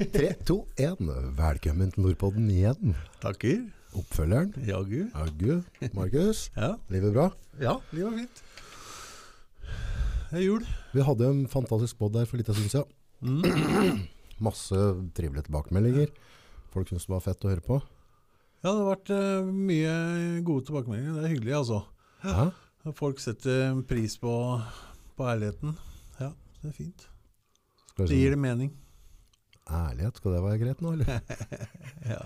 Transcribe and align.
Tre, 0.00 0.30
to, 0.48 0.54
én. 0.80 1.10
Velkommen 1.36 1.90
til 1.92 2.00
Nordpodden 2.06 2.46
igjen. 2.48 2.94
Takker. 3.20 3.66
Oppfølgeren. 4.00 4.54
Jaggu. 4.64 5.02
Aggu. 5.12 5.58
Markus. 5.92 6.46
Ja. 6.56 6.70
Livet 6.88 7.12
bra? 7.12 7.26
ja, 7.60 7.74
livet 7.92 8.08
er 8.08 8.16
fint. 8.22 8.40
Det 10.30 10.40
er 10.40 10.46
jul. 10.46 10.64
Vi 10.94 11.04
hadde 11.04 11.28
en 11.28 11.44
fantastisk 11.52 12.00
pod 12.00 12.16
der 12.16 12.24
for 12.24 12.40
litt 12.40 12.48
stund 12.48 12.72
siden. 12.72 12.88
Mm. 13.20 14.00
Masse 14.48 14.80
trivelige 15.12 15.50
tilbakemeldinger. 15.50 16.08
Folk 16.72 16.88
syntes 16.88 17.04
det 17.04 17.16
var 17.18 17.24
fett 17.28 17.44
å 17.44 17.52
høre 17.52 17.68
på. 17.68 17.80
Ja, 18.64 18.72
det 18.72 18.76
har 18.80 18.90
vært 18.94 19.12
uh, 19.12 19.52
mye 19.52 19.94
gode 20.48 20.70
tilbakemeldinger. 20.70 21.18
Det 21.18 21.28
er 21.28 21.34
hyggelig, 21.36 21.58
altså. 21.60 21.84
Ja. 22.24 22.50
Folk 22.96 23.20
setter 23.20 23.74
pris 23.84 24.16
på, 24.16 24.32
på 25.20 25.28
ærligheten. 25.28 25.76
Ja, 26.16 26.32
det 26.62 26.72
er 26.72 26.78
fint. 26.86 27.10
Det 28.00 28.14
gir 28.16 28.32
det 28.32 28.40
mening. 28.40 28.72
Ærlighet, 29.76 30.18
skal 30.20 30.34
det 30.36 30.42
være 30.44 30.60
greit 30.64 30.82
nå, 30.84 30.94
eller? 30.96 31.20
Ja. 32.12 32.20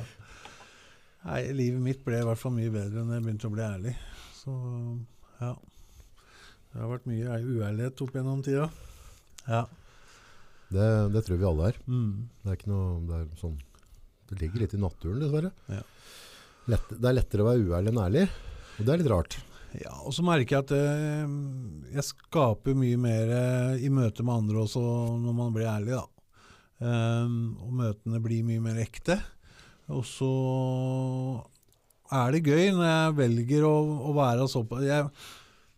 Nei, 1.24 1.38
livet 1.56 1.80
mitt 1.80 2.02
ble 2.04 2.18
i 2.20 2.26
hvert 2.26 2.40
fall 2.40 2.52
mye 2.52 2.72
bedre 2.72 3.00
enn 3.00 3.12
jeg 3.14 3.24
begynte 3.24 3.48
å 3.48 3.54
bli 3.54 3.64
ærlig. 3.64 3.94
Så 4.36 4.52
ja. 5.40 5.54
Det 6.74 6.82
har 6.82 6.90
vært 6.90 7.08
mye 7.08 7.38
uærlighet 7.40 8.02
opp 8.04 8.18
gjennom 8.18 8.42
tida. 8.44 8.66
Ja. 9.46 9.62
Det, 10.74 10.88
det 11.14 11.22
tror 11.24 11.40
vi 11.40 11.48
alle 11.48 11.70
er. 11.70 11.80
Mm. 11.86 12.28
Det 12.42 12.50
er 12.50 12.58
ikke 12.58 12.70
noe 12.72 13.00
Det 13.08 13.16
er 13.20 13.26
sånn 13.38 13.56
Det 14.30 14.38
ligger 14.40 14.64
litt 14.64 14.76
i 14.76 14.80
naturen, 14.82 15.20
dessverre. 15.22 15.52
Ja. 15.70 15.82
Lett, 16.74 16.94
det 16.96 17.08
er 17.08 17.18
lettere 17.18 17.44
å 17.44 17.48
være 17.50 17.66
uærlig 17.68 17.92
enn 17.92 18.00
ærlig, 18.00 18.24
og 18.78 18.86
det 18.86 18.92
er 18.92 19.00
litt 19.02 19.12
rart. 19.12 19.36
Ja, 19.76 19.92
og 20.06 20.14
så 20.16 20.22
merker 20.24 20.56
jeg 20.56 20.64
at 20.64 20.72
eh, 20.76 21.34
jeg 21.96 22.06
skaper 22.06 22.76
mye 22.78 22.98
mer 23.00 23.32
eh, 23.36 23.84
i 23.84 23.90
møte 23.92 24.24
med 24.24 24.44
andre 24.44 24.62
også 24.62 24.82
når 25.20 25.36
man 25.36 25.52
blir 25.56 25.68
ærlig, 25.68 25.98
da. 25.98 26.13
Ehm, 26.82 27.54
og 27.62 27.72
møtene 27.78 28.20
blir 28.22 28.44
mye 28.46 28.62
mer 28.62 28.80
ekte. 28.82 29.18
Og 29.92 30.04
så 30.08 30.30
er 32.14 32.34
det 32.34 32.44
gøy 32.46 32.70
når 32.74 32.86
jeg 32.88 33.16
velger 33.20 33.66
å, 33.68 33.74
å 34.08 34.12
være 34.16 34.46
såpass 34.48 34.86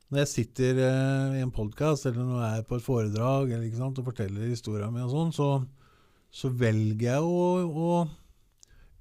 Når 0.07 0.21
jeg 0.21 0.31
sitter 0.31 0.79
uh, 0.79 1.35
i 1.35 1.43
en 1.43 1.51
podkast 1.55 2.07
eller 2.07 2.23
når 2.23 2.45
jeg 2.45 2.61
er 2.61 2.69
på 2.69 2.79
et 2.79 2.85
foredrag 2.85 3.51
eller, 3.51 3.73
sant, 3.75 3.99
og 3.99 4.07
forteller 4.07 4.53
historien 4.53 4.93
min, 4.95 5.09
og 5.09 5.11
sånn, 5.11 5.33
så, 5.35 5.49
så 6.31 6.53
velger 6.55 7.09
jeg 7.09 7.27
å, 7.27 7.49
å 7.67 7.91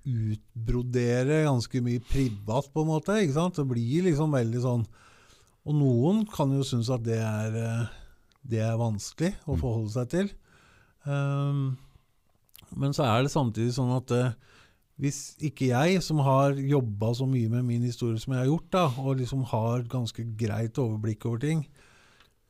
utbrodere 0.05 1.43
ganske 1.45 1.81
mye 1.85 2.01
privat, 2.09 2.69
på 2.73 2.81
en 2.81 2.89
måte. 2.89 3.19
ikke 3.21 3.37
sant? 3.37 3.57
Det 3.57 3.67
blir 3.69 4.05
liksom 4.09 4.33
veldig 4.33 4.61
sånn 4.61 4.83
Og 5.65 5.73
noen 5.73 6.25
kan 6.29 6.51
jo 6.53 6.65
synes 6.65 6.91
at 6.93 7.05
det 7.05 7.17
er, 7.21 7.55
eh, 7.57 7.93
det 8.45 8.61
er 8.61 8.77
vanskelig 8.77 9.31
å 9.49 9.57
forholde 9.57 9.93
seg 9.95 10.11
til. 10.11 10.27
Um, 11.05 11.73
men 12.75 12.93
så 12.95 13.07
er 13.07 13.25
det 13.25 13.33
samtidig 13.33 13.73
sånn 13.75 13.93
at 13.95 14.13
eh, 14.15 14.35
hvis 15.01 15.35
ikke 15.43 15.67
jeg, 15.73 15.99
som 16.03 16.21
har 16.23 16.55
jobba 16.55 17.09
så 17.17 17.25
mye 17.27 17.49
med 17.51 17.65
min 17.67 17.83
historie 17.83 18.19
som 18.21 18.31
jeg 18.31 18.45
har 18.45 18.47
gjort, 18.47 18.69
da, 18.71 18.85
og 19.03 19.17
liksom 19.19 19.43
har 19.51 19.83
ganske 19.91 20.23
greit 20.39 20.79
overblikk 20.79 21.27
over 21.27 21.41
ting 21.43 21.65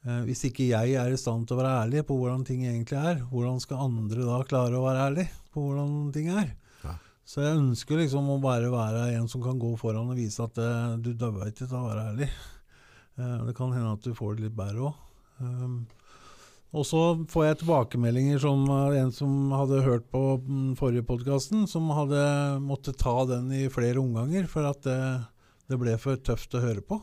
eh, 0.06 0.22
Hvis 0.28 0.44
ikke 0.52 0.68
jeg 0.70 0.94
er 1.02 1.14
i 1.14 1.18
stand 1.18 1.48
til 1.48 1.58
å 1.58 1.64
være 1.64 1.80
ærlig 1.86 2.04
på 2.06 2.18
hvordan 2.20 2.46
ting 2.46 2.68
egentlig 2.68 3.00
er, 3.00 3.24
hvordan 3.32 3.58
skal 3.64 3.88
andre 3.88 4.28
da 4.28 4.44
klare 4.46 4.78
å 4.78 4.86
være 4.86 5.08
ærlig 5.10 5.28
på 5.56 5.64
hvordan 5.66 6.12
ting 6.14 6.30
er? 6.36 6.54
Ja. 6.84 6.98
Så 7.26 7.42
jeg 7.42 7.58
ønsker 7.58 8.04
liksom 8.04 8.30
å 8.30 8.38
bare 8.44 8.70
være 8.70 9.08
en 9.16 9.30
som 9.32 9.42
kan 9.42 9.58
gå 9.62 9.74
foran 9.82 10.14
og 10.14 10.20
vise 10.20 10.46
at 10.46 10.62
eh, 10.62 11.00
du 11.02 11.16
dauer 11.18 11.50
ikke 11.50 11.66
til 11.66 11.80
å 11.80 11.88
være 11.88 12.08
ærlig. 12.12 12.30
Eh, 13.18 13.38
det 13.48 13.58
kan 13.58 13.74
hende 13.74 13.96
at 13.98 14.06
du 14.06 14.14
får 14.14 14.38
det 14.38 14.50
litt 14.50 14.58
bedre 14.58 14.92
òg. 14.92 15.02
Um, 15.42 15.82
og 16.76 16.84
så 16.88 17.02
får 17.32 17.46
jeg 17.46 17.60
tilbakemeldinger 17.62 18.42
som 18.44 18.66
eh, 18.68 18.98
en 19.00 19.14
som 19.16 19.54
hadde 19.56 19.84
hørt 19.86 20.10
på 20.12 20.22
den 20.44 20.74
forrige 20.80 21.06
podkasten, 21.08 21.66
som 21.72 21.88
hadde 21.96 22.22
måttet 22.64 23.00
ta 23.02 23.16
den 23.30 23.52
i 23.56 23.66
flere 23.72 24.02
omganger 24.02 24.50
for 24.52 24.68
at 24.68 24.82
det, 24.86 25.00
det 25.72 25.80
ble 25.80 25.96
for 26.02 26.20
tøft 26.20 26.58
å 26.58 26.64
høre 26.64 26.84
på. 26.84 27.00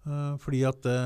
Uh, 0.00 0.34
fordi 0.40 0.62
at 0.64 0.80
det, 0.82 0.96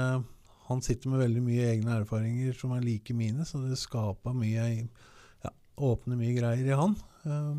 han 0.69 0.83
sitter 0.87 1.11
med 1.11 1.25
veldig 1.25 1.41
mye 1.43 1.65
egne 1.73 1.97
erfaringer 1.99 2.55
som 2.57 2.77
er 2.77 2.85
like 2.87 3.17
mine, 3.17 3.43
så 3.45 3.59
det 3.65 3.79
skaper 3.81 4.37
mye 4.39 4.69
ja, 4.71 5.51
Åpner 5.75 6.21
mye 6.21 6.37
greier 6.37 6.69
i 6.69 6.79
han. 6.79 6.95
Uh, 7.27 7.59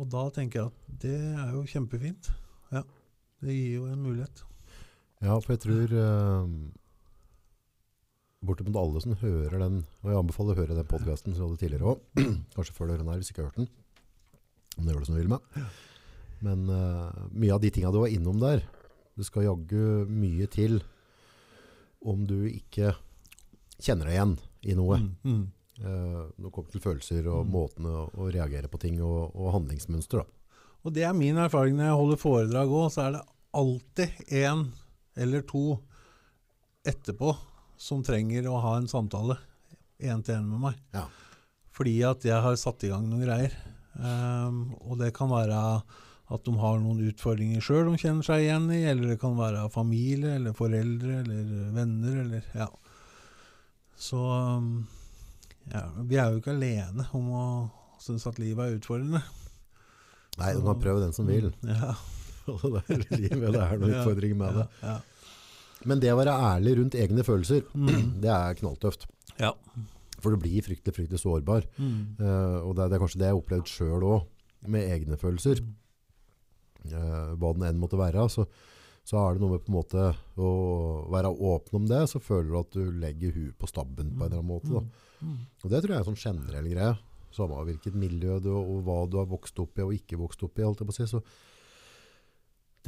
og 0.00 0.08
da 0.08 0.24
tenker 0.32 0.62
jeg 0.62 0.70
at 0.70 1.00
det 1.02 1.18
er 1.20 1.50
jo 1.52 1.66
kjempefint. 1.68 2.30
Ja, 2.72 2.86
det 3.44 3.56
gir 3.56 3.82
jo 3.82 3.90
en 3.90 4.00
mulighet. 4.00 4.46
Ja, 5.20 5.34
for 5.36 5.52
jeg 5.52 5.60
tror 5.66 5.90
eh, 5.92 6.52
bortimot 8.40 8.76
alle 8.80 9.00
som 9.04 9.16
hører 9.20 9.60
den, 9.60 9.82
og 10.00 10.10
jeg 10.10 10.20
anbefaler 10.22 10.56
å 10.56 10.62
høre 10.62 10.76
den 10.78 10.88
podcasten 10.88 11.34
som 11.36 11.44
vi 11.44 11.50
hadde 11.50 11.60
tidligere 11.60 11.92
også, 11.92 12.24
kanskje 12.56 12.76
før 12.76 12.86
du 12.88 12.92
hører 12.94 13.02
den 13.04 13.12
her 13.12 13.20
hvis 13.20 13.32
ikke 13.32 13.42
har 13.42 13.50
hørt 13.50 13.60
den, 13.60 13.70
det 14.80 14.94
gjør 14.94 15.02
det 15.02 15.08
som 15.10 15.16
du 15.16 15.20
vil 15.20 15.32
med. 15.34 15.64
Men 16.40 16.62
uh, 16.72 17.26
mye 17.36 17.52
av 17.52 17.60
de 17.60 17.70
tingene 17.74 17.92
du 17.92 18.00
var 18.00 18.12
innom 18.14 18.40
der, 18.40 18.62
det 19.18 19.26
skal 19.28 19.44
jaggu 19.44 20.06
mye 20.08 20.46
til 20.48 20.78
om 22.08 22.22
du 22.24 22.38
ikke 22.48 22.94
kjenner 23.80 24.08
deg 24.08 24.16
igjen 24.16 24.36
i 24.72 24.76
noe. 24.78 25.00
Mm, 25.02 25.10
mm. 25.26 25.42
Uh, 25.80 26.22
når 26.36 26.46
det 26.46 26.52
kommer 26.54 26.72
til 26.72 26.84
følelser 26.84 27.28
og 27.28 27.44
Mm. 27.44 27.52
måtene 27.52 27.92
å, 27.92 28.06
å 28.20 28.30
reagere 28.32 28.68
på 28.72 28.80
ting 28.80 29.02
og, 29.04 29.34
og 29.36 29.52
handlingsmønster. 29.58 30.24
Da. 30.24 30.56
Og 30.84 30.96
det 30.96 31.04
er 31.04 31.16
min 31.16 31.36
erfaring 31.40 31.76
når 31.76 31.90
jeg 31.90 32.00
holder 32.00 32.20
foredrag 32.24 32.72
òg, 32.72 32.88
så 32.92 33.04
er 33.04 33.14
det 33.18 33.22
alltid 33.60 34.32
én 34.40 34.66
eller 35.20 35.44
to 35.44 35.64
etterpå 36.88 37.34
som 37.80 38.02
trenger 38.04 38.46
å 38.50 38.58
ha 38.60 38.74
en 38.78 38.88
samtale 38.90 39.38
én 40.00 40.20
til 40.24 40.36
én 40.38 40.46
med 40.48 40.60
meg. 40.68 40.78
Ja. 40.96 41.06
Fordi 41.76 41.94
at 42.08 42.24
jeg 42.28 42.40
har 42.44 42.56
satt 42.60 42.84
i 42.84 42.90
gang 42.92 43.06
noen 43.08 43.24
greier. 43.24 43.54
Um, 43.96 44.62
og 44.86 44.98
det 45.00 45.12
kan 45.16 45.30
være 45.32 45.56
at 46.30 46.44
de 46.46 46.52
har 46.60 46.76
noen 46.78 47.00
utfordringer 47.08 47.62
sjøl 47.64 47.88
de 47.90 47.98
kjenner 47.98 48.22
seg 48.26 48.44
igjen 48.44 48.68
i, 48.70 48.84
eller 48.86 49.10
det 49.14 49.16
kan 49.22 49.34
være 49.38 49.64
familie 49.74 50.36
eller 50.38 50.54
foreldre 50.54 51.16
eller 51.24 51.48
venner 51.74 52.20
eller 52.22 52.46
ja. 52.54 52.68
Så 54.00 54.20
um, 54.20 54.70
ja, 55.72 55.82
vi 56.06 56.20
er 56.20 56.30
jo 56.30 56.38
ikke 56.40 56.54
alene 56.54 57.08
om 57.18 57.32
å 57.34 57.44
synes 58.00 58.24
at 58.30 58.38
livet 58.40 58.62
er 58.70 58.78
utfordrende. 58.78 59.20
Nei, 60.40 60.52
du 60.56 60.62
må 60.64 60.76
prøve 60.80 61.02
den 61.02 61.12
som 61.16 61.26
vil. 61.28 61.50
Mm, 61.64 61.74
Ja. 61.74 61.94
Det 62.50 62.80
er 62.90 63.02
livet, 63.20 63.52
det 63.54 63.60
er 63.62 63.76
noen 63.78 63.92
Ja, 63.92 63.98
utfordringer 64.00 64.38
med 64.40 64.56
det. 64.58 64.64
Ja. 64.82 64.94
Men 65.88 66.00
det 66.02 66.10
å 66.12 66.18
være 66.18 66.34
ærlig 66.50 66.76
rundt 66.78 66.94
egne 66.98 67.24
følelser, 67.24 67.62
Mm. 67.74 68.10
det 68.24 68.30
er 68.34 68.58
knalltøft. 68.60 69.06
ja. 69.40 69.54
For 70.20 70.34
du 70.34 70.36
blir 70.36 70.60
fryktelig, 70.60 70.92
fryktelig 70.92 71.16
sårbar. 71.22 71.64
Mm. 71.80 72.00
Uh, 72.20 72.58
og 72.68 72.74
det 72.76 72.82
er, 72.84 72.88
det 72.92 72.96
er 72.98 73.00
kanskje 73.00 73.18
det 73.22 73.28
jeg 73.30 73.32
har 73.32 73.38
opplevd 73.40 73.70
sjøl 73.72 74.02
òg, 74.04 74.26
med 74.68 74.90
egne 74.92 75.16
følelser. 75.16 75.62
Uh, 76.84 77.30
hva 77.40 77.54
den 77.56 77.64
enn 77.70 77.78
måtte 77.80 77.96
være. 77.96 78.26
Så, 78.28 78.44
så 79.08 79.16
er 79.22 79.38
det 79.38 79.40
noe 79.40 79.54
med 79.54 79.62
på 79.64 79.72
en 79.72 79.78
måte 79.78 80.02
å 80.36 80.50
være 81.12 81.30
åpen 81.32 81.78
om 81.80 81.86
det, 81.88 82.02
så 82.12 82.20
føler 82.20 82.50
du 82.52 82.58
at 82.60 82.76
du 82.76 82.90
legger 83.00 83.32
huet 83.32 83.56
på 83.56 83.70
stabben 83.70 84.12
på 84.12 84.26
en 84.26 84.28
eller 84.28 84.42
annen 84.42 84.50
måte. 84.52 84.68
Da. 84.76 84.82
Mm. 85.24 85.38
Og 85.64 85.72
det 85.72 85.80
tror 85.80 85.94
jeg 85.94 85.96
er 85.96 86.04
en 86.04 86.10
sånn 86.12 86.20
generell 86.36 86.68
greie. 86.68 86.92
Samme 87.32 87.64
hvilket 87.70 87.96
miljø 87.96 88.36
du, 88.44 88.50
og 88.60 88.84
hva 88.84 88.98
du 89.08 89.16
har 89.22 89.28
vokst 89.32 89.56
opp 89.64 89.80
i 89.80 89.86
og 89.86 89.96
ikke 89.96 90.20
vokst 90.20 90.44
opp 90.44 90.60
i. 90.60 90.66
Holdt 90.68 90.84
jeg 90.84 90.90
på 90.90 90.96
å 90.96 91.00
si. 91.00 91.08
Så 91.16 91.24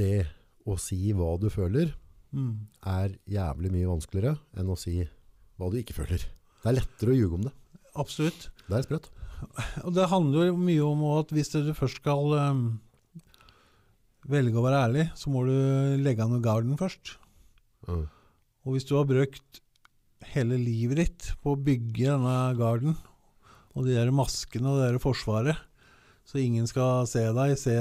det 0.00 0.26
å 0.68 0.76
si 0.80 1.00
hva 1.16 1.32
du 1.40 1.48
føler, 1.52 1.96
Mm. 2.32 2.68
er 2.88 3.16
jævlig 3.28 3.70
mye 3.74 3.88
vanskeligere 3.90 4.38
enn 4.56 4.70
å 4.72 4.76
si 4.80 5.02
hva 5.60 5.68
du 5.68 5.76
ikke 5.80 5.96
føler. 5.96 6.22
Det 6.62 6.70
er 6.70 6.78
lettere 6.78 7.12
å 7.12 7.16
ljuge 7.18 7.38
om 7.38 7.44
det. 7.48 7.52
Absolutt. 8.00 8.48
Det 8.68 8.78
er 8.78 8.86
sprøtt. 8.86 9.10
Og 9.84 9.92
det 9.96 10.08
handler 10.08 10.48
jo 10.48 10.60
mye 10.60 10.86
om 10.86 11.02
at 11.18 11.32
hvis 11.34 11.52
du 11.52 11.72
først 11.76 12.00
skal 12.00 12.36
um, 12.38 12.62
velge 14.30 14.58
å 14.58 14.64
være 14.64 14.84
ærlig, 14.86 15.08
så 15.18 15.32
må 15.34 15.44
du 15.48 15.54
legge 16.00 16.24
an 16.24 16.32
noe 16.32 16.44
garden 16.44 16.78
først. 16.80 17.16
Mm. 17.88 18.06
Og 18.62 18.76
hvis 18.76 18.86
du 18.86 18.94
har 18.96 19.08
brukt 19.08 19.60
hele 20.32 20.56
livet 20.60 21.00
ditt 21.02 21.32
på 21.42 21.52
å 21.52 21.60
bygge 21.60 22.14
denne 22.14 22.36
garden, 22.58 22.96
og 23.72 23.86
de 23.86 23.96
der 23.96 24.12
maskene 24.14 24.70
og 24.70 24.78
det 24.78 24.92
der 24.92 25.02
forsvaret, 25.02 25.58
så 26.28 26.38
ingen 26.38 26.68
skal 26.70 27.06
se 27.10 27.24
deg, 27.34 27.56
se, 27.58 27.74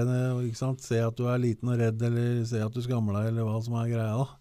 se 0.81 1.01
at 1.05 1.17
du 1.17 1.27
er 1.29 1.41
liten 1.43 1.69
og 1.69 1.77
redd, 1.79 2.01
eller 2.01 2.41
se 2.49 2.61
at 2.63 2.73
du 2.73 2.81
skammer 2.81 3.19
deg, 3.19 3.29
eller 3.31 3.45
hva 3.45 3.59
som 3.61 3.77
er 3.77 3.91
greia, 3.91 4.15
da. 4.17 4.40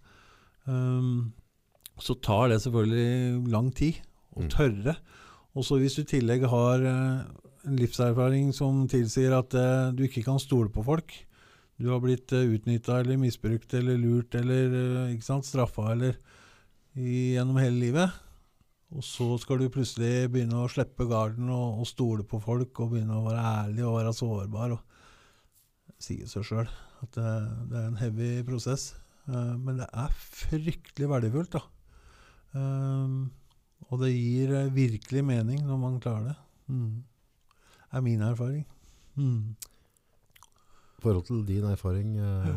Um, 0.66 1.32
så 2.00 2.16
tar 2.20 2.48
det 2.50 2.60
selvfølgelig 2.64 3.50
lang 3.52 3.70
tid 3.76 4.00
å 4.36 4.44
Mm. 4.44 4.50
tørre. 4.50 4.96
Og 5.54 5.64
så 5.66 5.78
hvis 5.80 5.96
du 5.96 6.02
i 6.02 6.10
tillegg 6.18 6.46
har 6.48 6.80
eh, 6.86 7.24
en 7.66 7.76
livserfaring 7.76 8.54
som 8.54 8.86
tilsier 8.88 9.34
at 9.36 9.52
uh, 9.54 9.90
du 9.92 10.04
ikke 10.06 10.24
kan 10.24 10.38
stole 10.38 10.70
på 10.70 10.84
folk, 10.84 11.12
du 11.80 11.90
har 11.90 12.00
blitt 12.00 12.32
uh, 12.32 12.46
utnytta 12.46 13.00
eller 13.00 13.18
misbrukt 13.20 13.74
eller 13.74 13.98
lurt 13.98 14.34
eller 14.34 14.70
uh, 14.70 15.12
ikke 15.12 15.26
sant, 15.26 15.44
straffa 15.44 15.90
eller 15.92 16.16
i, 16.96 17.34
gjennom 17.34 17.58
hele 17.60 17.76
livet. 17.76 18.10
Og 18.94 19.04
så 19.04 19.36
skal 19.38 19.58
du 19.60 19.68
plutselig 19.68 20.30
begynne 20.30 20.62
å 20.62 20.70
slippe 20.70 21.06
garden 21.10 21.50
og, 21.50 21.82
og 21.82 21.86
stole 21.86 22.24
på 22.24 22.40
folk 22.40 22.80
og 22.80 22.94
begynne 22.94 23.18
å 23.18 23.26
være 23.26 23.44
ærlig 23.66 23.84
og 23.84 23.98
være 23.98 24.14
sårbar. 24.16 24.78
og 24.78 24.86
sier 26.00 26.26
seg 26.30 26.46
sjøl 26.46 26.68
at 27.04 27.12
det, 27.16 27.30
det 27.70 27.78
er 27.78 27.86
en 27.90 28.00
heavy 28.00 28.30
prosess. 28.46 28.94
Eh, 29.30 29.52
men 29.62 29.78
det 29.80 29.86
er 29.94 30.14
fryktelig 30.16 31.08
verdifullt, 31.10 31.54
da. 31.54 31.62
Um, 32.50 33.30
og 33.90 34.00
det 34.02 34.10
gir 34.10 34.50
eh, 34.58 34.70
virkelig 34.74 35.22
mening 35.22 35.60
når 35.66 35.78
man 35.78 36.00
klarer 36.02 36.32
det. 36.32 36.36
Mm. 36.70 37.02
er 37.92 38.00
min 38.06 38.20
erfaring. 38.22 38.64
Mm. 39.16 39.54
I 40.98 41.02
forhold 41.02 41.24
til 41.26 41.40
din 41.46 41.64
erfaring 41.66 42.12
ja. 42.14 42.52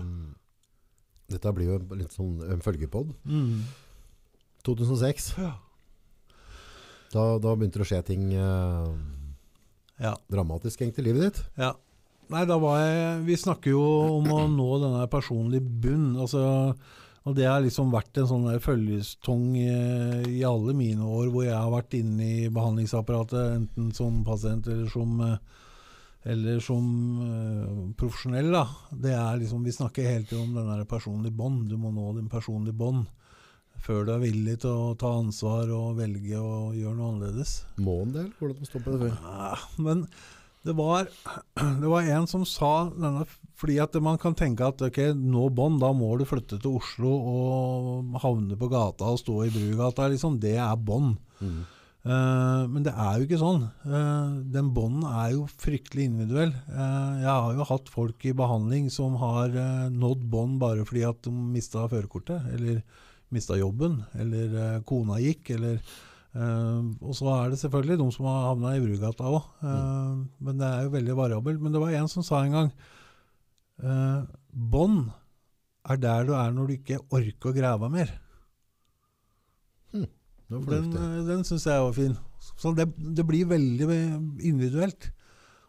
Dette 1.31 1.54
blir 1.56 1.72
jo 1.72 1.78
litt 1.98 2.14
sånn 2.14 2.36
en 2.46 2.62
følgepod. 2.62 3.14
Mm. 3.26 3.64
2006, 4.68 5.31
Ja. 5.42 5.56
da, 7.14 7.24
da 7.42 7.56
begynte 7.56 7.81
det 7.81 7.86
å 7.88 7.90
skje 7.90 8.02
ting 8.12 8.28
eh, 8.38 8.92
ja. 10.04 10.14
dramatisk 10.30 10.81
egentlig 10.84 11.04
i 11.04 11.08
livet 11.10 11.26
ditt. 11.26 11.42
Ja. 11.58 11.74
Nei, 12.33 12.44
da 12.50 12.57
var 12.57 12.80
jeg 12.81 13.24
Vi 13.27 13.38
snakker 13.38 13.75
jo 13.75 13.85
om 14.19 14.30
å 14.33 14.44
nå 14.50 14.69
denne 14.81 15.07
personlige 15.12 15.65
bunn. 15.83 16.13
Altså, 16.18 16.74
og 17.24 17.35
det 17.38 17.45
har 17.47 17.62
liksom 17.63 17.94
vært 17.94 18.19
en 18.19 18.30
sånn 18.30 18.47
følgestong 18.59 18.63
følgetong 18.63 20.24
i, 20.27 20.39
i 20.39 20.45
alle 20.47 20.74
mine 20.75 21.06
år 21.07 21.30
hvor 21.31 21.45
jeg 21.45 21.56
har 21.56 21.71
vært 21.71 21.95
inne 21.95 22.30
i 22.44 22.50
behandlingsapparatet, 22.51 23.53
enten 23.62 23.94
som 23.95 24.24
pasient 24.27 24.68
eller 24.68 24.89
som 24.91 25.21
eh, 25.24 25.38
eller 26.24 26.59
som 26.63 26.85
uh, 27.19 27.80
profesjonell. 28.00 28.47
da. 28.51 28.63
Det 28.91 29.12
er 29.12 29.41
liksom, 29.41 29.63
Vi 29.63 29.74
snakker 29.75 30.07
hele 30.07 30.24
tiden 30.24 30.56
om 30.56 30.69
den 30.69 30.85
personlige 30.88 31.35
bånd. 31.35 31.65
Du 31.69 31.75
må 31.77 31.91
nå 31.91 32.13
din 32.15 32.31
personlige 32.31 32.77
bånd 32.80 33.06
før 33.83 34.06
du 34.07 34.13
er 34.13 34.21
villig 34.21 34.59
til 34.63 34.71
å 34.71 34.94
ta 35.00 35.09
ansvar 35.19 35.68
og 35.75 35.97
velge 35.97 36.39
å 36.39 36.71
gjøre 36.71 36.95
noe 36.95 37.09
annerledes. 37.12 37.56
Må 37.83 37.97
en 38.06 38.13
del? 38.15 38.30
Hvordan 38.39 38.69
stopper 38.69 38.95
det 38.95 39.09
før? 39.09 39.18
Ja, 39.25 39.57
men 39.83 40.06
det 40.63 40.75
var, 40.77 41.07
det 41.81 41.92
var 41.92 42.10
en 42.15 42.27
som 42.30 42.45
sa 42.48 42.89
denne 42.95 43.25
Fordi 43.60 43.77
at 43.83 43.95
man 44.04 44.18
kan 44.19 44.36
tenke 44.36 44.65
at 44.65 44.81
ok, 44.83 45.00
nå 45.15 45.50
bånd, 45.56 45.81
da 45.83 45.92
må 45.95 46.13
du 46.19 46.25
flytte 46.27 46.60
til 46.60 46.80
Oslo 46.80 47.12
og 47.13 48.18
havne 48.24 48.57
på 48.60 48.69
gata 48.71 49.12
og 49.13 49.21
stå 49.21 49.38
i 49.45 49.54
Brugata. 49.54 50.10
Liksom. 50.12 50.39
Det 50.42 50.57
er 50.57 50.75
bånd. 50.80 51.15
Mm. 51.39 51.62
Uh, 52.04 52.68
men 52.68 52.83
det 52.83 52.92
er 52.92 53.15
jo 53.15 53.27
ikke 53.27 53.39
sånn. 53.39 53.62
Uh, 53.88 54.42
den 54.51 54.74
bånden 54.75 55.06
er 55.07 55.30
jo 55.38 55.45
fryktelig 55.48 56.10
individuell. 56.10 56.51
Uh, 56.68 57.21
jeg 57.21 57.30
har 57.30 57.54
jo 57.56 57.68
hatt 57.69 57.92
folk 57.94 58.25
i 58.27 58.36
behandling 58.36 58.89
som 58.92 59.16
har 59.21 59.56
nådd 59.94 60.25
bånd 60.33 60.59
bare 60.59 60.83
fordi 60.89 61.06
at 61.07 61.21
de 61.24 61.31
mista 61.31 61.86
førerkortet, 61.88 62.50
eller 62.57 62.81
mista 63.33 63.56
jobben, 63.57 64.01
eller 64.19 64.83
kona 64.89 65.21
gikk, 65.24 65.54
eller 65.56 65.80
eh, 66.35 66.81
Og 67.01 67.15
så 67.18 67.30
er 67.35 67.53
det 67.53 67.62
selvfølgelig 67.62 68.00
de 68.01 68.09
som 68.15 68.30
har 68.30 68.47
havna 68.50 68.75
i 68.77 68.83
Brugata 68.83 69.30
òg. 69.30 69.50
Men 70.39 70.59
det 70.59 70.69
er 70.69 70.88
jo 70.88 70.95
veldig 70.97 71.18
variabelt. 71.18 71.62
Men 71.62 71.75
det 71.75 71.81
var 71.83 71.95
en 71.97 72.12
som 72.12 72.25
sa 72.25 72.44
en 72.44 72.57
gang 72.57 72.74
uh, 73.83 74.25
Bånd 74.53 75.07
er 75.89 76.00
der 76.00 76.27
du 76.27 76.35
er 76.38 76.51
når 76.56 76.69
du 76.69 76.75
ikke 76.77 77.01
orker 77.12 77.51
å 77.51 77.56
grave 77.56 77.89
mer. 77.91 78.12
Mm. 79.94 80.07
Den, 80.69 80.91
eh, 80.94 81.18
den 81.27 81.44
syns 81.47 81.65
jeg 81.68 81.81
var 81.83 81.95
fin. 81.97 82.15
Så 82.39 82.74
det, 82.77 82.88
det 82.95 83.25
blir 83.27 83.50
veldig 83.50 83.88
individuelt. 84.44 85.09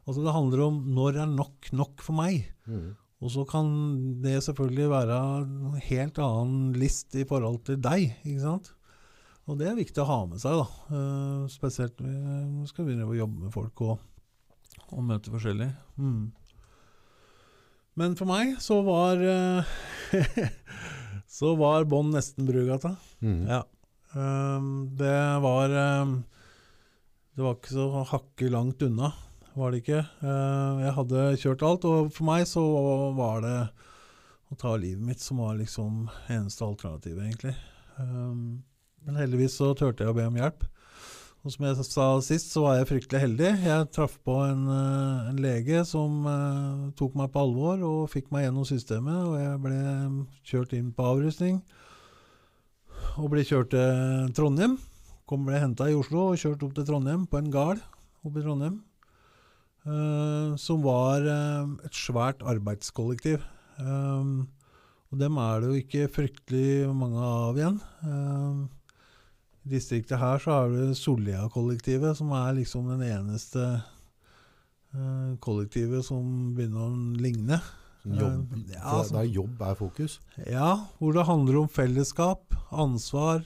Altså 0.05 0.21
Det 0.21 0.35
handler 0.37 0.67
om 0.67 0.83
når 0.95 1.23
er 1.23 1.33
nok 1.33 1.73
nok 1.73 2.05
for 2.05 2.19
meg. 2.19 2.45
Mm. 2.69 2.93
Og 3.25 3.33
så 3.33 3.45
kan 3.49 3.67
det 4.23 4.43
selvfølgelig 4.45 4.91
være 4.93 5.19
en 5.41 5.77
helt 5.81 6.19
annen 6.21 6.75
list 6.77 7.15
i 7.17 7.25
forhold 7.25 7.63
til 7.65 7.81
deg. 7.81 8.13
ikke 8.23 8.43
sant? 8.43 8.75
Og 9.45 9.59
det 9.61 9.69
er 9.69 9.77
viktig 9.77 10.01
å 10.01 10.09
ha 10.09 10.21
med 10.29 10.41
seg, 10.41 10.57
da. 10.57 10.97
Eh, 10.97 11.43
spesielt 11.53 12.01
når 12.01 12.63
vi 12.63 12.71
skal 12.71 12.87
begynne 12.89 13.09
å 13.09 13.19
jobbe 13.19 13.45
med 13.45 13.53
folk 13.55 13.85
og, 13.85 14.01
og 14.89 15.05
møte 15.05 15.33
forskjellig. 15.35 15.69
Mm. 16.01 16.33
Men 18.01 18.17
for 18.19 18.31
meg 18.31 18.57
så 18.63 18.81
var 18.87 19.21
eh, 19.23 19.75
Så 21.35 21.55
var 21.59 21.87
bånd 21.91 22.15
nesten 22.15 22.47
Brugata. 22.47 22.95
Mm. 23.25 23.47
Ja. 23.49 23.63
Ehm, 24.15 24.97
det 24.97 25.39
var 25.43 25.71
ehm, 25.71 26.23
Det 27.35 27.43
var 27.43 27.57
ikke 27.57 27.75
så 27.75 28.05
hakket 28.07 28.53
langt 28.55 28.83
unna, 28.87 29.11
var 29.59 29.73
det 29.73 29.83
ikke. 29.83 30.05
Ehm, 30.23 30.85
jeg 30.85 30.95
hadde 30.99 31.25
kjørt 31.43 31.65
alt, 31.67 31.87
og 31.91 32.13
for 32.15 32.29
meg 32.29 32.47
så 32.47 32.63
var 33.19 33.43
det 33.43 33.57
å 34.53 34.59
ta 34.61 34.77
livet 34.79 35.03
mitt 35.03 35.23
som 35.25 35.43
var 35.43 35.59
liksom 35.59 36.05
eneste 36.31 36.63
alternativ, 36.63 37.19
egentlig. 37.19 37.57
Ehm, 37.99 38.63
men 39.05 39.21
heldigvis 39.21 39.59
så 39.61 39.73
turte 39.77 40.05
jeg 40.05 40.13
å 40.13 40.17
be 40.17 40.27
om 40.29 40.39
hjelp. 40.41 40.65
Og 41.45 41.53
som 41.53 41.67
jeg 41.67 41.85
sa 41.85 42.05
sist, 42.25 42.55
så 42.55 42.63
var 42.65 42.79
jeg 42.79 42.89
fryktelig 42.89 43.21
heldig. 43.21 43.49
Jeg 43.67 43.89
traff 43.93 44.15
på 44.25 44.39
en, 44.47 44.63
eh, 44.73 45.27
en 45.29 45.41
lege 45.45 45.83
som 45.85 46.25
uh, 46.25 46.87
tok 46.97 47.19
meg 47.21 47.29
på 47.35 47.43
alvor 47.43 47.83
og 47.85 48.07
fikk 48.09 48.31
meg 48.33 48.47
gjennom 48.47 48.65
systemet, 48.65 49.19
og 49.29 49.35
jeg 49.37 49.59
ble 49.61 49.81
kjørt 50.49 50.73
inn 50.79 50.89
på 50.97 51.05
avrusning 51.05 51.59
og 53.21 53.29
ble 53.35 53.45
kjørt 53.45 53.75
til 53.75 54.33
Trondheim. 54.39 54.79
Kom 55.29 55.45
ble 55.45 55.61
henta 55.61 55.91
i 55.91 55.97
Oslo 55.99 56.31
og 56.31 56.41
kjørt 56.41 56.65
opp 56.65 56.73
til 56.79 56.87
Trondheim 56.89 57.27
på 57.29 57.43
en 57.43 57.51
gard 57.53 57.83
oppe 58.25 58.41
i 58.41 58.47
Trondheim. 58.47 58.81
Uh, 59.85 60.57
som 60.57 60.81
var 60.81 61.29
uh, 61.29 61.69
et 61.85 61.93
svært 61.93 62.41
arbeidskollektiv. 62.41 63.45
Og 63.85 65.21
dem 65.21 65.37
er 65.43 65.61
det 65.61 65.69
jo 65.69 65.83
ikke 65.83 66.09
fryktelig 66.15 66.89
mange 66.97 67.21
av 67.21 67.59
igjen. 67.59 67.77
I 68.07 68.84
distriktet 69.69 70.21
her 70.21 70.41
så 70.43 70.51
har 70.59 70.73
du 70.73 70.95
Sollia-kollektivet, 70.97 72.17
som 72.19 72.33
er 72.37 72.59
liksom 72.59 72.89
den 72.93 73.05
eneste 73.07 73.63
uh, 74.95 75.33
kollektivet 75.45 76.05
som 76.07 76.53
begynner 76.57 76.89
å 76.89 77.21
ligne. 77.21 77.61
Jobb, 78.05 78.53
Eh, 78.53 78.75
ja, 78.75 78.83
for 78.83 78.99
altså- 79.01 79.17
der 79.17 79.31
jobb 79.33 79.63
er 79.63 79.75
fokus. 79.75 80.19
Ja, 80.47 80.87
hvor 80.99 81.15
det 81.17 81.25
handler 81.25 81.63
om 81.63 81.69
fellesskap, 81.69 82.55
ansvar, 82.71 83.45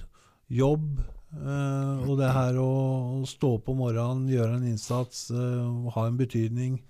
jobb. 0.51 0.99
Uh, 1.31 2.09
og 2.09 2.19
det 2.19 2.33
her 2.33 2.57
å, 2.59 3.21
å 3.21 3.27
stå 3.29 3.63
om 3.69 3.77
morgenen, 3.77 4.29
gjøre 4.29 4.57
en 4.57 4.67
innsats, 4.67 5.29
ha 5.31 6.07
en 6.07 6.17
betydning. 6.17 6.81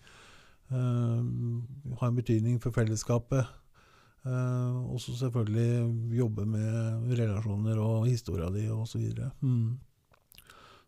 ha 0.70 2.06
en 2.06 2.16
betydning 2.16 2.60
for 2.60 2.70
fellesskapet. 2.70 3.46
Uh, 4.28 4.92
og 4.92 4.98
så 5.00 5.14
selvfølgelig 5.16 6.18
jobbe 6.18 6.44
med 6.44 7.12
relasjoner 7.16 7.78
og 7.80 8.08
historia 8.10 8.50
di 8.52 8.66
osv. 8.68 9.06
Så, 9.14 9.28
mm. 9.40 9.70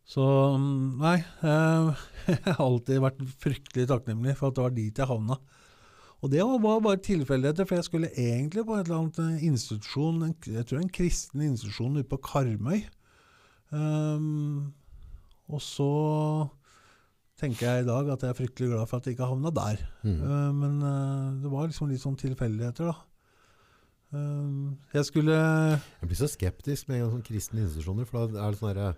så 0.05 0.25
mm, 0.61 0.83
nei 1.01 1.15
eh, 1.17 2.03
Jeg 2.35 2.43
har 2.45 2.61
alltid 2.61 3.01
vært 3.01 3.23
fryktelig 3.41 3.87
takknemlig 3.89 4.35
for 4.37 4.51
at 4.51 4.59
det 4.59 4.65
var 4.67 4.75
dit 4.77 5.01
jeg 5.01 5.09
havna. 5.09 5.39
Og 6.21 6.29
det 6.29 6.43
var 6.45 6.61
var 6.61 6.83
bare 6.85 7.01
tilfeldigheter, 7.01 7.65
for 7.65 7.79
jeg 7.79 7.87
skulle 7.87 8.13
egentlig 8.13 8.65
på 8.67 8.77
et 8.77 8.85
eller 8.85 8.99
annet 8.99 9.21
eh, 9.23 9.45
institusjon, 9.49 10.35
jeg 10.45 10.67
tror 10.69 10.83
en 10.83 10.95
kristen 11.01 11.41
institusjon 11.47 11.97
ute 11.97 12.09
på 12.11 12.21
Karmøy. 12.21 12.83
Um, 13.71 14.73
og 15.49 15.63
så 15.63 15.93
tenker 17.41 17.65
jeg 17.65 17.85
i 17.85 17.87
dag 17.87 18.11
at 18.13 18.21
jeg 18.21 18.35
er 18.35 18.37
fryktelig 18.37 18.69
glad 18.73 18.89
for 18.89 18.99
at 18.99 19.07
jeg 19.07 19.15
ikke 19.15 19.31
havna 19.31 19.49
der. 19.55 19.81
Mm. 20.03 20.19
Uh, 20.21 20.51
men 20.59 20.75
uh, 20.85 21.41
det 21.41 21.53
var 21.55 21.71
liksom 21.71 21.89
litt 21.89 22.03
sånn 22.03 22.19
tilfeldigheter, 22.21 22.91
da. 22.91 23.10
Ehm, 24.13 24.77
jeg 24.93 25.05
skulle 25.07 25.35
Jeg 25.35 26.07
blir 26.09 26.19
så 26.19 26.27
skeptisk 26.27 26.87
med 26.89 26.97
en 26.97 27.03
gang 27.05 27.11
sånn 27.15 27.23
kristne 27.27 27.61
institusjoner, 27.63 28.05
for 28.09 28.27
da 28.27 28.43
er 28.45 28.51
det 28.51 28.59
sånn 28.59 28.71
herre 28.73 28.95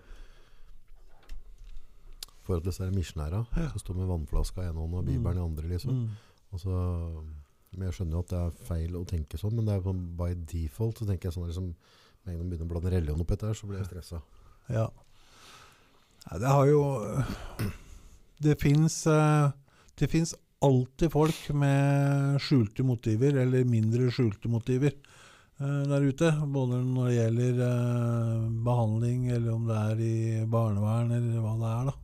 For 2.44 2.58
at 2.58 2.66
disse 2.66 2.82
er 2.84 2.90
misjonæra 2.92 3.44
Ja. 3.56 3.68
som 3.70 3.78
står 3.80 3.96
med 4.00 4.08
vannflaska 4.10 4.62
i 4.64 4.68
ene 4.68 4.80
hånda 4.82 4.98
og 5.00 5.06
Bibelen 5.06 5.38
i 5.38 5.44
andre, 5.44 5.68
liksom. 5.68 5.90
mm, 5.90 6.08
Og 6.52 6.60
så, 6.60 6.74
men 7.72 7.86
jeg 7.88 7.94
skjønner 7.96 8.12
jo 8.18 8.18
at 8.24 8.28
det 8.28 8.40
er 8.42 8.50
feil 8.68 8.96
å 8.98 9.04
tenke 9.08 9.38
sånn, 9.40 9.54
men 9.56 9.64
det 9.66 9.74
er 9.74 9.80
by 10.18 10.34
default 10.34 10.98
så 10.98 11.06
tenker 11.08 11.30
jeg 11.30 11.34
sånn 11.38 11.46
liksom, 11.48 11.70
med 12.24 12.34
en 12.34 12.38
gang 12.38 12.50
de 12.50 12.56
begynner 12.56 12.68
å 12.68 12.72
blande 12.74 12.92
religion 12.92 13.20
opp 13.24 13.28
dette 13.32 13.46
her, 13.48 13.54
så 13.54 13.66
blir 13.66 13.78
jeg 13.80 13.86
stressa. 13.88 14.20
Ja. 14.68 14.88
Nei, 16.30 16.38
det 16.40 16.48
har 16.48 16.66
jo 16.66 17.22
Det 18.40 18.54
fins 18.60 19.02
Det 19.04 20.08
fins 20.10 20.34
alltid 20.62 21.12
folk 21.12 21.40
med 21.56 22.40
skjulte 22.42 22.84
motiver, 22.86 23.40
eller 23.42 23.66
mindre 23.68 24.10
skjulte 24.12 24.50
motiver, 24.52 24.94
eh, 25.58 25.82
der 25.90 26.06
ute. 26.06 26.30
Både 26.46 26.80
når 26.84 27.08
det 27.08 27.16
gjelder 27.18 27.64
eh, 27.68 28.46
behandling, 28.68 29.28
eller 29.34 29.50
om 29.54 29.66
det 29.68 29.80
er 29.82 30.04
i 30.04 30.16
barnevern, 30.46 31.12
eller 31.18 31.42
hva 31.42 31.58
det 31.60 31.74
er. 31.74 31.90
da. 31.90 32.00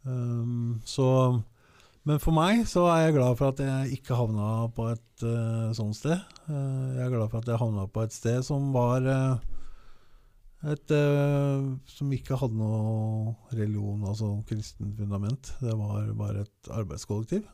Um, 0.00 0.80
så, 0.88 1.06
men 2.08 2.20
for 2.22 2.32
meg 2.32 2.62
så 2.68 2.86
er 2.88 3.02
jeg 3.04 3.18
glad 3.18 3.36
for 3.36 3.52
at 3.52 3.60
jeg 3.60 3.98
ikke 3.98 4.16
havna 4.16 4.64
på 4.72 4.86
et 4.94 5.24
uh, 5.28 5.68
sånt 5.76 5.98
sted. 5.98 6.16
Uh, 6.48 6.96
jeg 6.96 7.04
er 7.04 7.12
glad 7.12 7.28
for 7.28 7.42
at 7.42 7.50
jeg 7.52 7.60
havna 7.60 7.84
på 7.84 8.06
et 8.06 8.16
sted 8.16 8.40
som 8.46 8.70
var 8.72 9.04
uh, 9.04 9.36
et 10.72 10.92
som 11.88 12.10
ikke 12.12 12.36
hadde 12.36 12.58
noe 12.58 13.32
religion, 13.56 14.02
altså 14.04 14.34
kristen 14.48 14.90
fundament. 14.98 15.54
Det 15.56 15.72
var 15.72 16.10
bare 16.18 16.42
et 16.44 16.68
arbeidskollektiv. 16.76 17.46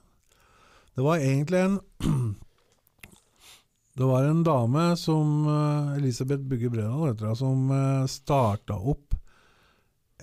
Det 0.96 1.04
var 1.04 1.20
egentlig 1.20 1.60
en 1.60 1.78
Det 3.96 4.04
var 4.04 4.26
en 4.28 4.42
dame 4.44 4.90
som 5.00 5.46
eh, 5.48 5.94
Elisabeth 5.96 6.44
Bugge 6.44 6.68
Brenna 6.72 7.06
heter 7.06 7.30
hun, 7.30 7.36
som 7.36 7.70
uh, 7.72 8.08
starta 8.10 8.76
opp 8.76 9.16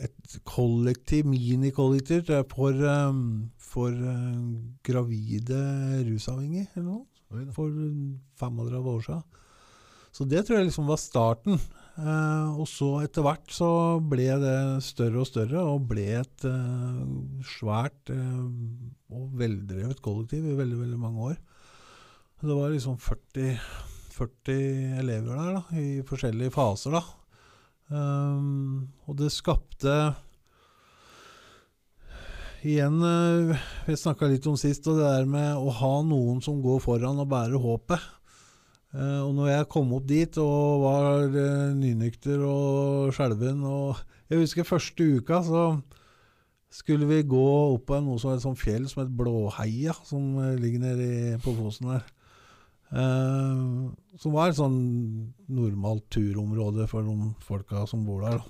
et 0.02 0.36
kollektiv, 0.48 1.26
minikollektiv, 1.30 2.30
for, 2.50 2.74
eh, 2.74 3.14
for 3.62 3.92
eh, 3.92 4.42
gravide 4.86 5.60
rusavhengige, 6.08 6.68
eller 6.76 6.88
noe 6.88 7.06
for 7.54 7.70
35 8.38 8.90
år 8.94 9.02
siden. 9.02 9.24
Så 10.14 10.26
det 10.30 10.44
tror 10.46 10.60
jeg 10.60 10.68
liksom 10.68 10.90
var 10.90 11.02
starten. 11.02 11.58
Eh, 11.94 12.48
og 12.58 12.66
så 12.66 12.88
etter 13.04 13.22
hvert 13.22 13.52
så 13.54 13.70
ble 14.02 14.26
det 14.42 14.58
større 14.86 15.22
og 15.22 15.30
større, 15.30 15.62
og 15.62 15.86
ble 15.92 16.08
et 16.24 16.46
eh, 16.50 17.02
svært 17.46 18.10
eh, 18.10 18.40
og 19.14 19.36
veldrevet 19.38 20.02
kollektiv 20.02 20.48
i 20.50 20.58
veldig, 20.58 20.80
veldig 20.80 21.02
mange 21.02 21.28
år. 21.34 21.36
Det 22.44 22.56
var 22.58 22.74
liksom 22.74 22.98
40, 23.00 23.54
40 24.18 24.98
elever 25.04 25.38
der, 25.38 25.60
da, 25.60 25.80
i 25.80 26.02
forskjellige 26.08 26.56
faser, 26.56 26.98
da. 26.98 27.04
Um, 27.94 28.88
og 29.06 29.18
det 29.20 29.28
skapte 29.36 29.92
Igjen, 32.64 32.96
vi 33.84 33.96
snakka 34.00 34.30
litt 34.32 34.46
om 34.48 34.56
sist, 34.58 34.88
og 34.88 34.96
det 34.98 35.04
der 35.04 35.26
med 35.28 35.60
å 35.60 35.72
ha 35.82 35.98
noen 36.08 36.40
som 36.42 36.62
går 36.64 36.80
foran 36.82 37.20
og 37.20 37.28
bærer 37.32 37.60
håpet. 37.60 38.06
Eh, 38.94 39.20
og 39.26 39.34
når 39.34 39.50
jeg 39.50 39.70
kom 39.74 39.94
opp 39.98 40.06
dit 40.10 40.38
og 40.42 40.84
var 40.84 41.24
eh, 41.26 41.74
nynykter 41.74 42.44
og 42.46 43.14
skjelven 43.16 43.64
og 43.66 44.02
Jeg 44.30 44.40
husker 44.40 44.66
første 44.66 45.06
uka, 45.18 45.42
så 45.46 45.64
skulle 46.74 47.06
vi 47.10 47.20
gå 47.30 47.46
opp 47.74 47.88
på 47.90 48.00
noe 48.02 48.22
som 48.22 48.32
er 48.32 48.40
et 48.40 48.46
sånt 48.46 48.62
fjell 48.62 48.86
som 48.90 49.04
heter 49.04 49.18
Blåheia, 49.18 49.94
som 50.08 50.38
eh, 50.42 50.56
ligger 50.62 50.86
nede 50.86 51.40
på 51.44 51.54
Fosen 51.58 51.92
der. 51.94 52.06
Uh, 52.94 53.90
som 54.22 54.36
var 54.36 54.52
et 54.52 54.58
sånn 54.60 54.76
normalt 55.50 56.04
turområde 56.14 56.86
for 56.86 57.02
de 57.08 57.32
folka 57.42 57.88
som 57.90 58.04
bor 58.06 58.22
der. 58.22 58.44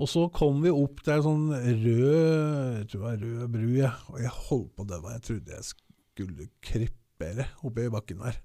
Og 0.00 0.08
så 0.08 0.22
kom 0.32 0.62
vi 0.64 0.72
opp 0.72 1.02
til 1.04 1.18
ei 1.18 1.24
sånn 1.26 1.50
rød 1.52 2.78
jeg 2.78 2.86
tror 2.88 2.96
det 2.96 3.02
var 3.04 3.20
rød 3.26 3.44
bru, 3.52 3.68
og 4.14 4.22
jeg 4.24 4.32
holdt 4.46 4.72
på 4.72 4.86
å 4.86 4.88
dø. 4.88 5.02
Jeg 5.10 5.26
trodde 5.26 5.58
jeg 5.58 5.68
skulle 5.68 6.48
kryppere 7.20 7.46
oppe 7.64 7.84
i 7.84 7.92
bakken 7.92 8.22
der. 8.24 8.38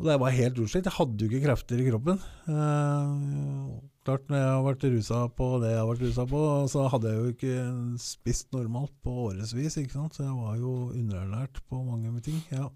Og 0.00 0.06
det 0.08 0.16
var 0.20 0.32
helt 0.32 0.58
utslitt. 0.58 0.86
Jeg 0.88 0.96
hadde 0.96 1.20
jo 1.20 1.28
ikke 1.28 1.44
krefter 1.44 1.80
i 1.80 1.88
kroppen. 1.90 2.20
Eh, 2.48 3.80
klart 4.04 4.28
Når 4.28 4.38
jeg 4.38 4.48
har 4.48 4.62
vært 4.64 4.86
rusa 4.94 5.28
på 5.28 5.48
det 5.60 5.72
jeg 5.74 5.78
har 5.78 5.90
vært 5.90 6.04
rusa 6.06 6.24
på, 6.24 6.40
så 6.72 6.86
hadde 6.88 7.10
jeg 7.10 7.18
jo 7.18 7.32
ikke 7.34 7.98
spist 8.00 8.48
normalt 8.52 8.94
på 9.04 9.10
årevis. 9.28 9.76
ikke? 9.76 10.08
Så 10.08 10.24
jeg 10.24 10.32
var 10.32 10.56
jo 10.56 10.92
underernært 10.94 11.60
på 11.68 11.82
mange 11.84 12.20
ting. 12.22 12.40
Jeg 12.50 12.70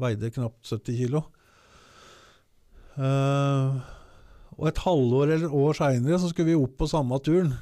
veide 0.00 0.32
knapt 0.32 0.64
70 0.64 0.96
kilo. 0.96 1.26
Eh, 2.96 3.82
og 4.56 4.68
et 4.68 4.80
halvår 4.84 5.36
eller 5.36 5.52
år 5.52 5.76
seinere 5.76 6.18
så 6.20 6.32
skulle 6.32 6.52
vi 6.54 6.56
opp 6.56 6.78
på 6.80 6.88
samme 6.88 7.20
turen. 7.20 7.52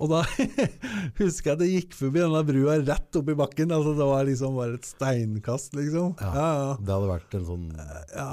Og 0.00 0.08
da 0.12 0.22
husker 1.20 1.50
jeg 1.50 1.56
at 1.56 1.60
det 1.60 1.70
gikk 1.70 1.96
forbi 1.98 2.22
denne 2.22 2.40
brua 2.48 2.78
rett 2.80 3.18
oppi 3.20 3.36
bakken. 3.36 3.74
altså 3.76 3.92
Det 3.98 4.06
var 4.08 4.24
liksom 4.28 4.56
bare 4.56 4.78
et 4.78 4.88
steinkast, 4.88 5.76
liksom. 5.76 6.14
Ja. 6.20 6.30
Ja, 6.32 6.48
ja. 6.60 6.70
Det 6.80 6.94
hadde 6.96 7.12
vært 7.12 7.36
en 7.36 7.46
sånn 7.48 7.68
ja. 7.76 8.30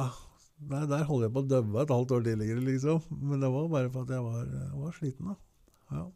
Der, 0.57 0.87
der 0.89 1.03
holdt 1.05 1.27
jeg 1.27 1.33
på 1.35 1.43
å 1.43 1.49
døve 1.51 1.83
et 1.83 1.91
halvt 1.93 2.13
år 2.15 2.23
tidligere, 2.25 2.63
liksom. 2.65 3.03
Men 3.11 3.43
det 3.43 3.51
var 3.53 3.67
bare 3.73 3.91
for 3.93 4.07
at 4.07 4.15
jeg 4.15 4.23
var, 4.25 4.47
var 4.79 4.95
sliten, 4.95 5.33
da. 5.33 5.35
Ja. 5.97 6.07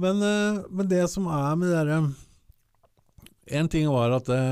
Men, 0.00 0.22
eh, 0.24 0.60
men 0.70 0.88
det 0.88 1.02
som 1.12 1.26
er 1.28 1.56
med 1.60 1.68
det 1.68 1.76
derre 1.76 1.98
En 3.58 3.68
ting 3.68 3.88
var 3.92 4.14
at 4.16 4.30
det, 4.30 4.44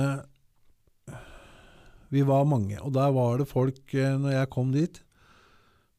vi 2.13 2.25
var 2.29 2.45
mange, 2.49 2.77
og 2.81 2.93
der 2.97 3.13
var 3.17 3.39
det 3.41 3.49
folk 3.49 3.95
eh, 3.95 4.17
Når 4.21 4.35
jeg 4.35 4.51
kom 4.53 4.73
dit, 4.75 5.01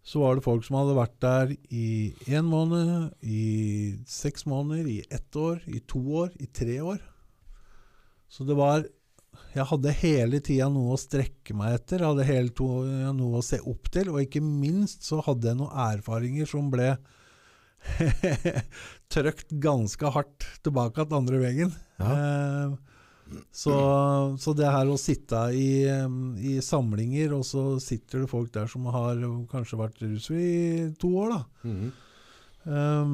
så 0.06 0.22
var 0.24 0.38
det 0.38 0.46
folk 0.46 0.64
som 0.66 0.80
hadde 0.80 0.98
vært 0.98 1.18
der 1.22 1.52
i 1.76 1.88
én 2.32 2.48
måned, 2.48 3.12
i 3.22 3.98
seks 4.10 4.48
måneder, 4.50 4.88
i 4.88 5.00
ett 5.12 5.36
år, 5.38 5.60
i 5.68 5.82
to 5.86 6.02
år, 6.24 6.32
i 6.40 6.48
tre 6.48 6.80
år. 6.82 7.02
Så 8.30 8.48
det 8.48 8.58
var 8.58 8.88
Jeg 9.54 9.66
hadde 9.70 9.92
hele 10.02 10.40
tida 10.44 10.68
noe 10.70 10.94
å 10.94 11.00
strekke 11.00 11.54
meg 11.58 11.78
etter, 11.78 12.04
hadde 12.06 12.26
hele 12.28 12.52
tida 12.54 13.14
noe 13.16 13.40
å 13.40 13.46
se 13.46 13.60
opp 13.62 13.88
til, 13.94 14.10
og 14.12 14.22
ikke 14.22 14.42
minst 14.44 15.06
så 15.08 15.22
hadde 15.26 15.52
jeg 15.52 15.58
noen 15.58 15.78
erfaringer 15.86 16.50
som 16.50 16.68
ble 16.74 16.92
trøkt 19.14 19.54
ganske 19.64 20.12
hardt 20.14 20.46
tilbake 20.66 21.06
til 21.06 21.18
andre 21.22 21.42
veien. 21.42 21.74
Eh, 22.04 22.76
så, 23.54 23.76
så 24.42 24.54
det 24.58 24.70
her 24.70 24.90
å 24.90 24.98
sitte 25.00 25.42
i, 25.56 25.86
i 25.86 26.58
samlinger, 26.66 27.34
og 27.38 27.44
så 27.48 27.64
sitter 27.84 28.24
det 28.24 28.32
folk 28.32 28.52
der 28.56 28.70
som 28.72 28.88
har 28.94 29.22
kanskje 29.52 29.80
vært 29.80 30.02
rusfri 30.04 30.46
i 30.46 30.88
to 31.02 31.16
år, 31.24 31.36
da. 31.38 31.42
Mhm. 31.70 31.90
Um, 32.70 33.14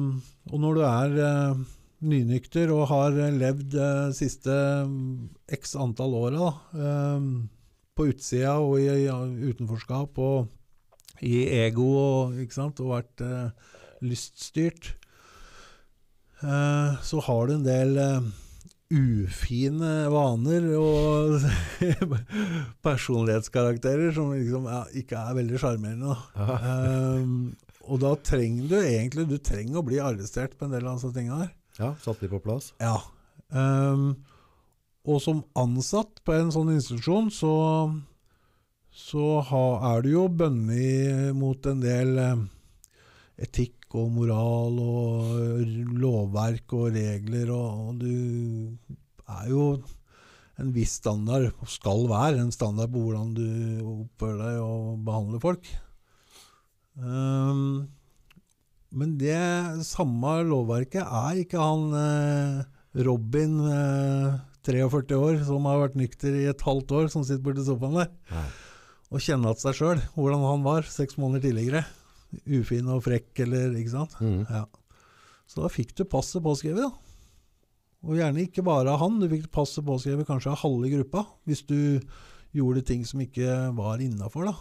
og 0.50 0.58
når 0.60 0.74
du 0.74 0.80
er 0.84 1.12
uh, 1.22 1.60
nynykter 2.04 2.72
og 2.74 2.88
har 2.90 3.14
levd 3.14 3.76
uh, 3.78 4.10
siste 4.14 4.52
mm, 4.90 5.28
x 5.54 5.76
antall 5.80 6.16
åra 6.18 6.50
um, 6.74 7.46
på 7.96 8.10
utsida 8.10 8.56
og 8.60 8.80
i, 8.82 8.88
ja, 9.06 9.16
utenforskap 9.22 10.18
og 10.20 11.22
i 11.24 11.46
ego 11.62 11.88
og, 11.96 12.40
sant, 12.52 12.82
og 12.84 12.92
vært 12.92 13.24
uh, 13.24 13.70
lyststyrt, 14.04 14.92
uh, 16.42 16.98
så 17.00 17.22
har 17.24 17.46
du 17.48 17.56
en 17.56 17.64
del 17.64 17.96
eh, 18.02 18.26
ufine 18.92 19.92
vaner 20.12 20.66
og 20.78 21.42
personlighetskarakterer 22.86 24.14
som 24.14 24.30
liksom 24.34 24.68
ja, 24.70 24.82
ikke 25.00 25.18
er 25.18 25.38
veldig 25.40 25.60
sjarmerende. 25.60 26.14
Um, 26.36 27.56
og 27.86 28.00
da 28.02 28.12
trenger 28.18 28.70
du 28.70 28.76
egentlig 28.80 29.26
Du 29.30 29.36
trenger 29.38 29.78
å 29.78 29.86
bli 29.86 30.00
arrestert 30.02 30.56
på 30.58 30.66
en 30.66 30.74
del 30.74 30.86
av 30.86 30.98
disse 30.98 31.12
tingene 31.14 31.44
her. 31.44 31.52
Ja, 31.76 31.92
satt 32.02 32.22
de 32.22 32.30
på 32.30 32.40
plass. 32.42 32.72
Ja. 32.80 32.98
Um, 33.50 34.14
og 35.06 35.20
som 35.22 35.44
ansatt 35.58 36.22
på 36.26 36.34
en 36.34 36.50
sånn 36.54 36.72
institusjon, 36.74 37.30
så, 37.34 37.54
så 38.90 39.26
ha, 39.50 39.66
er 39.92 40.02
du 40.02 40.10
jo 40.14 40.26
bønnig 40.30 41.34
mot 41.38 41.68
en 41.70 41.82
del 41.82 42.18
eh, 42.22 42.40
etikk 43.86 43.94
og 43.94 44.10
moral 44.10 44.78
og 44.80 45.66
lovverk 46.00 46.72
og 46.72 46.94
regler, 46.94 47.50
og, 47.50 48.00
du 48.00 48.76
er 49.28 49.48
jo 49.48 49.82
en 50.58 50.72
viss 50.72 50.98
standard, 51.00 51.52
og 51.60 51.68
skal 51.68 52.08
være 52.08 52.40
en 52.40 52.52
standard 52.52 52.90
på 52.90 52.98
hvordan 52.98 53.34
du 53.34 53.46
oppfører 53.84 54.38
deg 54.42 54.60
og 54.62 55.04
behandler 55.04 55.40
folk. 55.40 55.66
Um, 56.96 57.88
men 58.90 59.18
det 59.18 59.84
samme 59.84 60.42
lovverket 60.48 61.04
er 61.04 61.42
ikke 61.42 61.60
han 61.60 61.92
eh, 61.92 62.62
Robin, 63.04 63.58
eh, 63.68 64.38
43 64.64 65.18
år, 65.18 65.42
som 65.44 65.66
har 65.68 65.82
vært 65.82 65.98
nykter 65.98 66.32
i 66.32 66.46
et 66.48 66.62
halvt 66.64 66.92
år, 66.92 67.10
som 67.12 67.22
sitter 67.22 67.44
borti 67.44 67.66
sofaen 67.66 67.98
der, 67.98 68.08
Nei. 68.32 68.46
og 69.10 69.20
kjenner 69.20 69.52
igjen 69.52 69.60
seg 69.60 69.76
sjøl, 69.76 70.00
hvordan 70.16 70.46
han 70.46 70.64
var 70.64 70.88
seks 70.88 71.18
måneder 71.20 71.44
tidligere. 71.44 71.84
Ufin 72.46 72.88
og 72.92 73.02
frekk, 73.06 73.32
eller 73.46 73.74
ikke 73.78 73.94
sant. 73.94 74.14
Mm. 74.20 74.44
Ja. 74.50 74.64
Så 75.46 75.62
da 75.62 75.68
fikk 75.72 75.94
du 75.96 76.04
passet 76.04 76.42
påskrevet, 76.42 76.82
da. 76.82 76.90
Og 78.06 78.16
gjerne 78.18 78.44
ikke 78.46 78.62
bare 78.66 78.92
av 78.92 79.00
han, 79.02 79.18
du 79.20 79.28
fikk 79.30 79.48
passet 79.54 79.84
påskrevet 79.86 80.26
kanskje 80.28 80.52
av 80.52 80.60
halve 80.62 80.90
gruppa, 80.92 81.24
hvis 81.48 81.64
du 81.66 81.78
gjorde 82.54 82.84
ting 82.86 83.04
som 83.06 83.20
ikke 83.20 83.74
var 83.76 83.98
innafor, 84.04 84.46
da. 84.50 84.56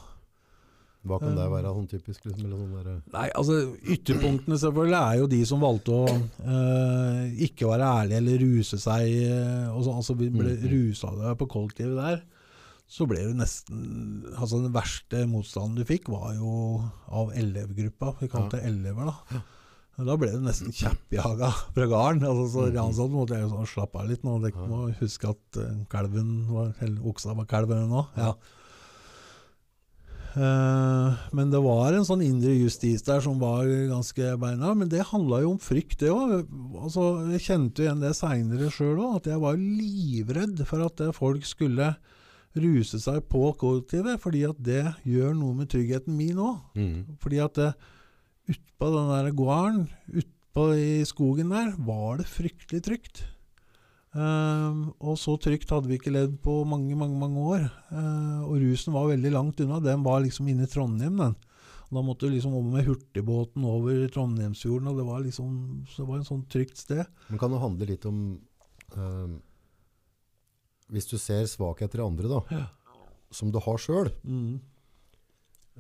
Hva 1.06 1.20
kan 1.22 1.36
det 1.38 1.44
være 1.52 1.70
sånn 1.70 1.86
typisk? 1.92 2.24
Liksom, 2.26 2.46
eller 2.48 2.58
sånn 2.58 2.72
der, 2.82 3.02
Nei, 3.14 3.28
altså 3.38 3.60
Ytterpunktene 3.94 4.58
selvfølgelig 4.58 4.98
er 4.98 5.20
jo 5.20 5.28
de 5.30 5.42
som 5.46 5.62
valgte 5.62 5.94
å 5.94 6.08
eh, 6.10 7.28
ikke 7.46 7.68
være 7.70 7.90
ærlige 8.02 8.22
eller 8.24 8.40
ruse 8.42 8.80
seg. 8.82 9.04
eh, 9.30 9.68
og 9.70 9.84
så, 9.86 9.94
altså 10.00 10.16
ble 10.18 10.32
Mhm. 10.32 10.66
rusa 10.72 11.36
på 11.38 11.46
kollektivet 11.48 11.96
der, 12.00 12.24
så 12.88 13.08
ble 13.10 13.24
du 13.26 13.34
nesten 13.34 14.24
altså 14.38 14.60
Den 14.62 14.74
verste 14.76 15.24
motstanden 15.28 15.76
du 15.80 15.86
fikk, 15.90 16.08
var 16.14 16.36
jo 16.38 16.84
av 17.10 17.32
elevgruppa. 17.34 18.16
Vi 18.22 18.28
kalte 18.30 18.60
det 18.60 18.68
elever, 18.70 19.10
da. 19.10 19.42
Da 20.06 20.18
ble 20.20 20.28
du 20.34 20.42
nesten 20.44 20.74
kjeppjaga 20.76 21.50
fra 21.74 21.86
gården. 21.88 22.22
Altså, 22.28 22.46
så 22.52 22.68
Mhm. 22.70 23.12
måtte 23.16 23.30
jeg 23.38 23.42
jo 23.48 23.56
sånn 23.56 23.66
slappe 23.74 23.96
av 24.02 24.08
litt 24.10 24.24
nå. 24.24 24.42
Dere 24.44 24.68
må 24.68 24.94
huske 25.00 25.30
at 25.30 25.58
eh, 25.58 25.86
kalven 25.90 26.48
var, 26.52 26.74
eller 26.82 27.02
oksa 27.02 27.34
var 27.36 27.46
kalv 27.46 27.70
nå. 27.70 28.06
Ja. 28.18 28.34
Eh, 30.36 31.16
men 31.32 31.50
det 31.54 31.62
var 31.64 31.94
en 31.96 32.04
sånn 32.04 32.22
indre 32.26 32.52
justis 32.60 33.02
der 33.08 33.22
som 33.24 33.40
var 33.40 33.64
ganske 33.66 34.34
beina. 34.42 34.74
Men 34.76 34.90
det 34.92 35.06
handla 35.14 35.42
jo 35.46 35.54
om 35.56 35.62
frykt, 35.64 36.00
det 36.04 36.10
òg. 36.12 36.44
Altså, 36.84 37.32
jeg 37.32 37.46
kjente 37.48 37.80
jo 37.80 37.88
igjen 37.88 38.02
det 38.04 38.12
seinere 38.18 38.70
sjøl 38.74 39.00
òg, 39.00 39.16
at 39.22 39.30
jeg 39.32 39.40
var 39.40 39.56
livredd 39.56 40.66
for 40.68 40.84
at 40.90 41.00
folk 41.16 41.48
skulle 41.48 41.96
ruse 42.62 43.00
seg 43.04 43.22
på 43.32 43.50
kollektivet, 43.60 44.22
fordi 44.24 44.46
at 44.48 44.60
det 44.64 44.84
gjør 45.08 45.36
noe 45.38 45.58
med 45.58 45.70
tryggheten 45.72 46.16
min 46.16 46.40
òg. 46.40 46.60
Mm. 46.78 47.18
Fordi 47.22 47.42
at 47.44 47.60
det, 47.60 47.72
utpå 48.52 48.92
den 48.94 49.12
der 49.12 49.32
gården, 49.36 49.86
utpå 50.24 50.68
i 50.80 50.92
skogen 51.08 51.52
der, 51.52 51.74
var 51.88 52.22
det 52.22 52.30
fryktelig 52.32 52.84
trygt. 52.86 53.26
Um, 54.16 54.94
og 55.04 55.18
så 55.20 55.34
trygt 55.44 55.74
hadde 55.74 55.90
vi 55.92 55.98
ikke 56.00 56.14
levd 56.16 56.38
på 56.44 56.62
mange, 56.64 56.96
mange 56.96 57.20
mange 57.20 57.42
år. 57.44 57.66
Uh, 57.92 58.46
og 58.48 58.62
rusen 58.64 58.96
var 58.96 59.10
veldig 59.12 59.34
langt 59.34 59.60
unna. 59.60 59.82
Den 59.84 60.06
var 60.06 60.24
liksom 60.24 60.48
inne 60.48 60.64
i 60.64 60.72
Trondheim, 60.72 61.20
den. 61.20 61.36
Og 61.86 61.98
da 61.98 62.04
måtte 62.06 62.26
du 62.26 62.34
liksom 62.34 62.56
om 62.58 62.72
med 62.74 62.88
hurtigbåten 62.88 63.66
over 63.68 64.06
Trondheimsfjorden, 64.14 64.88
og 64.90 65.02
det 65.02 65.06
var 65.06 65.20
liksom 65.22 65.52
så 65.92 66.02
det 66.02 66.08
var 66.10 66.22
en 66.22 66.30
sånn 66.30 66.46
trygt 66.50 66.80
sted. 66.80 67.04
Men 67.28 67.42
kan 67.42 67.54
det 67.54 67.62
handle 67.62 67.90
litt 67.92 68.08
om 68.10 68.22
eh, 68.96 69.36
Hvis 70.92 71.08
du 71.10 71.18
ser 71.18 71.44
svakheter 71.50 72.00
i 72.00 72.06
andre, 72.06 72.28
da, 72.30 72.42
Ja. 72.56 72.66
som 73.32 73.52
du 73.52 73.60
har 73.60 73.78
sjøl, 73.78 74.12
Mm. 74.24 74.60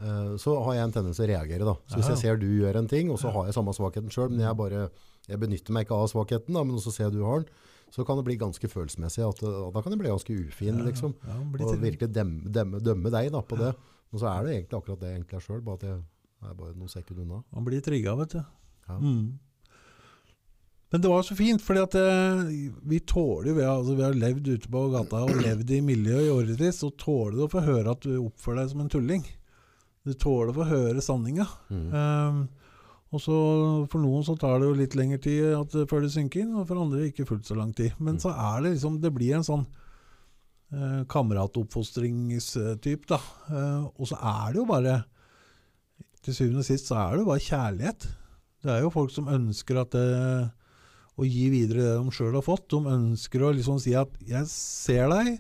eh, 0.01 0.35
så 0.41 0.55
har 0.65 0.74
jeg 0.75 0.83
en 0.83 0.91
tendens 0.91 1.17
til 1.17 1.27
å 1.27 1.31
reagere. 1.33 1.65
Da. 1.65 1.75
Så 1.88 2.00
hvis 2.00 2.09
jeg 2.09 2.17
ser 2.17 2.38
du 2.38 2.47
gjør 2.47 2.75
en 2.81 2.88
ting, 2.88 3.09
og 3.12 3.17
så 3.19 3.31
har 3.31 3.45
jeg 3.45 3.53
samme 3.53 3.74
svakheten 3.74 4.09
sjøl, 4.12 4.29
men 4.29 4.39
jeg, 4.39 4.55
bare, 4.57 4.89
jeg 5.27 5.39
benytter 5.39 5.71
meg 5.71 5.85
ikke 5.88 5.95
av 6.01 6.09
svakheten, 6.12 6.53
da, 6.53 6.63
men 6.63 6.77
så 6.77 6.91
ser 6.91 7.05
jeg 7.09 7.13
du 7.13 7.24
har 7.24 7.39
den, 7.43 7.50
så 7.93 8.03
kan 8.05 8.17
det 8.17 8.25
bli 8.25 8.35
ganske 8.35 8.67
følelsesmessig. 8.67 9.24
At, 9.29 9.43
eh, 9.43 9.71
da 9.71 9.81
kan 9.81 9.91
jeg 9.93 10.00
bli 10.00 10.09
ganske 10.09 10.33
ufin, 10.50 10.83
liksom. 10.85 11.13
Og 11.62 11.77
virkelig 11.79 12.12
demme, 12.12 12.43
demme, 12.51 12.81
dømme 12.81 13.12
deg 13.12 13.31
da, 13.31 13.41
på 13.41 13.57
det. 13.57 13.75
Og 14.12 14.19
så 14.19 14.27
er 14.31 14.43
det 14.43 14.51
egentlig 14.65 14.81
akkurat 14.81 15.00
det 15.00 15.07
jeg 15.12 15.21
egentlig 15.21 15.38
er 15.38 15.45
sjøl, 15.45 15.62
bare 15.63 15.75
at 15.75 15.81
jeg 15.83 16.03
er 16.50 16.53
bare 16.55 16.74
noen 16.75 16.89
sekunder 16.89 17.21
unna. 17.24 17.43
Man 17.53 17.65
blir 17.65 17.81
trigga, 17.81 18.15
vet 18.17 18.29
du. 18.29 18.45
Ja. 18.89 18.97
Mm. 19.00 19.39
Men 20.93 21.01
det 21.01 21.09
var 21.09 21.23
så 21.25 21.35
fint, 21.35 21.61
fordi 21.65 21.81
at 21.81 21.95
eh, 21.99 22.43
vi 22.87 22.99
tåler 23.09 23.49
jo 23.49 23.55
vi 23.57 23.63
altså, 23.67 23.95
vi 23.97 24.03
har 24.05 24.13
levd 24.15 24.47
ute 24.53 24.69
på 24.71 24.83
gata 24.93 25.23
og 25.25 25.41
levd 25.41 25.71
i 25.75 25.79
miljøet 25.83 26.27
i 26.27 26.33
årevis, 26.33 26.77
så 26.83 26.91
tåler 27.01 27.35
du 27.39 27.41
å 27.47 27.51
få 27.51 27.63
høre 27.65 27.91
at 27.95 28.05
du 28.05 28.13
oppfører 28.21 28.61
deg 28.61 28.69
som 28.71 28.83
en 28.85 28.91
tulling. 28.93 29.25
Du 30.05 30.13
tåler 30.13 30.53
å 30.53 30.59
få 30.59 30.67
høre 30.69 31.01
sanninga. 31.01 31.47
Mm. 31.73 31.87
Um, 31.89 32.43
og 33.15 33.21
så 33.23 33.35
For 33.89 34.01
noen 34.03 34.23
så 34.27 34.35
tar 34.37 34.59
det 34.61 34.67
jo 34.69 34.75
litt 34.77 34.95
lengre 34.97 35.17
tid 35.23 35.53
at, 35.57 35.73
før 35.89 36.01
det 36.05 36.11
synker 36.13 36.43
inn, 36.43 36.53
og 36.59 36.67
for 36.69 36.77
andre 36.83 37.07
ikke 37.09 37.25
fullt 37.29 37.47
så 37.49 37.55
lang 37.57 37.73
tid. 37.73 37.91
Men 37.97 38.15
Mm. 38.19 38.21
så 38.21 38.29
er 38.35 38.61
det 38.61 38.73
liksom 38.75 39.01
Det 39.01 39.11
blir 39.15 39.35
en 39.37 39.43
sånn 39.47 39.65
uh, 40.75 41.03
kameratoppfostringstype, 41.11 43.07
da. 43.09 43.19
Eh, 43.49 43.85
og 43.99 44.07
så 44.09 44.17
er 44.19 44.53
det 44.53 44.59
jo 44.61 44.65
bare 44.69 44.95
Til 46.25 46.33
syvende 46.33 46.59
og 46.63 46.65
sist 46.65 46.87
så 46.89 46.95
er 46.97 47.11
det 47.13 47.19
jo 47.21 47.29
bare 47.29 47.43
kjærlighet. 47.45 48.07
Det 48.65 48.71
er 48.73 48.79
jo 48.81 48.89
folk 48.89 49.11
som 49.13 49.27
ønsker 49.29 49.77
at 49.77 49.91
det, 49.93 50.49
å 51.15 51.25
gi 51.27 51.48
videre 51.51 51.84
det 51.86 51.98
de 51.98 52.13
sjøl 52.15 52.36
har 52.36 52.45
fått. 52.45 52.67
De 52.74 52.81
ønsker 52.91 53.43
å 53.43 53.53
liksom 53.55 53.79
si 53.79 53.95
at 53.95 54.12
'jeg 54.19 54.48
ser 54.51 55.10
deg', 55.10 55.39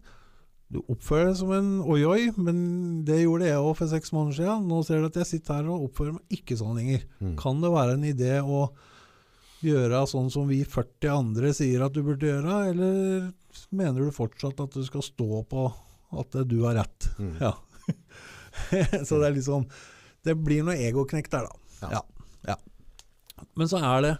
du 0.73 0.81
oppfører 0.89 1.29
deg 1.29 1.37
som 1.37 1.51
en 1.53 1.69
oi-oi, 1.85 2.31
men 2.41 2.57
det 3.05 3.21
gjorde 3.21 3.45
jeg 3.45 3.61
òg 3.61 3.75
for 3.77 3.91
seks 3.91 4.11
måneder 4.15 4.39
siden. 4.39 4.65
Nå 4.67 4.81
ser 4.85 5.01
du 5.01 5.09
at 5.11 5.19
jeg 5.21 5.29
sitter 5.29 5.59
her 5.59 5.69
og 5.69 5.89
oppfører 5.89 6.17
meg 6.17 6.39
ikke 6.39 6.57
sånn 6.57 6.79
lenger. 6.79 7.05
Mm. 7.21 7.35
Kan 7.37 7.61
det 7.61 7.71
være 7.75 7.97
en 7.99 8.07
idé 8.09 8.39
å 8.41 8.65
gjøre 9.65 10.01
sånn 10.09 10.31
som 10.33 10.49
vi 10.49 10.63
40 10.65 11.11
andre 11.13 11.53
sier 11.53 11.85
at 11.85 11.93
du 11.93 12.01
burde 12.05 12.27
gjøre, 12.31 12.57
eller 12.71 13.29
mener 13.71 14.07
du 14.07 14.15
fortsatt 14.15 14.59
at 14.65 14.73
du 14.73 14.81
skal 14.87 15.05
stå 15.05 15.43
på 15.49 15.67
at 16.17 16.39
du 16.49 16.57
har 16.65 16.79
rett? 16.81 17.09
Mm. 17.21 17.35
Ja. 17.43 17.53
Så 19.07 19.19
det 19.19 19.27
er 19.27 19.35
liksom 19.35 19.67
Det 20.25 20.33
blir 20.41 20.63
noe 20.65 20.73
egoknekk 20.81 21.27
der, 21.29 21.45
da. 21.45 21.81
Ja. 21.83 21.89
Ja. 21.93 22.55
ja. 22.55 23.43
Men 23.53 23.69
så 23.69 23.77
er 23.77 24.01
det 24.01 24.13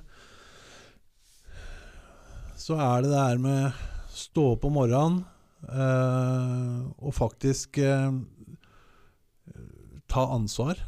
Så 2.65 2.73
er 2.81 3.03
det 3.03 3.11
det 3.11 3.21
her 3.21 3.41
med 3.41 3.81
stå 4.09 4.43
opp 4.55 4.63
om 4.65 4.73
morgenen 4.79 5.19
eh, 5.69 6.79
og 6.97 7.13
faktisk 7.13 7.77
eh, 7.77 8.15
ta 10.09 10.23
ansvar. 10.33 10.79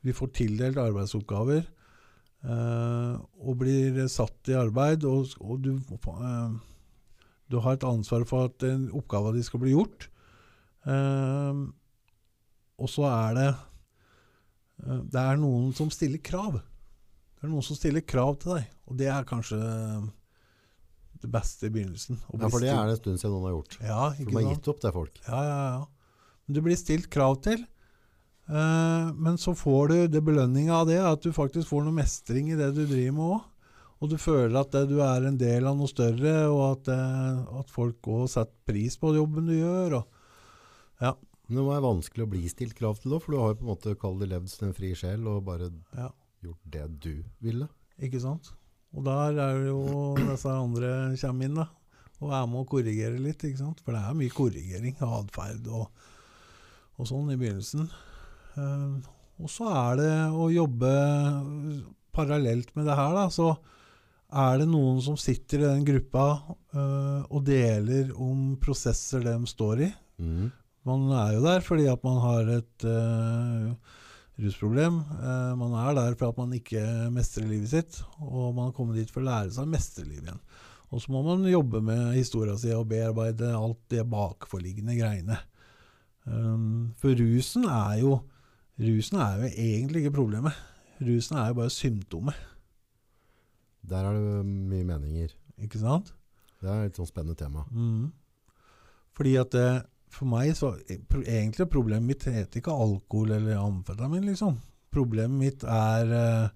Vi 0.00 0.14
får 0.16 0.32
tildelt 0.38 0.80
arbeidsoppgaver 0.80 1.60
eh, 1.66 3.14
og 3.44 3.60
blir 3.60 4.00
satt 4.08 4.48
i 4.48 4.56
arbeid, 4.56 5.04
og, 5.04 5.34
og 5.44 5.60
du, 5.66 5.74
eh, 5.76 6.56
du 7.52 7.60
har 7.60 7.76
et 7.76 7.88
ansvar 7.90 8.24
for 8.30 8.48
at 8.48 8.64
oppgava 8.64 9.02
oppgaven 9.02 9.44
skal 9.44 9.66
bli 9.66 9.76
gjort. 9.76 10.08
Eh, 10.88 11.64
og 12.78 12.88
så 12.88 13.04
er 13.10 13.36
det 13.36 13.50
eh, 13.52 15.00
Det 15.12 15.26
er 15.26 15.42
noen 15.44 15.74
som 15.76 15.92
stiller 15.92 16.24
krav. 16.24 16.62
Det 16.62 17.44
er 17.44 17.52
noen 17.52 17.68
som 17.68 17.76
stiller 17.76 18.06
krav 18.16 18.38
til 18.40 18.56
deg, 18.56 18.78
og 18.88 18.96
det 18.96 19.12
er 19.12 19.28
kanskje 19.28 19.58
det 21.24 21.30
beste 21.32 21.68
i 21.68 21.72
begynnelsen. 21.74 22.20
Ja, 22.34 22.48
for 22.48 22.62
det 22.62 22.70
er 22.72 22.88
det 22.88 22.96
en 22.96 23.00
stund 23.02 23.20
siden 23.20 23.34
noen 23.34 23.48
har 23.48 23.56
gjort. 23.56 23.78
Ja, 23.82 24.02
For 24.16 24.30
de 24.30 24.38
har 24.38 24.54
gitt 24.54 24.70
opp 24.72 24.80
det, 24.84 24.92
folk. 24.94 25.20
Ja, 25.26 25.40
ja, 25.46 25.58
ja. 25.74 26.24
Men 26.46 26.56
du 26.56 26.62
blir 26.64 26.78
stilt 26.80 27.10
krav 27.12 27.40
til. 27.44 27.64
Eh, 28.48 29.12
men 29.14 29.36
så 29.40 29.52
får 29.56 29.88
du 29.92 29.96
det 30.08 30.24
belønninga 30.24 30.80
av 30.80 30.88
det, 30.88 30.98
at 31.04 31.24
du 31.24 31.34
faktisk 31.36 31.68
får 31.68 31.84
noe 31.84 31.98
mestring 31.98 32.48
i 32.52 32.58
det 32.58 32.70
du 32.76 32.84
driver 32.86 33.16
med 33.16 33.24
òg. 33.36 33.46
Og 33.98 34.12
du 34.12 34.14
føler 34.22 34.54
at 34.60 34.70
det, 34.72 34.84
du 34.92 35.00
er 35.02 35.26
en 35.26 35.38
del 35.40 35.66
av 35.66 35.74
noe 35.76 35.90
større, 35.90 36.34
og 36.52 36.62
at, 36.70 36.92
eh, 36.94 37.40
at 37.60 37.72
folk 37.74 38.08
òg 38.08 38.28
setter 38.30 38.54
pris 38.70 38.96
på 39.00 39.12
jobben 39.16 39.50
du 39.50 39.56
gjør. 39.58 39.98
Og, 40.00 40.22
ja, 41.02 41.16
Men 41.48 41.58
det 41.58 41.64
må 41.64 41.72
være 41.72 41.86
vanskelig 41.88 42.24
å 42.24 42.30
bli 42.30 42.44
stilt 42.52 42.76
krav 42.78 43.00
til 43.02 43.16
òg, 43.16 43.24
for 43.24 43.34
du 43.34 43.40
har 43.42 43.52
jo 43.52 43.58
på 43.60 43.66
en 43.66 43.72
måte 43.74 43.98
kall 44.00 44.18
det 44.20 44.30
levd 44.30 44.52
som 44.52 44.68
en 44.68 44.76
fri 44.76 44.94
sjel 44.96 45.26
og 45.28 45.44
bare 45.48 45.70
ja, 45.96 46.08
gjort 46.44 46.72
det 46.76 46.86
du 47.02 47.12
ville. 47.44 47.68
ikke 47.98 48.20
sant? 48.22 48.52
Og 48.96 49.04
der 49.04 49.36
er 49.36 49.58
det 49.58 49.68
jo 49.68 49.82
disse 50.20 50.52
andre 50.52 50.92
kommer 51.20 51.48
inn, 51.48 51.58
da. 51.60 51.66
Og 52.18 52.32
er 52.34 52.46
med 52.50 52.62
å 52.62 52.68
korrigere 52.68 53.20
litt, 53.22 53.44
ikke 53.46 53.60
sant. 53.60 53.82
For 53.84 53.94
det 53.94 54.02
er 54.02 54.18
mye 54.18 54.34
korrigering 54.34 54.96
av 55.04 55.20
atferd 55.20 55.68
og, 55.70 56.06
og 56.98 57.10
sånn 57.10 57.30
i 57.34 57.38
begynnelsen. 57.38 57.86
Uh, 58.58 58.98
og 59.38 59.52
så 59.52 59.68
er 59.70 60.00
det 60.00 60.12
å 60.34 60.48
jobbe 60.50 60.92
parallelt 62.16 62.72
med 62.74 62.88
det 62.88 62.96
her, 62.98 63.14
da. 63.14 63.28
Så 63.30 63.52
er 64.28 64.58
det 64.60 64.68
noen 64.68 64.98
som 65.04 65.16
sitter 65.20 65.62
i 65.62 65.68
den 65.68 65.84
gruppa 65.86 66.26
uh, 66.74 67.22
og 67.28 67.44
deler 67.46 68.10
om 68.18 68.56
prosesser 68.60 69.22
de 69.24 69.36
står 69.48 69.86
i. 69.86 69.92
Mm. 70.18 70.48
Man 70.88 71.08
er 71.12 71.36
jo 71.36 71.44
der 71.44 71.62
fordi 71.64 71.86
at 71.90 72.04
man 72.06 72.18
har 72.22 72.50
et 72.54 72.84
eh, 72.86 73.96
rusproblem. 74.38 75.00
Eh, 75.18 75.52
man 75.58 75.76
er 75.82 75.94
der 75.98 76.16
for 76.18 76.32
at 76.32 76.40
man 76.40 76.54
ikke 76.56 76.82
mestrer 77.14 77.48
livet 77.48 77.72
sitt, 77.72 78.00
og 78.22 78.54
man 78.54 78.68
har 78.68 78.76
kommet 78.76 79.00
dit 79.00 79.12
for 79.12 79.22
å 79.22 79.28
lære 79.28 79.52
seg 79.54 79.66
å 79.66 79.72
mestre 79.72 80.06
livet 80.06 80.30
igjen. 80.30 80.42
Og 80.88 81.02
så 81.04 81.12
må 81.12 81.20
man 81.26 81.44
jobbe 81.48 81.82
med 81.84 82.14
historia 82.16 82.56
si 82.56 82.72
og 82.72 82.88
bearbeide 82.88 83.50
alt 83.52 83.80
det 83.92 84.06
bakforliggende 84.08 84.96
greiene. 84.96 85.36
Um, 86.28 86.94
for 87.00 87.16
rusen 87.16 87.64
er 87.68 88.02
jo 88.02 88.18
Rusen 88.78 89.18
er 89.18 89.40
jo 89.40 89.48
egentlig 89.58 90.04
ikke 90.04 90.14
problemet. 90.20 90.54
Rusen 91.02 91.34
er 91.34 91.48
jo 91.50 91.56
bare 91.58 91.70
symptomet, 91.74 92.36
Der 93.82 94.04
er 94.04 94.12
det 94.12 94.46
mye 94.46 94.84
meninger. 94.84 95.34
ikke 95.58 95.78
sant? 95.78 96.12
Det 96.60 96.70
er 96.70 96.84
et 96.86 96.94
sånn 96.94 97.08
spennende 97.08 97.34
tema. 97.34 97.64
Mm. 97.72 98.12
Fordi 99.16 99.34
at 99.40 99.50
det, 99.50 99.82
for 100.14 100.26
meg 100.30 100.54
så 100.56 100.72
pro- 101.08 101.22
Egentlig 101.24 101.66
problemet 101.72 102.06
mitt 102.08 102.24
heter 102.28 102.60
ikke 102.60 102.74
alkohol 102.74 103.34
eller 103.36 103.58
amfetamin, 103.60 104.24
liksom. 104.28 104.58
Problemet 104.94 105.38
mitt 105.38 105.64
er 105.68 106.12
uh, 106.12 106.48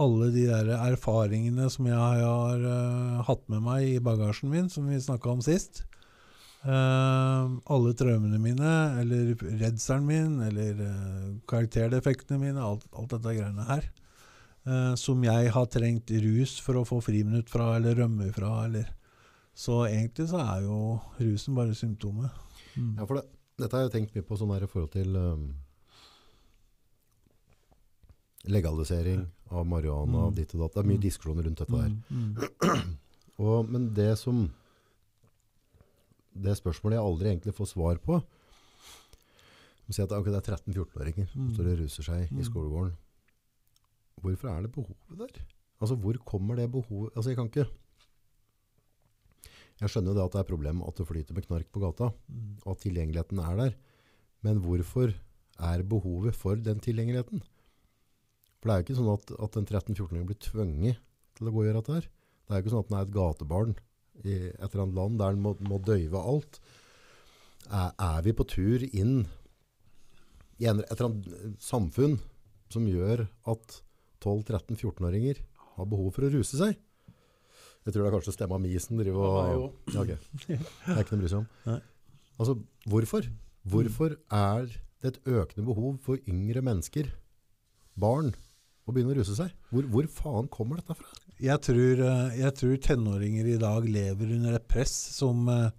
alle 0.00 0.30
de 0.34 0.46
der 0.48 0.70
erfaringene 0.78 1.68
som 1.70 1.86
jeg 1.86 1.98
har 1.98 2.62
uh, 2.64 3.22
hatt 3.28 3.42
med 3.52 3.62
meg 3.62 3.88
i 3.92 3.98
bagasjen 4.02 4.50
min, 4.50 4.70
som 4.72 4.88
vi 4.88 5.00
snakka 5.00 5.30
om 5.36 5.42
sist. 5.44 5.84
Uh, 6.64 7.60
alle 7.68 7.92
traumene 7.92 8.38
mine, 8.40 8.72
eller 9.02 9.34
redselen 9.60 10.06
min, 10.08 10.38
eller 10.46 10.80
karakterdefektene 11.50 12.40
mine, 12.40 12.62
alt, 12.64 12.86
alt 12.96 13.12
dette 13.12 13.36
greiene 13.36 13.68
her. 13.68 13.90
eh, 14.64 14.94
som 14.96 15.20
jeg 15.20 15.50
har 15.52 15.66
trengt 15.68 16.08
rus 16.24 16.54
for 16.64 16.78
å 16.80 16.86
få 16.88 17.02
friminutt 17.04 17.50
fra, 17.52 17.74
eller 17.76 17.98
rømme 18.00 18.30
fra, 18.32 18.64
eller 18.64 18.88
Så 19.54 19.84
egentlig 19.86 20.24
så 20.32 20.40
er 20.42 20.62
jo 20.64 20.78
rusen 21.20 21.54
bare 21.54 21.74
symptomet. 21.78 22.30
Mm. 22.76 22.96
Ja, 22.98 23.06
for 23.06 23.14
det, 23.20 23.24
dette 23.58 23.76
har 23.76 23.84
jeg 23.88 23.92
tenkt 23.94 24.14
mye 24.16 24.26
på 24.26 24.36
sånn 24.40 24.50
her 24.54 24.64
i 24.66 24.70
forhold 24.70 24.90
til 24.94 25.16
um, 25.16 25.44
legalisering 28.44 29.24
av 29.50 29.66
marihuana, 29.66 30.26
Mm. 30.30 30.34
ditt 30.34 30.54
og 30.54 30.60
datt. 30.60 30.74
Det 30.74 30.84
er 30.84 30.88
mye 30.88 30.98
Mm. 30.98 31.06
diskusjoner 31.06 31.44
rundt 31.44 31.58
dette 31.58 31.72
der. 31.72 31.88
Mm, 32.10 32.36
mm. 32.36 32.96
Og, 33.38 33.68
men 33.70 33.92
det 33.94 34.16
som 34.18 34.50
Det 36.36 36.56
spørsmålet 36.58 36.96
jeg 36.98 37.04
aldri 37.06 37.28
egentlig 37.30 37.54
får 37.54 37.66
svar 37.70 37.96
på 38.02 38.16
Si 39.90 40.02
at 40.02 40.10
okay, 40.10 40.32
det 40.32 40.40
er 40.48 40.56
13-14-åringer 40.56 41.28
som 41.30 41.50
står 41.54 41.66
og 41.70 41.78
ruser 41.78 42.02
seg 42.02 42.32
i 42.32 42.42
skolegården. 42.42 42.94
Hvorfor 44.22 44.48
er 44.48 44.62
det 44.62 44.72
behovet 44.72 45.18
der? 45.18 45.42
Altså, 45.78 45.94
hvor 45.94 46.16
kommer 46.24 46.56
det 46.56 46.70
behovet? 46.72 47.12
Altså, 47.14 47.30
jeg 47.30 47.36
kan 47.36 47.46
ikke 47.52 47.66
Jeg 49.82 49.90
skjønner 49.90 50.14
det 50.14 50.22
at 50.24 50.34
det 50.34 50.38
er 50.40 50.44
et 50.46 50.52
problem 50.52 50.82
at 50.86 50.98
det 51.00 51.06
flyter 51.08 51.34
med 51.36 51.46
knark 51.48 51.70
på 51.74 51.82
gata, 51.82 52.12
Mm. 52.30 52.58
og 52.64 52.70
at 52.76 52.82
tilgjengeligheten 52.84 53.38
er 53.42 53.56
der. 53.58 53.74
Men 54.44 54.60
hvorfor 54.62 55.14
er 55.58 55.82
behovet 55.82 56.36
for 56.36 56.56
den 56.56 56.80
tilgjengeligheten? 56.80 57.42
For 58.60 58.68
det 58.68 58.74
er 58.74 58.80
jo 58.80 58.84
ikke 58.86 58.98
sånn 59.00 59.12
at, 59.14 59.32
at 59.44 59.56
en 59.60 59.66
13-14-åring 59.66 60.26
blir 60.28 60.38
tvunget 60.40 61.00
til 61.34 61.48
å 61.48 61.52
gå 61.52 61.60
og 61.62 61.66
gjøre 61.68 61.80
dette 61.82 61.96
her. 61.98 62.06
Det 62.44 62.52
er 62.54 62.60
jo 62.60 62.64
ikke 62.64 62.74
sånn 62.74 62.84
at 62.84 62.88
den 62.90 62.98
er 62.98 63.06
et 63.08 63.16
gatebarn 63.18 63.74
i 64.24 64.34
et 64.52 64.68
eller 64.68 64.82
annet 64.84 64.98
land 65.00 65.18
der 65.20 65.34
den 65.34 65.42
må, 65.44 65.54
må 65.66 65.80
døyve 65.82 66.20
alt. 66.22 66.60
Er, 67.66 67.90
er 67.98 68.22
vi 68.22 68.34
på 68.36 68.46
tur 68.46 68.84
inn 68.92 69.24
i 70.62 70.68
en, 70.70 70.80
et 70.84 70.94
eller 70.94 71.08
annet 71.10 71.58
samfunn 71.64 72.18
som 72.70 72.86
gjør 72.86 73.26
at 73.50 73.80
12-13-14-åringer 74.24 75.40
har 75.74 75.88
behov 75.90 76.12
for 76.14 76.28
å 76.28 76.32
ruse 76.32 76.60
seg? 76.60 76.78
Jeg 77.84 77.92
tror 77.92 78.02
det 78.02 78.08
er 78.08 78.14
kanskje 78.16 78.32
stemma 78.32 78.58
mi 78.60 78.72
som 78.80 78.96
driver 78.96 79.26
og... 79.28 79.64
Ja, 79.92 80.00
ok. 80.00 80.12
Det 80.46 80.56
er 80.56 81.02
ikke 81.02 81.16
noe 81.16 81.20
å 81.20 81.24
bry 81.24 81.32
seg 81.32 81.42
om. 81.42 81.48
Altså, 82.34 82.56
hvorfor? 82.90 83.26
Hvorfor 83.70 84.16
er 84.34 84.64
det 84.66 85.12
et 85.12 85.20
økende 85.30 85.62
behov 85.68 86.00
for 86.02 86.18
yngre 86.26 86.58
mennesker, 86.66 87.12
barn, 87.94 88.32
å 88.82 88.90
begynne 88.90 89.14
å 89.14 89.18
ruse 89.20 89.36
seg? 89.38 89.52
Hvor, 89.70 89.86
hvor 89.92 90.08
faen 90.10 90.48
kommer 90.50 90.80
dette 90.80 90.96
fra? 90.98 91.06
Jeg, 91.38 91.60
tror, 91.62 92.02
eh, 92.02 92.34
jeg 92.40 92.56
tror 92.58 92.80
tenåringer 92.88 93.52
i 93.52 93.60
dag 93.62 93.86
lever 93.86 94.34
under 94.34 94.58
et 94.58 94.66
press 94.66 94.90
som, 95.14 95.46
eh, 95.54 95.70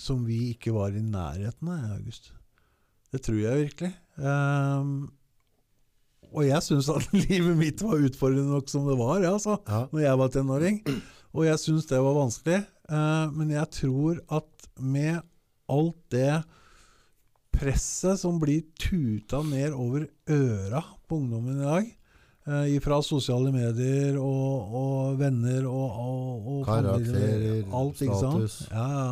som 0.00 0.24
vi 0.24 0.38
ikke 0.54 0.72
var 0.72 0.96
i 0.96 1.04
nærheten 1.04 1.68
av, 1.68 1.84
i 1.84 1.94
August. 1.98 2.32
Det 3.12 3.20
tror 3.28 3.38
jeg 3.44 3.66
virkelig. 3.68 3.92
Ehm, 4.18 4.94
og 6.32 6.46
jeg 6.46 6.62
syns 6.64 6.88
at 6.94 7.08
livet 7.24 7.56
mitt 7.58 7.82
var 7.84 8.00
utfordrende 8.06 8.54
nok 8.56 8.68
som 8.72 8.86
det 8.88 8.96
var, 9.00 9.24
altså, 9.28 9.58
Ja. 9.68 9.84
når 9.92 10.00
jeg 10.06 10.18
var 10.22 10.28
tenåring. 10.34 10.80
Og 11.34 11.44
jeg 11.48 11.58
syns 11.58 11.86
det 11.90 11.98
var 12.00 12.14
vanskelig. 12.16 12.60
Eh, 12.88 13.26
men 13.34 13.50
jeg 13.50 13.70
tror 13.74 14.20
at 14.38 14.68
med 14.80 15.20
alt 15.72 15.96
det 16.12 16.42
presset 17.54 18.18
som 18.18 18.38
blir 18.42 18.64
tuta 18.80 19.42
ned 19.46 19.74
over 19.78 20.08
øra 20.30 20.80
på 21.06 21.20
ungdommen 21.20 21.60
i 21.60 21.64
dag, 21.68 21.90
eh, 22.50 22.74
fra 22.82 22.98
sosiale 23.06 23.52
medier 23.54 24.18
og, 24.18 24.74
og 24.74 25.18
venner 25.20 25.66
og, 25.70 26.00
og, 26.04 26.48
og 26.54 26.64
Karakterer, 26.68 27.62
alt, 27.70 28.02
status. 28.02 28.58
Ja, 28.72 28.88
ja. 28.98 29.08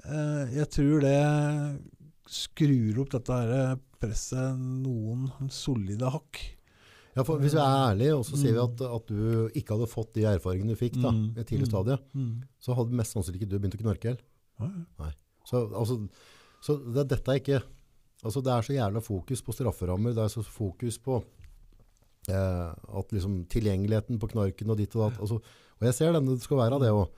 Eh, 0.00 0.54
jeg 0.60 0.70
tror 0.72 1.02
det 1.04 1.18
skrur 2.30 3.02
opp 3.02 3.10
dette 3.16 3.36
her 3.42 3.78
presset 4.00 4.56
noen 4.58 5.50
solide 5.52 6.08
hakk. 6.10 6.40
Ja, 7.16 7.24
for 7.26 7.42
hvis 7.42 7.56
vi 7.56 7.60
er 7.60 7.90
ærlige, 7.90 8.14
og 8.16 8.22
så 8.24 8.38
sier 8.38 8.54
vi 8.54 8.60
Mm. 8.60 8.68
at, 8.68 8.82
at 8.86 9.06
du 9.10 9.48
ikke 9.58 9.74
hadde 9.74 9.88
fått 9.90 10.12
de 10.14 10.22
erfaringene 10.30 10.76
du 10.76 10.78
fikk 10.78 10.94
da, 11.02 11.10
Mm, 11.10 11.34
i 11.36 11.40
et 11.42 11.48
tidlig 11.48 11.66
mm. 11.66 11.72
stadie, 11.72 11.98
så 12.62 12.76
hadde 12.78 12.94
mest 13.00 13.12
sannsynlig 13.16 13.40
ikke 13.42 13.50
du 13.50 13.58
begynt 13.58 13.74
å 13.74 13.82
knarke 13.82 14.12
heller. 14.12 15.16
Så, 15.44 15.64
altså, 15.74 15.96
så 16.62 16.76
det, 16.94 17.08
dette 17.10 17.32
er 17.32 17.40
ikke 17.40 17.62
altså 18.22 18.42
Det 18.44 18.52
er 18.52 18.62
så 18.62 18.74
jævla 18.76 19.00
fokus 19.00 19.40
på 19.42 19.52
strafferammer. 19.56 20.12
Det 20.12 20.22
er 20.22 20.28
så 20.28 20.42
fokus 20.44 20.98
på 21.00 21.22
eh, 22.28 22.68
at 23.00 23.12
liksom 23.16 23.46
tilgjengeligheten 23.48 24.18
på 24.20 24.28
knarken 24.28 24.70
og 24.70 24.76
ditt 24.76 24.94
og 24.94 25.06
datt. 25.06 25.20
Altså, 25.24 25.38
og 25.80 25.86
jeg 25.88 25.94
ser 25.96 26.12
den, 26.12 26.26
det 26.28 26.42
skal 26.44 26.60
være 26.60 26.76
av 26.76 26.82
det 26.84 26.90
òg. 26.92 27.08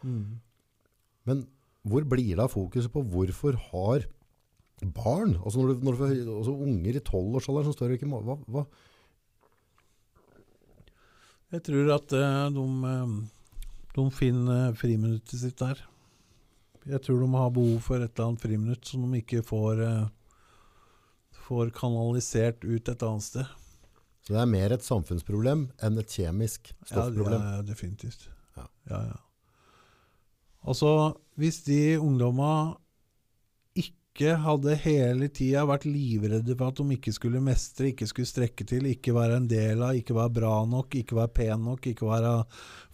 Men 1.26 1.42
hvor 1.82 2.06
blir 2.06 2.36
det 2.36 2.44
av 2.44 2.52
fokuset 2.54 2.92
på 2.94 3.02
hvorfor 3.02 3.58
har 3.72 4.06
barn, 4.90 5.36
altså, 5.44 5.60
når 5.62 5.74
du, 5.76 5.84
når 5.86 5.96
du 5.98 6.04
altså 6.38 6.54
unger 6.56 6.96
i 6.98 7.00
tolvårsalderen 7.06 7.64
som 7.70 7.76
står 7.76 7.92
og 7.92 7.98
ikke 8.00 8.08
må- 8.10 8.22
hva, 8.26 8.36
hva? 8.50 8.64
Jeg 11.52 11.62
tror 11.68 11.90
at 11.94 12.12
eh, 12.16 12.50
de, 12.56 12.66
eh, 12.88 13.14
de 13.96 14.04
finner 14.16 14.72
friminuttet 14.78 15.36
sitt 15.42 15.58
der. 15.60 15.82
Jeg 16.88 17.02
tror 17.04 17.20
de 17.22 17.28
har 17.36 17.50
behov 17.54 17.80
for 17.84 18.00
et 18.02 18.10
eller 18.16 18.30
annet 18.32 18.42
friminutt 18.42 18.88
som 18.88 19.04
de 19.04 19.20
ikke 19.20 19.42
får, 19.46 19.82
eh, 19.86 20.06
får 21.44 21.70
kanalisert 21.76 22.64
ut 22.64 22.88
et 22.88 23.02
annet 23.06 23.22
sted. 23.26 23.46
Så 24.22 24.32
det 24.36 24.40
er 24.40 24.46
mer 24.50 24.72
et 24.72 24.84
samfunnsproblem 24.86 25.66
enn 25.82 25.98
et 25.98 26.06
kjemisk 26.14 26.72
stoffproblem. 26.86 27.42
Ja, 27.42 27.56
ja, 27.58 27.62
definitivt. 27.66 28.28
Ja. 28.56 28.66
Ja, 28.90 29.00
ja. 29.10 29.18
Altså, 30.62 31.16
hvis 31.36 31.64
de 31.66 31.96
ungdomma 31.98 32.76
ikke 34.12 34.34
hadde 34.44 34.74
hele 34.76 35.26
tida 35.32 35.62
vært 35.64 35.86
livredde 35.88 36.52
for 36.52 36.68
at 36.68 36.80
de 36.82 36.96
ikke 36.98 37.14
skulle 37.16 37.40
mestre, 37.40 37.88
ikke 37.88 38.04
skulle 38.10 38.28
strekke 38.28 38.66
til, 38.68 38.84
ikke 38.90 39.14
være 39.16 39.38
en 39.40 39.46
del 39.48 39.80
av, 39.80 39.96
ikke 39.96 40.16
være 40.18 40.34
bra 40.36 40.50
nok, 40.68 40.92
ikke 41.00 41.16
være 41.16 41.32
pen 41.32 41.64
nok, 41.64 41.88
ikke 41.88 42.10
være 42.10 42.34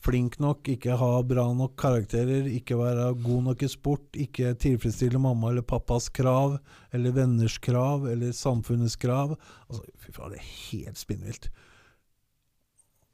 flink 0.05 0.39
nok, 0.39 0.71
ikke 0.77 0.95
ha 1.01 1.11
bra 1.27 1.49
nok 1.59 1.75
karakterer, 1.83 2.47
ikke 2.47 2.79
være 2.79 3.11
god 3.25 3.49
nok 3.51 3.67
i 3.67 3.73
sport, 3.73 4.07
ikke 4.15 4.55
tilfredsstille 4.63 5.19
mamma 5.19 5.51
eller 5.51 5.67
pappas 5.67 6.07
krav, 6.15 6.61
eller 6.95 7.19
venners 7.19 7.59
krav, 7.59 8.07
eller 8.07 8.31
samfunnets 8.31 8.95
krav 8.97 9.35
altså, 9.35 9.83
Fy 9.99 10.15
faen, 10.15 10.37
det 10.37 10.39
er 10.39 10.53
helt 10.71 11.03
spinnvilt. 11.03 11.51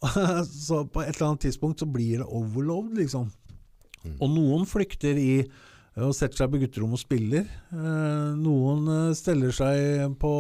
så 0.66 0.84
på 0.84 1.00
et 1.00 1.14
eller 1.16 1.30
annet 1.30 1.48
tidspunkt 1.48 1.80
så 1.80 1.88
blir 1.88 2.20
det 2.20 2.28
overload, 2.28 2.98
liksom. 3.00 3.32
Mm. 4.04 4.18
Og 4.20 4.34
noen 4.36 4.68
flykter 4.68 5.16
i 5.16 5.38
og 6.02 6.14
setter 6.16 6.40
seg 6.40 6.50
på 6.50 6.60
gutterommet 6.64 6.98
og 6.98 7.02
spiller. 7.04 7.50
Eh, 7.70 8.30
noen 8.40 8.88
eh, 8.90 9.10
steller 9.14 9.54
seg 9.54 10.16
på 10.18 10.34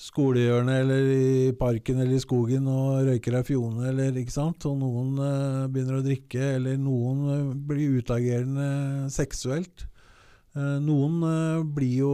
skolehjørnet 0.00 0.82
eller 0.82 1.10
i 1.12 1.52
parken 1.56 2.00
eller 2.02 2.16
i 2.16 2.20
skogen 2.20 2.66
og 2.68 3.06
røyker 3.08 3.38
ei 3.38 3.44
fjone, 3.48 3.84
eller 3.90 4.16
ikke 4.20 4.34
sant. 4.34 4.64
Og 4.68 4.78
noen 4.80 5.20
eh, 5.20 5.66
begynner 5.72 6.00
å 6.00 6.06
drikke, 6.06 6.54
eller 6.56 6.80
noen 6.80 7.52
blir 7.68 8.00
utagerende 8.00 9.10
seksuelt. 9.12 9.88
Noen 10.56 11.20
blir 11.76 11.98
jo 11.98 12.12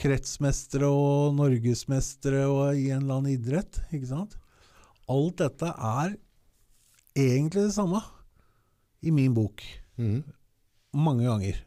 kretsmestere 0.00 0.88
og 0.88 1.34
norgesmestere 1.36 2.46
og 2.48 2.78
i 2.80 2.86
en 2.94 3.02
eller 3.02 3.18
annen 3.18 3.34
idrett, 3.34 3.82
ikke 3.92 4.08
sant. 4.08 4.38
Alt 5.12 5.42
dette 5.42 5.68
er 5.68 6.14
egentlig 7.12 7.66
det 7.66 7.74
samme 7.76 8.00
i 9.04 9.12
min 9.12 9.36
bok 9.36 9.60
Mhm. 9.96 10.24
Mange 10.96 11.26
ganger. 11.28 11.62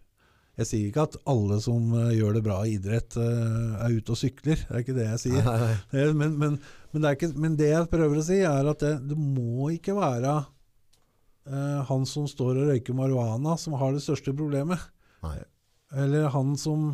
Jeg 0.60 0.68
sier 0.68 0.88
ikke 0.90 1.06
at 1.08 1.16
alle 1.30 1.58
som 1.64 1.94
eh, 1.96 2.16
gjør 2.18 2.36
det 2.36 2.44
bra 2.44 2.60
i 2.68 2.76
idrett, 2.76 3.16
eh, 3.16 3.76
er 3.80 3.96
ute 3.96 4.12
og 4.12 4.20
sykler. 4.20 4.60
Det 4.60 4.74
er 4.76 4.84
ikke 4.84 4.96
det 4.98 5.06
jeg 5.08 5.22
sier. 5.24 5.44
Nei, 5.46 5.56
nei, 5.62 5.76
nei. 5.94 6.08
Men, 6.20 6.34
men, 6.42 6.58
men, 6.92 7.04
det 7.04 7.14
ikke, 7.16 7.30
men 7.40 7.56
det 7.60 7.70
jeg 7.72 7.92
prøver 7.94 8.20
å 8.20 8.26
si, 8.28 8.42
er 8.44 8.72
at 8.74 8.84
det, 8.84 8.96
det 9.08 9.20
må 9.20 9.70
ikke 9.72 9.96
være 9.96 10.34
uh, 11.50 11.80
han 11.88 12.04
som 12.10 12.28
står 12.30 12.60
og 12.60 12.74
røyker 12.74 12.98
marihuana, 12.98 13.56
som 13.62 13.78
har 13.80 13.96
det 13.96 14.04
største 14.04 14.36
problemet. 14.36 14.84
Nei. 15.24 15.38
Eller 16.04 16.28
han 16.34 16.54
som, 16.60 16.92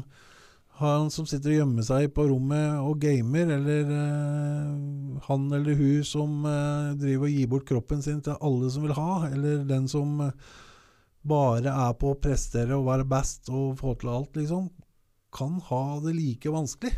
han 0.79 1.09
som 1.11 1.27
sitter 1.27 1.55
og 1.55 1.59
gjemmer 1.59 1.87
seg 1.87 2.13
på 2.15 2.27
rommet 2.29 2.77
og 2.83 2.99
gamer, 3.01 3.55
eller 3.57 3.89
uh, 3.89 5.25
han 5.25 5.49
eller 5.55 5.79
hun 5.79 6.05
som 6.07 6.45
uh, 6.45 6.93
driver 6.99 7.27
og 7.27 7.39
gir 7.39 7.49
bort 7.51 7.67
kroppen 7.69 8.05
sin 8.05 8.21
til 8.23 8.37
alle 8.39 8.69
som 8.71 8.85
vil 8.85 8.95
ha, 8.97 9.25
eller 9.31 9.65
den 9.67 9.89
som 9.91 10.19
eh, 10.27 10.53
bare 11.25 11.73
er 11.73 11.95
på 11.99 12.13
å 12.13 12.19
prestere 12.21 12.77
og 12.77 12.87
være 12.89 13.07
best 13.09 13.49
og 13.49 13.79
få 13.81 13.95
til 13.99 14.11
alt, 14.13 14.37
liksom, 14.37 14.69
kan 15.35 15.57
ha 15.69 15.83
det 16.03 16.13
like 16.15 16.51
vanskelig. 16.53 16.93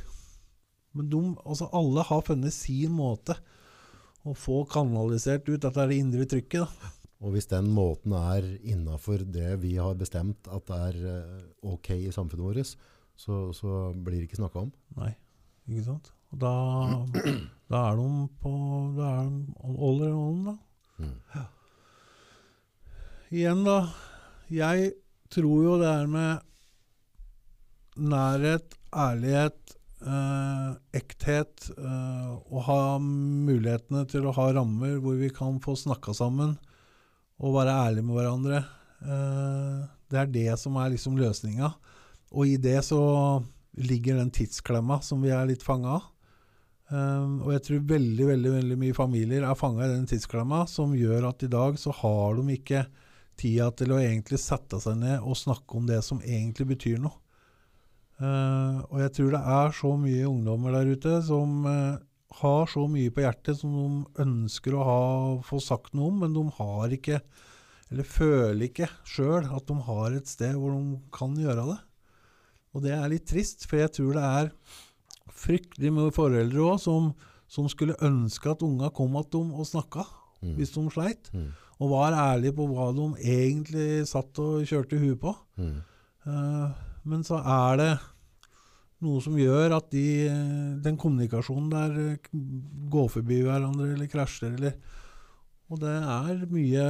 Men 0.97 1.09
de, 1.11 1.21
altså 1.45 1.69
alle 1.77 2.03
har 2.09 2.25
funnet 2.25 2.53
sin 2.53 2.93
måte 2.97 3.37
å 4.27 4.33
få 4.35 4.63
kanalisert 4.69 5.47
ut 5.47 5.61
dette 5.63 5.79
er 5.79 5.91
det 5.91 5.99
indre 6.01 6.27
trykket. 6.29 6.65
Da. 6.65 6.93
Og 7.23 7.33
hvis 7.33 7.49
den 7.49 7.69
måten 7.73 8.13
er 8.17 8.45
innafor 8.61 9.23
det 9.25 9.55
vi 9.63 9.75
har 9.79 9.97
bestemt 9.97 10.49
at 10.53 10.67
det 10.69 10.81
er 10.89 10.99
eh, 11.13 11.47
ok 11.65 11.93
i 11.95 12.13
samfunnet 12.13 12.45
vårt, 12.45 12.75
så, 13.17 13.47
så 13.57 13.77
blir 13.93 14.19
det 14.19 14.27
ikke 14.27 14.41
snakka 14.43 14.67
om. 14.67 14.73
Nei, 14.99 15.13
ikke 15.65 15.87
sant? 15.87 16.11
Og 16.33 16.41
da, 16.43 16.53
da 17.71 17.83
er 17.87 18.01
de 18.01 18.09
på 18.41 18.51
Da 18.97 19.13
er 19.21 19.31
de 19.31 19.55
all 19.63 20.03
or 20.09 20.17
on, 20.17 20.43
da. 20.51 20.57
Mm. 20.97 21.15
Igjen, 23.37 23.63
da. 23.65 23.79
Jeg 24.47 24.91
tror 25.33 25.63
jo 25.65 25.73
det 25.81 25.87
er 25.91 26.07
med 26.07 26.43
nærhet, 27.97 28.77
ærlighet, 28.95 29.75
eh, 29.99 30.69
ekthet, 30.95 31.69
eh, 31.77 32.61
ha 32.67 32.81
mulighetene 32.99 34.05
til 34.07 34.25
å 34.25 34.35
ha 34.37 34.51
rammer 34.53 34.99
hvor 35.01 35.17
vi 35.19 35.29
kan 35.29 35.59
få 35.59 35.75
snakka 35.75 36.13
sammen 36.15 36.57
og 37.39 37.55
være 37.57 37.75
ærlige 37.89 38.05
med 38.07 38.15
hverandre. 38.15 38.65
Eh, 39.03 39.87
det 40.09 40.19
er 40.21 40.27
det 40.31 40.59
som 40.59 40.77
er 40.77 40.93
liksom 40.93 41.17
løsninga. 41.17 41.73
Og 42.31 42.47
i 42.47 42.57
det 42.57 42.83
så 42.85 43.43
ligger 43.75 44.17
den 44.17 44.31
tidsklemma 44.31 45.01
som 45.03 45.21
vi 45.21 45.29
er 45.29 45.45
litt 45.45 45.63
fanga 45.63 45.97
av. 45.99 46.13
Um, 46.87 47.41
og 47.43 47.51
jeg 47.51 47.63
tror 47.65 47.87
veldig 47.89 48.25
veldig, 48.29 48.51
veldig 48.53 48.75
mye 48.79 48.95
familier 48.95 49.43
er 49.43 49.57
fanga 49.59 49.83
i 49.83 49.91
den 49.91 50.05
tidsklemma 50.07 50.61
som 50.71 50.93
gjør 50.95 51.25
at 51.27 51.43
i 51.43 51.49
dag 51.51 51.75
så 51.75 51.91
har 51.91 52.37
de 52.37 52.53
ikke 52.55 52.85
tida 53.37 53.69
til 53.77 53.93
å 53.93 54.01
egentlig 54.01 54.39
sette 54.41 54.79
seg 54.81 54.97
ned 55.01 55.21
og 55.21 55.37
snakke 55.37 55.77
om 55.77 55.87
det 55.89 56.01
som 56.05 56.21
egentlig 56.23 56.67
betyr 56.73 57.01
noe. 57.03 57.15
Uh, 58.17 58.81
og 58.89 58.97
jeg 59.03 59.13
tror 59.13 59.33
det 59.35 59.41
er 59.59 59.75
så 59.77 59.91
mye 60.01 60.25
ungdommer 60.25 60.73
der 60.73 60.89
ute 60.97 61.19
som 61.27 61.67
uh, 61.69 61.99
har 62.39 62.63
så 62.71 62.87
mye 62.89 63.11
på 63.13 63.21
hjertet 63.21 63.59
som 63.59 63.75
de 63.77 64.23
ønsker 64.23 64.73
å 64.73 64.87
ha, 64.87 65.01
få 65.45 65.59
sagt 65.61 65.93
noe 65.93 66.09
om, 66.09 66.23
men 66.23 66.33
de 66.33 66.43
har 66.57 66.95
ikke, 66.97 67.21
eller 67.91 68.09
føler 68.09 68.65
ikke 68.71 68.89
sjøl 69.05 69.45
at 69.45 69.69
de 69.69 69.77
har 69.85 70.17
et 70.17 70.29
sted 70.29 70.57
hvor 70.57 70.73
de 70.73 70.97
kan 71.13 71.37
gjøre 71.37 71.69
det. 71.69 71.79
Og 72.73 72.83
det 72.85 72.93
er 72.97 73.09
litt 73.13 73.29
trist, 73.29 73.69
for 73.69 73.79
jeg 73.83 73.93
tror 73.95 74.17
det 74.17 74.25
er 74.27 74.51
fryktelig 75.37 75.93
med 75.93 76.13
foreldre 76.17 76.65
òg 76.73 76.81
som, 76.81 77.11
som 77.49 77.69
skulle 77.69 77.97
ønske 78.03 78.49
at 78.49 78.65
unga 78.65 78.89
kom 78.97 79.15
at 79.21 79.29
dem 79.33 79.53
og 79.53 79.69
snakka 79.69 80.05
Mm. 80.37 80.53
hvis 80.53 80.69
de 80.69 80.81
sleit, 80.93 81.29
Mm. 81.33 81.47
Og 81.77 81.91
var 81.93 82.15
ærlige 82.17 82.55
på 82.57 82.65
hva 82.71 82.89
de 82.95 83.07
egentlig 83.21 84.07
satt 84.09 84.39
og 84.41 84.65
kjørte 84.67 84.99
huet 85.01 85.19
på. 85.21 85.33
Mm. 85.61 85.79
Uh, 86.27 86.85
men 87.07 87.23
så 87.25 87.39
er 87.39 87.81
det 87.81 87.91
noe 89.05 89.21
som 89.21 89.37
gjør 89.37 89.77
at 89.77 89.91
de, 89.93 90.07
den 90.83 90.97
kommunikasjonen 90.99 91.69
der 91.69 91.99
eh, 92.01 92.31
går 92.89 93.11
forbi 93.13 93.43
hverandre 93.45 93.91
eller 93.93 94.09
krasjer. 94.09 94.55
Eller, 94.57 94.73
og 95.69 95.83
det 95.83 95.93
er 95.93 96.41
mye, 96.49 96.87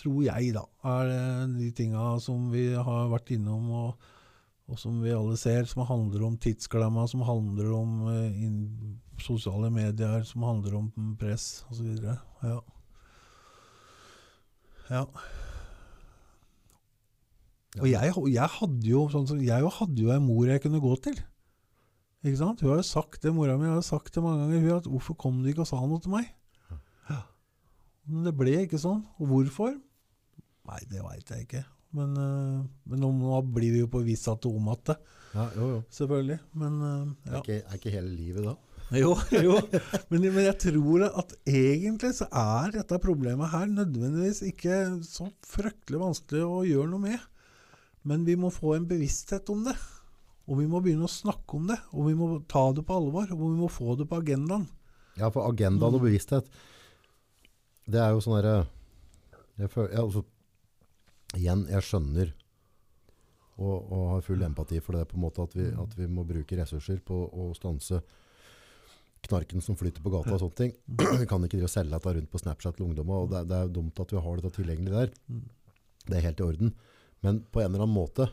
tror 0.00 0.22
jeg, 0.24 0.54
da, 0.56 0.64
er 0.94 1.12
de 1.52 1.68
tinga 1.76 2.16
som 2.24 2.48
vi 2.54 2.70
har 2.72 3.12
vært 3.12 3.34
innom, 3.36 3.68
og, 3.76 4.10
og 4.72 4.80
som 4.80 5.02
vi 5.04 5.12
alle 5.12 5.36
ser, 5.36 5.68
som 5.68 5.84
handler 5.90 6.24
om 6.30 6.38
tidsklemma, 6.40 7.04
som 7.10 7.26
handler 7.28 7.74
om 7.76 8.06
uh, 8.08 9.20
sosiale 9.20 9.68
medier, 9.74 10.24
som 10.26 10.48
handler 10.48 10.80
om 10.80 11.16
press 11.20 11.66
osv. 11.68 11.92
Ja. 12.40 12.62
Ja. 14.92 15.04
Og 17.80 17.86
jeg, 17.88 18.12
jeg 18.34 18.48
hadde 18.58 18.84
jo 18.88 19.06
sånn 19.12 19.28
som, 19.30 19.38
jeg 19.40 19.70
hadde 19.78 20.02
jo 20.04 20.10
en 20.12 20.26
mor 20.26 20.50
jeg 20.50 20.60
kunne 20.60 20.80
gå 20.82 20.92
til. 21.06 21.16
Ikke 22.22 22.38
sant? 22.38 22.60
Hun 22.62 22.74
har 22.74 22.82
jo 22.82 22.86
sagt 22.86 23.22
det, 23.24 23.32
Mora 23.34 23.56
mi 23.58 23.66
har 23.66 23.78
jo 23.80 23.86
sagt 23.86 24.12
det 24.14 24.22
mange 24.22 24.44
ganger. 24.44 24.60
Hun 24.60 24.76
at 24.76 24.86
'Hvorfor 24.90 25.16
kom 25.18 25.40
du 25.42 25.48
ikke 25.48 25.64
og 25.64 25.70
sa 25.70 25.80
noe 25.80 25.98
til 25.98 26.12
meg?' 26.12 26.28
Ja. 27.10 27.22
Men 28.06 28.24
det 28.28 28.34
ble 28.36 28.52
ikke 28.62 28.78
sånn. 28.78 29.02
Og 29.18 29.26
hvorfor? 29.26 29.72
Nei, 30.68 30.78
det 30.90 31.02
veit 31.02 31.32
jeg 31.32 31.46
ikke. 31.48 31.64
Men, 31.92 32.14
øh, 32.16 32.64
men 32.86 33.00
nå, 33.00 33.10
blir 33.52 33.72
vi 33.72 33.80
jo 33.82 33.88
på 33.90 34.04
viss 34.04 34.28
atom 34.28 34.68
igjen, 34.68 34.96
Ja, 35.34 35.48
jo, 35.56 35.68
jo. 35.74 35.82
selvfølgelig. 35.90 36.38
Men 36.54 36.82
øh, 36.82 37.06
Er, 37.26 37.40
ikke, 37.42 37.62
er 37.66 37.74
ikke 37.74 37.90
hele 37.90 38.08
livet 38.16 38.44
da? 38.44 38.54
Jo, 38.92 39.14
jo. 39.32 39.56
Men, 40.10 40.26
men 40.34 40.44
jeg 40.44 40.56
tror 40.66 41.06
at 41.08 41.32
egentlig 41.48 42.12
så 42.18 42.26
er 42.28 42.74
dette 42.74 42.98
problemet 43.02 43.52
her 43.52 43.70
nødvendigvis 43.70 44.42
ikke 44.50 44.82
så 45.06 45.30
fryktelig 45.48 46.02
vanskelig 46.02 46.42
å 46.44 46.62
gjøre 46.68 46.90
noe 46.92 47.04
med. 47.06 47.24
Men 48.08 48.26
vi 48.26 48.36
må 48.36 48.50
få 48.52 48.76
en 48.76 48.88
bevissthet 48.90 49.48
om 49.54 49.64
det. 49.68 49.76
Og 50.50 50.58
vi 50.58 50.66
må 50.68 50.82
begynne 50.82 51.06
å 51.06 51.12
snakke 51.12 51.56
om 51.56 51.70
det. 51.70 51.78
Og 51.94 52.10
vi 52.10 52.18
må 52.18 52.34
ta 52.50 52.66
det 52.74 52.84
på 52.86 52.98
alvor. 52.98 53.30
Og 53.30 53.42
vi 53.46 53.56
må 53.62 53.70
få 53.72 53.96
det 53.96 54.08
på 54.10 54.18
agendaen. 54.20 54.66
Ja, 55.16 55.30
for 55.30 55.46
agendaen 55.46 55.96
og 55.96 56.02
bevissthet, 56.02 56.48
det 57.88 58.00
er 58.00 58.14
jo 58.14 58.22
sånn 58.24 58.38
derre 58.38 59.72
altså, 60.00 60.22
Igjen, 61.36 61.66
jeg 61.68 61.84
skjønner 61.84 62.32
og, 63.62 63.76
og 63.92 64.02
har 64.10 64.24
full 64.26 64.42
empati 64.44 64.80
for 64.84 64.96
det 64.96 65.06
på 65.08 65.16
en 65.16 65.24
måte 65.24 65.44
at 65.44 65.54
vi, 65.56 65.68
at 65.70 65.94
vi 65.96 66.08
må 66.10 66.24
bruke 66.28 66.58
ressurser 66.58 67.00
på 67.04 67.16
å 67.28 67.50
stanse 67.56 68.00
knarken 69.22 69.62
som 69.62 69.76
flyter 69.78 70.02
på 70.02 70.10
gata 70.12 70.34
og 70.34 70.40
sånne 70.42 70.58
ting. 70.58 70.72
Vi 71.22 71.26
kan 71.30 71.44
ikke 71.46 71.56
drive 71.58 71.68
og 71.70 71.74
selge 71.74 71.94
dette 71.94 72.14
rundt 72.16 72.30
på 72.32 72.40
Snapchat 72.42 72.76
til 72.78 72.86
ungdommer, 72.88 73.22
og 73.24 73.30
det, 73.32 73.44
det 73.50 73.58
er 73.62 73.70
dumt 73.74 74.00
at 74.02 74.12
vi 74.14 74.22
har 74.24 74.40
dette 74.40 74.54
tilgjengelig 74.56 74.92
der. 74.96 75.12
Mm. 75.30 75.42
Det 76.08 76.16
er 76.18 76.24
helt 76.26 76.40
i 76.42 76.46
orden. 76.48 76.72
Men 77.22 77.40
på 77.54 77.62
en 77.62 77.68
eller 77.70 77.84
annen 77.86 77.94
måte 77.94 78.26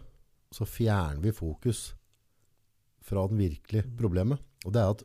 så 0.55 0.65
fjerner 0.65 1.21
vi 1.21 1.33
fokus 1.37 1.91
fra 3.05 3.27
den 3.29 3.37
virkelige 3.41 3.85
problemet. 3.99 4.41
Og 4.65 4.73
det 4.73 4.81
er 4.81 4.95
at 4.95 5.03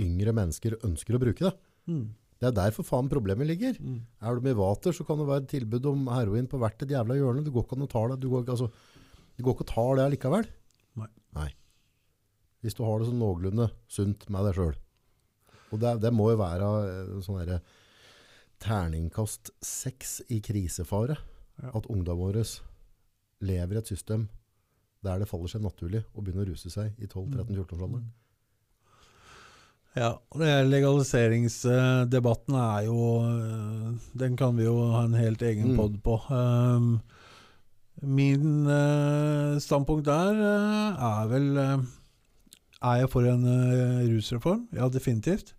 yngre 0.00 0.32
mennesker 0.36 0.78
ønsker 0.84 1.16
å 1.16 1.20
bruke 1.22 1.44
det. 1.44 1.52
Mm. 1.88 2.06
Det 2.40 2.48
er 2.50 2.56
der 2.56 2.72
for 2.76 2.84
faen 2.84 3.06
problemet 3.12 3.48
ligger. 3.48 3.76
Mm. 3.80 4.00
Er 4.24 4.36
du 4.36 4.44
med 4.44 4.56
vater, 4.58 4.92
så 4.96 5.04
kan 5.08 5.20
det 5.20 5.28
være 5.28 5.44
et 5.44 5.52
tilbud 5.52 5.86
om 5.92 6.08
heroin 6.12 6.48
på 6.48 6.58
hvert 6.60 6.82
et 6.84 6.92
jævla 6.96 7.16
hjørne. 7.16 7.44
Du 7.44 7.52
går 7.54 7.64
ikke 7.68 7.76
an 7.78 7.86
å 7.86 7.92
ta 7.92 8.02
det. 8.12 8.18
Du 8.24 8.28
går, 8.32 8.44
ikke- 8.44 8.56
altså, 8.56 8.70
du 9.36 9.44
går 9.44 9.56
ikke 9.56 9.68
å 9.68 9.72
ta 9.74 9.86
det 10.00 10.08
likevel. 10.16 10.48
Nei. 11.36 11.50
Hvis 12.64 12.74
du 12.76 12.82
har 12.88 12.98
det 12.98 13.08
sånn 13.10 13.20
noenlunde 13.20 13.70
sunt 13.92 14.28
med 14.32 14.44
deg 14.48 14.54
sjøl. 14.56 14.76
Og 15.72 15.80
det, 15.82 15.96
det 16.04 16.12
må 16.14 16.30
jo 16.32 16.38
være 16.40 16.68
eh, 16.86 17.16
sånn 17.24 17.40
derre 17.42 17.60
terningkast 18.62 19.50
seks 19.64 20.20
i 20.32 20.40
krisefare. 20.44 21.16
Ja. 21.62 21.72
At 21.78 21.88
ungdommen 21.92 22.22
vår 22.34 22.42
lever 23.46 23.76
i 23.76 23.80
et 23.82 23.88
system 23.90 24.28
der 25.04 25.20
det 25.20 25.28
faller 25.30 25.50
seg 25.52 25.62
naturlig 25.62 26.00
å 26.16 26.22
begynne 26.24 26.42
å 26.42 26.48
ruse 26.48 26.70
seg 26.72 26.96
i 26.98 27.06
12-13-14-årsalderen. 27.06 28.06
Ja, 29.96 30.10
og 30.28 30.40
det 30.42 30.48
er 30.52 30.66
legaliseringsdebatten 30.68 32.56
er 32.60 32.82
jo 32.84 32.96
øh, 33.24 33.94
Den 34.18 34.34
kan 34.36 34.56
vi 34.58 34.66
jo 34.66 34.74
ha 34.92 35.04
en 35.06 35.14
helt 35.16 35.40
egen 35.46 35.70
Mm. 35.72 35.76
pod 35.78 35.94
på. 36.04 36.16
Um, 36.28 37.00
min 38.02 38.66
øh, 38.68 39.56
standpunkt 39.60 40.04
der 40.04 40.36
er 40.36 41.26
vel 41.32 41.56
Er 41.56 42.94
jeg 43.00 43.08
for 43.10 43.24
en 43.24 43.46
rusreform? 44.10 44.66
Ja, 44.76 44.88
definitivt. 44.92 45.54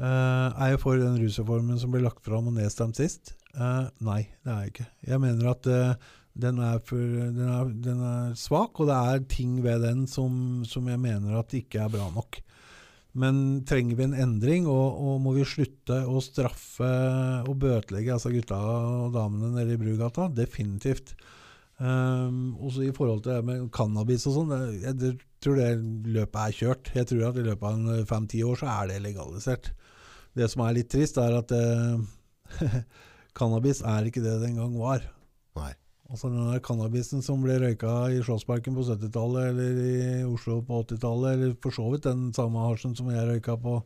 Uh, 0.00 0.48
er 0.56 0.72
jeg 0.72 0.80
for 0.80 0.96
den 0.96 1.18
rusreformen 1.20 1.76
som 1.80 1.92
ble 1.92 2.00
lagt 2.00 2.24
fram 2.24 2.48
og 2.48 2.56
nedstemt 2.56 2.96
sist? 2.96 3.34
Uh, 3.52 3.90
nei, 4.00 4.22
det 4.40 4.52
er 4.52 4.60
jeg 4.62 4.72
ikke. 4.72 4.86
Jeg 5.10 5.20
mener 5.20 5.50
at 5.50 5.66
uh, 5.68 6.12
den, 6.40 6.60
er 6.64 6.78
for, 6.88 7.00
den, 7.00 7.42
er, 7.44 7.72
den 7.84 8.00
er 8.08 8.30
svak, 8.38 8.80
og 8.80 8.88
det 8.88 8.96
er 8.96 9.26
ting 9.28 9.58
ved 9.64 9.84
den 9.84 10.06
som, 10.08 10.62
som 10.64 10.88
jeg 10.88 11.02
mener 11.02 11.36
at 11.36 11.52
ikke 11.58 11.82
er 11.84 11.92
bra 11.92 12.06
nok. 12.14 12.40
Men 13.20 13.60
trenger 13.66 13.98
vi 13.98 14.06
en 14.06 14.16
endring, 14.22 14.70
og, 14.70 14.96
og 15.02 15.20
må 15.20 15.34
vi 15.34 15.44
slutte 15.48 15.98
å 16.06 16.22
straffe 16.24 16.90
og 17.42 17.58
bøtelegge 17.60 18.14
altså 18.14 18.32
gutta 18.32 18.56
og 18.56 19.12
damene 19.16 19.50
nede 19.56 19.74
i 19.74 19.80
Brugata? 19.80 20.30
Definitivt. 20.32 21.16
Um, 21.80 22.54
også 22.60 22.86
i 22.86 22.94
forhold 22.94 23.24
til 23.24 23.34
det 23.34 23.44
med 23.48 23.68
cannabis 23.74 24.26
og 24.28 24.36
sånn, 24.36 24.50
jeg, 24.78 24.94
jeg 25.00 25.14
tror 25.42 25.56
det 25.58 25.70
løpet 26.14 26.40
er 26.40 26.56
kjørt. 26.56 26.90
Jeg 26.96 27.08
tror 27.10 27.28
at 27.30 27.40
i 27.40 27.46
løpet 27.50 27.68
av 27.90 28.08
fem-ti 28.08 28.42
år 28.46 28.60
så 28.62 28.70
er 28.78 28.92
det 28.92 29.02
legalisert. 29.04 29.72
Det 30.36 30.46
som 30.50 30.62
er 30.64 30.76
litt 30.78 30.90
trist, 30.92 31.18
er 31.18 31.36
at 31.40 31.52
eh, 31.54 32.66
cannabis 33.38 33.82
er 33.86 34.08
ikke 34.08 34.22
det 34.24 34.38
det 34.42 34.50
en 34.50 34.60
gang 34.62 34.76
var. 34.80 35.04
Nei. 35.58 35.72
Altså 36.10 36.30
den 36.30 36.48
der 36.50 36.62
cannabisen 36.66 37.22
som 37.22 37.42
ble 37.44 37.60
røyka 37.62 37.92
i 38.10 38.18
Slåssparken 38.26 38.74
på 38.74 38.82
70-tallet, 38.88 39.52
eller 39.52 39.76
i 39.84 40.24
Oslo 40.26 40.58
på 40.66 40.82
80-tallet, 40.82 41.36
eller 41.36 41.52
for 41.62 41.74
så 41.74 41.86
vidt 41.92 42.08
den 42.08 42.32
samme 42.34 42.64
hasjen 42.66 42.96
som 42.98 43.12
jeg 43.14 43.28
røyka 43.28 43.54
på 43.62 43.76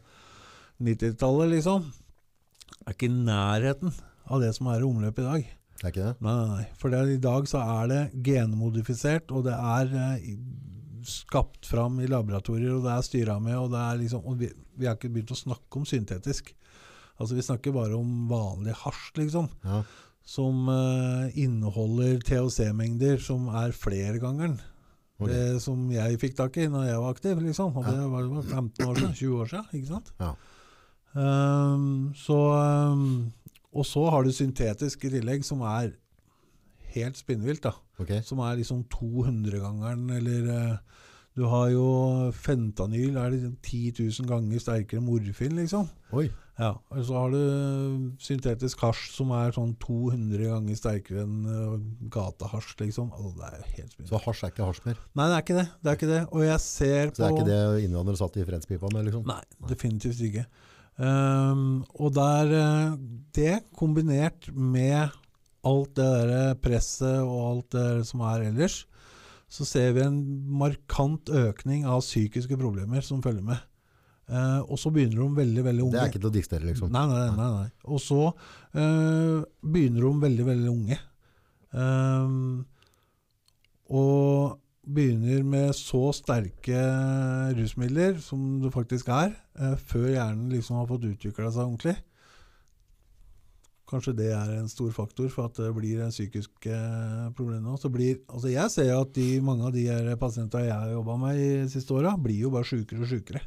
90-tallet, 0.85 1.53
liksom, 1.59 1.91
er 2.85 2.97
ikke 2.97 3.11
i 3.11 3.19
nærheten 3.29 3.93
av 4.33 4.41
det 4.41 4.55
som 4.57 4.73
er 4.73 4.81
i 4.81 4.89
omløp 4.89 5.21
i 5.21 5.27
dag. 5.27 5.53
Det 5.75 5.85
er 5.85 5.93
ikke 5.93 6.07
det? 6.07 6.15
Nei, 6.25 6.35
nei, 6.39 6.47
nei. 6.63 6.67
For 6.81 6.95
det, 6.95 7.03
i 7.13 7.21
dag 7.21 7.49
så 7.51 7.61
er 7.61 7.91
det 7.93 8.03
genmodifisert, 8.25 9.29
og 9.35 9.45
det 9.45 9.57
er 9.59 9.93
eh, 10.01 10.29
skapt 11.09 11.67
fram 11.69 12.01
i 12.01 12.09
laboratorier, 12.11 12.75
og 12.77 12.85
det 12.87 12.93
er 12.95 13.07
styra 13.07 13.39
med, 13.43 13.57
og 13.59 13.71
det 13.75 13.85
liksom 14.03 14.25
Og 14.27 14.39
vi, 14.41 14.51
vi 14.77 14.87
har 14.89 14.97
ikke 14.99 15.13
begynt 15.15 15.33
å 15.35 15.39
snakke 15.39 15.81
om 15.81 15.85
syntetisk. 15.89 16.55
Altså 17.21 17.37
Vi 17.37 17.45
snakker 17.47 17.75
bare 17.77 17.95
om 17.97 18.29
vanlig 18.31 18.75
hasj, 18.83 19.13
liksom. 19.21 19.49
Ja. 19.65 19.83
Som 20.25 20.69
uh, 20.73 21.29
inneholder 21.37 22.19
THC-mengder 22.25 23.19
som 23.21 23.49
er 23.53 23.75
flergangeren. 23.77 24.57
Okay. 25.21 25.31
Det 25.31 25.61
som 25.63 25.85
jeg 25.93 26.19
fikk 26.19 26.35
tak 26.41 26.57
i 26.59 26.65
når 26.67 26.89
jeg 26.89 27.03
var 27.05 27.13
aktiv, 27.15 27.39
liksom. 27.45 27.77
Og 27.77 27.85
Ja. 27.87 27.93
det 27.93 28.11
var 28.11 28.25
jo 28.25 28.43
15 28.43 28.89
år 28.89 28.95
siden, 28.99 29.15
20 29.15 29.41
år 29.45 29.53
siden, 29.53 29.69
ikke 29.79 29.93
sant? 29.93 30.13
Ja. 30.19 30.33
Um, 31.15 32.13
så 32.19 32.35
um, 32.91 33.33
Og 33.75 33.87
så 33.87 34.03
har 34.11 34.25
du 34.25 34.33
syntetisk 34.35 35.05
i 35.05 35.11
tillegg, 35.11 35.45
som 35.47 35.61
er 35.63 35.93
helt 36.95 37.19
spinnvilt, 37.21 37.65
da. 37.67 37.75
Okay. 38.01 38.23
Som 38.27 38.43
er 38.45 38.59
liksom 38.61 38.85
200-gangeren, 38.93 40.07
eller 40.19 40.49
eh, 40.55 41.03
Du 41.35 41.49
har 41.51 41.67
jo 41.73 42.31
fentanyl, 42.31 43.17
er 43.19 43.33
liksom 43.35 43.57
10 43.59 43.95
000 43.99 44.29
ganger 44.31 44.61
sterkere 44.63 45.03
morfin, 45.03 45.57
liksom. 45.59 45.89
Oi. 46.15 46.29
Ja, 46.55 46.77
og 46.79 47.01
så 47.03 47.17
har 47.19 47.33
du 47.33 48.13
syntetisk 48.23 48.85
hasj 48.85 49.09
som 49.17 49.33
er 49.35 49.51
sånn 49.57 49.73
200 49.83 50.39
ganger 50.53 50.77
sterkere 50.79 51.25
enn 51.25 51.49
uh, 51.49 51.73
gatehasj, 52.15 52.77
liksom. 52.85 53.09
Altså, 53.11 53.33
det 53.41 53.49
er 53.49 53.57
jo 53.57 53.65
helt 53.73 53.97
spinnvilt. 53.97 54.13
Så 54.13 54.21
hasj 54.29 54.45
er 54.45 54.53
ikke 54.55 54.69
hasj 54.69 54.85
mer? 54.85 55.01
Nei, 55.19 55.27
det 55.27 55.35
er 55.35 55.43
ikke 55.43 55.57
det. 55.59 55.67
Det 55.81 55.91
er 55.91 55.99
ikke 55.99 56.11
det. 56.13 56.21
Og 56.31 56.47
jeg 56.47 56.63
ser 56.63 57.11
på 57.11 57.17
Så 57.17 57.25
det 57.25 57.27
er 57.27 57.35
ikke 57.35 57.49
det 57.51 57.89
innvandrere 57.89 58.23
satt 58.23 58.39
i 58.39 58.47
fredspipa 58.47 58.93
med, 58.95 59.09
liksom? 59.09 59.27
Nei, 59.33 59.41
definitivt 59.73 60.23
ikke. 60.29 60.47
Um, 60.95 61.83
og 61.99 62.13
der 62.15 62.53
eh, 62.55 62.93
Det 63.35 63.55
kombinert 63.75 64.47
med 64.55 65.11
alt 65.69 65.95
det 65.99 66.09
der 66.31 66.59
presset 66.63 67.21
og 67.23 67.39
alt 67.51 67.77
det 67.77 68.07
som 68.09 68.25
er 68.29 68.49
ellers, 68.51 68.83
så 69.55 69.67
ser 69.69 69.95
vi 69.95 70.03
en 70.03 70.19
markant 70.59 71.31
økning 71.31 71.85
av 71.87 72.03
psykiske 72.03 72.59
problemer 72.59 73.05
som 73.07 73.23
følger 73.23 73.45
med. 73.47 73.61
Eh, 74.25 74.61
og 74.65 74.81
så 74.81 74.91
begynner 74.93 75.21
de 75.21 75.29
veldig, 75.37 75.65
veldig 75.67 75.85
unge. 75.85 75.95
Det 75.95 76.03
er 76.03 76.13
ikke 76.13 76.23
til 76.23 76.31
å 76.31 76.35
diktere, 76.35 76.67
liksom? 76.71 76.93
Nei, 76.95 77.05
nei, 77.11 77.25
nei, 77.37 77.49
nei. 77.59 77.71
Og 77.93 78.01
så 78.03 78.21
eh, 78.31 79.45
begynner 79.61 80.07
de 80.07 80.13
veldig, 80.25 80.47
veldig 80.49 80.71
unge. 80.73 81.01
Eh, 81.75 82.37
og 83.95 84.61
begynner 84.85 85.45
med 85.49 85.73
så 85.77 86.09
sterke 86.17 86.81
rusmidler 87.57 88.19
som 88.21 88.61
det 88.63 88.73
faktisk 88.75 89.09
er, 89.13 89.33
eh, 89.61 89.77
før 89.77 90.09
hjernen 90.13 90.51
liksom 90.53 90.81
har 90.81 90.89
fått 90.89 91.07
utvikla 91.09 91.53
seg 91.53 91.65
ordentlig. 91.69 91.97
Kanskje 93.91 94.15
det 94.17 94.31
er 94.33 94.53
en 94.57 94.71
stor 94.71 94.93
faktor 94.97 95.29
for 95.33 95.51
at 95.51 95.59
det 95.61 95.71
blir 95.77 96.01
en 96.01 96.13
psykisk 96.15 96.69
eh, 96.73 97.25
problem 97.37 97.67
nå. 97.67 97.75
Så 97.81 97.91
blir, 97.93 98.23
altså 98.29 98.53
jeg 98.53 98.73
ser 98.73 98.95
at 98.97 99.11
de, 99.17 99.27
mange 99.45 99.69
av 99.69 99.75
de 99.77 100.17
pasientene 100.21 100.71
jeg 100.71 100.79
har 100.79 100.95
jobba 100.95 101.19
med 101.21 101.41
de 101.41 101.51
siste 101.73 101.93
åra, 101.97 102.15
blir 102.17 102.47
jo 102.47 102.55
bare 102.55 102.69
sjukere 102.69 103.05
og 103.05 103.13
sjukere. 103.13 103.45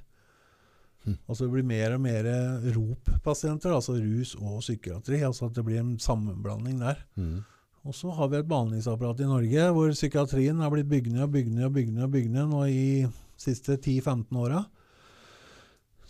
Altså 1.27 1.45
det 1.45 1.53
blir 1.53 1.67
mer 1.67 1.93
og 1.95 2.01
mer 2.03 2.27
ROP-pasienter, 2.75 3.71
altså 3.71 3.95
rus 3.99 4.33
og 4.39 4.59
psykiatri. 4.59 5.21
altså 5.23 5.47
At 5.47 5.55
det 5.55 5.65
blir 5.67 5.79
en 5.81 5.95
sammenblanding 5.99 6.81
der. 6.81 6.99
Mm. 7.15 7.45
Og 7.87 7.95
så 7.95 8.11
har 8.11 8.27
vi 8.27 8.41
et 8.41 8.49
behandlingsapparat 8.49 9.21
i 9.23 9.29
Norge 9.29 9.69
hvor 9.75 9.93
psykiatrien 9.95 10.59
har 10.59 10.73
blitt 10.73 10.89
bygd 10.91 11.13
ned 11.13 11.23
og 11.23 11.31
bygd 11.37 11.53
ned 11.55 11.69
og 11.69 11.77
bygd 11.77 11.93
ned 11.95 12.07
og 12.07 12.11
bygd 12.17 12.33
ned 12.33 12.51
nå 12.51 12.65
i 12.67 12.81
de 13.05 13.11
siste 13.39 13.77
10-15 13.77 14.41
åra. 14.41 14.65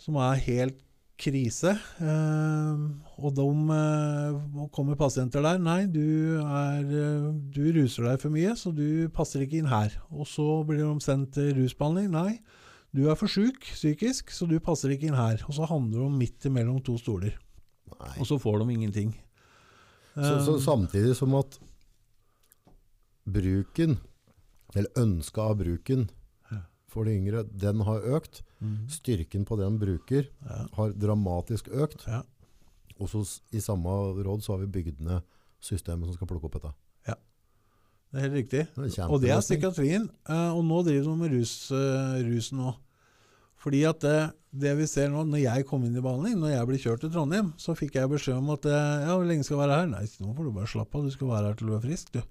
Som 0.02 0.18
er 0.22 0.42
helt 0.48 0.80
krise. 1.18 1.74
Eh, 1.98 2.82
og 3.18 3.34
de 3.36 3.46
eh, 3.74 4.68
kommer 4.74 4.98
pasienter 4.98 5.42
der. 5.44 5.58
Nei, 5.62 5.82
du, 5.90 6.38
er, 6.42 6.84
eh, 6.86 7.28
du 7.54 7.62
ruser 7.76 8.06
deg 8.08 8.22
for 8.22 8.34
mye, 8.34 8.54
så 8.58 8.72
du 8.74 9.08
passer 9.14 9.44
ikke 9.44 9.60
inn 9.60 9.70
her. 9.70 9.94
Og 10.14 10.28
så 10.30 10.46
blir 10.68 10.84
de 10.84 11.04
sendt 11.04 11.34
til 11.36 11.52
rusbehandling. 11.58 12.10
Nei, 12.14 12.38
du 12.94 13.08
er 13.10 13.18
for 13.18 13.30
sjuk 13.30 13.66
psykisk, 13.66 14.32
så 14.34 14.48
du 14.48 14.58
passer 14.62 14.94
ikke 14.94 15.10
inn 15.10 15.18
her. 15.18 15.42
Og 15.48 15.58
så 15.58 15.68
handler 15.68 16.06
de 16.06 16.20
midt 16.22 16.48
imellom 16.48 16.80
to 16.86 16.96
stoler. 17.00 17.34
Nei. 17.98 18.14
Og 18.18 18.28
så 18.28 18.38
får 18.40 18.62
de 18.62 18.76
ingenting. 18.76 19.16
Så, 20.14 20.36
så 20.46 20.54
Eh, 20.58 20.62
samtidig 20.62 21.16
som 21.18 21.34
at 21.38 21.58
bruken, 23.28 23.98
eller 24.74 25.02
ønsket 25.02 25.42
av 25.44 25.58
bruken, 25.60 26.08
for 26.88 27.04
de 27.04 27.12
yngre, 27.18 27.44
den 27.52 27.82
har 27.84 28.06
økt. 28.16 28.42
Mhm. 28.60 28.88
Styrken 28.90 29.44
på 29.46 29.56
det 29.56 29.66
en 29.66 29.78
bruker 29.78 30.26
Ja. 30.44 30.66
har 30.74 30.92
dramatisk 30.92 31.68
økt. 31.70 32.06
Ja. 32.06 32.22
Og 32.98 33.08
så 33.08 33.22
i 33.52 33.60
samme 33.60 33.86
råd 34.24 34.42
så 34.42 34.56
har 34.56 34.64
vi 34.66 34.82
bygd 34.82 35.00
ned 35.00 35.22
systemet 35.60 36.06
som 36.06 36.14
skal 36.14 36.26
plukke 36.26 36.44
opp 36.48 36.52
dette. 36.58 36.72
Ja, 37.06 37.14
Det 38.12 38.18
er 38.18 38.28
helt 38.28 38.34
riktig. 38.40 38.66
Det 38.74 38.98
er 38.98 39.08
Og 39.10 39.20
det 39.20 39.30
er 39.30 39.40
psykiatrien. 39.40 40.08
eh, 40.28 40.50
Og 40.54 40.64
nå 40.64 40.82
driver 40.84 41.04
de 41.04 41.16
med 41.16 41.30
rus, 41.32 41.70
eh, 41.70 42.22
rusen 42.24 42.58
òg. 42.58 42.76
Fordi 43.58 43.82
at 43.88 44.00
det, 44.00 44.32
det 44.54 44.76
vi 44.78 44.86
ser 44.86 45.08
nå, 45.10 45.24
når 45.26 45.42
jeg 45.42 45.66
kom 45.66 45.84
inn 45.84 45.96
i 45.96 46.00
behandling, 46.00 46.36
når 46.38 46.50
jeg 46.56 46.66
ble 46.66 46.78
kjørt 46.78 47.00
til 47.00 47.10
Trondheim, 47.10 47.52
så 47.58 47.74
fikk 47.76 47.94
jeg 47.94 48.08
beskjed 48.08 48.38
om 48.38 48.50
at 48.50 48.64
eh, 48.66 49.06
ja, 49.06 49.14
hvor 49.18 49.26
lenge 49.26 49.44
skal 49.44 49.58
jeg 49.58 49.68
være 49.68 49.78
her? 49.80 49.86
Nei, 49.86 50.04
nå 50.20 50.34
får 50.36 50.44
du 50.44 50.50
bare 50.52 50.66
slappe 50.66 50.94
av, 50.94 51.04
du 51.04 51.10
skal 51.10 51.28
være 51.28 51.46
her 51.46 51.54
til 51.54 51.66
du 51.68 51.74
er 51.76 51.80
frisk, 51.80 52.12
du. 52.12 52.22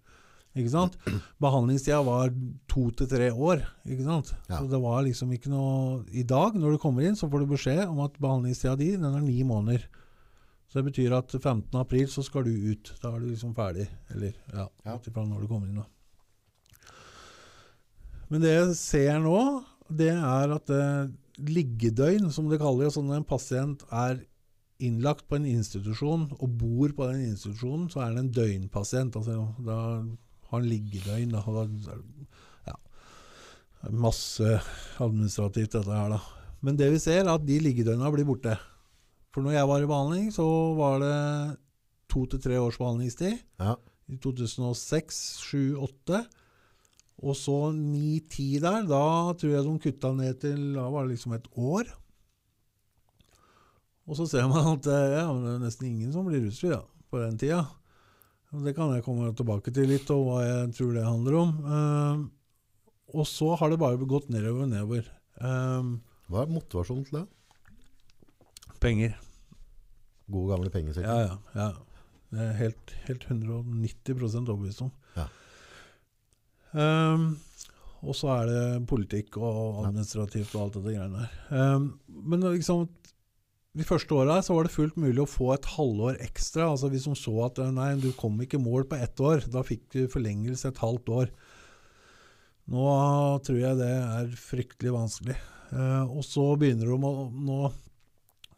Ikke 0.62 0.74
sant? 0.74 0.98
Behandlingstida 1.44 2.00
var 2.06 2.32
to 2.72 2.88
til 2.98 3.08
tre 3.12 3.30
år. 3.34 3.62
Ikke 3.86 4.06
sant? 4.08 4.34
Ja. 4.50 4.60
Så 4.62 4.68
det 4.72 4.80
var 4.84 5.04
liksom 5.06 5.32
ikke 5.36 5.52
noe 5.54 6.04
I 6.12 6.24
dag, 6.28 6.56
når 6.58 6.76
du 6.76 6.82
kommer 6.84 7.06
inn, 7.08 7.16
så 7.20 7.30
får 7.30 7.44
du 7.46 7.52
beskjed 7.54 7.84
om 7.88 8.00
at 8.06 8.18
behandlingstida 8.22 8.76
di 8.80 8.92
den 8.96 9.08
er 9.10 9.24
ni 9.24 9.42
måneder. 9.48 9.86
Så 10.68 10.82
det 10.82 10.90
betyr 10.90 11.14
at 11.16 11.32
15. 11.32 11.70
april 11.80 12.08
så 12.12 12.24
skal 12.28 12.44
du 12.44 12.52
ut. 12.74 12.94
Da 13.02 13.14
er 13.16 13.22
du 13.24 13.30
liksom 13.30 13.54
ferdig. 13.56 13.88
Eller 14.12 14.34
ja, 14.54 14.68
Ja. 14.86 14.96
ut 14.98 15.08
ifra 15.08 15.24
når 15.26 15.42
du 15.46 15.48
kommer 15.48 15.68
inn, 15.70 15.80
da. 15.80 15.86
Men 18.30 18.44
det 18.44 18.52
jeg 18.52 18.74
ser 18.76 19.22
nå, 19.24 19.38
det 19.88 20.10
er 20.12 20.52
at 20.58 20.70
eh, 20.76 21.08
liggedøgn, 21.48 22.28
som 22.36 22.50
det 22.52 22.60
kaller 22.60 22.88
det, 22.88 22.94
sånn 22.98 23.08
når 23.08 23.22
en 23.22 23.30
pasient 23.30 23.86
er 23.94 24.20
innlagt 24.84 25.24
på 25.30 25.40
en 25.40 25.48
institusjon 25.50 26.28
og 26.36 26.50
bor 26.60 26.92
på 26.94 27.08
den 27.10 27.30
institusjonen, 27.32 27.88
så 27.90 28.04
er 28.04 28.12
det 28.14 28.26
en 28.26 28.34
døgnpasient. 28.36 29.16
Altså, 29.18 29.38
da 29.66 29.78
har 30.48 30.60
han 30.60 30.70
liggedøgn. 30.70 31.36
Da, 31.36 31.44
og 31.44 31.76
da, 31.86 31.98
ja, 32.70 32.78
masse 33.92 34.58
administrativt 35.04 35.76
dette 35.76 35.94
her, 35.94 36.16
da. 36.16 36.22
Men 36.66 36.80
det 36.80 36.90
vi 36.96 37.02
ser, 37.02 37.22
er 37.24 37.36
at 37.36 37.46
de 37.46 37.60
liggedøgna 37.62 38.10
blir 38.14 38.28
borte. 38.28 38.56
For 39.34 39.46
når 39.46 39.60
jeg 39.60 39.70
var 39.70 39.84
i 39.84 39.90
behandling, 39.90 40.32
så 40.34 40.48
var 40.78 41.00
det 41.04 41.18
to 42.10 42.26
til 42.32 42.42
tre 42.42 42.58
års 42.62 42.80
behandlingstid. 42.82 43.38
Ja. 43.62 43.76
I 44.08 44.18
2006, 44.24 45.22
7, 45.44 45.78
8. 45.84 46.24
Og 47.28 47.36
så 47.38 47.56
9-10 47.76 48.60
der. 48.64 48.84
Da 48.90 49.04
tror 49.38 49.54
jeg 49.54 49.66
de 49.66 49.80
kutta 49.84 50.14
ned 50.16 50.38
til 50.42 50.74
Da 50.78 50.88
var 50.94 51.06
det 51.06 51.16
liksom 51.16 51.36
et 51.38 51.48
år. 51.54 51.90
Og 54.08 54.16
så 54.16 54.28
ser 54.30 54.48
man 54.48 54.72
at 54.72 54.88
eh, 54.88 55.18
ja, 55.18 55.26
det 55.28 55.54
er 55.56 55.64
nesten 55.66 55.90
ingen 55.90 56.14
som 56.16 56.28
blir 56.28 56.46
rusfri 56.46 56.72
ja, 56.72 56.80
på 57.12 57.20
den 57.20 57.36
tida. 57.40 57.66
Og 58.58 58.66
Det 58.66 58.74
kan 58.76 58.92
jeg 58.96 59.06
komme 59.06 59.30
tilbake 59.38 59.72
til 59.74 59.90
litt, 59.92 60.10
og 60.14 60.26
hva 60.26 60.42
jeg 60.44 60.74
tror 60.78 60.94
det 60.98 61.06
handler 61.06 61.40
om. 61.44 61.56
Eh, 61.78 62.26
og 63.18 63.28
så 63.30 63.54
har 63.56 63.72
det 63.72 63.80
bare 63.80 64.10
gått 64.10 64.32
nedover 64.34 64.66
og 64.66 64.72
nedover. 64.74 65.10
Eh, 65.40 65.92
Hva 66.28 66.44
er 66.44 66.52
motivasjonen 66.52 67.06
til 67.08 67.22
det? 67.22 67.28
penger. 68.80 69.16
Gode 70.30 70.54
gamle 70.54 70.70
penger, 70.70 70.94
sikkert. 70.94 71.10
Ja, 71.10 71.20
ja. 71.20 71.38
ja. 71.56 71.70
Det 72.28 72.44
er 72.44 72.58
helt, 72.60 72.94
helt 73.08 73.26
190 73.30 74.36
overbevist 74.42 74.84
om. 74.84 74.92
Ja. 75.16 75.28
Um, 76.78 77.30
og 78.04 78.16
så 78.16 78.34
er 78.36 78.50
det 78.52 78.88
politikk 78.90 79.40
og 79.40 79.86
administrativt 79.88 80.52
og 80.56 80.66
alt 80.66 80.76
dette 80.78 80.94
greiene 80.98 81.24
der. 81.24 81.76
Um, 81.76 81.88
men 82.08 82.44
liksom 82.44 82.86
de 83.78 83.86
første 83.86 84.16
åra 84.18 84.40
var 84.42 84.66
det 84.66 84.74
fullt 84.74 84.96
mulig 84.98 85.22
å 85.22 85.30
få 85.30 85.52
et 85.54 85.68
halvår 85.76 86.18
ekstra. 86.26 86.72
altså 86.72 86.90
Hvis 86.90 87.06
de 87.10 87.14
så 87.20 87.36
at 87.46 87.60
eh, 87.62 87.74
nei, 87.74 87.92
du 88.02 88.10
kom 88.18 88.40
ikke 88.42 88.62
mål 88.62 88.88
på 88.90 88.98
ett 88.98 89.20
år, 89.22 89.46
da 89.54 89.62
fikk 89.66 89.86
du 89.94 90.00
forlengelse 90.12 90.72
et 90.72 90.82
halvt 90.82 91.14
år. 91.14 91.30
Nå 92.74 92.88
tror 93.46 93.60
jeg 93.60 93.80
det 93.80 93.92
er 93.94 94.34
fryktelig 94.42 94.96
vanskelig. 94.96 95.38
Eh, 95.72 96.04
og 96.10 96.26
så 96.26 96.50
begynner 96.60 96.90
de 96.90 96.98
å 96.98 97.28
nå 97.30 97.62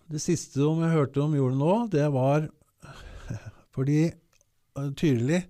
Det 0.10 0.22
siste 0.22 0.62
de 0.62 0.84
jeg 0.84 0.94
hørte 0.96 1.22
de 1.22 1.38
gjorde 1.38 1.58
nå, 1.60 1.74
det 1.94 2.06
var 2.14 2.48
fordi 3.76 4.02
eh, 4.08 4.90
Tyrili, 4.98 5.44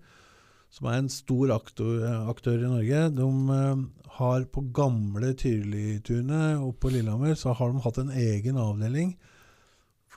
som 0.70 0.90
er 0.90 1.00
en 1.00 1.12
stor 1.12 1.54
aktør, 1.56 2.04
aktør 2.28 2.60
i 2.60 2.72
Norge, 2.74 3.06
de 3.16 3.30
eh, 3.56 3.86
har 4.20 4.48
på 4.52 4.66
gamle 4.76 5.32
Tyrili-tunet 5.40 6.60
og 6.60 6.74
på 6.82 6.92
Lillehammer 6.92 7.38
så 7.40 7.56
har 7.56 7.72
de 7.72 7.84
hatt 7.86 8.02
en 8.02 8.12
egen 8.12 8.60
avdeling 8.60 9.14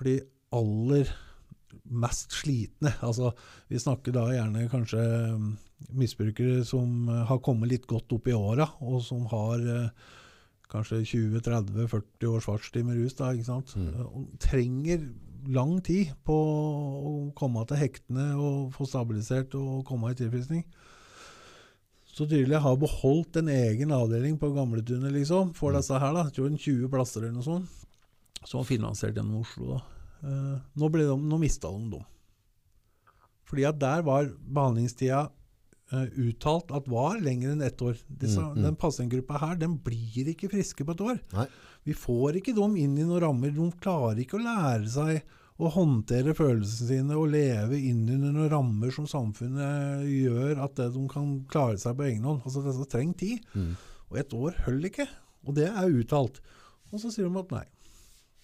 for 0.03 0.11
de 0.11 0.19
aller 0.53 1.11
mest 1.89 2.35
slitne. 2.37 2.93
Altså, 3.05 3.33
vi 3.71 3.79
snakker 3.81 4.13
da 4.15 4.27
gjerne 4.35 4.67
kanskje 4.71 5.03
mm, 5.39 5.47
misbrukere 5.99 6.65
som 6.67 7.09
eh, 7.09 7.23
har 7.31 7.41
kommet 7.45 7.71
litt 7.73 7.87
godt 7.91 8.13
opp 8.19 8.29
i 8.29 8.35
åra, 8.37 8.67
og 8.85 9.01
som 9.07 9.25
har 9.33 9.63
eh, 9.63 9.89
kanskje 10.73 11.03
20-30-40 11.09 12.29
års 12.31 12.47
fartstid 12.49 12.87
med 12.89 13.01
rus. 13.01 13.17
Da, 13.19 13.33
ikke 13.35 13.49
sant? 13.49 13.75
Mm. 13.77 13.89
Eh, 13.95 14.25
trenger 14.43 15.07
lang 15.53 15.81
tid 15.83 16.13
på 16.27 16.37
å 16.37 17.13
komme 17.39 17.65
til 17.67 17.81
hektene 17.81 18.29
og 18.39 18.71
få 18.77 18.87
stabilisert 18.87 19.57
og 19.59 19.83
komme 19.89 20.13
i 20.13 20.19
tilfriskning. 20.19 20.63
Så 22.13 22.27
tydelig 22.29 22.61
har 22.61 22.77
beholdt 22.77 23.39
en 23.41 23.49
egen 23.49 23.91
avdeling 23.97 24.37
på 24.39 24.53
Gamletunet 24.55 25.15
liksom, 25.17 25.55
for 25.57 25.73
Mm. 25.73 25.81
disse 25.81 25.99
her. 25.99 26.13
da, 26.13 26.25
jeg 26.29 26.35
tror 26.37 26.47
en 26.51 26.59
20 26.61 26.89
plasser 26.93 27.23
eller 27.25 27.33
noe 27.41 27.49
sånt, 27.49 27.69
som 28.45 28.65
finansiert 28.69 29.17
gjennom 29.17 29.41
Oslo. 29.41 29.79
da. 29.79 29.81
Eh, 30.23 30.57
nå, 30.79 30.89
ble 30.95 31.07
de, 31.09 31.17
nå 31.19 31.39
mista 31.43 31.71
de 31.73 31.97
dem. 31.97 32.09
Fordi 33.49 33.67
at 33.69 33.79
der 33.83 34.05
var 34.07 34.31
behandlingstida 34.31 35.27
uh, 35.93 36.07
uttalt 36.25 36.71
at 36.73 36.87
var 36.89 37.19
lenger 37.21 37.53
enn 37.53 37.65
ett 37.67 37.83
år. 37.85 37.99
Disse, 38.09 38.41
Mm, 38.41 38.57
mm. 38.57 38.63
Den 38.65 38.79
pasientgruppa 38.81 39.41
her 39.43 39.59
den 39.61 39.77
blir 39.85 40.31
ikke 40.33 40.49
friske 40.49 40.87
på 40.87 40.95
et 40.95 41.05
år. 41.05 41.21
Nei. 41.35 41.47
Vi 41.85 41.93
får 41.99 42.39
ikke 42.41 42.55
dem 42.57 42.79
inn 42.81 42.97
i 42.97 43.05
noen 43.05 43.21
rammer. 43.21 43.53
De 43.53 43.69
klarer 43.83 44.23
ikke 44.23 44.39
å 44.39 44.45
lære 44.47 44.89
seg 44.89 45.39
å 45.63 45.69
håndtere 45.69 46.33
følelsene 46.35 46.89
sine 46.89 47.19
og 47.19 47.29
leve 47.35 47.77
inn 47.77 48.07
under 48.09 48.33
noen 48.33 48.51
rammer 48.51 48.95
som 48.95 49.07
samfunnet 49.07 50.07
gjør 50.09 50.63
at 50.65 50.81
de 50.81 51.03
kan 51.13 51.35
klare 51.51 51.77
seg 51.83 51.99
på 51.99 52.07
egen 52.09 52.25
hånd. 52.25 52.41
Altså 52.47 52.65
disse 52.65 52.89
trenger 52.89 53.19
tid. 53.21 53.45
Mm. 53.53 53.75
Og 54.09 54.19
et 54.23 54.33
år 54.39 54.57
holder 54.65 54.89
ikke. 54.89 55.09
Og 55.45 55.59
det 55.59 55.69
er 55.69 55.99
uttalt. 56.01 56.41
Og 56.93 57.03
så 57.03 57.13
sier 57.13 57.29
de 57.29 57.43
at 57.43 57.53
nei. 57.53 57.67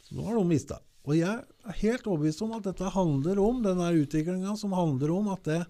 Så 0.05 0.19
nå 0.19 0.27
har 0.29 0.37
de 0.37 0.45
mista. 0.49 0.83
Og 1.09 1.16
jeg 1.16 1.40
er 1.40 1.77
helt 1.81 2.05
overbevist 2.05 2.42
om 2.44 2.53
at 2.59 2.66
dette 2.68 2.90
handler 2.92 3.40
om 3.40 3.62
denne 3.64 3.88
utviklinga 3.97 4.53
som 4.61 4.75
handler 4.77 5.14
om 5.14 5.31
at 5.33 5.47
det 5.49 5.62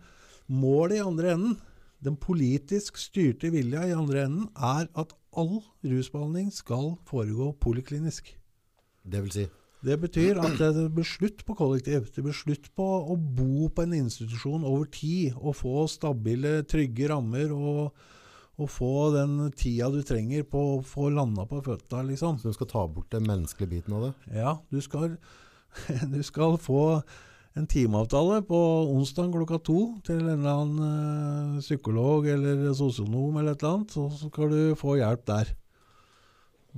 målet 0.51 0.99
i 0.99 1.05
andre 1.05 1.35
enden, 1.37 1.55
den 2.03 2.17
politisk 2.19 2.99
styrte 2.99 3.53
vilja 3.55 3.85
i 3.87 3.95
andre 3.95 4.25
enden, 4.27 4.49
er 4.55 4.89
at 4.99 5.15
all 5.39 5.61
rusbehandling 5.87 6.51
skal 6.55 6.97
foregå 7.07 7.53
poliklinisk. 7.63 8.33
Det 9.07 9.23
vil 9.23 9.35
si 9.35 9.47
Det 9.79 9.95
betyr 10.03 10.41
at 10.43 10.59
det 10.59 10.89
blir 10.91 11.07
slutt 11.07 11.45
på 11.47 11.55
kollektiv. 11.55 12.09
Det 12.11 12.23
blir 12.25 12.35
slutt 12.35 12.67
på 12.75 12.87
å 13.13 13.15
bo 13.15 13.69
på 13.71 13.85
en 13.87 13.95
institusjon 13.95 14.67
over 14.67 14.91
tid 14.91 15.37
og 15.39 15.55
få 15.55 15.87
stabile, 15.87 16.65
trygge 16.67 17.13
rammer 17.13 17.55
og, 17.55 17.93
og 18.59 18.71
få 18.75 18.93
den 19.15 19.39
tida 19.55 19.87
du 19.95 20.01
trenger 20.03 20.43
på 20.51 20.61
å 20.75 20.83
få 20.83 21.13
landa 21.15 21.45
på 21.47 21.61
føtta, 21.63 22.03
liksom. 22.09 22.41
Så 22.41 22.51
du 22.51 22.57
skal 22.57 22.71
ta 22.73 22.85
bort 22.91 23.13
den 23.15 23.29
menneskelige 23.29 23.77
biten 23.77 23.95
av 23.95 24.09
det? 24.09 24.13
Ja, 24.35 24.57
du 24.73 24.81
skal, 24.83 25.15
du 26.15 26.21
skal 26.27 26.59
få 26.63 26.83
en 27.59 27.69
timeavtale 27.71 28.43
på 28.47 28.59
onsdag 28.95 29.31
klokka 29.35 29.61
to 29.67 29.79
til 30.07 30.21
en 30.21 30.43
eller 30.43 30.59
annen 30.65 31.55
eh, 31.57 31.63
psykolog 31.63 32.27
eller 32.31 32.69
sosionom 32.77 33.39
eller 33.39 33.55
et 33.55 33.63
eller 33.63 33.79
annet, 33.79 33.95
så 33.95 34.11
skal 34.27 34.53
du 34.53 34.61
få 34.79 34.99
hjelp 34.99 35.25
der. 35.31 35.55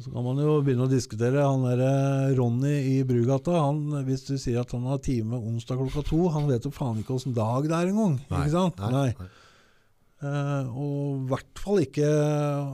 Så 0.00 0.12
kan 0.12 0.24
man 0.24 0.38
jo 0.40 0.60
begynne 0.64 0.86
å 0.86 0.90
diskutere. 0.90 1.42
Han 1.44 1.64
der 1.66 1.82
eh, 1.84 2.36
Ronny 2.38 2.76
i 2.92 2.96
Brugata, 3.08 3.56
han, 3.66 3.82
hvis 4.06 4.28
du 4.28 4.36
sier 4.36 4.62
at 4.62 4.72
han 4.76 4.86
har 4.88 5.00
time 5.04 5.40
onsdag 5.40 5.80
klokka 5.80 6.04
to, 6.06 6.22
han 6.32 6.48
vet 6.48 6.68
jo 6.68 6.72
faen 6.72 7.00
ikke 7.02 7.16
åssen 7.16 7.36
dag 7.36 7.68
det 7.68 7.76
er 7.76 7.90
engang. 7.90 8.20
Ikke 8.28 8.52
sant? 8.52 8.80
Nei. 8.92 9.10
nei. 9.16 9.30
Eh, 10.20 10.66
og 10.76 11.22
i 11.22 11.28
hvert 11.30 11.60
fall 11.62 11.80
ikke 11.80 12.08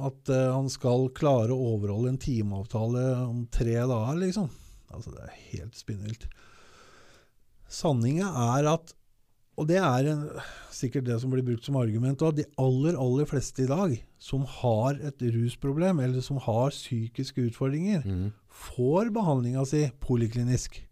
at 0.08 0.30
eh, 0.34 0.48
han 0.50 0.66
skal 0.72 1.06
klare 1.14 1.54
å 1.54 1.68
overholde 1.76 2.10
en 2.14 2.18
timeavtale 2.22 3.04
om 3.22 3.44
tre 3.54 3.76
dager, 3.78 4.18
liksom. 4.18 4.48
Altså, 4.90 5.12
det 5.14 5.26
er 5.28 5.36
helt 5.52 5.78
spinnvilt. 5.78 6.26
Sanninga 7.70 8.28
er 8.56 8.68
at, 8.70 8.92
og 9.58 9.68
det 9.70 9.78
er 9.82 10.08
en, 10.12 10.24
sikkert 10.74 11.06
det 11.08 11.16
som 11.22 11.32
blir 11.32 11.44
brukt 11.46 11.66
som 11.66 11.78
argument, 11.80 12.22
at 12.22 12.36
de 12.38 12.44
aller, 12.60 12.98
aller 13.00 13.28
fleste 13.28 13.64
i 13.64 13.70
dag 13.70 13.94
som 14.22 14.44
har 14.60 14.98
et 15.06 15.22
rusproblem, 15.34 16.02
eller 16.04 16.24
som 16.24 16.38
har 16.44 16.74
psykiske 16.74 17.48
utfordringer, 17.50 18.02
Mm. 18.06 18.32
får 18.50 19.10
behandlinga 19.14 19.64
si 19.66 19.86
poliklinisk. 20.00 20.82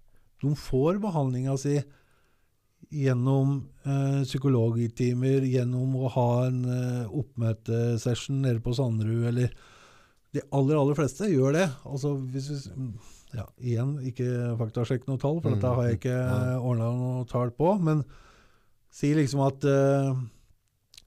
De 0.42 0.54
får 0.54 0.98
behandlinga 1.00 1.54
si 1.58 1.78
gjennom 2.94 3.56
eh, 3.84 4.22
psykologtimer, 4.24 5.44
gjennom 5.50 5.96
å 5.98 6.10
ha 6.14 6.28
en 6.46 6.60
eh, 6.70 7.10
oppmøtesession 7.10 8.42
nede 8.44 8.62
på 8.64 8.74
Sanderud, 8.76 9.26
eller 9.32 9.54
De 10.34 10.42
aller, 10.50 10.74
aller 10.74 10.96
fleste 10.98 11.28
gjør 11.30 11.54
det. 11.54 11.68
Altså, 11.86 12.16
hvis 12.34 12.48
vi, 12.50 12.88
ja, 13.34 13.44
igjen, 13.62 13.92
ikke 14.02 14.54
faktasjekk 14.58 15.04
noe 15.06 15.20
tall, 15.22 15.40
for 15.42 15.52
Mm, 15.52 15.58
dette 15.60 15.74
har 15.76 15.86
jeg 15.86 15.98
ikke 16.00 16.14
nei. 16.14 16.54
uh, 16.56 16.64
ordna 16.70 16.88
noe 16.98 17.26
tall 17.30 17.52
på, 17.54 17.68
men 17.78 18.02
si 18.94 19.12
liksom 19.14 19.42
at 19.46 19.62
eh, 19.66 20.10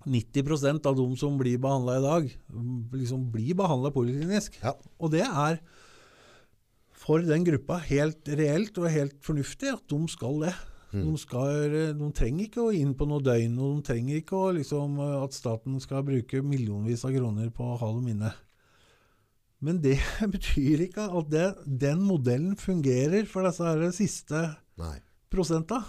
90% 0.07 0.87
av 0.87 0.95
de 0.95 1.07
som 1.19 1.35
blir 1.39 1.59
behandla 1.59 1.97
i 1.97 2.05
dag, 2.05 2.29
liksom 2.95 3.27
blir 3.31 3.55
behandla 3.59 3.91
poliklinisk. 3.91 4.59
Ja. 4.63 4.75
Og 4.99 5.11
det 5.11 5.25
er 5.27 5.59
for 6.97 7.23
den 7.23 7.43
gruppa 7.47 7.81
helt 7.87 8.27
reelt 8.27 8.77
og 8.79 8.89
helt 8.91 9.19
fornuftig 9.23 9.71
at 9.75 9.83
de 9.91 9.99
skal 10.11 10.39
det. 10.47 10.55
De, 10.91 11.13
skal, 11.19 11.73
de 11.99 12.09
trenger 12.15 12.47
ikke 12.47 12.63
å 12.63 12.73
inn 12.75 12.93
på 12.95 13.07
noe 13.09 13.23
døgn, 13.23 13.57
og 13.59 13.77
de 13.77 13.87
trenger 13.89 14.21
ikke 14.21 14.37
å, 14.39 14.51
liksom, 14.55 14.99
at 15.19 15.35
staten 15.35 15.75
skal 15.83 16.05
bruke 16.07 16.39
millionvis 16.45 17.03
av 17.07 17.15
kroner 17.15 17.49
på 17.53 17.65
å 17.67 17.79
ha 17.81 17.89
dem 17.97 18.07
inne. 18.13 18.31
Men 19.63 19.81
det 19.83 19.97
betyr 20.35 20.85
ikke 20.87 21.09
at 21.19 21.31
det, 21.33 21.47
den 21.65 22.03
modellen 22.07 22.55
fungerer 22.59 23.27
for 23.29 23.47
disse 23.47 23.65
her 23.67 23.83
siste 23.95 24.43
Nei. 24.79 24.97
prosenta. 25.33 25.81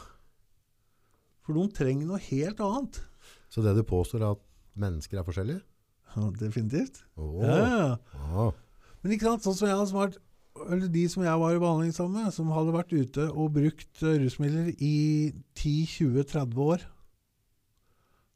For 1.46 1.56
de 1.56 1.68
trenger 1.76 2.08
noe 2.08 2.20
helt 2.28 2.60
annet. 2.64 3.02
Så 3.48 3.64
det 3.64 3.76
du 3.78 3.84
påstår 3.86 4.24
er 4.24 4.34
at 4.36 4.42
mennesker 4.78 5.20
er 5.20 5.26
forskjellige? 5.26 5.62
Ja, 6.14 6.30
definitivt. 6.40 7.02
Oh. 7.20 7.38
Ja. 7.44 7.98
Ah. 8.16 8.56
Men 9.02 9.14
ikke 9.14 9.28
sant, 9.28 9.44
sånn 9.44 9.56
som 9.56 9.68
jeg 9.68 9.78
har 9.78 9.92
vært, 9.94 10.18
eller 10.66 10.90
de 10.92 11.04
som 11.10 11.24
jeg 11.24 11.40
var 11.40 11.54
i 11.54 11.60
behandling 11.62 11.94
sammen 11.94 12.24
med, 12.24 12.34
som 12.34 12.50
hadde 12.54 12.74
vært 12.74 12.94
ute 12.94 13.28
og 13.30 13.54
brukt 13.56 14.02
eh, 14.04 14.18
rusmidler 14.22 14.70
i 14.74 15.32
10-20-30 15.56 16.62
år. 16.64 16.84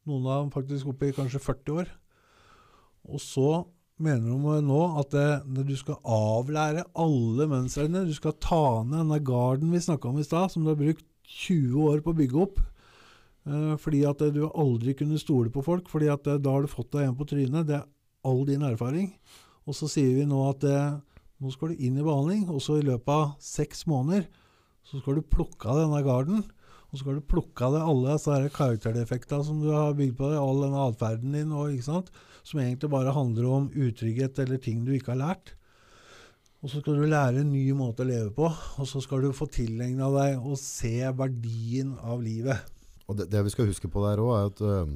Noen 0.09 0.27
av 0.27 0.43
dem 0.43 0.53
faktisk 0.55 0.91
oppe 0.91 1.11
i 1.11 1.15
kanskje 1.17 1.43
40 1.43 1.79
år. 1.83 1.93
Og 3.13 3.23
så 3.23 3.51
mener 4.03 4.33
de 4.33 4.57
nå 4.67 4.81
at 5.01 5.13
det, 5.15 5.29
når 5.47 5.69
du 5.69 5.77
skal 5.79 6.01
avlære 6.03 6.87
alle 6.99 7.47
mønstrene, 7.51 8.05
du 8.09 8.15
skal 8.17 8.35
ta 8.43 8.83
ned 8.83 9.05
denne 9.05 9.21
garden 9.23 9.73
vi 9.75 9.83
snakka 9.83 10.11
om 10.11 10.19
i 10.19 10.27
stad, 10.27 10.51
som 10.51 10.65
du 10.65 10.73
har 10.73 10.81
brukt 10.81 11.07
20 11.47 11.89
år 11.89 12.03
på 12.03 12.13
å 12.13 12.19
bygge 12.19 12.43
opp, 12.43 12.59
eh, 13.47 13.75
fordi 13.81 14.03
at 14.09 14.25
du 14.35 14.43
aldri 14.49 14.97
kunne 14.99 15.21
stole 15.23 15.53
på 15.55 15.65
folk, 15.65 15.89
fordi 15.93 16.11
at 16.13 16.27
eh, 16.27 16.41
da 16.43 16.57
har 16.57 16.67
du 16.67 16.73
fått 16.73 16.93
deg 16.97 17.09
en 17.09 17.17
på 17.19 17.29
trynet. 17.31 17.69
Det 17.69 17.79
er 17.79 17.89
all 18.27 18.45
din 18.49 18.67
erfaring. 18.67 19.13
Og 19.67 19.77
så 19.79 19.89
sier 19.91 20.15
vi 20.19 20.27
nå 20.27 20.43
at 20.49 20.67
eh, 20.67 20.99
nå 21.43 21.51
skal 21.53 21.73
du 21.73 21.83
inn 21.83 21.99
i 21.99 22.05
behandling, 22.07 22.47
og 22.53 22.63
så 22.63 22.79
i 22.79 22.87
løpet 22.87 23.11
av 23.13 23.33
seks 23.43 23.85
måneder 23.91 24.29
så 24.87 25.01
skal 25.01 25.19
du 25.19 25.25
plukke 25.27 25.71
av 25.71 25.81
denne 25.83 26.03
garden. 26.07 26.45
Og 26.93 26.99
så 26.99 27.03
skal 27.05 27.17
du 27.19 27.25
plukke 27.25 27.65
av 27.65 27.75
deg 27.77 27.89
alle 27.89 28.15
disse 28.15 28.37
karakterdefektene 28.53 29.47
som 29.47 29.63
du 29.63 29.71
har 29.73 29.95
bygd 29.97 30.19
på 30.19 30.29
deg, 30.29 30.39
all 30.39 30.61
denne 30.61 30.85
atferden 30.91 31.35
din, 31.35 31.55
og, 31.57 31.73
som 32.45 32.61
egentlig 32.61 32.91
bare 32.93 33.15
handler 33.17 33.49
om 33.49 33.71
utrygghet 33.73 34.39
eller 34.43 34.61
ting 34.63 34.83
du 34.85 34.93
ikke 34.95 35.15
har 35.15 35.23
lært. 35.23 35.55
Og 36.63 36.71
så 36.71 36.83
skal 36.83 37.01
du 37.01 37.09
lære 37.11 37.41
en 37.43 37.51
ny 37.51 37.65
måte 37.75 38.05
å 38.05 38.07
leve 38.07 38.31
på, 38.37 38.47
og 38.47 38.87
så 38.87 39.01
skal 39.03 39.25
du 39.25 39.33
få 39.35 39.49
tilegna 39.51 40.13
deg 40.15 40.45
å 40.47 40.55
se 40.61 40.95
verdien 41.19 41.97
av 41.99 42.21
livet. 42.23 42.69
Og 43.09 43.17
det, 43.19 43.27
det 43.33 43.41
vi 43.49 43.55
skal 43.55 43.67
huske 43.73 43.91
på 43.91 44.05
der 44.05 44.23
òg, 44.23 44.35
er 44.37 44.53
at 44.53 44.63
øh, 44.63 44.93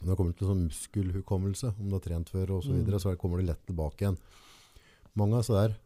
når 0.00 0.08
det 0.10 0.16
kommer 0.18 0.34
til 0.34 0.48
sånn 0.50 0.64
muskelhukommelse, 0.66 1.74
om 1.76 1.92
du 1.92 1.98
har 1.98 2.02
trent 2.08 2.32
før 2.32 2.56
osv., 2.56 2.66
så, 2.66 2.72
Mm. 2.74 2.80
videre, 2.80 3.02
så 3.04 3.14
kommer 3.20 3.38
det 3.38 3.50
lett 3.52 3.66
tilbake 3.68 4.02
igjen. 4.06 4.18
Mange 5.18 5.38
av 5.38 5.44
disse 5.44 5.56
der 5.56 5.76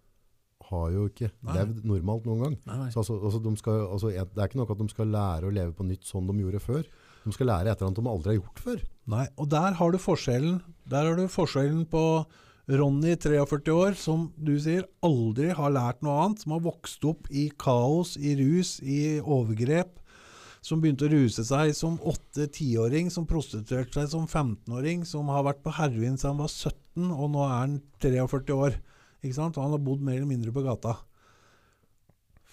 har 0.64 0.92
jo 0.94 1.08
ikke 1.10 1.28
Nei. 1.44 1.56
levd 1.58 1.82
normalt 1.88 2.28
noen 2.28 2.44
gang. 2.44 2.54
Nei, 2.68 2.90
Så 2.92 3.02
altså, 3.02 3.18
altså, 3.20 3.40
de 3.44 3.52
skal, 3.60 3.82
altså, 3.86 4.12
det 4.12 4.40
er 4.40 4.48
ikke 4.48 4.60
nok 4.62 4.72
at 4.74 4.80
de 4.80 4.88
skal 4.92 5.12
lære 5.12 5.48
å 5.48 5.52
leve 5.52 5.74
på 5.76 5.86
nytt 5.86 6.08
sånn 6.08 6.30
de 6.30 6.38
gjorde 6.40 6.62
før. 6.64 6.86
De 7.24 7.34
skal 7.36 7.50
lære 7.50 7.68
et 7.72 7.76
eller 7.76 7.90
annet 7.90 8.00
de 8.00 8.12
aldri 8.14 8.32
har 8.32 8.40
gjort 8.40 8.64
før. 8.64 8.80
Nei, 9.14 9.26
og 9.40 9.50
der 9.52 9.76
har 9.80 9.92
du 9.92 10.00
forskjellen. 10.00 10.56
Der 10.88 11.08
har 11.08 11.20
du 11.20 11.28
forskjellen 11.32 11.84
på 11.92 12.04
Ronny, 12.64 13.12
43 13.20 13.72
år, 13.76 13.96
som 14.00 14.30
du 14.40 14.54
sier 14.60 14.86
aldri 15.04 15.50
har 15.52 15.72
lært 15.74 16.00
noe 16.04 16.16
annet, 16.22 16.40
som 16.40 16.54
har 16.56 16.62
vokst 16.64 17.04
opp 17.04 17.28
i 17.28 17.50
kaos, 17.60 18.14
i 18.16 18.32
rus, 18.40 18.78
i 18.80 19.20
overgrep, 19.20 19.98
som 20.64 20.80
begynte 20.80 21.04
å 21.04 21.12
ruse 21.12 21.44
seg 21.44 21.74
som 21.76 21.98
8-10-åring, 22.00 23.10
som 23.12 23.28
prostituerte 23.28 24.00
seg 24.00 24.08
som 24.14 24.24
15-åring, 24.24 25.04
som 25.04 25.28
har 25.28 25.44
vært 25.44 25.60
på 25.64 25.74
heroin 25.76 26.16
siden 26.16 26.38
han 26.38 26.40
var 26.40 26.48
17, 26.48 27.10
og 27.12 27.34
nå 27.34 27.44
er 27.44 27.54
han 27.58 27.76
43 28.00 28.56
år. 28.56 28.80
Ikke 29.24 29.38
sant? 29.38 29.56
Og 29.58 29.64
han 29.66 29.74
har 29.74 29.82
bodd 29.82 30.04
mer 30.04 30.18
eller 30.20 30.28
mindre 30.30 30.52
på 30.54 30.62
gata. 30.66 30.98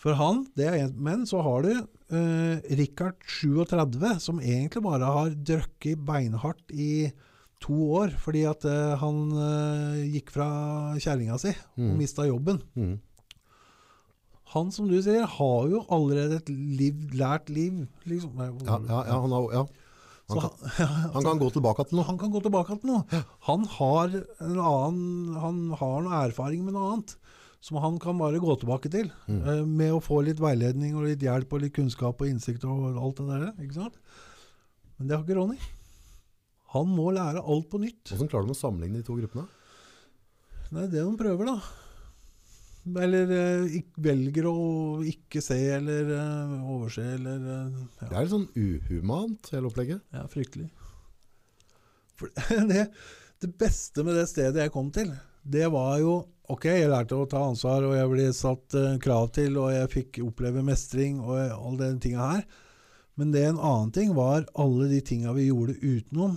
For 0.02 0.16
han, 0.18 0.46
det 0.58 0.66
er 0.66 0.78
en, 0.88 0.96
Men 0.98 1.28
så 1.30 1.44
har 1.46 1.62
du 1.68 1.74
eh, 1.76 2.62
Richard 2.80 3.20
37, 3.28 4.16
som 4.24 4.40
egentlig 4.42 4.82
bare 4.88 5.12
har 5.14 5.36
drukket 5.36 6.02
beinhardt 6.08 6.72
i 6.74 7.12
to 7.62 7.76
år, 8.00 8.16
fordi 8.18 8.42
at 8.50 8.66
eh, 8.66 8.96
han 8.98 9.20
eh, 9.38 10.00
gikk 10.16 10.32
fra 10.34 10.48
kjerringa 10.98 11.38
si 11.38 11.52
og 11.54 11.84
Mm. 11.84 11.92
mista 12.00 12.26
jobben. 12.26 12.58
Mm. 12.74 12.96
Han, 14.56 14.72
som 14.74 14.90
du 14.90 14.98
sier, 15.00 15.24
har 15.38 15.70
jo 15.72 15.84
allerede 15.94 16.42
et 16.42 16.50
liv, 16.50 17.06
lært 17.16 17.48
liv. 17.54 17.86
Liksom. 18.10 18.34
Ja, 18.42 18.50
ja, 18.90 19.04
ja, 19.08 19.20
han, 19.22 19.32
har, 19.32 19.46
ja. 19.54 19.62
Han, 20.32 20.44
kan, 20.48 20.88
han 21.16 21.28
kan 21.28 21.42
gå 21.42 21.50
tilbake 21.56 21.86
til 21.88 22.00
noe. 22.00 22.08
han 22.08 22.20
kan 22.22 22.32
gå 22.34 22.42
tilbake 22.46 22.78
til 22.82 22.92
noe. 22.92 23.22
Han 23.48 23.68
har, 23.78 24.16
en 24.42 24.58
annen, 24.58 25.36
han 25.42 25.62
har 25.80 26.06
noe 26.06 26.24
erfaring 26.28 26.64
med 26.66 26.78
noe 26.78 26.94
annet. 26.94 27.16
Som 27.62 27.78
han 27.78 28.00
kan 28.02 28.18
bare 28.18 28.42
gå 28.42 28.56
tilbake 28.58 28.90
til. 28.90 29.12
Mm. 29.30 29.42
eh, 29.46 29.62
med 29.70 29.94
å 29.94 30.02
få 30.02 30.24
litt 30.26 30.42
veiledning 30.42 30.96
og 30.98 31.06
litt 31.06 31.22
hjelp 31.22 31.52
og 31.54 31.62
litt 31.62 31.76
kunnskap 31.76 32.24
og 32.24 32.32
innsikt 32.32 32.66
og 32.66 32.98
alt 32.98 33.22
det 33.22 33.28
der. 33.30 33.52
Ikke 33.62 33.78
sant? 33.78 34.00
Men 34.98 35.10
det 35.10 35.18
har 35.18 35.26
ikke 35.28 35.38
Ronny. 35.38 35.60
Han 36.74 36.90
må 36.90 37.12
lære 37.14 37.44
alt 37.44 37.68
på 37.70 37.82
nytt. 37.84 38.14
Hvordan 38.14 38.32
klarer 38.32 38.48
du 38.48 38.56
å 38.56 38.58
sammenligne 38.58 39.02
de 39.02 39.06
to 39.06 39.18
gruppene? 39.20 39.46
Det 40.72 40.86
er 40.86 40.92
det 40.94 41.04
de 41.04 41.16
prøver, 41.20 41.50
da. 41.52 41.58
Eller 42.82 43.30
eh, 43.36 43.82
velger 44.02 44.48
å 44.50 44.56
ikke 45.06 45.42
se 45.46 45.58
eller 45.76 46.08
eh, 46.16 46.54
overse 46.74 47.04
eller 47.14 47.44
ja. 47.46 47.60
Det 48.00 48.10
er 48.10 48.24
litt 48.24 48.34
sånn 48.34 48.48
uhumant, 48.58 49.52
hele 49.54 49.70
opplegget. 49.70 50.02
ja, 50.16 50.26
fryktelig. 50.32 50.72
For 52.18 52.34
det, 52.72 52.88
det 53.42 53.52
beste 53.62 54.06
med 54.06 54.18
det 54.18 54.28
stedet 54.32 54.66
jeg 54.66 54.74
kom 54.74 54.90
til, 54.94 55.14
det 55.42 55.68
var 55.74 55.98
jo 56.04 56.22
Ok, 56.52 56.66
jeg 56.68 56.90
lærte 56.92 57.16
å 57.16 57.28
ta 57.32 57.46
ansvar, 57.48 57.86
og 57.88 57.94
jeg 57.96 58.10
ble 58.12 58.24
satt 58.36 58.76
uh, 58.76 58.98
krav 59.00 59.30
til, 59.38 59.54
og 59.62 59.70
jeg 59.72 59.88
fikk 59.94 60.18
oppleve 60.26 60.60
mestring 60.68 61.22
og 61.24 61.38
alle 61.38 61.94
de 61.94 62.02
tinga 62.04 62.26
her. 62.28 62.42
Men 63.16 63.32
det 63.32 63.46
en 63.48 63.62
annen 63.62 63.94
ting 63.96 64.12
var 64.18 64.44
alle 64.60 64.90
de 64.92 65.00
tinga 65.06 65.32
vi 65.38 65.46
gjorde 65.48 65.78
utenom. 65.80 66.34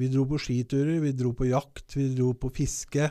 Vi 0.00 0.08
dro 0.08 0.24
på 0.30 0.38
skiturer, 0.40 1.02
vi 1.04 1.12
dro 1.12 1.34
på 1.36 1.50
jakt, 1.50 1.98
vi 1.98 2.06
dro 2.16 2.30
på 2.32 2.48
fiske. 2.54 3.10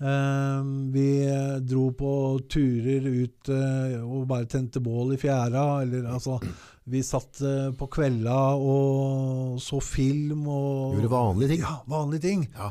Eh, 0.00 0.60
vi 0.94 1.06
eh, 1.28 1.56
dro 1.60 1.90
på 1.92 2.10
turer 2.48 3.04
ut 3.04 3.50
eh, 3.52 3.98
og 4.00 4.24
bare 4.30 4.48
tente 4.48 4.80
bål 4.80 5.14
i 5.16 5.20
fjæra. 5.20 5.82
Eller 5.84 6.08
altså 6.08 6.38
Vi 6.90 7.02
satt 7.04 7.42
eh, 7.44 7.68
på 7.76 7.88
kvelda 7.92 8.38
og 8.56 9.58
så 9.60 9.80
film 9.84 10.46
og 10.48 10.96
Gjorde 10.96 11.12
vanlige 11.12 11.54
ting. 11.54 11.64
Ja, 11.66 11.80
vanlige 11.90 12.24
ting. 12.28 12.46
Ja. 12.56 12.70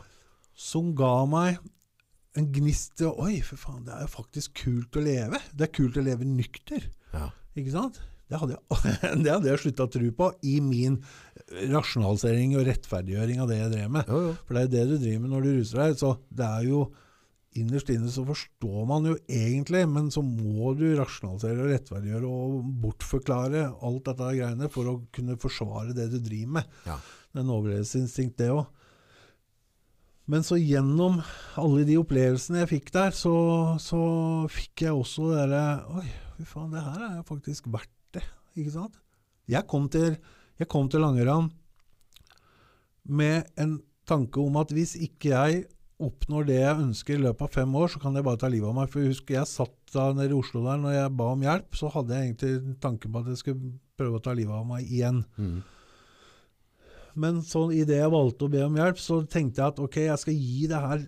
Som 0.60 0.96
ga 0.98 1.14
meg 1.30 1.60
en 2.38 2.48
gnist 2.54 2.96
til 3.00 3.14
Oi, 3.22 3.40
for 3.46 3.62
faen, 3.62 3.84
det 3.86 3.94
er 3.96 4.06
jo 4.06 4.14
faktisk 4.14 4.64
kult 4.64 4.98
å 4.98 5.04
leve. 5.04 5.42
Det 5.54 5.68
er 5.68 5.76
kult 5.76 5.98
å 6.00 6.06
leve 6.06 6.26
nykter. 6.28 6.90
Ja. 7.14 7.30
Ikke 7.58 7.74
sant? 7.74 8.00
Det 8.30 8.38
hadde 8.38 8.58
jeg, 8.58 8.90
det 9.24 9.32
hadde 9.32 9.50
jeg 9.50 9.62
slutta 9.64 9.86
å 9.88 9.92
tro 9.94 10.10
på 10.18 10.32
i 10.46 10.60
min 10.62 11.00
rasjonalisering 11.50 12.54
og 12.60 12.68
rettferdiggjøring 12.68 13.42
av 13.42 13.50
det 13.50 13.58
jeg 13.58 13.72
drev 13.74 13.94
med. 13.96 14.10
Jo, 14.10 14.20
jo. 14.28 14.34
For 14.46 14.56
det 14.56 14.62
er 14.62 14.68
jo 14.68 14.74
det 14.74 14.84
du 14.90 15.06
driver 15.06 15.24
med 15.24 15.34
når 15.34 15.46
du 15.46 15.52
ruser 15.58 15.82
deg. 15.84 15.96
Så 16.02 16.12
det 16.30 16.50
er 16.50 16.68
jo 16.70 16.84
Innerst 17.58 17.90
inne 17.90 18.12
så 18.14 18.22
forstår 18.28 18.84
man 18.86 19.08
jo 19.10 19.16
egentlig, 19.26 19.82
men 19.90 20.12
så 20.14 20.22
må 20.22 20.76
du 20.78 20.86
rasjonalisere 21.00 21.64
og 21.64 21.72
rettferdiggjøre 21.72 22.30
og 22.30 22.60
bortforklare 22.84 23.64
alt 23.86 24.04
dette 24.06 24.28
greiene 24.36 24.70
for 24.70 24.92
å 24.92 25.00
kunne 25.16 25.38
forsvare 25.42 25.96
det 25.98 26.12
du 26.14 26.20
driver 26.22 26.60
med. 26.60 26.76
Ja. 26.86 27.00
Det 27.30 27.42
er 27.42 27.48
en 27.48 27.56
overlevelsesinstinkt, 27.56 28.38
det 28.38 28.52
òg. 28.54 28.68
Men 30.30 30.46
så 30.46 30.60
gjennom 30.62 31.24
alle 31.58 31.88
de 31.90 31.98
opplevelsene 31.98 32.62
jeg 32.62 32.72
fikk 32.76 32.92
der, 32.94 33.16
så, 33.18 33.34
så 33.82 34.02
fikk 34.54 34.86
jeg 34.86 34.94
også 34.94 35.32
det 35.32 35.40
derre 35.42 35.64
Oi, 35.98 36.06
fy 36.38 36.46
faen, 36.52 36.70
det 36.76 36.86
her 36.86 37.06
er 37.08 37.16
jo 37.18 37.26
faktisk 37.32 37.72
verdt 37.74 37.96
det. 38.14 38.26
Ikke 38.54 38.76
sant? 38.76 39.02
Jeg 39.50 39.66
kom 39.70 39.90
til, 39.90 40.20
jeg 40.62 40.70
kom 40.70 40.86
til 40.92 41.02
Langeland 41.02 41.50
med 43.10 43.50
en 43.58 43.80
tanke 44.06 44.42
om 44.42 44.62
at 44.62 44.70
hvis 44.74 44.94
ikke 45.02 45.34
jeg 45.34 45.66
oppnår 46.00 46.46
det 46.48 46.60
jeg 46.62 46.84
ønsker 46.86 47.18
i 47.18 47.24
løpet 47.26 47.44
av 47.44 47.56
fem 47.60 47.74
år, 47.76 47.92
så 47.92 48.00
kan 48.00 48.16
jeg 48.16 48.26
bare 48.26 48.40
ta 48.40 48.50
livet 48.52 48.70
av 48.70 48.78
meg. 48.78 48.92
For 48.92 49.04
jeg 49.04 49.14
husker 49.14 49.36
jeg 49.36 49.52
satt 49.52 49.76
da 49.94 50.06
nede 50.16 50.32
i 50.32 50.38
Oslo 50.38 50.62
der 50.64 50.80
når 50.80 50.96
jeg 50.96 51.16
ba 51.20 51.28
om 51.34 51.44
hjelp, 51.44 51.76
så 51.76 51.92
hadde 51.92 52.16
jeg 52.16 52.30
egentlig 52.30 52.52
en 52.56 52.78
tanke 52.86 53.12
på 53.12 53.22
at 53.22 53.32
jeg 53.34 53.42
skulle 53.42 53.74
prøve 54.00 54.20
å 54.20 54.24
ta 54.24 54.36
livet 54.38 54.56
av 54.56 54.68
meg 54.70 54.88
igjen. 54.88 55.24
Mm. 55.36 55.58
Men 57.20 57.42
sånn, 57.44 57.74
idet 57.76 58.00
jeg 58.00 58.14
valgte 58.14 58.48
å 58.48 58.54
be 58.54 58.62
om 58.64 58.78
hjelp, 58.80 59.02
så 59.02 59.20
tenkte 59.28 59.60
jeg 59.60 59.74
at 59.74 59.82
ok, 59.84 59.98
jeg 60.06 60.22
skal 60.22 60.38
gi 60.38 60.68
det 60.70 60.84
her 60.86 61.02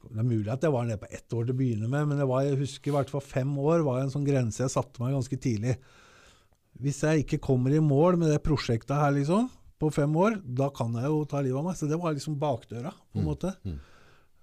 Det 0.00 0.18
er 0.18 0.26
mulig 0.26 0.50
at 0.52 0.64
jeg 0.64 0.72
var 0.74 0.86
nede 0.88 1.00
på 1.00 1.08
ett 1.12 1.36
år 1.36 1.46
til 1.46 1.54
å 1.54 1.58
begynne 1.60 1.88
med, 1.92 2.10
men 2.10 2.20
det 2.20 2.26
var, 2.28 2.44
jeg 2.44 2.60
husker 2.60 2.90
i 2.90 2.94
hvert 2.96 3.12
fall 3.12 3.24
fem 3.24 3.50
år 3.60 3.84
var 3.86 4.00
en 4.00 4.12
sånn 4.12 4.26
grense 4.26 4.62
jeg 4.64 4.72
satte 4.72 5.00
meg 5.02 5.12
ganske 5.16 5.38
tidlig. 5.40 5.76
Hvis 6.80 7.02
jeg 7.04 7.24
ikke 7.24 7.40
kommer 7.44 7.72
i 7.76 7.82
mål 7.84 8.16
med 8.20 8.32
det 8.32 8.40
prosjektet 8.44 8.96
her, 8.96 9.12
liksom, 9.16 9.48
på 9.80 9.88
fem 9.94 10.12
år, 10.20 10.36
da 10.44 10.68
kan 10.74 10.92
jeg 10.98 11.08
jo 11.08 11.22
ta 11.28 11.40
livet 11.40 11.60
av 11.60 11.70
meg. 11.70 11.78
Så 11.78 11.88
det 11.88 11.98
var 12.00 12.16
liksom 12.16 12.36
bakdøra, 12.40 12.92
på 13.12 13.22
en 13.22 13.30
måte. 13.30 13.54
mm. 13.64 13.78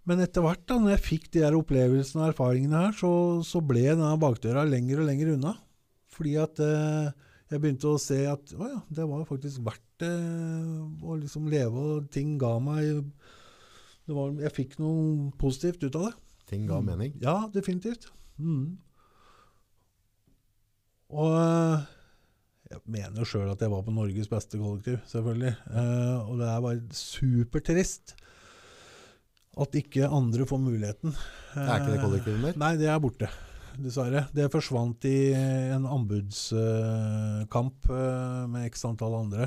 Men 0.08 0.24
etter 0.24 0.40
hvert, 0.40 0.62
da 0.70 0.78
når 0.80 0.94
jeg 0.94 1.04
fikk 1.04 1.26
de 1.34 1.42
her 1.44 1.56
opplevelsene 1.58 2.22
og 2.24 2.30
erfaringene 2.32 2.84
her, 2.86 2.94
så, 2.96 3.10
så 3.44 3.60
ble 3.60 3.84
denne 3.90 4.14
bakdøra 4.22 4.64
lenger 4.64 5.02
og 5.04 5.10
lenger 5.10 5.34
unna. 5.34 5.52
Fordi 6.16 6.38
at 6.40 6.62
eh, 6.64 7.10
jeg 7.52 7.64
begynte 7.64 7.92
å 7.92 8.00
se 8.00 8.22
at 8.32 8.54
å 8.56 8.70
ja, 8.70 8.80
det 8.88 9.08
var 9.10 9.28
faktisk 9.28 9.66
verdt 9.68 9.84
det 10.00 10.14
å 11.04 11.18
liksom 11.20 11.50
leve, 11.52 11.84
og 11.98 12.08
ting 12.14 12.38
ga 12.40 12.54
meg 12.62 13.02
det 14.08 14.16
var, 14.16 14.32
Jeg 14.40 14.56
fikk 14.56 14.78
noe 14.80 15.32
positivt 15.36 15.84
ut 15.84 15.96
av 16.00 16.08
det. 16.08 16.14
Ting 16.48 16.64
ga 16.70 16.80
mening. 16.80 17.18
Ja, 17.20 17.42
definitivt. 17.52 18.08
Mm. 18.40 18.78
Og 21.12 21.34
eh, 21.36 21.88
jeg 22.68 22.82
mener 22.86 23.22
jo 23.22 23.28
sjøl 23.28 23.52
at 23.52 23.62
jeg 23.64 23.72
var 23.72 23.84
på 23.86 23.94
Norges 23.96 24.30
beste 24.32 24.60
kollektiv, 24.60 24.98
selvfølgelig. 25.08 25.54
Eh, 25.72 26.18
og 26.28 26.40
det 26.42 26.48
er 26.52 26.64
bare 26.66 27.00
supertrist 27.00 28.16
at 29.58 29.78
ikke 29.80 30.10
andre 30.14 30.46
får 30.48 30.60
muligheten. 30.62 31.16
Er 31.56 31.80
ikke 31.80 31.94
det 31.96 32.04
kollektivet 32.04 32.44
mer? 32.44 32.58
Nei, 32.62 32.74
det 32.80 32.90
er 32.92 33.00
borte. 33.02 33.30
Dessverre. 33.78 34.26
Det 34.34 34.54
forsvant 34.54 35.06
i 35.10 35.34
en 35.38 35.86
anbudskamp 35.86 37.90
eh, 37.94 38.44
med 38.52 38.68
x 38.72 38.86
antall 38.90 39.16
andre. 39.22 39.46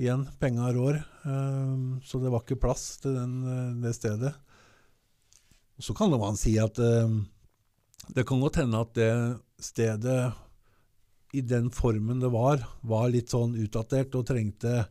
Igjen, 0.00 0.24
penga 0.40 0.70
rår, 0.72 1.02
eh, 1.28 1.76
så 2.06 2.22
det 2.22 2.32
var 2.32 2.46
ikke 2.46 2.62
plass 2.62 2.96
til 3.02 3.18
den, 3.18 3.34
eh, 3.44 3.74
det 3.82 3.92
stedet. 3.98 4.32
Så 5.82 5.94
kan 5.94 6.14
man 6.14 6.38
si 6.38 6.56
at 6.62 6.78
eh, 6.78 7.10
det 8.14 8.24
kan 8.26 8.40
godt 8.40 8.62
hende 8.62 8.80
at 8.80 8.94
det 8.96 9.12
stedet 9.62 10.32
i 11.32 11.40
den 11.40 11.70
formen 11.72 12.20
det 12.20 12.28
var, 12.32 12.60
var 12.84 13.08
litt 13.12 13.32
sånn 13.32 13.54
utdatert 13.60 14.14
og 14.18 14.26
trengte 14.28 14.82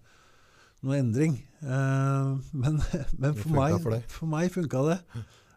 noe 0.82 0.98
endring. 0.98 1.38
Uh, 1.62 2.40
men, 2.52 2.80
men 3.22 3.38
for, 3.38 3.54
meg, 3.54 3.78
for 3.84 3.98
for 4.16 4.32
meg 4.32 4.50
funka 4.54 4.82
det. 4.88 4.98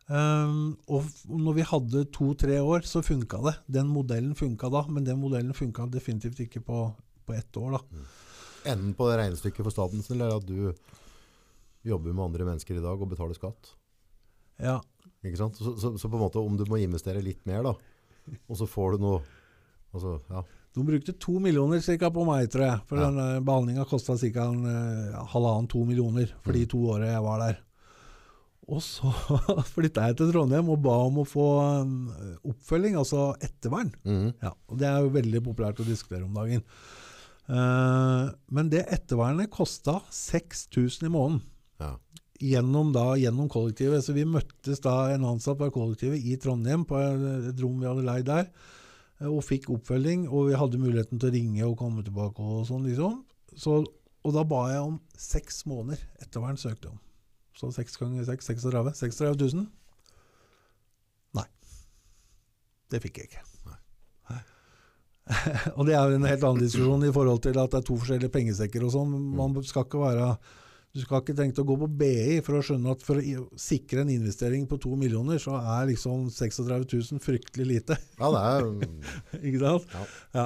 Um, 0.04 0.74
og 0.92 1.06
når 1.32 1.56
vi 1.56 1.64
hadde 1.64 2.04
to-tre 2.12 2.58
år, 2.60 2.84
så 2.84 3.00
funka 3.04 3.40
det. 3.46 3.54
Den 3.78 3.88
modellen 3.88 4.36
funka 4.36 4.68
da, 4.72 4.84
men 4.90 5.06
den 5.06 5.20
modellen 5.22 5.56
funka 5.56 5.88
definitivt 5.92 6.44
ikke 6.44 6.60
på, 6.64 6.82
på 7.24 7.36
ett 7.36 7.56
år. 7.56 7.78
da. 7.78 8.04
Enden 8.74 8.92
på 8.96 9.08
det 9.08 9.16
regnestykket 9.22 9.64
for 9.64 9.72
staten 9.72 10.04
sin 10.04 10.20
er 10.24 10.36
at 10.36 10.44
du 10.44 10.74
jobber 11.84 12.12
med 12.12 12.26
andre 12.28 12.48
mennesker 12.48 12.76
i 12.76 12.84
dag 12.84 13.00
og 13.00 13.10
betaler 13.10 13.36
skatt. 13.36 13.72
Ja, 14.60 14.78
Ikke 15.24 15.40
sant? 15.40 15.56
Så, 15.58 15.74
så, 15.80 15.94
så 15.98 16.08
på 16.08 16.18
en 16.18 16.22
måte 16.22 16.40
om 16.40 16.56
du 16.56 16.66
må 16.68 16.78
investere 16.80 17.24
litt 17.24 17.40
mer 17.48 17.64
da, 17.66 17.72
og 18.44 18.58
så 18.60 18.68
får 18.68 18.94
du 18.94 19.04
noe 19.04 19.22
altså, 19.92 20.18
ja. 20.30 20.44
De 20.74 20.82
brukte 20.82 21.12
to 21.22 21.38
millioner 21.38 21.78
cirka 21.84 22.08
på 22.10 22.24
meg, 22.26 22.48
tror 22.50 22.64
jeg. 22.66 22.80
For 22.88 22.98
Ja. 22.98 23.10
den 23.10 23.44
behandlinga 23.46 23.84
kosta 23.86 24.16
ca. 24.18 24.48
halvannen-to 25.30 25.84
millioner 25.86 26.26
for 26.42 26.52
de 26.52 26.64
Mm. 26.64 26.68
to 26.68 26.78
åra 26.90 27.06
jeg 27.12 27.22
var 27.22 27.38
der. 27.44 27.58
Og 28.66 28.80
så 28.80 29.12
flytta 29.74 30.06
jeg 30.08 30.16
til 30.16 30.32
Trondheim 30.32 30.68
og 30.72 30.82
ba 30.82 30.96
om 31.06 31.18
å 31.20 31.26
få 31.28 31.82
um, 31.82 32.10
oppfølging, 32.48 32.96
altså 32.96 33.36
ettervern. 33.44 33.92
Mm. 34.04 34.32
Ja, 34.42 34.52
og 34.68 34.78
Det 34.78 34.86
er 34.88 35.02
jo 35.04 35.10
veldig 35.14 35.42
populært 35.44 35.78
å 35.78 35.86
diskutere 35.86 36.24
om 36.24 36.32
dagen. 36.34 36.62
Uh, 37.48 38.32
men 38.50 38.70
det 38.72 38.86
ettervernet 38.88 39.50
kosta 39.52 39.98
6000 40.10 41.06
i 41.06 41.12
måneden. 41.12 41.42
ja. 41.80 41.94
Gjennom, 42.44 42.90
da, 42.92 43.14
gjennom 43.16 43.46
kollektivet. 43.48 44.02
Så 44.02 44.12
vi 44.12 44.24
møttes 44.26 44.80
da 44.82 45.12
en 45.14 45.22
ansatt 45.24 45.56
fra 45.56 45.68
kollektivet 45.70 46.18
i 46.26 46.34
Trondheim 46.36 46.82
på 46.84 46.98
et 46.98 47.60
rom 47.62 47.78
vi 47.80 47.86
hadde 47.86 48.02
leid 48.04 48.24
der, 48.26 48.48
eh, 48.48 48.48
og 49.22 49.44
fikk 49.46 49.70
oppfølging. 49.74 50.26
Og 50.28 50.50
vi 50.50 50.58
hadde 50.58 50.80
muligheten 50.80 51.20
til 51.20 51.30
å 51.30 51.34
ringe 51.34 51.68
og 51.68 51.78
komme 51.80 52.04
tilbake 52.06 52.42
og 52.42 52.66
sånn, 52.68 52.86
liksom. 52.88 53.22
Så, 53.54 53.80
og 54.24 54.34
da 54.34 54.44
ba 54.48 54.64
jeg 54.72 54.82
om 54.82 54.98
seks 55.20 55.62
måneder 55.70 56.02
ettervern 56.24 56.58
søkte 56.60 56.90
om. 56.90 57.00
Så 57.54 57.70
seks 57.74 57.96
ganger 58.00 58.26
seks, 58.26 58.48
36 58.50 58.96
36 58.98 59.54
000. 59.54 59.66
Nei. 61.38 61.46
Det 62.90 63.00
fikk 63.04 63.22
jeg 63.22 63.30
ikke. 63.30 63.44
Nei. 63.68 64.40
og 65.78 65.86
det 65.86 65.94
er 65.94 66.10
jo 66.10 66.18
en 66.18 66.28
helt 66.28 66.44
annen 66.44 66.64
diskusjon 66.64 67.06
i 67.06 67.14
forhold 67.14 67.40
til 67.46 67.56
at 67.56 67.72
det 67.72 67.80
er 67.80 67.86
to 67.86 67.96
forskjellige 68.00 68.34
pengesekker 68.34 68.84
og 68.84 68.92
sånn. 68.92 69.14
Man 69.38 69.54
skal 69.64 69.86
ikke 69.86 70.02
være 70.02 70.34
du 70.94 71.00
skal 71.02 71.24
ikke 71.24 71.34
tenke 71.34 71.58
å 71.58 71.66
gå 71.66 71.74
på 71.80 71.88
BI 71.98 72.36
for 72.46 72.60
å 72.60 72.62
skjønne 72.62 72.92
at 72.94 73.00
for 73.02 73.18
å 73.18 73.46
sikre 73.58 74.04
en 74.04 74.12
investering 74.14 74.68
på 74.70 74.78
to 74.82 74.92
millioner, 74.98 75.40
så 75.42 75.56
er 75.58 75.88
liksom 75.90 76.28
36 76.30 76.68
000 76.70 77.22
fryktelig 77.22 77.66
lite. 77.66 77.96
ja, 78.20 78.28
det 78.30 78.42
er 78.50 78.68
ikke 79.50 79.62
sant? 79.64 79.96
Ja. 79.96 80.04
Ja. 80.38 80.44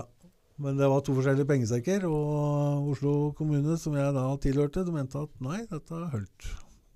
Men 0.59 0.81
det 0.81 0.89
var 0.91 1.05
to 1.07 1.15
forskjellige 1.15 1.47
pengesekker, 1.47 2.07
og 2.09 2.89
Oslo 2.95 3.13
kommune, 3.39 3.77
som 3.79 3.95
jeg 3.95 4.15
da 4.17 4.25
tilhørte, 4.43 4.83
de 4.89 4.95
mente 4.95 5.21
at 5.21 5.37
nei, 5.45 5.61
dette 5.71 6.01
hølt. 6.15 6.49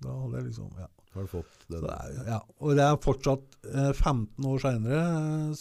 Da 0.03 0.15
hadde 0.17 0.41
jeg 0.41 0.47
liksom, 0.49 0.73
ja. 0.81 0.89
har 1.13 1.29
du 1.29 1.31
fått 1.31 1.67
det. 1.69 1.79
Det 1.85 1.93
er, 1.93 2.17
ja. 2.27 2.39
Og 2.59 2.73
det 2.75 2.83
er 2.83 2.99
fortsatt, 3.05 3.45
eh, 3.69 3.93
15 3.93 4.49
år 4.49 4.65
seinere, 4.65 5.03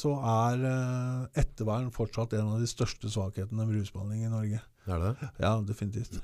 så 0.01 0.17
er 0.33 0.67
eh, 0.73 1.45
ettervern 1.45 1.93
fortsatt 1.95 2.35
en 2.41 2.57
av 2.57 2.65
de 2.65 2.73
største 2.73 3.13
svakhetene 3.13 3.69
med 3.69 3.77
rusbehandling 3.77 4.27
i 4.27 4.33
Norge. 4.33 4.65
Er 4.91 5.07
det? 5.07 5.31
Ja, 5.45 5.55
definitivt. 5.69 6.19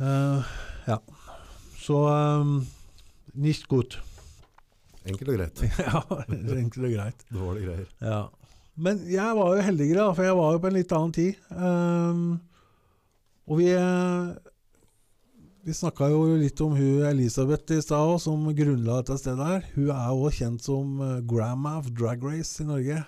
Eh, 0.00 0.42
ja. 0.86 0.98
Så 1.76 1.96
um, 2.08 2.66
nicht 3.32 3.68
gut. 3.68 3.98
Enkelt 5.04 5.32
og 5.32 5.36
greit. 5.36 5.64
ja, 5.86 6.02
enkelt 6.28 6.84
og 6.84 6.92
greit. 6.92 7.24
Dårlige 7.32 7.66
greier. 7.66 7.88
Ja. 8.00 8.20
Men 8.80 9.02
jeg 9.10 9.36
var 9.36 9.56
jo 9.56 9.64
heldigere, 9.64 10.06
for 10.14 10.24
jeg 10.24 10.36
var 10.38 10.54
jo 10.54 10.62
på 10.62 10.70
en 10.70 10.78
litt 10.78 10.94
annen 10.96 11.12
tid. 11.16 11.50
Um, 11.50 12.22
og 13.50 13.60
vi 13.60 13.74
Vi 15.60 15.74
snakka 15.76 16.06
jo 16.08 16.22
litt 16.40 16.60
om 16.64 16.72
hun 16.72 17.02
Elisabeth 17.04 17.74
i 17.76 17.82
stad, 17.84 18.14
som 18.22 18.46
grunnla 18.56 19.02
dette 19.02 19.18
stedet 19.20 19.44
her. 19.44 19.66
Hun 19.74 19.90
er 19.92 20.06
jo 20.08 20.30
kjent 20.32 20.64
som 20.64 20.94
grandma 21.28 21.74
of 21.78 21.90
drag 21.92 22.24
race 22.24 22.62
i 22.62 22.66
Norge. 22.66 23.02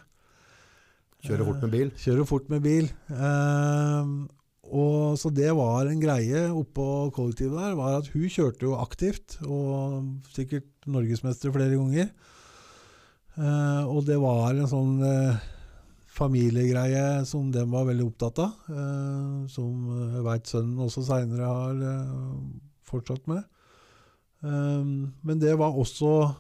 Kjører 1.24 1.48
fort 1.48 1.64
med 1.64 1.72
bil. 1.72 1.94
Kjører 2.02 2.28
fort 2.28 2.52
med 2.52 2.60
bil. 2.66 2.90
Um, 3.08 4.28
og 4.72 5.18
Så 5.20 5.28
det 5.34 5.50
var 5.56 5.86
en 5.86 6.00
greie 6.00 6.46
oppå 6.48 7.12
kollektivet 7.12 7.58
der, 7.58 7.74
var 7.76 7.98
at 7.98 8.08
hun 8.14 8.28
kjørte 8.32 8.64
jo 8.64 8.78
aktivt, 8.80 9.36
og 9.44 10.06
sikkert 10.32 10.68
norgesmester 10.88 11.52
flere 11.52 11.76
ganger. 11.76 12.08
Eh, 13.36 13.82
og 13.88 14.06
det 14.08 14.16
var 14.20 14.56
en 14.56 14.68
sånn 14.70 14.96
eh, 15.04 15.42
familiegreie 16.12 17.22
som 17.28 17.50
de 17.52 17.64
var 17.68 17.86
veldig 17.88 18.06
opptatt 18.10 18.42
av, 18.44 18.56
eh, 18.72 19.36
som 19.52 19.88
jeg 20.16 20.24
veit 20.26 20.50
sønnen 20.50 20.84
også 20.84 21.04
seinere 21.06 21.48
har 21.48 21.84
eh, 21.92 22.14
fortsatt 22.88 23.28
med. 23.30 23.44
Um, 24.42 25.12
men 25.22 25.38
det 25.38 25.52
var 25.54 25.76
også 25.78 26.32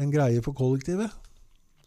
en 0.00 0.12
greie 0.12 0.40
for 0.40 0.56
kollektivet. 0.56 1.12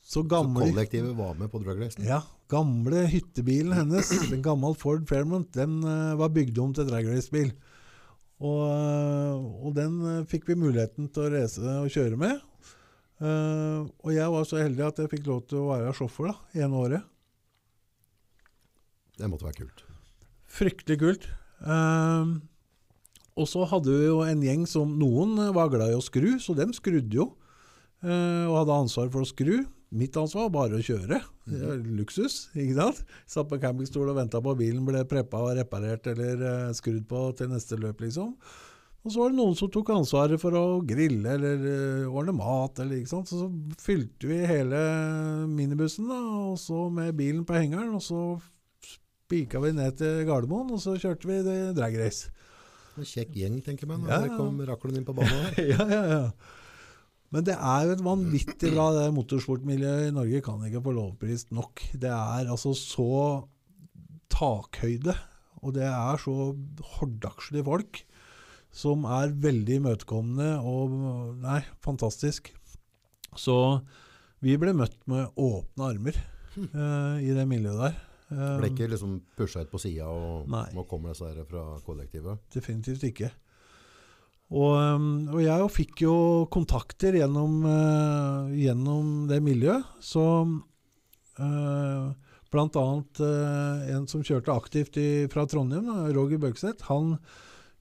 Så 0.04 0.22
Så 0.22 0.28
kollektivet 0.30 1.16
var 1.18 1.34
med 1.40 1.50
på 1.50 1.60
drug 1.64 1.80
racen. 1.82 2.06
ja, 2.06 2.22
gamle 2.54 3.06
hyttebilen 3.10 3.74
hennes, 3.76 4.12
en 4.30 4.46
gammel 4.46 4.76
Ford 4.80 5.06
Fairmont, 5.10 5.50
den 5.56 5.82
eh, 5.82 6.16
var 6.20 6.34
bygd 6.36 6.60
om 6.62 6.74
til 6.76 6.88
drag 6.90 7.10
race-bil. 7.10 7.52
Og, 8.44 8.62
eh, 8.68 9.44
og 9.64 9.76
den 9.78 10.00
eh, 10.10 10.26
fikk 10.30 10.50
vi 10.50 10.60
muligheten 10.60 11.10
til 11.14 11.26
å 11.26 11.32
race 11.34 11.78
og 11.84 11.92
kjøre 11.94 12.20
med. 12.20 12.42
Uh, 13.24 13.86
og 14.04 14.10
jeg 14.12 14.32
var 14.34 14.48
så 14.50 14.58
heldig 14.60 14.82
at 14.84 14.98
jeg 15.00 15.10
fikk 15.14 15.28
lov 15.30 15.44
til 15.48 15.62
å 15.62 15.68
være 15.70 15.92
sjåfør 15.96 16.28
da, 16.28 16.34
ene 16.66 16.80
året. 16.82 17.06
Det 19.16 19.30
måtte 19.32 19.46
være 19.48 19.62
kult. 19.62 19.84
Fryktelig 20.52 20.98
kult. 21.00 21.28
Uh, 21.64 22.42
og 23.40 23.48
så 23.48 23.64
hadde 23.70 23.94
vi 23.96 24.10
jo 24.10 24.18
en 24.26 24.44
gjeng 24.44 24.66
som 24.68 24.98
Noen 25.00 25.38
var 25.56 25.72
glad 25.72 25.94
i 25.94 25.96
å 25.96 26.04
skru, 26.04 26.34
så 26.42 26.58
dem 26.58 26.74
skrudde 26.76 27.16
jo. 27.22 27.30
og 28.04 28.58
hadde 28.60 28.76
ansvar 28.84 29.08
for 29.14 29.24
å 29.24 29.30
skru. 29.30 29.62
Mitt 29.94 30.18
ansvar 30.18 30.48
var 30.48 30.54
bare 30.56 30.80
å 30.80 30.84
kjøre. 30.84 31.20
Det 31.46 31.62
er 31.70 31.82
luksus, 32.00 32.48
ikke 32.58 32.76
sant? 32.80 33.02
Satt 33.30 33.50
på 33.52 33.60
campingstol 33.62 34.10
og 34.10 34.18
venta 34.18 34.42
på 34.42 34.54
at 34.56 34.60
bilen 34.60 34.86
ble 34.88 35.04
preppa 35.10 35.42
og 35.46 35.58
reparert 35.60 36.08
eller 36.10 36.42
eh, 36.50 36.70
skrudd 36.78 37.04
på 37.10 37.26
til 37.38 37.52
neste 37.54 37.78
løp, 37.78 38.02
liksom. 38.02 38.32
Og 39.04 39.12
så 39.12 39.20
var 39.20 39.34
det 39.34 39.38
noen 39.42 39.58
som 39.60 39.68
tok 39.68 39.90
ansvaret 39.92 40.40
for 40.40 40.56
å 40.56 40.64
grille 40.88 41.36
eller 41.36 41.66
eh, 41.68 42.08
ordne 42.08 42.34
mat. 42.38 42.80
Eller, 42.80 43.02
ikke 43.02 43.12
sant? 43.12 43.30
Så, 43.30 43.44
så 43.44 43.84
fylte 43.84 44.30
vi 44.30 44.40
hele 44.48 44.80
minibussen 45.52 46.08
da, 46.08 46.20
og 46.48 46.56
så 46.62 46.88
med 46.94 47.12
bilen 47.20 47.44
på 47.46 47.58
hengeren. 47.58 47.92
Og 47.98 48.04
så 48.06 48.22
spika 48.88 49.60
vi 49.64 49.74
ned 49.76 50.00
til 50.00 50.24
Gardermoen, 50.30 50.72
og 50.72 50.80
så 50.82 50.96
kjørte 50.96 51.28
vi 51.28 51.42
det 51.44 51.58
drag 51.76 52.00
race. 52.00 52.32
En 52.96 53.08
kjekk 53.10 53.36
gjeng, 53.36 53.60
tenker 53.66 53.90
man. 53.90 54.08
Ja, 54.08 54.22
Der 54.24 54.32
ja. 54.32 54.40
kom 54.40 54.60
raklen 54.72 55.00
inn 55.00 55.08
på 55.08 55.16
banen 55.18 55.52
ja, 55.74 55.84
ja, 55.84 56.04
ja. 56.16 56.26
Men 57.34 57.46
det 57.48 57.56
er 57.58 57.88
jo 57.88 57.96
et 57.96 58.04
vanvittig 58.06 58.70
bra 58.76 58.92
det 58.94 59.08
motorsportmiljøet 59.16 60.12
i 60.12 60.14
Norge 60.14 60.42
kan 60.46 60.62
ikke 60.68 60.84
få 60.86 60.94
lovprist 60.94 61.54
nok. 61.56 61.82
Det 61.98 62.12
er 62.14 62.50
altså 62.54 62.76
så 62.78 63.10
takhøyde, 64.34 65.16
og 65.64 65.74
det 65.78 65.88
er 65.90 66.22
så 66.22 66.54
hordakslige 66.98 67.66
folk 67.66 68.04
som 68.74 69.06
er 69.06 69.34
veldig 69.38 69.80
imøtekommende 69.82 70.56
og 70.66 70.94
Nei, 71.44 71.60
fantastisk. 71.86 72.50
Så 73.38 73.58
vi 74.44 74.56
ble 74.62 74.74
møtt 74.78 74.98
med 75.10 75.30
åpne 75.40 75.90
armer 75.90 76.18
uh, 76.58 77.18
i 77.22 77.34
det 77.34 77.46
miljøet 77.50 77.80
der. 77.82 78.02
Eh, 78.34 78.58
Ble 78.60 78.70
ikke 78.72 78.90
liksom 78.90 79.18
pusha 79.38 79.64
ut 79.64 79.72
på 79.72 79.82
sida 79.82 80.08
og 80.10 80.50
Nei. 80.52 80.66
nå 80.74 80.86
kommer 80.90 81.14
disse 81.14 81.30
her 81.30 81.46
fra 81.50 81.78
kollektivet. 81.86 82.42
Definitivt 82.54 83.06
ikke. 83.10 83.30
Og, 84.52 84.74
um, 84.76 85.06
og 85.34 85.40
jeg 85.42 85.70
fikk 85.74 86.04
jo 86.04 86.16
kontakter 86.54 87.16
gjennom, 87.18 87.64
eh, 87.66 88.52
gjennom 88.66 89.14
det 89.30 89.40
miljøet. 89.42 89.88
Så 90.04 90.26
uh, 91.40 92.12
Blant 92.54 92.76
annet 92.78 93.18
eh, 93.26 93.94
en 93.96 94.04
som 94.10 94.22
kjørte 94.22 94.54
aktivt 94.54 94.98
i, 95.02 95.26
fra 95.34 95.48
Trondheim, 95.50 95.88
Roger 96.14 96.38
Bøgseth. 96.38 96.86
Han 96.86 97.16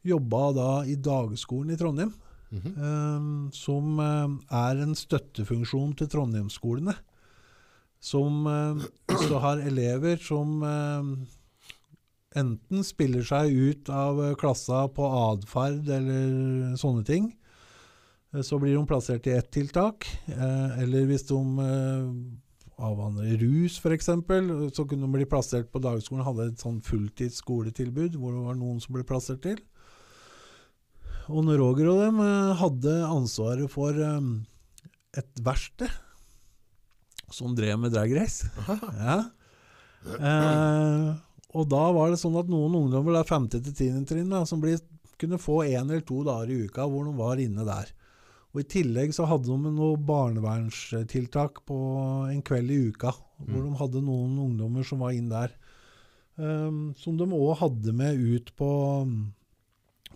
jobba 0.06 0.46
da 0.56 0.68
i 0.88 0.96
dagskolen 0.96 1.74
i 1.74 1.76
Trondheim, 1.80 2.14
Mhm. 2.52 2.72
eh, 2.76 3.50
som 3.52 4.00
eh, 4.00 4.56
er 4.62 4.80
en 4.82 4.94
støttefunksjon 4.96 5.92
til 5.96 6.08
Trondheimsskolene. 6.08 6.96
Som 8.02 8.48
så 9.06 9.38
har 9.38 9.60
elever 9.62 10.16
som 10.18 10.56
enten 12.38 12.84
spiller 12.86 13.24
seg 13.26 13.52
ut 13.52 13.90
av 13.92 14.20
eh, 14.24 14.34
klassa 14.40 14.84
på 14.94 15.06
atferd 15.32 15.88
eller 15.88 16.76
sånne 16.80 17.04
ting. 17.08 17.30
Eh, 18.32 18.42
Så 18.42 18.58
blir 18.60 18.74
de 18.76 18.86
plassert 18.88 19.26
i 19.26 19.34
ett 19.36 19.50
tiltak. 19.50 20.06
eh, 20.28 20.78
Eller 20.82 21.06
hvis 21.06 21.26
de 21.28 21.42
avhandler 22.82 23.36
rus, 23.38 23.76
f.eks., 23.78 24.06
så 24.74 24.84
kunne 24.88 25.06
de 25.06 25.12
bli 25.12 25.24
plassert 25.28 25.68
på 25.70 25.78
dagskolen. 25.84 26.24
Hadde 26.26 26.48
et 26.50 26.58
sånn 26.62 26.80
fulltids 26.82 27.38
skoletilbud 27.42 28.16
hvor 28.16 28.32
det 28.32 28.46
var 28.46 28.56
noen 28.58 28.80
som 28.82 28.94
ble 28.96 29.04
plassert 29.06 29.42
til. 29.44 29.60
Og 31.30 31.44
når 31.46 31.60
Roger 31.62 31.86
og 31.92 32.00
dem 32.02 32.18
hadde 32.58 32.94
ansvaret 33.06 33.70
for 33.70 33.94
et 33.94 35.42
verksted 35.44 35.92
som 37.32 37.54
drev 37.56 37.78
med 37.80 37.92
drag 37.94 38.10
race. 38.16 38.48
Ja. 38.98 39.20
Eh, 40.18 41.12
og 41.52 41.68
da 41.68 41.82
var 41.92 42.12
det 42.12 42.20
sånn 42.20 42.38
at 42.40 42.50
noen 42.50 42.76
ungdommer, 42.78 43.18
der 43.18 43.28
5. 43.28 43.48
til 43.52 43.72
10. 43.72 44.04
trinn, 44.08 44.30
da, 44.32 44.44
som 44.48 44.62
ble, 44.62 44.78
kunne 45.20 45.40
få 45.40 45.62
én 45.68 45.84
eller 45.84 46.04
to 46.06 46.22
dager 46.26 46.50
i 46.50 46.62
uka 46.66 46.86
hvor 46.88 47.06
de 47.06 47.12
var 47.18 47.42
inne 47.42 47.66
der. 47.68 47.92
Og 48.52 48.62
I 48.62 48.68
tillegg 48.68 49.14
så 49.16 49.26
hadde 49.28 49.48
de 49.48 49.72
noe 49.72 49.96
barnevernstiltak 49.96 51.62
på 51.68 51.76
en 52.28 52.42
kveld 52.44 52.72
i 52.72 52.80
uka, 52.92 53.14
hvor 53.46 53.64
de 53.64 53.76
hadde 53.80 54.04
noen 54.04 54.34
ungdommer 54.46 54.84
som 54.84 55.04
var 55.04 55.16
inn 55.16 55.30
der. 55.32 55.54
Um, 56.36 56.92
som 56.96 57.16
de 57.20 57.28
òg 57.28 57.58
hadde 57.60 57.92
med 57.96 58.16
ut 58.16 58.52
på, 58.56 58.70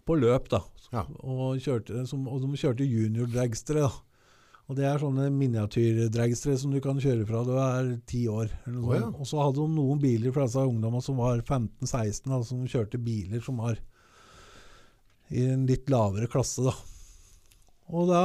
på 0.09 0.19
løp, 0.21 0.51
da. 0.53 0.63
Ja. 0.93 1.05
Og, 1.21 1.61
kjørte, 1.61 2.05
som, 2.09 2.29
og 2.29 2.45
de 2.45 2.61
kjørte 2.61 2.89
juniordragstere. 2.89 3.89
da. 3.89 4.06
Og 4.67 4.75
Det 4.75 4.87
er 4.89 4.99
sånne 4.99 5.29
miniatyrdragstere 5.31 6.59
som 6.59 6.73
du 6.75 6.81
kan 6.83 6.99
kjøre 6.99 7.27
fra 7.29 7.45
du 7.47 7.53
er 7.55 7.93
ti 8.11 8.25
år. 8.27 8.51
Å, 8.67 8.95
ja. 8.97 9.05
Og 9.15 9.29
så 9.31 9.39
hadde 9.39 9.63
de 9.63 9.77
noen 9.77 10.01
biler 10.03 10.35
for 10.35 10.43
disse 10.43 10.65
ungdommene 10.67 11.05
som 11.07 11.21
var 11.23 11.39
15-16, 11.39 12.27
altså, 12.27 12.49
som 12.51 12.67
kjørte 12.67 12.99
biler 12.99 13.45
som 13.45 13.63
var 13.63 13.79
i 15.31 15.45
en 15.53 15.67
litt 15.69 15.87
lavere 15.91 16.27
klasse. 16.31 16.65
da. 16.67 16.75
Og 17.95 18.09
da, 18.11 18.23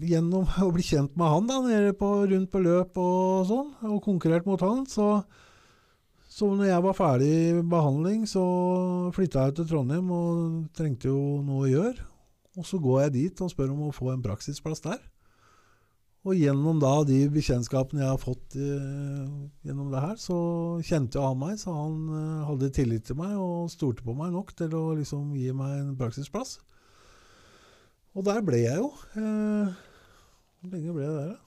gjennom 0.00 0.48
å 0.64 0.70
bli 0.72 0.84
kjent 0.86 1.16
med 1.20 1.28
han 1.28 1.50
da, 1.50 1.58
nede 1.66 1.96
på, 1.98 2.08
rundt 2.30 2.52
på 2.52 2.62
løp 2.64 2.96
og 3.02 3.50
sånn, 3.50 3.74
og 3.90 4.00
konkurrert 4.04 4.48
mot 4.48 4.64
han, 4.64 4.86
så, 4.88 5.10
så 6.32 6.48
når 6.56 6.70
jeg 6.70 6.86
var 6.86 6.96
ferdig 6.96 7.28
i 7.34 7.66
behandling, 7.76 8.24
så 8.30 8.46
flytta 9.16 9.50
jeg 9.50 9.58
til 9.58 9.68
Trondheim 9.74 10.08
og 10.08 10.72
trengte 10.76 11.12
jo 11.12 11.42
noe 11.44 11.66
å 11.66 11.72
gjøre. 11.74 12.08
Og 12.56 12.64
så 12.64 12.80
går 12.80 13.02
jeg 13.04 13.14
dit 13.18 13.44
og 13.44 13.52
spør 13.52 13.74
om 13.74 13.84
å 13.90 13.92
få 13.92 14.14
en 14.14 14.24
praksisplass 14.24 14.80
der. 14.88 15.04
Og 16.26 16.34
gjennom 16.34 16.80
da 16.82 16.92
de 17.06 17.20
bekjentskapene 17.30 18.02
jeg 18.02 18.10
har 18.10 18.18
fått 18.18 18.56
eh, 18.58 19.26
gjennom 19.66 19.92
det 19.92 20.02
her, 20.02 20.16
så 20.18 20.36
kjente 20.82 21.22
han 21.22 21.38
meg, 21.38 21.54
så 21.60 21.74
han 21.76 22.00
eh, 22.10 22.46
hadde 22.48 22.70
tillit 22.74 23.06
til 23.06 23.18
meg 23.20 23.36
og 23.38 23.70
stolte 23.70 24.02
på 24.02 24.14
meg 24.18 24.32
nok 24.34 24.50
til 24.58 24.74
å 24.74 24.88
liksom 24.98 25.36
gi 25.38 25.52
meg 25.54 25.76
en 25.84 25.92
praksisplass. 26.00 26.56
Og 28.16 28.26
der 28.26 28.42
ble 28.42 28.64
jeg 28.64 28.80
jo. 28.80 28.90
Eh, 29.20 29.70
hvor 30.58 30.74
lenge 30.74 30.96
ble 30.96 31.06
jeg 31.06 31.14
der, 31.14 31.30
da? 31.30 31.38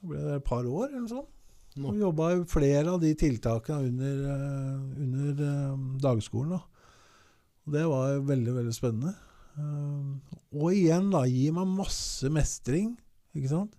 Jeg 0.00 0.10
ble 0.10 0.24
der 0.24 0.40
et 0.40 0.48
par 0.48 0.66
år, 0.66 0.88
eller 0.88 1.04
noe 1.04 1.12
sånt. 1.12 1.36
Nå. 1.78 1.92
Og 1.92 2.00
jobba 2.00 2.32
i 2.34 2.38
flere 2.50 2.96
av 2.96 3.02
de 3.02 3.12
tiltakene 3.14 3.92
under, 3.92 4.22
eh, 4.34 5.02
under 5.04 5.42
eh, 5.46 5.82
dagskolen. 6.02 6.56
Da. 6.56 6.62
Og 7.62 7.76
det 7.76 7.84
var 7.92 8.24
veldig, 8.26 8.54
veldig 8.58 8.74
spennende. 8.74 9.14
Eh, 9.54 10.40
og 10.56 10.72
igjen, 10.74 11.12
da, 11.14 11.22
gi 11.30 11.46
meg 11.54 11.76
masse 11.78 12.32
mestring. 12.32 12.96
Ikke 13.38 13.52
sant? 13.52 13.76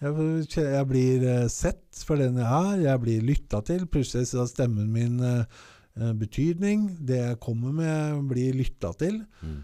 Jeg, 0.00 0.46
jeg 0.56 0.86
blir 0.88 1.24
eh, 1.28 1.48
sett 1.52 2.04
for 2.08 2.20
den 2.20 2.38
jeg 2.40 2.48
er, 2.48 2.84
jeg 2.86 3.02
blir 3.02 3.24
lytta 3.26 3.60
til. 3.68 3.84
Plutselig 3.90 4.30
så 4.30 4.42
har 4.42 4.48
stemmen 4.48 4.88
min 4.94 5.18
eh, 5.20 5.58
eh, 6.00 6.14
betydning. 6.16 6.86
Det 7.04 7.18
jeg 7.18 7.40
kommer 7.44 7.74
med, 7.76 8.22
blir 8.30 8.56
lytta 8.56 8.94
til. 9.00 9.20
Mm. 9.44 9.58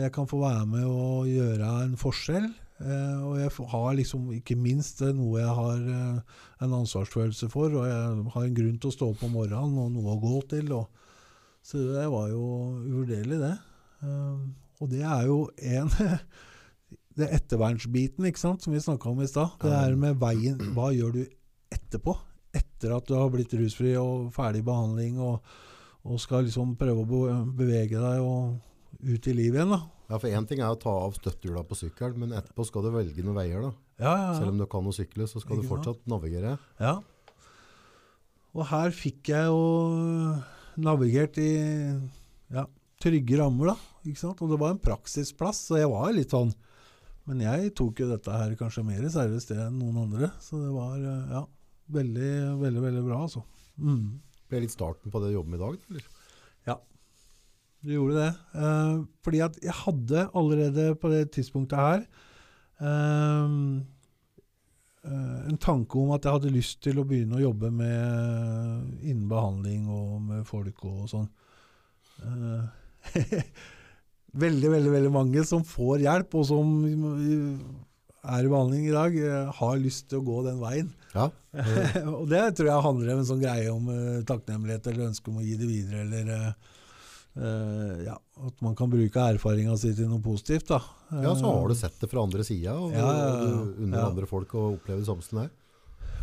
Jeg 0.00 0.08
kan 0.14 0.24
få 0.24 0.38
være 0.40 0.64
med 0.64 0.84
og 0.88 1.26
gjøre 1.28 1.70
en 1.82 1.98
forskjell. 2.00 2.46
og 2.80 3.34
jeg 3.38 3.50
har 3.68 3.90
liksom 3.92 4.30
ikke 4.32 4.56
minst 4.56 5.02
noe 5.04 5.42
jeg 5.42 5.52
har 5.58 5.82
en 6.64 6.72
ansvarsfølelse 6.78 7.50
for, 7.52 7.68
og 7.76 7.84
jeg 7.84 8.24
har 8.32 8.46
en 8.46 8.56
grunn 8.56 8.78
til 8.80 8.88
å 8.88 8.94
stå 8.94 9.08
opp 9.12 9.26
om 9.28 9.36
morgenen 9.36 9.76
og 9.82 9.92
noe 9.92 10.14
å 10.14 10.22
gå 10.22 10.40
til. 10.48 10.72
Så 11.60 11.84
det 11.92 12.06
var 12.08 12.32
jo 12.32 12.46
uvurderlig, 12.88 13.42
det. 13.44 13.52
Og 14.80 14.90
det 14.90 15.04
er 15.04 15.28
jo 15.28 15.38
en 15.60 15.92
Det 17.16 17.28
ettervernsbiten 17.30 18.26
ikke 18.26 18.40
sant, 18.42 18.62
som 18.64 18.72
vi 18.74 18.80
snakka 18.82 19.10
om 19.12 19.20
i 19.22 19.26
stad. 19.30 19.52
Det 19.62 19.70
Ja. 19.70 19.84
er 19.86 19.94
med 19.96 20.18
veien 20.18 20.58
Hva 20.74 20.88
gjør 20.94 21.12
du 21.12 21.26
etterpå? 21.70 22.16
Etter 22.54 22.96
at 22.96 23.06
du 23.06 23.14
har 23.14 23.30
blitt 23.30 23.52
rusfri 23.54 23.94
og 23.98 24.32
ferdig 24.34 24.64
behandling 24.64 25.18
og, 25.22 25.40
og 26.04 26.18
skal 26.20 26.44
liksom 26.44 26.76
prøve 26.76 27.02
å 27.06 27.54
bevege 27.54 27.98
deg 27.98 28.20
og 28.22 28.58
ut 29.02 29.26
i 29.26 29.32
livet 29.34 29.60
igjen. 29.62 29.70
da. 29.70 29.80
Ja, 30.10 30.18
for 30.18 30.28
én 30.28 30.46
ting 30.46 30.60
er 30.60 30.70
å 30.74 30.78
ta 30.78 30.90
av 30.90 31.14
støttehjula 31.16 31.64
på 31.66 31.74
sykkelen, 31.78 32.18
men 32.18 32.30
etterpå 32.36 32.66
skal 32.66 32.82
du 32.82 32.90
velge 32.90 33.22
noen 33.24 33.34
veier. 33.38 33.62
da. 33.62 33.72
Ja, 33.98 34.14
ja, 34.16 34.38
Selv 34.38 34.50
om 34.52 34.58
du 34.58 34.66
kan 34.66 34.84
å 34.84 34.92
sykle, 34.94 35.26
så 35.26 35.40
skal 35.40 35.56
du 35.62 35.66
fortsatt 35.68 36.04
navigere. 36.06 36.58
Ja. 36.80 37.00
Og 38.54 38.66
her 38.70 38.90
fikk 38.94 39.30
jeg 39.32 39.46
jo 39.50 40.38
navigert 40.76 41.38
i 41.42 41.50
ja, 42.54 42.66
trygge 43.02 43.38
rammer, 43.40 43.72
da. 43.72 43.76
Ikke 44.06 44.20
sant? 44.20 44.42
Og 44.44 44.50
det 44.52 44.58
var 44.60 44.74
en 44.74 44.82
praksisplass, 44.82 45.64
så 45.70 45.78
jeg 45.80 45.90
var 45.90 46.12
litt 46.14 46.30
sånn 46.34 46.52
Men 47.30 47.40
jeg 47.40 47.72
tok 47.78 48.02
jo 48.02 48.10
dette 48.10 48.32
her 48.36 48.52
kanskje 48.60 48.84
mer 48.84 49.04
seriøst 49.08 49.54
enn 49.56 49.78
noen 49.80 50.02
andre. 50.02 50.28
Så 50.44 50.60
det 50.60 50.72
var 50.74 50.98
eh, 51.00 51.30
ja, 51.32 51.44
veldig, 51.96 52.32
veldig, 52.60 52.82
veldig 52.84 53.04
bra, 53.06 53.22
altså. 53.24 53.44
Mm. 53.80 54.20
Ble 54.50 54.60
litt 54.64 54.74
starten 54.74 55.12
på 55.12 55.22
det 55.22 55.32
du 55.32 55.38
jobber 55.38 55.54
med 55.54 55.60
i 55.60 55.64
dag? 55.64 55.78
Eller? 55.88 56.10
Ja, 56.68 56.76
Du 57.84 57.94
gjorde 57.94 58.20
det. 58.20 58.30
Eh, 58.60 58.94
fordi 59.24 59.40
at 59.46 59.58
jeg 59.64 59.78
hadde 59.80 60.28
allerede 60.36 60.86
på 61.00 61.10
det 61.12 61.22
tidspunktet 61.36 61.80
her 61.80 62.04
eh, 62.84 63.56
eh, 65.08 65.40
en 65.48 65.60
tanke 65.60 66.00
om 66.00 66.12
at 66.16 66.24
jeg 66.28 66.36
hadde 66.38 66.52
lyst 66.52 66.82
til 66.84 67.00
å 67.00 67.06
begynne 67.08 67.40
å 67.40 67.44
jobbe 67.46 67.72
med 67.72 69.00
innen 69.00 69.28
behandling 69.32 69.88
og 69.92 70.20
med 70.28 70.44
folk 70.48 70.84
og 70.92 71.08
sånn. 71.12 71.30
Eh, 72.20 72.68
veldig, 74.34 74.70
veldig, 74.76 74.92
veldig 74.96 75.12
mange 75.14 75.44
som 75.46 75.64
får 75.66 76.04
hjelp, 76.04 76.36
og 76.40 76.46
som 76.48 76.74
er 78.24 78.46
i 78.46 78.50
behandling 78.50 78.86
i 78.88 78.94
dag, 78.94 79.16
eh, 79.20 79.50
har 79.58 79.80
lyst 79.80 80.08
til 80.10 80.20
å 80.20 80.26
gå 80.26 80.42
den 80.46 80.60
veien. 80.62 80.92
Ja. 81.14 81.28
og 82.18 82.26
det 82.30 82.42
tror 82.58 82.70
jeg 82.70 82.86
handler 82.88 83.14
om 83.14 83.22
en 83.22 83.28
sånn 83.28 83.42
greie 83.42 83.70
om 83.70 83.90
uh, 83.90 84.22
takknemlighet 84.26 84.88
eller 84.90 85.10
ønske 85.12 85.30
om 85.30 85.38
å 85.38 85.44
gi 85.44 85.58
det 85.60 85.68
videre, 85.68 86.02
eller 86.02 86.32
uh, 86.34 87.98
ja, 88.02 88.16
at 88.16 88.64
man 88.64 88.74
kan 88.78 88.90
bruke 88.90 89.26
erfaringa 89.34 89.76
si 89.78 89.92
til 89.94 90.10
noe 90.10 90.24
positivt. 90.24 90.72
Da. 90.72 90.80
ja, 91.22 91.34
så 91.38 91.52
har 91.52 91.68
du 91.70 91.76
sett 91.78 92.00
det 92.02 92.10
fra 92.10 92.24
andre 92.26 92.46
sida, 92.46 92.74
og 92.78 92.96
Ja, 92.96 93.12
unner 93.76 94.00
Ja. 94.00 94.08
andre 94.08 94.26
folk 94.30 94.56
å 94.58 94.72
oppleve 94.74 95.04
det 95.04 95.10
samme 95.10 95.26
som 95.26 95.44
deg. 95.44 95.52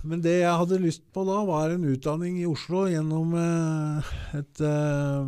Men 0.04 0.22
det 0.26 0.40
jeg 0.40 0.58
hadde 0.58 0.82
lyst 0.82 1.04
på 1.14 1.24
da, 1.28 1.44
var 1.46 1.70
en 1.70 1.86
utdanning 1.86 2.40
i 2.42 2.48
Oslo 2.50 2.88
gjennom 2.90 3.36
et 3.38 4.62
eh, 4.66 5.28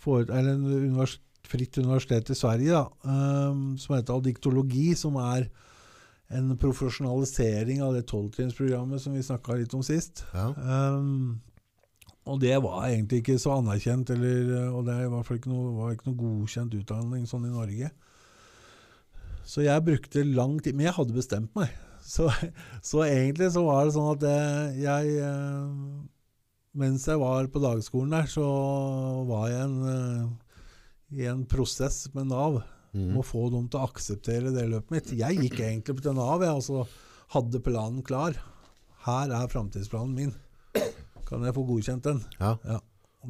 for, 0.00 0.26
eller 0.28 0.52
en 0.52 0.66
univers, 0.68 1.16
fritt 1.50 1.78
universitet 1.82 2.30
i 2.30 2.38
Sverige 2.38 2.78
da, 2.78 2.86
eh, 3.04 3.60
som 3.82 3.96
heter 3.96 4.16
Adiktologi, 4.16 4.92
som 4.98 5.18
er 5.22 5.50
en 6.30 6.54
profesjonalisering 6.62 7.82
av 7.82 7.96
det 7.96 8.06
tolvtrinnsprogrammet 8.10 9.02
som 9.02 9.16
vi 9.16 9.22
snakka 9.26 9.58
litt 9.58 9.74
om 9.74 9.82
sist. 9.82 10.22
Ja. 10.30 10.52
Um, 10.54 11.40
og 12.30 12.38
det 12.42 12.54
var 12.62 12.84
egentlig 12.86 13.24
ikke 13.24 13.38
så 13.40 13.56
anerkjent, 13.58 14.12
eller, 14.14 14.70
og 14.70 14.84
det 14.86 14.98
var 15.10 15.26
ikke 15.34 15.50
noe, 15.50 15.72
var 15.78 15.96
ikke 15.96 16.10
noe 16.10 16.20
godkjent 16.20 16.76
utdanning 16.78 17.26
sånn 17.26 17.48
i 17.48 17.52
Norge. 17.52 17.90
Så 19.50 19.64
jeg 19.64 19.82
brukte 19.82 20.22
lang 20.22 20.60
tid 20.62 20.76
Men 20.76 20.86
jeg 20.90 20.96
hadde 21.00 21.16
bestemt 21.16 21.54
meg. 21.58 21.72
Så, 22.10 22.30
så 22.82 23.02
egentlig 23.04 23.50
så 23.52 23.60
var 23.62 23.84
det 23.84 23.92
sånn 23.92 24.06
at 24.14 24.22
eh, 24.26 24.78
jeg 24.80 25.18
eh, 25.20 25.66
Mens 26.80 27.04
jeg 27.06 27.20
var 27.20 27.46
på 27.52 27.60
dagskolen 27.62 28.14
der, 28.14 28.26
så 28.30 28.46
var 29.28 29.50
jeg 29.50 29.66
en, 29.66 29.76
eh, 29.90 30.49
i 31.16 31.26
en 31.30 31.46
prosess 31.48 32.06
med 32.14 32.30
Nav 32.30 32.62
Mm. 32.90 33.12
om 33.12 33.20
å 33.20 33.26
få 33.26 33.44
dem 33.52 33.68
til 33.70 33.78
å 33.78 33.86
akseptere 33.86 34.52
det 34.54 34.66
løpet 34.70 34.94
mitt. 34.94 35.10
Jeg 35.14 35.38
gikk 35.44 35.60
egentlig 35.62 36.02
til 36.02 36.16
Nav 36.16 36.42
jeg, 36.42 36.56
og 36.58 36.64
så 36.66 36.80
hadde 37.36 37.62
planen 37.62 38.02
klar. 38.06 38.34
Her 39.06 39.34
er 39.36 39.50
framtidsplanen 39.50 40.16
min. 40.16 40.32
Kan 41.28 41.46
jeg 41.46 41.54
få 41.54 41.62
godkjent 41.68 42.08
den? 42.08 42.24
Ja. 42.40 42.56
ja. 42.66 42.80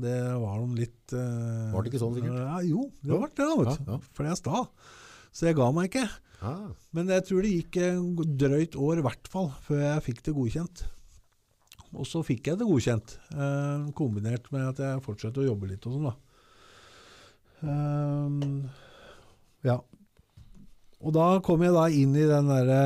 det 0.00 0.16
var 0.40 0.62
de 0.62 0.78
litt 0.80 1.12
uh, 1.12 1.68
Var 1.74 1.84
det 1.84 1.92
ikke 1.92 2.00
sånn, 2.00 2.16
sikkert? 2.16 2.38
Ja, 2.40 2.62
jo, 2.64 2.86
det 3.04 3.20
var 3.20 3.34
det. 3.36 3.50
Ja, 3.68 3.76
ja. 3.92 3.98
For 4.16 4.24
jeg 4.24 4.32
er 4.32 4.40
sta. 4.40 4.62
Så 5.30 5.50
jeg 5.50 5.58
ga 5.60 5.68
meg 5.76 5.90
ikke. 5.90 6.06
Ja. 6.40 6.54
Men 6.96 7.12
jeg 7.12 7.26
tror 7.28 7.44
det 7.44 7.52
gikk 7.52 7.78
drøyt 8.40 8.80
år 8.80 9.02
i 9.02 9.04
hvert 9.04 9.28
fall 9.30 9.52
før 9.66 9.84
jeg 9.84 10.06
fikk 10.08 10.24
det 10.24 10.36
godkjent. 10.38 10.86
Og 11.90 12.08
så 12.08 12.24
fikk 12.24 12.48
jeg 12.48 12.58
det 12.58 12.70
godkjent, 12.70 13.16
eh, 13.34 13.86
kombinert 13.98 14.46
med 14.54 14.68
at 14.70 14.80
jeg 14.80 15.04
fortsatte 15.04 15.42
å 15.42 15.46
jobbe 15.50 15.68
litt 15.72 15.84
og 15.90 15.96
sånn, 15.98 16.08
da. 16.08 16.16
Eh, 17.60 18.36
ja. 19.68 19.78
Og 21.00 21.16
da 21.16 21.26
kom 21.44 21.64
jeg 21.64 21.76
da 21.76 21.88
inn 21.88 22.16
i 22.16 22.28
den 22.28 22.50
derre 22.50 22.80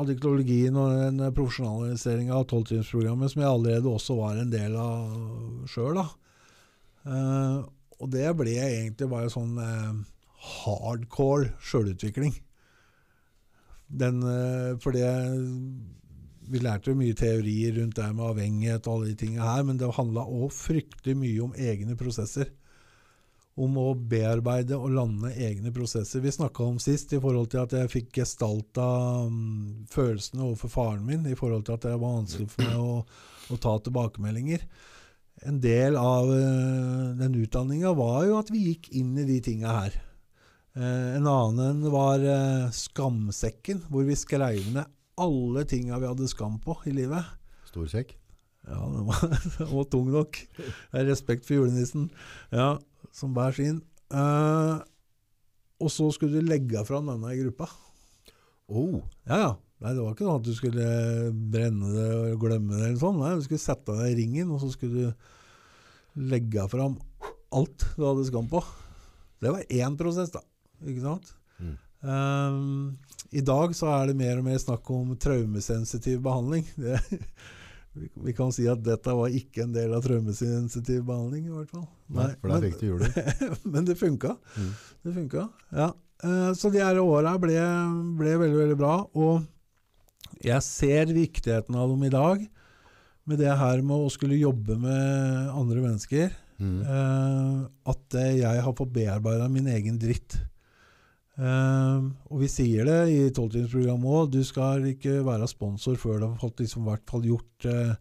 adiktologien 0.00 0.76
og 0.80 0.94
den 0.96 1.20
profesjonaliseringa 1.36 2.38
av 2.38 2.46
tolvtimesprogrammet 2.50 3.32
som 3.32 3.42
jeg 3.42 3.50
allerede 3.50 3.90
også 3.90 4.16
var 4.16 4.40
en 4.40 4.52
del 4.52 4.76
av 4.80 5.66
sjøl, 5.68 6.00
da. 6.00 6.06
Uh, 7.02 7.58
og 8.02 8.10
det 8.14 8.28
ble 8.38 8.54
egentlig 8.62 9.08
bare 9.10 9.30
sånn 9.30 9.58
uh, 9.58 9.92
hardcore 10.62 11.52
sjølutvikling. 11.62 12.34
Den, 13.92 14.22
eh, 14.24 14.78
for 14.80 14.96
det 14.96 15.04
Vi 16.48 16.58
lærte 16.58 16.90
jo 16.90 16.96
mye 16.96 17.14
teorier 17.14 17.76
rundt 17.76 17.98
det 17.98 18.06
med 18.16 18.24
avhengighet 18.24 18.86
og 18.88 18.94
alle 18.94 19.10
de 19.12 19.18
tingene 19.20 19.44
her, 19.46 19.62
men 19.62 19.76
det 19.78 19.90
handla 19.94 20.24
òg 20.26 20.50
fryktelig 20.52 21.14
mye 21.16 21.44
om 21.44 21.52
egne 21.54 21.94
prosesser. 21.96 22.48
Om 23.52 23.74
å 23.76 23.88
bearbeide 23.94 24.78
og 24.78 24.94
lande 24.96 25.28
egne 25.36 25.68
prosesser. 25.76 26.22
Vi 26.24 26.32
snakka 26.32 26.64
om 26.64 26.78
sist 26.80 27.12
i 27.12 27.20
forhold 27.20 27.50
til 27.52 27.60
at 27.60 27.74
jeg 27.76 27.90
fikk 27.92 28.14
gestalta 28.22 28.86
um, 29.26 29.82
følelsene 29.92 30.46
overfor 30.46 30.72
faren 30.72 31.02
min, 31.04 31.26
i 31.28 31.36
forhold 31.36 31.66
til 31.66 31.76
at 31.76 31.84
det 31.84 31.92
var 31.98 32.16
vanskelig 32.16 32.48
for 32.48 32.64
meg 32.64 32.78
å, 32.80 32.94
å 33.52 33.58
ta 33.60 33.74
tilbakemeldinger. 33.84 34.64
En 35.44 35.60
del 35.60 35.98
av 36.00 36.30
uh, 36.32 37.12
den 37.18 37.36
utdanninga 37.42 37.92
var 37.98 38.24
jo 38.30 38.38
at 38.40 38.54
vi 38.54 38.70
gikk 38.70 38.88
inn 39.02 39.12
i 39.20 39.28
de 39.28 39.36
tinga 39.44 39.76
her. 39.82 40.00
Uh, 40.72 41.18
en 41.18 41.28
annen 41.28 41.84
var 41.92 42.24
uh, 42.24 42.72
Skamsekken, 42.72 43.84
hvor 43.92 44.08
vi 44.08 44.16
skrev 44.16 44.64
ned 44.72 44.88
alle 45.20 45.64
tinga 45.68 45.98
vi 46.00 46.08
hadde 46.08 46.28
skam 46.30 46.56
på 46.62 46.78
i 46.88 46.94
livet. 46.96 47.28
Stor 47.68 47.88
sekk. 47.90 48.16
Ja, 48.68 48.78
den 48.78 49.04
var, 49.08 49.20
den 49.58 49.68
var 49.74 49.84
tung 49.90 50.08
nok. 50.14 50.38
Respekt 51.10 51.46
for 51.46 51.58
julenissen. 51.58 52.08
Ja, 52.54 52.76
som 53.12 53.34
bærer 53.36 53.56
sin. 53.58 53.80
Uh, 54.12 54.80
og 55.82 55.90
så 55.92 56.08
skulle 56.14 56.40
du 56.40 56.46
legge 56.48 56.82
fram 56.88 57.08
denne 57.10 57.32
i 57.34 57.40
gruppa. 57.42 57.68
Oh, 58.72 59.00
Ja, 59.28 59.38
ja. 59.46 59.52
Nei, 59.82 59.96
Det 59.96 60.02
var 60.04 60.12
ikke 60.14 60.26
sånn 60.28 60.36
at 60.38 60.46
du 60.46 60.52
skulle 60.54 60.84
brenne 61.50 61.88
det 61.90 62.08
og 62.14 62.44
glemme 62.44 62.76
det. 62.78 62.84
eller 62.92 63.00
sånn. 63.00 63.16
Nei, 63.18 63.32
Du 63.34 63.42
skulle 63.42 63.58
sette 63.64 63.96
deg 63.98 64.12
i 64.12 64.18
ringen, 64.20 64.52
og 64.54 64.60
så 64.62 64.68
skulle 64.70 65.08
du 65.10 66.22
legge 66.30 66.68
fram 66.70 66.94
alt 67.52 67.82
du 67.96 68.04
hadde 68.06 68.28
skam 68.28 68.46
på. 68.52 68.60
Det 69.42 69.50
var 69.50 69.64
én 69.66 69.96
prosess, 69.98 70.30
da. 70.30 70.40
Ikke 70.86 71.02
sant? 71.02 71.32
Mm. 71.58 71.74
Um, 72.06 72.98
I 73.34 73.42
dag 73.42 73.74
så 73.74 73.90
er 73.90 74.12
det 74.12 74.16
mer 74.22 74.38
og 74.38 74.46
mer 74.46 74.60
snakk 74.62 74.86
om 74.94 75.16
traumesensitiv 75.18 76.22
behandling. 76.22 76.62
Det, 76.78 77.00
vi, 77.94 78.32
kan 78.32 78.52
si 78.54 78.64
at 78.70 78.80
dette 78.84 79.12
var 79.16 79.32
ikke 79.36 79.66
en 79.66 79.72
del 79.74 79.92
av 79.92 80.04
traumesensitiv 80.04 81.02
behandling, 81.08 81.48
i 81.48 81.52
hvert 81.52 81.72
fall. 81.74 81.86
nei, 82.08 82.30
for 82.40 82.52
der 82.54 82.64
fikk 82.66 82.78
du 82.80 82.86
hjulet. 82.88 83.18
men 83.74 83.84
det 83.88 83.98
funka. 84.00 84.36
Mm. 84.56 84.70
Det 85.04 85.14
funka, 85.18 85.48
ja. 85.76 85.90
Eh, 86.24 86.52
Så 86.56 86.70
de 86.72 86.80
her 86.80 87.00
åra 87.02 87.34
ble, 87.42 87.58
ble 88.18 88.36
veldig, 88.40 88.58
veldig 88.62 88.78
bra. 88.80 88.94
Og 89.12 89.44
jeg 90.42 90.64
ser 90.64 91.12
viktigheten 91.12 91.76
av 91.76 91.92
dem 91.92 92.06
i 92.08 92.12
dag, 92.12 92.46
med 93.28 93.38
det 93.38 93.52
her 93.54 93.82
med 93.86 94.02
å 94.06 94.08
skulle 94.10 94.40
jobbe 94.40 94.74
med 94.82 95.52
andre 95.52 95.84
mennesker. 95.84 96.32
Mm. 96.62 96.78
eh, 96.82 97.60
At 97.92 98.16
eh, 98.18 98.32
jeg 98.40 98.64
har 98.64 98.74
fått 98.78 98.94
bearbeida 98.96 99.48
min 99.52 99.68
egen 99.70 100.00
dritt. 100.02 100.38
Eh, 101.32 102.08
og 102.28 102.42
vi 102.42 102.48
sier 102.50 102.88
det 102.88 102.98
i 103.08 103.20
tolvtimersprogrammet 103.32 104.16
òg, 104.18 104.32
du 104.34 104.42
skal 104.44 104.84
ikke 104.90 105.22
være 105.24 105.48
sponsor 105.48 105.96
før 106.00 106.20
du 106.20 106.26
har 106.26 106.40
fått 106.42 106.60
liksom, 106.64 106.84
hvert 106.88 107.08
fall 107.08 107.24
gjort 107.24 107.68
uh, 107.72 107.94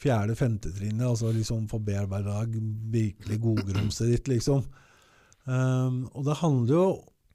fjerde-femte 0.00 0.72
trinnet, 0.74 1.06
altså 1.06 1.32
liksom 1.32 1.68
få 1.70 1.80
bearbeida 1.84 2.42
virkelig 2.92 3.40
godgrumset 3.40 4.10
ditt, 4.10 4.28
liksom. 4.34 4.64
Um, 5.44 6.04
og 6.12 6.26
det 6.26 6.36
handler 6.40 6.74
jo, 6.74 6.88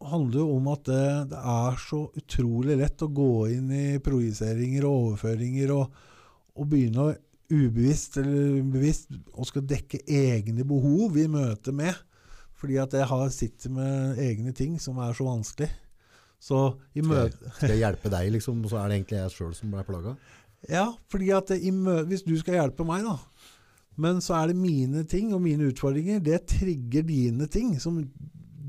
handler 0.10 0.42
jo 0.44 0.52
om 0.58 0.70
at 0.74 0.86
det, 0.90 1.08
det 1.34 1.42
er 1.56 1.82
så 1.82 2.04
utrolig 2.22 2.78
lett 2.80 3.06
å 3.06 3.10
gå 3.14 3.34
inn 3.56 3.74
i 3.74 3.88
projiseringer 4.04 4.86
og 4.86 5.10
overføringer 5.10 5.74
og, 5.76 5.98
og 6.60 6.70
begynne 6.70 7.08
å 7.08 7.18
ubevisst 7.50 8.20
eller 8.22 8.62
bevisst 8.70 9.10
å 9.34 9.46
skal 9.48 9.66
dekke 9.66 10.04
egne 10.06 10.66
behov 10.68 11.18
i 11.18 11.26
møte 11.32 11.74
med. 11.74 11.98
Fordi 12.60 12.76
at 12.82 12.92
jeg 12.98 13.08
har 13.08 13.30
sitter 13.32 13.72
med 13.72 14.18
egne 14.20 14.52
ting 14.56 14.74
som 14.84 14.98
er 15.00 15.14
så 15.16 15.24
vanskelig. 15.28 15.70
Så 16.40 16.58
i 16.96 17.02
Skal, 17.02 17.08
møte 17.10 17.54
skal 17.56 17.72
jeg 17.74 17.82
hjelpe 17.84 18.12
deg, 18.12 18.30
liksom, 18.36 18.62
så 18.72 18.78
er 18.82 18.90
det 18.92 18.98
egentlig 19.00 19.18
jeg 19.20 19.34
sjøl 19.36 19.54
som 19.58 19.72
ble 19.74 19.84
plaga? 19.88 20.14
Ja, 20.72 20.86
fordi 21.12 21.30
at 21.36 21.52
hvis 22.08 22.24
du 22.28 22.34
skal 22.40 22.58
hjelpe 22.60 22.84
meg, 22.88 23.04
da, 23.08 23.18
men 24.00 24.20
så 24.24 24.36
er 24.42 24.52
det 24.52 24.56
mine 24.60 25.06
ting 25.08 25.34
og 25.36 25.42
mine 25.44 25.68
utfordringer, 25.72 26.20
det 26.24 26.42
trigger 26.52 27.04
dine 27.08 27.48
ting 27.52 27.74
som 27.84 28.02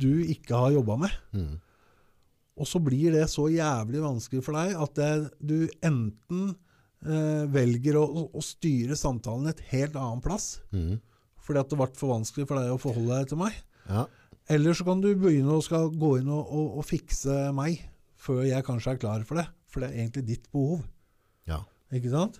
du 0.00 0.10
ikke 0.22 0.54
har 0.58 0.72
jobba 0.74 0.96
med. 1.04 1.14
Mm. 1.34 1.52
Og 2.60 2.66
så 2.68 2.80
blir 2.82 3.14
det 3.14 3.26
så 3.30 3.46
jævlig 3.50 4.02
vanskelig 4.02 4.42
for 4.44 4.58
deg 4.58 4.74
at 4.82 4.98
det, 4.98 5.10
du 5.38 5.56
enten 5.86 6.50
eh, 7.06 7.46
velger 7.54 7.98
å, 7.98 8.04
å- 8.06 8.28
å 8.36 8.42
styre 8.44 8.98
samtalen 8.98 9.50
et 9.50 9.62
helt 9.70 9.94
annen 9.98 10.22
plass, 10.24 10.58
Mm. 10.74 10.98
fordi 11.40 11.62
at 11.62 11.70
det 11.70 11.78
ble 11.80 11.90
for 11.98 12.14
vanskelig 12.18 12.46
for 12.50 12.58
deg 12.60 12.74
å 12.74 12.80
forholde 12.82 13.18
deg 13.22 13.30
til 13.30 13.38
meg. 13.46 13.54
Ja. 13.90 14.06
Eller 14.50 14.74
så 14.74 14.86
kan 14.86 15.02
du 15.02 15.10
begynne 15.14 15.56
å 15.56 15.64
skal 15.64 15.90
gå 15.94 16.16
inn 16.20 16.30
og, 16.30 16.46
og, 16.46 16.78
og 16.80 16.86
fikse 16.86 17.50
meg 17.56 17.82
før 18.20 18.42
jeg 18.48 18.66
kanskje 18.66 18.94
er 18.94 19.02
klar 19.02 19.26
for 19.26 19.40
det. 19.40 19.46
For 19.70 19.82
det 19.82 19.90
er 19.90 20.02
egentlig 20.02 20.26
ditt 20.28 20.48
behov. 20.54 20.82
ja. 21.50 21.62
Ikke 21.90 22.12
sant? 22.12 22.36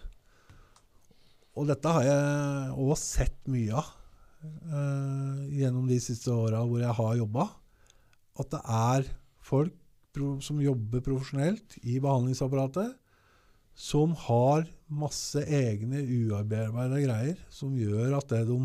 Og 1.58 1.66
dette 1.66 1.90
har 1.90 2.04
jeg 2.06 2.74
òg 2.78 2.92
sett 2.98 3.48
mye 3.50 3.74
av 3.74 3.88
eh, 4.46 5.40
gjennom 5.58 5.88
de 5.90 5.98
siste 6.02 6.30
åra 6.30 6.62
hvor 6.62 6.78
jeg 6.78 6.94
har 7.00 7.16
jobba. 7.18 7.48
At 8.38 8.52
det 8.54 8.60
er 8.62 9.08
folk 9.42 9.74
som 10.46 10.62
jobber 10.62 11.02
profesjonelt 11.04 11.76
i 11.82 11.98
behandlingsapparatet, 12.02 12.94
som 13.74 14.14
har 14.28 14.64
masse 14.90 15.42
egne 15.46 16.02
uarbeidede 16.02 17.02
greier 17.04 17.42
som 17.52 17.76
gjør 17.78 18.18
at 18.18 18.30
det 18.32 18.44
de 18.48 18.58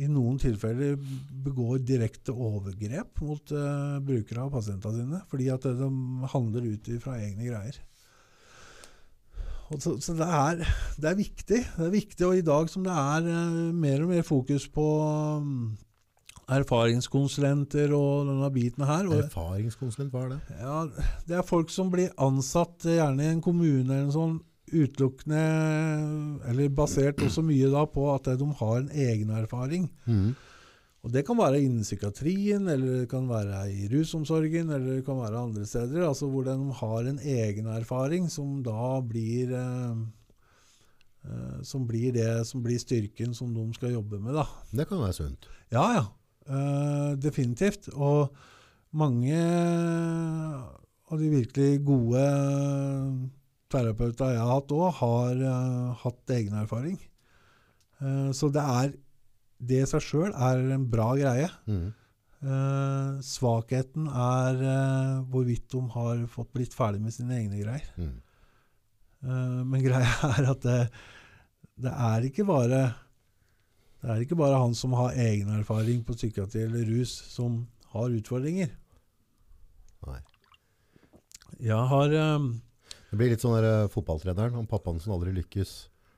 i 0.00 0.08
noen 0.08 0.38
tilfeller 0.40 0.96
begår 1.44 1.82
direkte 1.84 2.32
overgrep 2.32 3.20
mot 3.20 3.52
uh, 3.52 3.98
brukere 4.04 4.46
av 4.46 4.52
pasientene 4.54 5.02
sine. 5.02 5.22
Fordi 5.28 5.48
at 5.52 5.68
de 5.68 5.88
handler 6.32 6.68
ut 6.72 6.92
fra 7.04 7.18
egne 7.20 7.48
greier. 7.50 7.80
Og 9.72 9.80
så, 9.80 9.94
så 10.04 10.16
det, 10.16 10.28
er, 10.28 10.64
det 11.00 11.10
er 11.10 11.16
viktig. 11.16 11.60
Det 11.76 11.86
er 11.86 11.92
viktig, 11.92 12.26
og 12.28 12.36
i 12.36 12.44
dag 12.44 12.68
som 12.72 12.84
det 12.86 12.92
er 12.92 13.28
uh, 13.28 13.72
mer 13.76 14.04
og 14.04 14.12
mer 14.14 14.26
fokus 14.26 14.68
på 14.72 14.86
um, 15.40 15.72
erfaringskonsulenter 16.52 17.92
og 17.96 18.26
denne 18.28 18.48
biten 18.52 18.84
her 18.88 19.06
Erfaringskonsulent, 19.16 20.12
hva 20.12 20.24
er 20.26 20.32
det? 20.34 20.40
ja, 20.58 20.78
Det 21.28 21.36
er 21.38 21.46
folk 21.46 21.70
som 21.72 21.92
blir 21.92 22.12
ansatt 22.20 22.86
eh, 22.88 22.98
gjerne 22.98 23.24
i 23.24 23.30
en 23.36 23.44
kommune 23.44 23.86
eller 23.86 24.08
en 24.08 24.16
sånn 24.16 24.40
utelukkende 24.72 25.42
Eller 26.50 26.72
basert 26.72 27.20
også 27.22 27.44
mye 27.46 27.68
da 27.72 27.84
på 27.86 28.06
at 28.14 28.30
de 28.38 28.48
har 28.58 28.80
en 28.80 28.90
egen 28.90 29.30
erfaring. 29.36 29.90
Mm. 30.06 30.32
Og 31.02 31.10
Det 31.10 31.24
kan 31.26 31.38
være 31.38 31.58
innen 31.64 31.82
psykiatrien, 31.82 32.68
eller 32.70 33.02
det 33.02 33.08
kan 33.10 33.26
være 33.26 33.64
i 33.74 33.88
rusomsorgen, 33.90 34.70
eller 34.70 35.00
det 35.00 35.04
kan 35.06 35.18
være 35.18 35.40
andre 35.48 35.66
steder. 35.66 36.06
altså 36.06 36.28
Hvor 36.30 36.44
de 36.46 36.54
har 36.78 37.08
en 37.10 37.18
egen 37.18 37.66
erfaring 37.66 38.30
som 38.30 38.62
da 38.62 39.00
blir 39.02 39.50
eh, 39.50 39.96
eh, 41.26 41.58
Som 41.62 41.86
blir 41.86 42.12
det 42.14 42.46
som 42.46 42.62
blir 42.62 42.78
styrken 42.78 43.34
som 43.34 43.54
de 43.54 43.66
skal 43.74 43.96
jobbe 43.98 44.20
med. 44.20 44.34
da. 44.34 44.46
Det 44.70 44.88
kan 44.88 45.02
være 45.02 45.12
sunt. 45.12 45.48
Ja, 45.72 45.86
ja. 45.98 46.04
Eh, 46.46 47.16
definitivt. 47.18 47.88
Og 47.94 48.30
mange 48.92 49.38
av 51.10 51.18
de 51.18 51.28
virkelig 51.28 51.84
gode 51.84 52.22
terapeuter 53.72 54.34
jeg 54.34 54.42
har 54.42 54.52
hatt 54.52 54.74
òg, 54.74 54.88
har 55.00 55.40
uh, 55.40 56.04
hatt 56.04 56.34
egen 56.36 56.58
erfaring. 56.60 56.98
Uh, 58.02 58.30
så 58.36 58.50
det 58.52 58.62
er 58.62 58.94
det 59.62 59.82
i 59.84 59.88
seg 59.88 60.02
sjøl 60.02 60.32
er 60.32 60.62
en 60.74 60.86
bra 60.90 61.12
greie. 61.18 61.48
Mm. 61.70 61.92
Uh, 62.42 63.20
svakheten 63.22 64.08
er 64.10 64.58
hvorvidt 65.30 65.68
de 65.70 65.82
har 65.94 66.24
fått 66.30 66.50
blitt 66.56 66.74
ferdig 66.74 67.02
med 67.04 67.14
sine 67.14 67.38
egne 67.38 67.62
greier. 67.62 67.86
Mm. 67.96 68.16
Men 69.70 69.84
greia 69.86 70.32
er 70.32 70.48
at 70.50 70.66
det, 70.66 70.80
det 71.78 71.92
er 71.94 72.26
ikke 72.26 72.46
bare 72.48 72.82
det 74.02 74.10
er 74.10 74.24
ikke 74.24 74.34
bare 74.34 74.58
han 74.58 74.72
som 74.74 74.96
har 74.98 75.14
egen 75.14 75.52
erfaring 75.54 76.00
på 76.02 76.16
psykiatri 76.18 76.64
eller 76.64 76.88
rus, 76.90 77.12
som 77.30 77.60
har 77.92 78.10
utfordringer. 78.10 78.72
Nei. 80.08 80.18
Jeg 81.62 81.86
har 81.92 82.16
Det 83.12 83.18
blir 83.20 83.28
litt 83.34 83.42
sånn 83.44 83.58
der 83.58 83.66
eh, 83.84 83.88
fotballtreneren, 83.92 84.54
han 84.56 84.66
pappaen 84.70 84.98
som 85.02 85.12
aldri 85.12 85.34
lykkes 85.36 85.72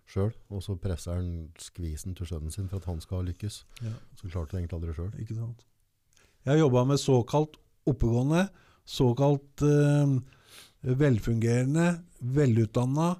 sjøl, 0.06 0.30
og 0.52 0.60
så 0.62 0.76
presser 0.78 1.16
han 1.18 1.48
skvisen 1.58 2.14
til 2.14 2.28
sønnen 2.28 2.52
sin 2.54 2.68
for 2.70 2.78
at 2.78 2.86
han 2.86 3.00
skal 3.02 3.24
lykkes. 3.26 3.64
Ja. 3.82 3.94
Så 4.20 4.28
klarte 4.30 4.54
han 4.54 4.62
egentlig 4.62 4.78
aldri 4.78 4.94
sjøl. 4.94 5.10
Jeg 6.44 6.52
har 6.52 6.60
jobba 6.60 6.84
med 6.86 7.00
såkalt 7.02 7.56
oppegående, 7.88 8.44
såkalt 8.86 9.64
eh, 9.66 10.14
velfungerende, 10.84 11.88
velutdanna, 12.20 13.14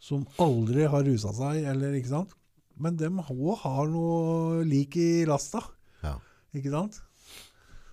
som 0.00 0.24
aldri 0.40 0.86
har 0.88 1.04
rusa 1.04 1.30
seg, 1.36 1.62
eller 1.70 1.94
ikke 1.98 2.14
sant. 2.14 2.34
Men 2.80 2.96
dem 2.96 3.20
òg 3.20 3.58
har 3.62 3.86
noe 3.92 4.64
lik 4.64 4.96
i 4.96 5.24
lasta, 5.28 5.60
Ja. 6.02 6.16
ikke 6.56 6.72
sant. 6.72 7.00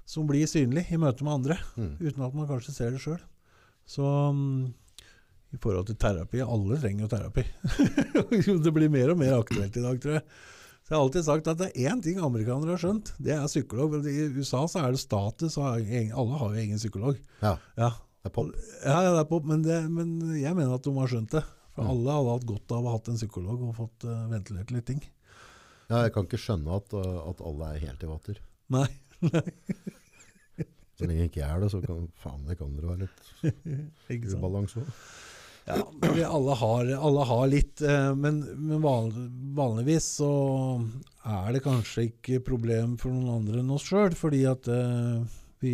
Som 0.07 0.25
blir 0.27 0.47
synlig 0.47 0.85
i 0.91 0.97
møte 0.97 1.23
med 1.27 1.33
andre, 1.33 1.57
Mm. 1.75 1.97
uten 1.99 2.23
at 2.23 2.33
man 2.33 2.47
kanskje 2.47 2.71
ser 2.73 2.91
det 2.91 3.01
sjøl. 3.03 3.19
Så 3.85 4.01
mm, 4.33 4.73
i 5.57 5.61
forhold 5.63 5.89
til 5.89 5.97
terapi 5.99 6.43
Alle 6.45 6.77
trenger 6.79 7.05
jo 7.07 7.09
terapi. 7.11 7.43
det 8.63 8.73
blir 8.77 8.93
mer 8.93 9.11
og 9.15 9.19
mer 9.19 9.35
aktuelt 9.41 9.75
i 9.75 9.83
dag, 9.83 9.99
tror 10.03 10.19
jeg. 10.19 10.23
Så 10.87 10.93
jeg 10.93 10.95
har 10.95 11.03
alltid 11.03 11.25
sagt 11.27 11.47
at 11.51 11.59
det 11.59 11.67
er 11.75 11.89
én 11.91 11.99
ting 12.05 12.19
amerikanere 12.23 12.77
har 12.77 12.79
skjønt, 12.79 13.09
det 13.19 13.33
er 13.35 13.43
psykolog. 13.49 13.97
I 14.07 14.29
USA 14.37 14.61
så 14.71 14.85
er 14.85 14.93
det 14.95 15.01
status, 15.01 15.57
og 15.59 15.65
alle 15.83 16.37
har 16.39 16.53
jo 16.53 16.61
egen 16.63 16.79
psykolog. 16.79 17.17
ja. 17.43 17.57
Ja, 17.75 17.89
Det 18.23 18.29
er 18.31 18.35
pop. 18.37 18.53
ja, 18.85 18.95
ja 19.03 19.11
det 19.11 19.19
er 19.25 19.27
pop, 19.33 19.43
men, 19.49 19.61
det, 19.65 19.81
men 19.91 20.13
jeg 20.39 20.55
mener 20.55 20.77
at 20.77 20.87
de 20.87 20.93
har 20.95 21.11
skjønt 21.11 21.35
det. 21.35 21.43
For 21.75 21.83
Mm. 21.85 21.89
alle 21.91 22.13
hadde 22.15 22.31
hatt 22.37 22.45
godt 22.49 22.71
av 22.73 22.79
å 22.79 22.87
ha 22.87 22.95
hatt 22.95 23.09
en 23.11 23.19
psykolog 23.19 23.61
og 23.67 23.75
fått 23.77 24.05
uh, 24.09 24.23
ventilert 24.31 24.71
litt 24.73 24.87
ting. 24.87 25.03
Ja, 25.91 25.99
jeg 26.07 26.13
kan 26.15 26.25
ikke 26.25 26.39
skjønne 26.41 26.79
at, 26.79 26.95
uh, 26.97 27.19
at 27.29 27.43
alle 27.45 27.67
er 27.75 27.83
helt 27.83 28.01
i 28.07 28.09
vater. 28.09 28.39
Nei. 28.77 28.87
Så 30.97 31.05
lenge 31.05 31.27
ikke 31.27 31.43
jeg 31.43 31.51
er 31.51 31.61
det, 31.61 31.69
så 31.69 31.79
kan 31.83 32.07
faen, 32.23 32.47
det 32.47 32.55
kan 32.57 32.71
dere 32.73 32.95
være 32.95 33.05
litt 33.05 34.33
ubalanse 34.39 34.81
òg. 34.81 34.89
Ja, 35.67 35.83
alle 36.27 36.53
har, 36.55 36.89
alle 36.95 37.23
har 37.27 37.47
litt, 37.51 37.81
eh, 37.81 38.13
men, 38.15 38.39
men 38.55 38.83
vanligvis 39.57 40.05
så 40.21 40.29
er 41.27 41.49
det 41.51 41.63
kanskje 41.65 42.05
ikke 42.07 42.39
problem 42.45 42.93
for 43.01 43.11
noen 43.11 43.41
andre 43.41 43.59
enn 43.59 43.73
oss 43.75 43.89
sjøl, 43.89 44.15
fordi 44.15 44.45
at 44.47 44.69
eh, 44.71 45.25
vi 45.59 45.73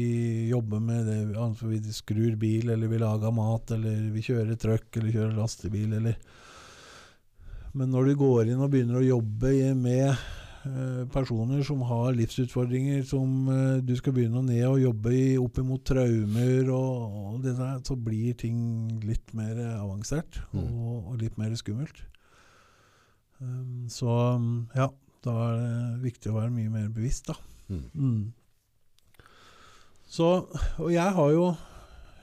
jobber 0.49 0.81
med 0.81 1.05
det, 1.11 1.19
altså 1.37 1.69
vi 1.69 1.77
skrur 1.93 2.39
bil, 2.41 2.71
eller 2.73 2.89
vi 2.89 3.01
lager 3.03 3.35
mat, 3.35 3.75
eller 3.75 4.07
vi 4.15 4.23
kjører 4.25 4.57
trøkk, 4.57 4.89
eller 4.97 5.13
kjører 5.13 5.37
lastebil, 5.37 5.93
eller 5.99 6.17
Men 7.73 7.89
når 7.93 8.05
du 8.05 8.15
går 8.17 8.49
inn 8.49 8.61
og 8.61 8.69
begynner 8.73 8.97
å 8.99 9.07
jobbe 9.07 9.73
med 9.77 10.13
personer 11.11 11.63
som 11.67 11.81
har 11.89 12.13
livsutfordringer, 12.15 13.01
som 13.07 13.49
eh, 13.51 13.81
du 13.83 13.93
skal 13.99 14.15
begynne 14.15 14.39
å 14.39 14.45
ned 14.45 14.63
og 14.69 14.79
jobbe 14.79 15.11
i, 15.11 15.25
opp 15.41 15.59
imot 15.59 15.83
traumer 15.89 16.69
og, 16.71 17.17
og 17.33 17.41
det 17.43 17.57
der, 17.57 17.81
så 17.83 17.97
blir 17.99 18.37
ting 18.39 18.57
litt 19.03 19.33
mer 19.35 19.57
eh, 19.59 19.75
avansert 19.81 20.39
Mm. 20.53 20.61
og, 20.63 20.97
og 21.11 21.17
litt 21.21 21.37
mer 21.39 21.53
skummelt. 21.57 22.03
Um, 23.41 23.89
så 23.91 24.07
um, 24.37 24.67
ja, 24.75 24.87
da 25.25 25.33
er 25.47 25.57
det 25.57 26.03
viktig 26.03 26.31
å 26.31 26.37
være 26.37 26.53
mye 26.53 26.71
mer 26.71 26.87
bevisst, 26.93 27.31
da. 27.31 27.35
Mm. 27.67 27.85
Mm. 27.93 29.27
Så, 30.13 30.29
og 30.77 30.91
jeg 30.93 31.15
har 31.17 31.31
jo 31.33 31.47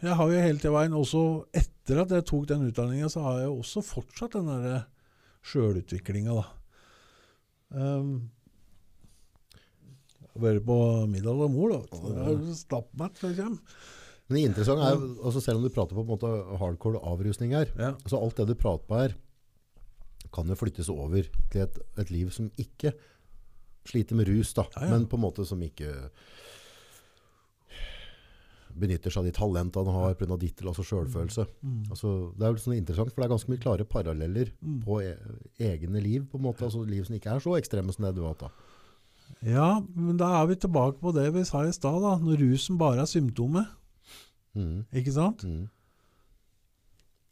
jeg 0.01 0.17
har 0.17 0.31
jo 0.31 0.45
hele 0.47 0.61
tida 0.61 0.73
veien, 0.73 0.95
også 0.97 1.25
etter 1.53 2.01
at 2.05 2.15
jeg 2.15 2.25
tok 2.31 2.47
den 2.49 2.69
utdanninga, 2.71 3.11
så 3.13 3.25
har 3.27 3.43
jeg 3.43 3.51
jo 3.51 3.59
også 3.61 3.83
fortsatt 3.85 4.39
den 4.39 4.49
derre 4.49 4.79
sjølutviklinga, 5.51 6.39
da. 6.39 6.60
Um, 7.71 8.31
vært 10.41 10.63
på 10.67 10.77
middag 11.11 11.37
med 11.43 11.53
mor, 11.55 11.73
da. 11.75 11.81
Det 12.01 12.29
er 12.33 12.55
Stappmett, 12.57 13.19
for 13.21 13.31
eksempel. 13.33 13.59
Men 14.31 14.37
det 14.39 14.45
interessante 14.47 14.87
er, 14.87 15.01
altså 15.27 15.41
selv 15.43 15.59
om 15.59 15.65
du 15.67 15.73
prater 15.75 15.97
på 15.99 16.05
en 16.05 16.11
måte 16.13 16.29
hardcore 16.61 17.01
avrusning 17.03 17.51
her, 17.57 17.67
Ja. 17.79 17.93
så 18.07 18.21
alt 18.23 18.37
det 18.39 18.47
du 18.47 18.55
prater 18.55 18.87
på 18.87 19.01
her, 19.01 19.15
kan 20.33 20.47
jo 20.47 20.55
flyttes 20.55 20.89
over 20.93 21.27
til 21.51 21.63
et, 21.65 21.79
et 21.99 22.11
liv 22.15 22.31
som 22.31 22.51
ikke 22.57 22.93
sliter 23.91 24.15
med 24.15 24.29
rus, 24.31 24.53
da, 24.55 24.69
Ja, 24.77 24.85
ja. 24.87 24.91
men 24.93 25.09
på 25.11 25.19
en 25.19 25.25
måte 25.25 25.45
som 25.49 25.61
ikke 25.67 25.91
benytter 28.79 29.11
seg 29.11 29.21
av 29.23 29.25
de 29.29 29.33
talentene 29.37 29.93
han 29.93 30.05
har 30.05 30.15
pga. 30.15 30.37
ditt 30.39 30.61
eller 30.61 30.71
altså 30.73 30.85
selvfølelse. 30.87 31.47
Mm. 31.63 31.83
Altså, 31.91 32.33
det 32.37 32.47
er 32.47 32.53
jo 32.53 32.63
sånn 32.65 32.77
interessant, 32.79 33.13
for 33.13 33.21
det 33.23 33.27
er 33.29 33.35
ganske 33.35 33.51
mye 33.53 33.63
klare 33.63 33.85
paralleller 33.85 34.53
Mm. 34.63 34.83
på 34.85 35.01
e 35.03 35.17
egne 35.59 36.01
liv, 36.03 36.27
på 36.31 36.37
en 36.39 36.45
måte, 36.45 36.63
altså 36.65 36.85
liv 36.87 37.05
som 37.05 37.15
ikke 37.17 37.35
er 37.35 37.41
så 37.41 37.57
ekstreme 37.59 37.93
som 37.93 38.05
det 38.05 38.15
du 38.15 38.23
har 38.23 38.35
hatt 38.35 38.39
da. 38.47 38.51
Ja, 39.43 39.81
men 39.95 40.17
da 40.17 40.43
er 40.43 40.47
vi 40.47 40.57
tilbake 40.57 40.99
på 41.01 41.13
det 41.15 41.33
vi 41.33 41.45
sa 41.45 41.63
i 41.65 41.71
stad, 41.73 42.01
da. 42.03 42.17
Når 42.19 42.39
rusen 42.41 42.77
bare 42.79 43.01
er 43.03 43.07
symptomet. 43.07 43.67
Mm. 44.55 44.85
Ikke 44.93 45.13
sant? 45.13 45.45
Mm. 45.45 45.69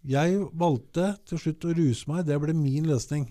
Jeg 0.09 0.39
valgte 0.55 1.19
til 1.27 1.39
slutt 1.39 1.65
å 1.69 1.75
ruse 1.77 2.07
meg. 2.09 2.25
Det 2.27 2.39
ble 2.41 2.55
min 2.55 2.87
løsning. 2.87 3.27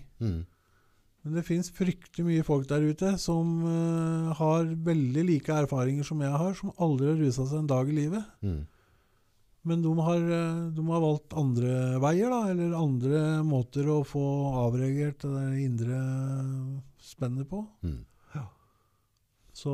Men 1.24 1.38
det 1.38 1.44
fins 1.48 1.70
fryktelig 1.74 2.24
mye 2.24 2.46
folk 2.46 2.68
der 2.70 2.84
ute 2.88 3.12
som 3.20 3.60
uh, 3.66 4.34
har 4.38 4.68
veldig 4.86 5.24
like 5.28 5.54
erfaringer 5.64 6.06
som 6.06 6.20
jeg 6.24 6.32
har, 6.32 6.52
som 6.56 6.74
aldri 6.78 7.10
har 7.10 7.18
rusa 7.20 7.46
seg 7.46 7.62
en 7.62 7.70
dag 7.70 7.90
i 7.90 7.96
livet. 7.96 8.34
Mm. 8.44 8.60
Men 9.68 9.82
de 9.84 9.92
har, 10.00 10.22
eh, 10.32 10.60
de 10.72 10.82
har 10.86 11.02
valgt 11.02 11.34
andre 11.36 11.72
veier, 12.00 12.30
da, 12.32 12.38
eller 12.52 12.76
andre 12.78 13.22
måter 13.44 13.88
å 13.90 13.98
få 14.06 14.22
avreagert 14.62 15.26
det 15.26 15.48
indre 15.60 15.98
spennet 17.04 17.50
på. 17.50 17.64
Mm. 17.84 17.98
Så, 19.58 19.72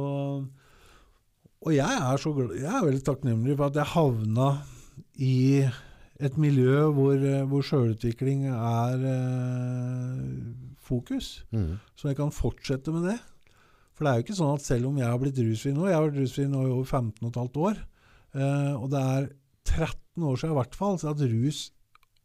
og 1.61 1.73
jeg 1.75 1.85
er, 2.01 2.21
så 2.21 2.33
glad, 2.33 2.55
jeg 2.57 2.71
er 2.71 2.87
veldig 2.87 3.05
takknemlig 3.05 3.57
for 3.59 3.69
at 3.69 3.81
jeg 3.81 3.93
havna 3.93 4.47
i 5.21 5.37
et 6.25 6.39
miljø 6.41 6.87
hvor, 6.95 7.19
eh, 7.19 7.45
hvor 7.51 7.65
sjølutvikling 7.67 8.47
er 8.49 9.05
eh, 9.11 10.23
fokus. 10.85 11.31
Mm. 11.55 11.79
Så 11.99 12.11
jeg 12.11 12.19
kan 12.21 12.35
fortsette 12.35 12.93
med 12.95 13.09
det. 13.11 13.19
For 13.95 14.05
det 14.05 14.11
er 14.11 14.19
jo 14.19 14.27
ikke 14.27 14.39
sånn 14.41 14.57
at 14.57 14.67
selv 14.67 14.91
om 14.91 14.99
jeg 14.99 15.07
har 15.07 15.21
blitt 15.23 15.39
rusfri 15.39 15.71
nå 15.75 15.87
Jeg 15.87 15.95
har 15.95 16.09
vært 16.09 16.17
rusfri 16.19 16.47
nå 16.51 16.65
i 16.65 16.73
over 16.73 16.87
15 16.89 17.31
15 17.31 17.67
år. 17.69 17.83
Eh, 18.35 18.73
og 18.75 18.89
det 18.93 19.03
er 19.03 19.29
13 19.71 20.29
år 20.29 20.39
siden 20.41 20.55
i 20.55 20.59
hvert 20.59 20.79
fall 20.79 20.99
så 21.01 21.13
at 21.13 21.23
rus, 21.31 21.67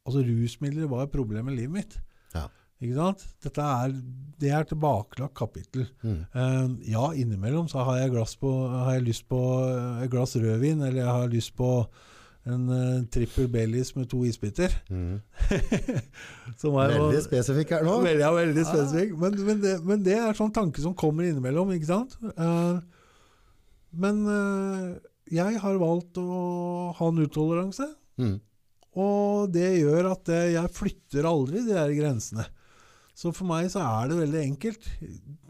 altså 0.06 0.24
rusmidler 0.26 0.90
var 0.90 1.06
et 1.06 1.14
problem 1.14 1.52
i 1.52 1.60
livet 1.60 1.76
mitt. 1.78 2.00
Ja. 2.34 2.48
Ikke 2.80 2.96
sant? 2.98 3.26
Dette 3.44 3.66
er, 3.84 3.94
det 4.42 4.54
er 4.56 4.68
tilbakelagt 4.68 5.36
kapittel. 5.38 5.86
Mm. 6.02 6.22
Eh, 6.34 6.92
ja, 6.94 7.10
innimellom 7.14 7.70
så 7.72 7.86
har 7.86 8.02
jeg, 8.02 8.14
glass 8.16 8.38
på, 8.40 8.54
har 8.72 8.96
jeg 8.98 9.10
lyst 9.10 9.28
på 9.30 9.42
eh, 9.68 10.06
et 10.06 10.14
glass 10.14 10.38
rødvin, 10.40 10.82
eller 10.82 11.04
jeg 11.04 11.18
har 11.20 11.34
lyst 11.34 11.54
på 11.60 11.74
en 12.50 12.66
uh, 12.72 13.04
trippel 13.14 13.48
Baileys 13.52 13.94
med 13.98 14.10
to 14.12 14.24
isbiter. 14.28 14.74
Mm. 14.90 15.20
Som 16.62 16.76
Veldig 16.80 17.22
spesifikk 17.26 17.76
her 17.76 17.86
nå. 17.88 18.00
Veldig, 18.04 18.24
ja, 18.26 18.32
veldig 18.36 18.66
spesifikk. 18.68 19.16
Men, 19.22 19.40
men, 19.48 19.62
det, 19.64 19.74
men 19.86 20.04
det 20.06 20.18
er 20.18 20.38
sånn 20.38 20.54
tanke 20.56 20.84
som 20.84 20.96
kommer 20.98 21.28
innimellom, 21.30 21.72
ikke 21.76 21.92
sant? 21.92 22.18
Uh, 22.36 22.82
men 24.00 24.22
uh, 24.28 24.98
jeg 25.30 25.62
har 25.62 25.82
valgt 25.82 26.20
å 26.22 26.94
ha 27.00 27.12
nulltoleranse, 27.16 27.94
Mm. 28.20 28.34
og 29.00 29.54
det 29.56 29.68
gjør 29.80 30.10
at 30.10 30.28
jeg 30.28 30.72
flytter 30.76 31.24
aldri 31.30 31.62
de 31.64 31.72
der 31.72 31.94
grensene. 31.96 32.44
Så 33.20 33.34
for 33.36 33.48
meg 33.48 33.68
så 33.72 33.82
er 33.84 34.10
det 34.12 34.18
veldig 34.22 34.42
enkelt. 34.42 34.86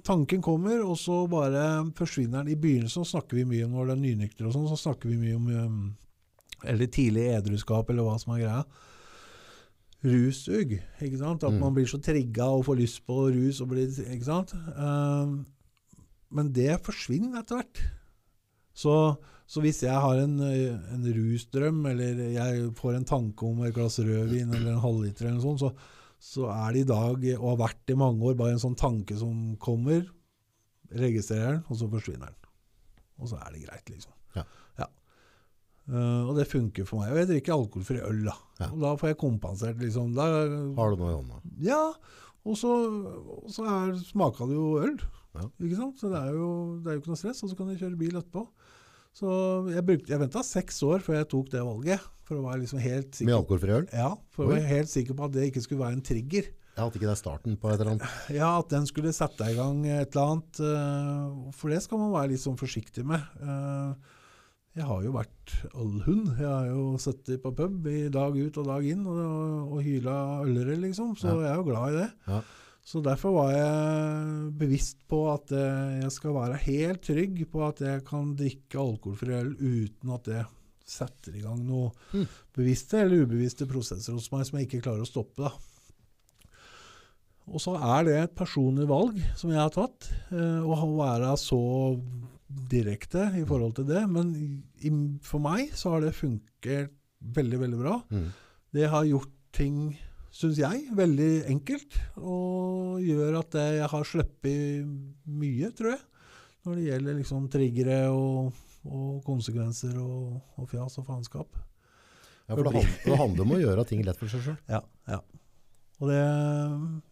Tanken 0.06 0.41
kommer, 0.41 0.80
og 0.82 0.95
så 0.97 1.24
bare 1.30 1.64
forsvinner 1.97 2.41
den. 2.43 2.56
I 2.56 2.58
begynnelsen 2.62 3.06
snakker 3.06 3.38
vi 3.38 3.45
mye 3.50 3.68
om 3.68 3.76
når 3.78 3.91
det 3.91 3.95
er 3.95 4.04
nynykter 4.04 4.47
og 4.50 4.56
sånn, 4.56 4.70
så 4.72 4.78
snakker 4.80 5.12
vi 5.12 5.20
mye 5.22 5.36
om 5.38 5.50
um, 5.54 5.84
Eller 6.66 6.88
tidlig 6.91 7.28
edruskap, 7.38 7.89
eller 7.89 8.03
hva 8.03 8.18
som 8.20 8.34
er 8.36 8.41
greia. 8.43 8.64
Rusug, 10.03 10.78
ikke 11.03 11.18
sant? 11.20 11.43
At 11.43 11.51
Mm. 11.53 11.60
man 11.60 11.74
blir 11.76 11.86
så 11.88 11.99
trigga 12.01 12.45
og 12.47 12.66
får 12.66 12.78
lyst 12.80 13.05
på 13.05 13.18
rus. 13.36 13.60
Og 13.62 13.68
blir, 13.70 13.88
ikke 13.88 14.24
sant? 14.26 14.53
Um, 14.78 15.45
men 16.32 16.51
det 16.53 16.80
forsvinner 16.86 17.39
etter 17.41 17.57
hvert. 17.60 17.82
Så, 18.74 19.18
så 19.47 19.60
hvis 19.62 19.82
jeg 19.84 19.91
har 19.99 20.16
en, 20.24 20.39
en 20.39 21.03
rusdrøm, 21.03 21.86
eller 21.86 22.16
jeg 22.32 22.72
får 22.76 22.95
en 22.95 23.05
tanke 23.05 23.43
om 23.43 23.64
et 23.66 23.74
glass 23.76 23.99
rødvin 23.99 24.53
eller 24.53 24.72
en 24.76 24.80
halvliter, 24.80 25.26
eller 25.28 25.41
noe 25.41 25.57
sånt, 25.57 25.60
så, 25.60 25.74
så 26.20 26.47
er 26.53 26.74
det 26.74 26.86
i 26.86 26.88
dag, 26.93 27.26
og 27.41 27.49
har 27.57 27.68
vært 27.68 27.91
i 27.91 27.97
mange 27.99 28.24
år, 28.24 28.38
bare 28.39 28.51
en 28.55 28.60
sånn 28.64 28.78
tanke 28.80 29.18
som 29.20 29.55
kommer, 29.57 30.05
registrerer 30.95 31.57
den, 31.60 31.64
og 31.68 31.76
så 31.78 31.89
forsvinner 31.91 32.32
den. 32.32 32.36
Og 33.20 33.28
så 33.28 33.36
er 33.43 33.51
det 33.51 33.66
greit, 33.68 33.89
liksom. 33.91 34.14
Ja. 34.38 34.45
Eh, 35.90 36.24
og 36.30 36.36
det 36.38 36.48
funker 36.52 36.86
for 36.86 37.02
meg. 37.02 37.12
Og 37.16 37.22
jeg 37.24 37.30
drikker 37.34 37.56
alkoholfri 37.56 38.00
øl, 38.06 38.24
da. 38.30 38.36
Ja. 38.62 38.68
Og 38.72 38.82
da 38.84 38.96
får 39.02 39.12
jeg 39.14 39.20
kompensert, 39.26 39.80
liksom. 39.82 40.12
Da, 40.18 40.28
Har 40.78 40.94
du 40.94 41.02
noe 41.02 41.14
i 41.14 41.18
hånda? 41.18 41.40
ja, 41.66 41.84
og 42.48 42.56
så, 42.56 42.70
og 43.44 43.50
så 43.52 43.66
er, 43.68 43.96
smaka 44.08 44.46
det 44.48 44.56
jo 44.56 44.68
øl. 44.82 44.96
Ja. 45.36 45.44
Ikke 45.60 45.76
sant? 45.78 46.00
Så 46.00 46.10
det 46.12 46.20
er, 46.22 46.32
jo, 46.38 46.52
det 46.82 46.90
er 46.90 46.96
jo 46.98 47.02
ikke 47.04 47.12
noe 47.12 47.20
stress, 47.20 47.42
og 47.44 47.52
så 47.52 47.58
kan 47.60 47.68
jeg 47.74 47.82
kjøre 47.82 48.00
bil 48.00 48.16
etterpå. 48.20 48.46
Så 49.20 49.28
jeg, 49.74 49.84
brukte, 49.86 50.14
jeg 50.14 50.22
venta 50.22 50.42
seks 50.46 50.78
år 50.86 51.02
før 51.04 51.18
jeg 51.20 51.28
tok 51.34 51.50
det 51.52 51.62
valget, 51.66 52.06
for 52.30 52.38
å 52.40 52.46
være 52.46 52.62
liksom 52.62 52.80
helt 52.84 53.10
Med 53.10 53.18
sikker, 53.20 53.36
alkoholfri 53.42 53.74
øl? 53.76 53.88
ja, 53.92 54.10
for 54.36 54.46
å 54.46 54.52
være 54.54 54.70
helt 54.70 54.92
sikker 54.92 55.18
på 55.18 55.26
at 55.28 55.34
det 55.36 55.48
ikke 55.50 55.64
skulle 55.66 55.82
være 55.84 55.98
en 55.98 56.06
trigger. 56.06 56.48
Ja, 56.78 56.86
At 56.86 56.96
ikke 56.96 57.10
det 57.10 57.16
er 57.16 57.20
starten 57.20 57.58
på 57.60 57.68
et 57.74 57.82
eller 57.82 57.92
annet. 57.98 58.14
Ja, 58.32 58.50
At 58.62 58.70
den 58.72 58.86
skulle 58.88 59.12
sette 59.18 59.50
i 59.52 59.58
gang 59.58 59.82
et 59.90 60.14
eller 60.16 60.36
annet. 60.38 60.62
Uh, 60.64 61.50
For 61.58 61.74
det 61.74 61.82
skal 61.84 62.00
man 62.00 62.14
være 62.14 62.32
litt 62.32 62.44
sånn 62.46 62.56
forsiktig 62.62 63.04
med. 63.10 63.26
Eh, 63.44 64.16
Jeg 64.78 64.86
har 64.86 65.02
jo 65.04 65.12
vært 65.16 65.54
allhund. 65.74 66.28
Jeg 66.38 66.48
har 66.48 66.68
jo 66.70 66.84
sittet 67.02 67.42
på 67.44 67.52
pub 67.58 67.88
i 67.90 68.08
dag 68.14 68.36
ut 68.38 68.58
og 68.62 68.68
dag 68.70 68.86
inn 68.86 69.02
og, 69.10 69.74
og 69.74 69.80
hyla 69.84 70.16
ølere, 70.46 70.78
liksom. 70.80 71.16
Så 71.20 71.28
Ja. 71.34 71.40
jeg 71.42 71.52
er 71.52 71.56
jo 71.60 71.64
glad 71.68 71.90
i 71.90 71.98
det. 72.04 72.10
Ja. 72.30 72.42
Så 72.90 73.02
derfor 73.04 73.34
var 73.36 73.50
jeg 73.52 74.54
bevisst 74.58 75.02
på 75.10 75.18
at 75.34 75.52
eh, 75.52 76.00
jeg 76.04 76.12
skal 76.16 76.34
være 76.38 76.62
helt 76.64 77.02
trygg 77.06 77.42
på 77.52 77.66
at 77.68 77.82
jeg 77.86 78.06
kan 78.08 78.32
drikke 78.40 78.80
alkoholfri 78.82 79.36
øl 79.42 79.52
uten 79.60 80.14
at 80.16 80.24
det 80.30 80.46
setter 80.90 81.36
i 81.38 81.44
gang 81.44 81.60
noe 81.68 81.92
Mm. 82.14 82.24
bevisste 82.56 82.98
eller 83.04 83.26
ubevisste 83.28 83.68
prosesser 83.70 84.14
hos 84.16 84.32
meg 84.32 84.46
som 84.48 84.58
jeg 84.58 84.70
ikke 84.70 84.82
klarer 84.88 85.04
å 85.06 85.10
stoppe. 85.10 85.44
da. 85.44 85.52
Og 87.50 87.62
så 87.62 87.76
er 87.78 88.04
det 88.06 88.16
et 88.24 88.34
personlig 88.38 88.88
valg 88.90 89.18
som 89.38 89.50
jeg 89.54 89.60
har 89.62 89.70
tatt, 89.74 90.10
eh, 90.32 90.62
å 90.62 90.74
være 90.98 91.36
så 91.38 91.60
direkte 92.50 93.30
i 93.38 93.45
forhold 93.47 93.76
til 93.78 93.88
det. 93.89 94.04
Men 94.10 94.34
i, 94.36 94.91
for 95.26 95.41
meg 95.43 95.74
så 95.78 95.95
har 95.95 96.06
det 96.06 96.16
funket 96.18 96.93
veldig, 97.20 97.60
veldig 97.66 97.80
bra. 97.80 97.97
Mm. 98.10 98.30
Det 98.76 98.89
har 98.89 99.08
gjort 99.10 99.34
ting, 99.56 99.97
syns 100.34 100.60
jeg, 100.62 100.86
veldig 100.97 101.32
enkelt. 101.52 101.97
Og 102.22 103.02
gjør 103.06 103.39
at 103.41 103.60
jeg 103.62 103.89
har 103.93 104.08
sluppet 104.08 104.86
mye, 105.26 105.72
tror 105.78 105.95
jeg. 105.95 106.04
Når 106.68 106.76
det 106.76 106.88
gjelder 106.89 107.20
liksom 107.22 107.50
triggere 107.52 108.00
og, 108.12 108.54
og 108.86 109.22
konsekvenser 109.26 109.95
og, 110.02 110.39
og 110.60 110.70
fjas 110.70 111.00
og 111.00 111.08
faenskap. 111.08 111.60
Ja, 112.50 112.56
for 112.58 112.66
det, 112.66 112.82
det 113.06 113.18
handler 113.18 113.45
om 113.45 113.54
å 113.54 113.62
gjøre 113.62 113.86
ting 113.88 114.02
lett 114.06 114.18
for 114.18 114.32
seg 114.32 114.41
sjøl. 114.41 114.58
Ja, 114.72 114.82
ja. 115.10 115.22
Og 116.00 116.10
det 116.10 116.24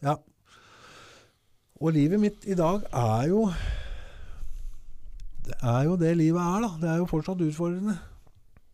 Ja. 0.05 0.17
Og 1.77 1.93
livet 1.93 2.17
mitt 2.17 2.45
i 2.49 2.55
dag 2.57 2.87
er 2.89 3.27
jo 3.29 3.43
Det 5.47 5.57
er 5.63 5.83
jo 5.87 5.95
det 5.99 6.13
livet 6.19 6.41
er, 6.43 6.63
da. 6.65 6.69
Det 6.81 6.89
er 6.91 6.97
jo 7.01 7.09
fortsatt 7.09 7.43
utfordrende. 7.45 7.95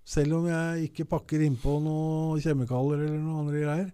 Selv 0.03 0.39
om 0.39 0.47
jeg 0.49 0.89
ikke 0.89 1.05
pakker 1.07 1.43
innpå 1.45 1.77
noen 1.83 2.41
kjemikalier 2.43 3.05
eller 3.05 3.21
noen 3.21 3.43
andre 3.45 3.61
greier, 3.61 3.91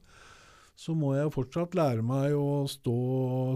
så 0.79 0.95
må 0.95 1.11
jeg 1.17 1.33
fortsatt 1.35 1.75
lære 1.75 2.03
meg 2.07 2.33
å 2.39 2.63
stå, 2.71 2.95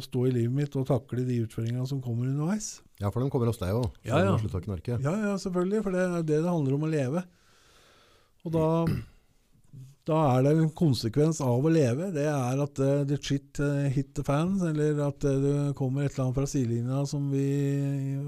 stå 0.04 0.26
i 0.28 0.34
livet 0.36 0.58
mitt 0.58 0.76
og 0.76 0.90
takle 0.90 1.24
de 1.24 1.40
utfordringene 1.46 1.88
som 1.88 2.02
kommer 2.04 2.28
underveis. 2.28 2.82
Ja, 3.00 3.10
for 3.10 3.24
de 3.24 3.32
kommer 3.32 3.48
hos 3.50 3.62
deg 3.62 3.72
òg. 3.80 3.88
Ja, 4.04 4.20
ja. 4.28 4.34
Ja, 5.06 5.14
ja, 5.30 5.38
selvfølgelig. 5.40 5.82
For 5.86 5.96
det 5.96 6.04
er 6.04 6.20
det 6.28 6.42
det 6.44 6.52
handler 6.52 6.76
om 6.76 6.84
å 6.84 6.92
leve. 6.92 7.24
Og 8.44 8.52
da, 8.54 8.68
da 10.08 10.18
er 10.34 10.42
det 10.44 10.52
en 10.58 10.72
konsekvens 10.76 11.40
av 11.44 11.64
å 11.64 11.72
leve. 11.72 12.10
Det 12.12 12.26
er 12.28 12.60
at 12.60 12.80
uh, 12.84 13.06
the 13.08 13.16
shit 13.24 13.60
uh, 13.64 13.86
hit 13.92 14.12
the 14.18 14.26
fans, 14.28 14.64
eller 14.68 15.00
at 15.06 15.24
uh, 15.24 15.38
det 15.40 15.54
kommer 15.80 16.04
et 16.04 16.12
eller 16.12 16.26
annet 16.26 16.40
fra 16.42 16.50
sidelinja 16.50 17.06
som 17.08 17.30
vi 17.32 17.46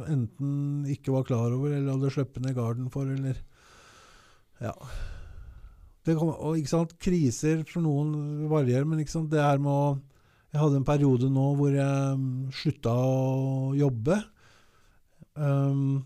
enten 0.07 0.86
ikke 0.93 1.17
var 1.17 1.28
klar 1.28 1.51
over, 1.51 1.73
eller 1.76 1.97
hadde 1.97 2.13
sluppet 2.15 2.45
ned 2.45 2.55
garden 2.55 2.88
for, 2.93 3.11
eller 3.11 3.41
Ja. 4.63 4.71
Kom, 6.05 6.30
og 6.30 6.59
ikke 6.59 6.69
sant, 6.69 6.91
Kriser 7.01 7.63
for 7.67 7.82
noen 7.84 8.45
varierer, 8.47 8.86
men 8.88 9.01
ikke 9.01 9.15
sant, 9.17 9.32
det 9.34 9.41
her 9.41 9.57
med 9.57 9.71
å 9.73 9.86
Jeg 10.53 10.61
hadde 10.61 10.78
en 10.80 10.88
periode 10.88 11.28
nå 11.28 11.45
hvor 11.59 11.73
jeg 11.76 12.11
um, 12.15 12.28
slutta 12.55 12.91
å 12.95 13.73
jobbe. 13.76 14.21
Um, 15.36 16.05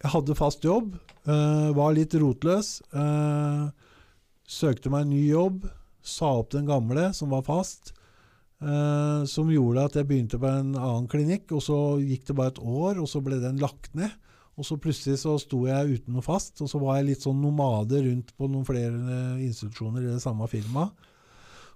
jeg 0.00 0.12
hadde 0.14 0.36
fast 0.38 0.64
jobb, 0.64 0.94
uh, 1.28 1.68
var 1.76 1.92
litt 1.92 2.16
rotløs. 2.16 2.78
Uh, 2.94 3.68
søkte 4.48 4.92
meg 4.92 5.04
en 5.04 5.14
ny 5.14 5.22
jobb, 5.28 5.64
sa 6.04 6.34
opp 6.40 6.52
den 6.52 6.68
gamle, 6.68 7.10
som 7.16 7.32
var 7.32 7.46
fast. 7.46 7.94
Uh, 8.64 9.26
som 9.28 9.50
gjorde 9.52 9.82
at 9.88 9.96
jeg 9.98 10.08
begynte 10.08 10.38
på 10.40 10.48
en 10.48 10.72
annen 10.78 11.08
klinikk, 11.10 11.50
og 11.52 11.64
så 11.64 11.78
gikk 12.00 12.28
det 12.28 12.36
bare 12.38 12.54
et 12.54 12.62
år, 12.62 13.00
og 13.02 13.08
så 13.10 13.20
ble 13.24 13.40
den 13.42 13.60
lagt 13.60 13.92
ned. 13.98 14.12
Og 14.54 14.66
så 14.68 14.78
plutselig 14.78 15.18
så 15.24 15.34
sto 15.42 15.64
jeg 15.66 15.98
uten 15.98 16.14
noe 16.14 16.22
fast, 16.24 16.60
og 16.62 16.70
så 16.70 16.78
var 16.78 17.00
jeg 17.00 17.08
litt 17.08 17.24
sånn 17.26 17.40
nomade 17.42 18.04
rundt 18.04 18.30
på 18.38 18.46
noen 18.50 18.66
flere 18.68 19.18
institusjoner 19.42 20.04
i 20.04 20.12
det 20.12 20.22
samme 20.22 20.46
firmaet. 20.50 21.10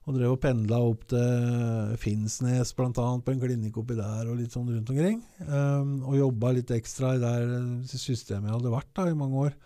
Og 0.09 0.15
drev 0.17 0.37
og 0.37 0.41
pendla 0.41 0.79
opp 0.81 1.03
til 1.11 1.97
Finnsnes 2.01 2.71
bl.a. 2.79 2.93
på 2.95 3.33
en 3.35 3.43
klinikk 3.43 3.77
oppi 3.83 3.99
der 3.99 4.31
og 4.31 4.39
litt 4.39 4.55
sånn 4.55 4.71
rundt 4.71 4.89
omkring. 4.95 5.19
Um, 5.45 5.99
og 6.09 6.17
jobba 6.17 6.55
litt 6.57 6.73
ekstra 6.73 7.13
i 7.17 7.21
det 7.21 7.91
systemet 7.93 8.49
jeg 8.49 8.57
hadde 8.57 8.73
vært 8.73 8.95
da 8.97 9.05
i 9.11 9.19
mange 9.19 9.43
år. 9.51 9.59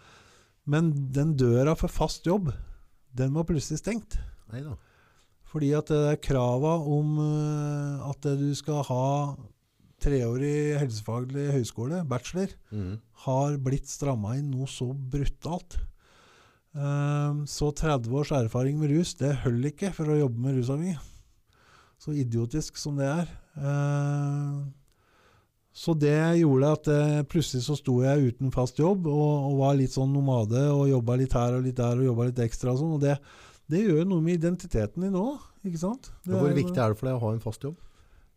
Men 0.73 0.91
den 1.15 1.37
døra 1.39 1.77
for 1.79 1.93
fast 1.93 2.27
jobb, 2.27 2.51
den 3.15 3.33
var 3.37 3.45
plutselig 3.49 3.79
stengt. 3.83 4.19
Neida. 4.53 4.77
Fordi 5.53 5.73
at 5.77 5.91
det 5.93 6.01
er 6.15 6.21
krava 6.25 6.79
om 6.81 7.19
uh, 7.21 8.11
at 8.11 8.25
du 8.41 8.49
skal 8.57 8.81
ha 8.89 9.05
treårig 10.03 10.79
helsefaglig 10.81 11.51
høyskole, 11.55 12.01
bachelor, 12.09 12.51
Mm. 12.73 12.97
har 13.27 13.57
blitt 13.63 13.87
stramma 13.87 14.35
inn 14.39 14.49
noe 14.51 14.67
så 14.67 14.89
brutalt. 14.95 15.77
Ehm, 16.75 17.45
så 17.47 17.69
30 17.71 18.09
års 18.17 18.33
erfaring 18.33 18.79
med 18.81 18.91
rus, 18.91 19.13
det 19.15 19.35
holder 19.45 19.71
ikke 19.71 19.93
for 19.95 20.09
å 20.11 20.19
jobbe 20.25 20.41
med 20.41 20.57
rusavhengige. 20.57 20.99
Så 22.01 22.15
idiotisk 22.19 22.77
som 22.81 22.97
det 22.99 23.07
er. 23.07 23.29
Ehm, 23.61 24.73
så 25.73 25.95
det 25.97 26.17
gjorde 26.43 26.73
at 26.77 26.89
eh, 26.93 27.21
plutselig 27.29 27.65
så 27.65 27.77
sto 27.79 27.95
jeg 28.05 28.33
uten 28.33 28.53
fast 28.53 28.81
jobb 28.81 29.07
og, 29.09 29.31
og 29.49 29.61
var 29.63 29.79
litt 29.79 29.95
sånn 29.95 30.13
nomade 30.13 30.67
og 30.69 30.91
jobba 30.91 31.17
litt 31.23 31.37
her 31.37 31.57
og 31.57 31.65
litt 31.65 31.79
der 31.79 31.97
og 31.97 32.11
jobba 32.11 32.29
litt 32.29 32.43
ekstra 32.45 32.75
og 32.75 32.83
sånn. 32.83 32.99
Og 32.99 33.01
det, 33.01 33.17
det 33.73 33.81
gjør 33.87 34.05
noe 34.11 34.25
med 34.25 34.37
identiteten 34.37 35.07
din 35.07 35.17
òg, 35.17 35.41
ikke 35.65 35.81
sant? 35.81 36.13
Det 36.27 36.37
Hvor 36.37 36.51
er 36.51 36.61
viktig 36.61 36.77
er 36.77 36.93
det 36.93 37.01
for 37.01 37.09
deg 37.09 37.17
å 37.17 37.25
ha 37.25 37.33
en 37.33 37.43
fast 37.45 37.65
jobb? 37.65 37.81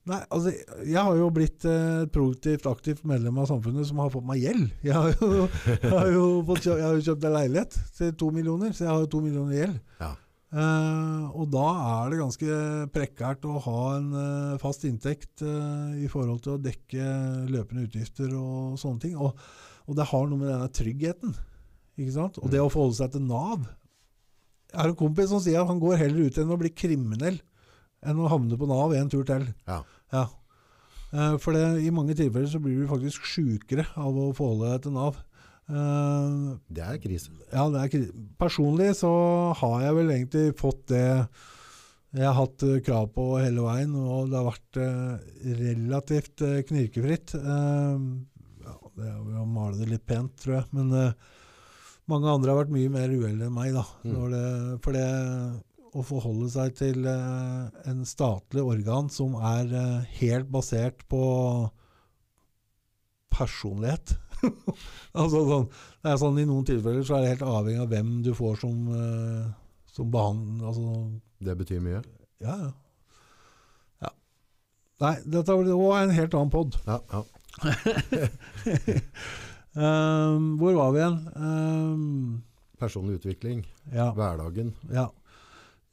Nei, 0.06 0.20
altså, 0.30 0.52
jeg 0.86 1.02
har 1.02 1.16
jo 1.18 1.28
blitt 1.34 1.66
eh, 1.66 2.04
produktivt, 2.14 2.68
aktivt 2.70 3.08
medlem 3.10 3.40
av 3.42 3.50
samfunnet 3.50 3.88
som 3.90 4.00
har 4.04 4.12
fått 4.14 4.28
meg 4.30 4.44
gjeld. 4.44 4.68
Jeg 4.86 4.94
har 4.94 5.16
jo, 5.18 5.48
jeg 5.74 5.92
har 5.92 6.12
jo, 6.14 6.28
fått 6.46 6.68
jeg 6.70 6.86
har 6.86 6.94
jo 6.94 7.06
kjøpt 7.08 7.26
en 7.26 7.36
leilighet 7.36 7.80
til 7.98 8.12
to 8.22 8.30
millioner, 8.36 8.72
så 8.72 8.86
jeg 8.86 8.94
har 8.94 9.02
jo 9.02 9.10
to 9.16 9.24
millioner 9.26 9.58
gjeld. 9.58 9.80
Ja. 10.00 10.12
Eh, 10.56 11.24
og 11.36 11.50
da 11.52 11.66
er 11.84 12.12
det 12.14 12.22
ganske 12.22 12.58
prekært 12.96 13.44
å 13.44 13.58
ha 13.66 13.80
en 13.98 14.12
uh, 14.16 14.60
fast 14.62 14.86
inntekt 14.88 15.44
uh, 15.44 15.92
i 16.00 16.08
forhold 16.12 16.46
til 16.46 16.54
å 16.54 16.62
dekke 16.64 17.08
løpende 17.52 17.84
utgifter 17.90 18.32
og 18.40 18.78
sånne 18.80 19.04
ting. 19.04 19.18
Og, 19.20 19.36
og 19.90 19.98
det 20.00 20.08
har 20.14 20.30
noe 20.30 20.40
med 20.40 20.54
denne 20.54 20.70
tryggheten. 20.72 21.36
Ikke 22.00 22.16
sant? 22.16 22.40
Og 22.40 22.54
det 22.54 22.64
å 22.64 22.72
forholde 22.72 23.02
seg 23.02 23.12
til 23.12 23.28
Nav. 23.28 23.68
Jeg 24.72 24.80
har 24.80 24.94
en 24.94 25.00
kompis 25.00 25.30
som 25.34 25.44
sier 25.44 25.60
at 25.60 25.72
han 25.72 25.82
går 25.84 26.00
heller 26.00 26.30
ut 26.30 26.40
enn 26.40 26.56
å 26.56 26.60
bli 26.60 26.72
kriminell 26.72 27.42
enn 28.06 28.22
å 28.22 28.32
havne 28.32 28.56
på 28.60 28.68
Nav 28.70 28.96
en 28.96 29.12
tur 29.12 29.28
til. 29.28 29.48
Ja. 29.68 29.82
Ja. 30.14 30.26
For 31.40 31.56
det, 31.56 31.64
i 31.86 31.94
mange 31.96 32.16
tilfeller 32.18 32.50
så 32.52 32.60
blir 32.60 32.82
du 32.82 32.90
faktisk 32.90 33.24
sjukere 33.30 33.86
av 33.96 34.18
å 34.20 34.34
forholde 34.36 34.74
deg 34.74 34.84
til 34.84 34.96
Nav. 34.98 35.20
Eh, 35.66 36.58
Det 36.70 36.84
er 36.84 36.98
krise. 37.02 37.32
ja, 37.52 37.70
det 37.70 37.82
er 37.82 37.90
krise. 37.90 38.14
personlig 38.38 38.96
så 38.96 39.54
har 39.58 39.82
jeg 39.82 39.96
vel 39.96 40.10
egentlig 40.14 40.58
fått 40.60 40.88
det 40.88 41.06
jeg 42.16 42.24
har 42.24 42.38
hatt 42.38 42.64
eh, 42.64 42.82
krav 42.86 43.10
på 43.12 43.40
hele 43.42 43.66
veien, 43.66 43.96
og 43.96 44.30
det 44.32 44.38
har 44.40 44.46
vært 44.48 44.78
uh, 44.80 45.18
relativt 45.60 46.44
uh, 46.48 46.62
knirkefritt. 46.64 47.34
Ja, 47.36 48.76
det 48.96 49.10
er 49.10 49.18
jo 49.18 49.42
å 49.42 49.48
male 49.50 49.76
det 49.82 49.90
litt 49.90 50.06
pent, 50.08 50.32
tror 50.40 50.62
jeg. 50.62 50.70
Men 50.72 50.94
mange 52.08 52.32
andre 52.32 52.54
har 52.54 52.62
vært 52.62 52.72
mye 52.72 52.94
mer 52.94 53.12
uheldige 53.12 53.50
enn 53.50 53.58
meg. 53.58 53.74
da. 53.76 53.84
Mm. 54.06 54.14
Når 54.14 54.32
det, 54.32 54.46
for 54.86 54.96
det 54.96 55.10
å 55.92 56.06
forholde 56.08 56.48
seg 56.54 56.78
til 56.80 57.04
en 57.10 58.08
statlig 58.08 58.64
organ 58.64 59.12
som 59.12 59.36
er 59.36 59.76
helt 60.16 60.48
basert 60.56 61.04
på 61.12 61.26
personlighet 63.36 64.16
altså 65.20 65.42
sånn, 65.50 65.68
det 66.04 66.12
er 66.12 66.18
sånn 66.22 66.40
I 66.42 66.46
noen 66.48 66.66
tilfeller 66.68 67.06
så 67.08 67.18
er 67.18 67.24
det 67.26 67.32
helt 67.36 67.46
avhengig 67.50 67.84
av 67.84 67.92
hvem 67.94 68.10
du 68.26 68.32
får 68.38 68.58
som, 68.62 68.82
eh, 68.94 69.46
som 69.96 70.10
behandler 70.14 70.68
altså, 70.72 70.96
Det 71.46 71.56
betyr 71.62 71.84
mye. 71.86 72.02
ja, 72.44 72.56
ja. 72.66 72.72
ja. 74.06 74.12
Nei, 75.06 75.16
dette 75.26 75.52
er 75.52 75.72
også 75.76 76.02
en 76.02 76.16
helt 76.20 76.38
annen 76.40 76.54
pod. 76.54 76.78
Ja, 76.88 77.00
ja. 77.14 77.24
Um, 79.76 80.56
hvor 80.60 80.76
var 80.78 80.92
vi 80.96 81.00
igjen? 81.02 81.20
Um, 81.36 82.44
Personlig 82.80 83.22
utvikling, 83.22 83.64
ja, 83.94 84.10
hverdagen. 84.16 84.74
ja. 84.92 85.08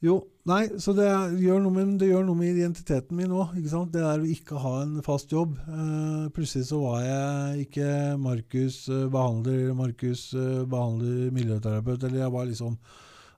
Jo, 0.03 0.17
nei, 0.49 0.61
så 0.81 0.93
det 0.97 1.07
gjør 1.41 1.61
noe 1.63 1.75
med, 1.75 1.93
det 2.01 2.09
gjør 2.09 2.25
noe 2.27 2.39
med 2.39 2.53
identiteten 2.53 3.17
min 3.17 3.33
òg. 3.35 3.55
Det 3.61 3.93
der 3.95 4.23
å 4.23 4.29
ikke 4.35 4.59
ha 4.63 4.73
en 4.83 4.97
fast 5.05 5.31
jobb. 5.33 5.55
Uh, 5.67 6.27
plutselig 6.35 6.69
så 6.69 6.81
var 6.83 7.05
jeg 7.05 7.67
ikke 7.67 7.87
Markus 8.21 8.83
uh, 8.91 9.05
behandler, 9.13 9.71
Markus 9.77 10.29
uh, 10.35 10.65
behandler 10.69 11.31
miljøterapeut, 11.35 12.03
eller 12.03 12.25
jeg 12.25 12.35
var 12.35 12.49
liksom 12.49 12.77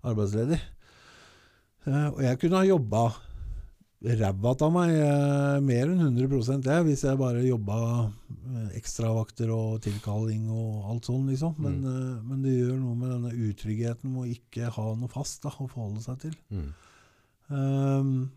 arbeidsledig. 0.05 0.59
Og 1.85 2.21
jeg 2.25 2.37
kunne 2.41 2.57
ha 2.57 2.65
jobba 2.65 3.01
ræva 4.05 4.51
av 4.65 4.71
meg 4.73 4.95
mer 5.65 5.91
enn 5.91 6.01
100 6.01 6.63
det, 6.65 6.77
hvis 6.87 7.03
jeg 7.05 7.19
bare 7.19 7.43
jobba 7.45 7.77
ekstravakter 8.77 9.51
og 9.53 9.79
tilkalling 9.83 10.47
og 10.53 10.89
alt 10.91 11.09
sånn, 11.09 11.27
liksom. 11.31 11.55
Men, 11.61 11.79
eh, 11.89 12.23
men 12.23 12.41
det 12.45 12.55
gjør 12.55 12.77
noe 12.79 12.95
med 12.99 13.13
denne 13.13 13.49
utryggheten 13.49 14.11
med 14.11 14.23
å 14.23 14.31
ikke 14.35 14.71
ha 14.75 14.87
noe 14.95 15.11
fast 15.11 15.43
da, 15.43 15.53
å 15.53 15.67
forholde 15.67 16.03
seg 16.05 16.19
til. 16.27 16.35
Mm. 16.49 16.73
Ehm, 17.53 18.29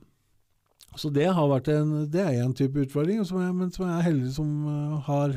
så 0.98 1.10
det 1.14 1.28
har 1.30 1.50
vært 1.50 1.70
en, 1.72 1.92
det 2.10 2.24
er 2.24 2.40
en 2.42 2.54
type 2.56 2.80
utfordring, 2.84 3.20
som 3.26 3.40
jeg, 3.42 3.54
men 3.54 3.70
som 3.74 3.86
jeg 3.86 3.96
er 3.96 4.08
heldig 4.08 4.32
som 4.34 4.54
eh, 4.72 4.96
har 5.08 5.36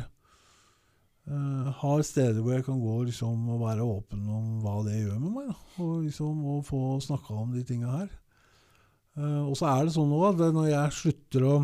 uh, 1.30 1.68
har 1.82 2.06
steder 2.08 2.40
hvor 2.42 2.56
jeg 2.56 2.66
kan 2.66 2.80
gå 2.82 2.96
liksom, 3.10 3.44
og 3.54 3.62
være 3.62 3.86
åpen 3.86 4.24
om 4.32 4.56
hva 4.64 4.80
det 4.88 4.98
gjør 5.04 5.20
med 5.20 5.36
meg. 5.36 5.52
Da. 5.52 5.84
Og, 5.84 5.94
liksom, 6.08 6.42
og 6.56 6.66
få 6.68 6.82
snakka 7.04 7.36
om 7.44 7.54
de 7.54 7.66
tinga 7.68 7.94
her. 8.00 8.10
Uh, 9.20 9.44
og 9.52 9.54
så 9.60 9.70
er 9.70 9.86
det 9.86 9.96
sånn 9.96 10.10
nå 10.10 10.24
at 10.30 10.42
når 10.56 10.72
jeg 10.72 10.98
slutter 11.02 11.48
å 11.48 11.56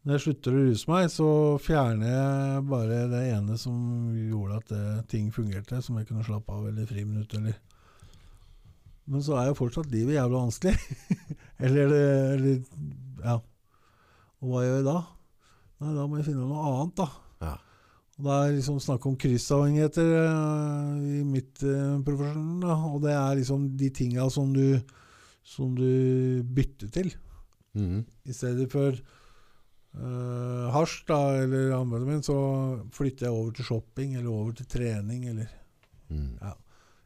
når 0.00 0.14
jeg 0.14 0.22
slutter 0.24 0.54
å 0.54 0.60
ruse 0.64 0.88
meg, 0.88 1.10
så 1.12 1.30
fjerner 1.60 2.08
jeg 2.08 2.60
bare 2.70 3.02
det 3.10 3.18
ene 3.34 3.56
som 3.60 3.74
gjorde 4.16 4.56
at 4.56 4.70
det, 4.72 4.84
ting 5.12 5.26
fungerte, 5.34 5.82
som 5.84 5.98
jeg 6.00 6.08
kunne 6.08 6.24
slappe 6.24 6.54
av 6.56 6.70
eller 6.70 6.88
friminutt 6.88 7.34
eller 7.36 7.58
Men 9.10 9.24
så 9.26 9.38
er 9.40 9.48
jo 9.50 9.58
fortsatt 9.58 9.90
livet 9.92 10.16
jævla 10.16 10.44
vanskelig. 10.44 10.76
eller, 11.64 11.96
eller 12.36 12.60
Ja. 13.24 13.40
Og 14.40 14.52
hva 14.52 14.62
gjør 14.64 14.78
jeg 14.78 14.86
da? 14.86 15.00
Nei, 15.80 15.90
da 15.96 16.04
må 16.08 16.20
jeg 16.20 16.30
finne 16.30 16.46
noe 16.48 16.62
annet, 16.70 16.94
da. 17.00 17.08
Ja. 17.44 17.56
Og 18.20 18.26
det 18.26 18.36
er 18.36 18.54
liksom 18.58 18.80
snakk 18.84 19.06
om 19.08 19.16
kryssavhengigheter 19.20 20.10
uh, 20.28 20.96
i 21.00 21.22
mitt 21.24 21.62
uh, 21.64 21.96
profesjon. 22.04 22.58
Da. 22.60 22.76
Og 22.90 23.00
det 23.04 23.14
er 23.16 23.38
liksom 23.38 23.64
de 23.80 23.88
tinga 23.96 24.26
som 24.32 24.52
du, 24.52 24.76
som 25.40 25.72
du 25.76 26.42
bytter 26.44 26.92
til. 26.92 27.14
Mhm. 27.78 28.02
I 28.28 28.36
stedet 28.36 28.66
for 28.72 28.92
uh, 28.92 30.66
hasj 30.74 30.98
da, 31.08 31.20
eller 31.46 31.72
amfetamin, 31.78 32.24
så 32.26 32.36
flytter 32.92 33.28
jeg 33.28 33.36
over 33.36 33.56
til 33.56 33.70
shopping 33.70 34.18
eller 34.18 34.30
over 34.32 34.52
til 34.58 34.68
trening. 34.68 35.24
Eller 35.32 35.48
mm. 36.12 36.34
Ja. 36.42 36.52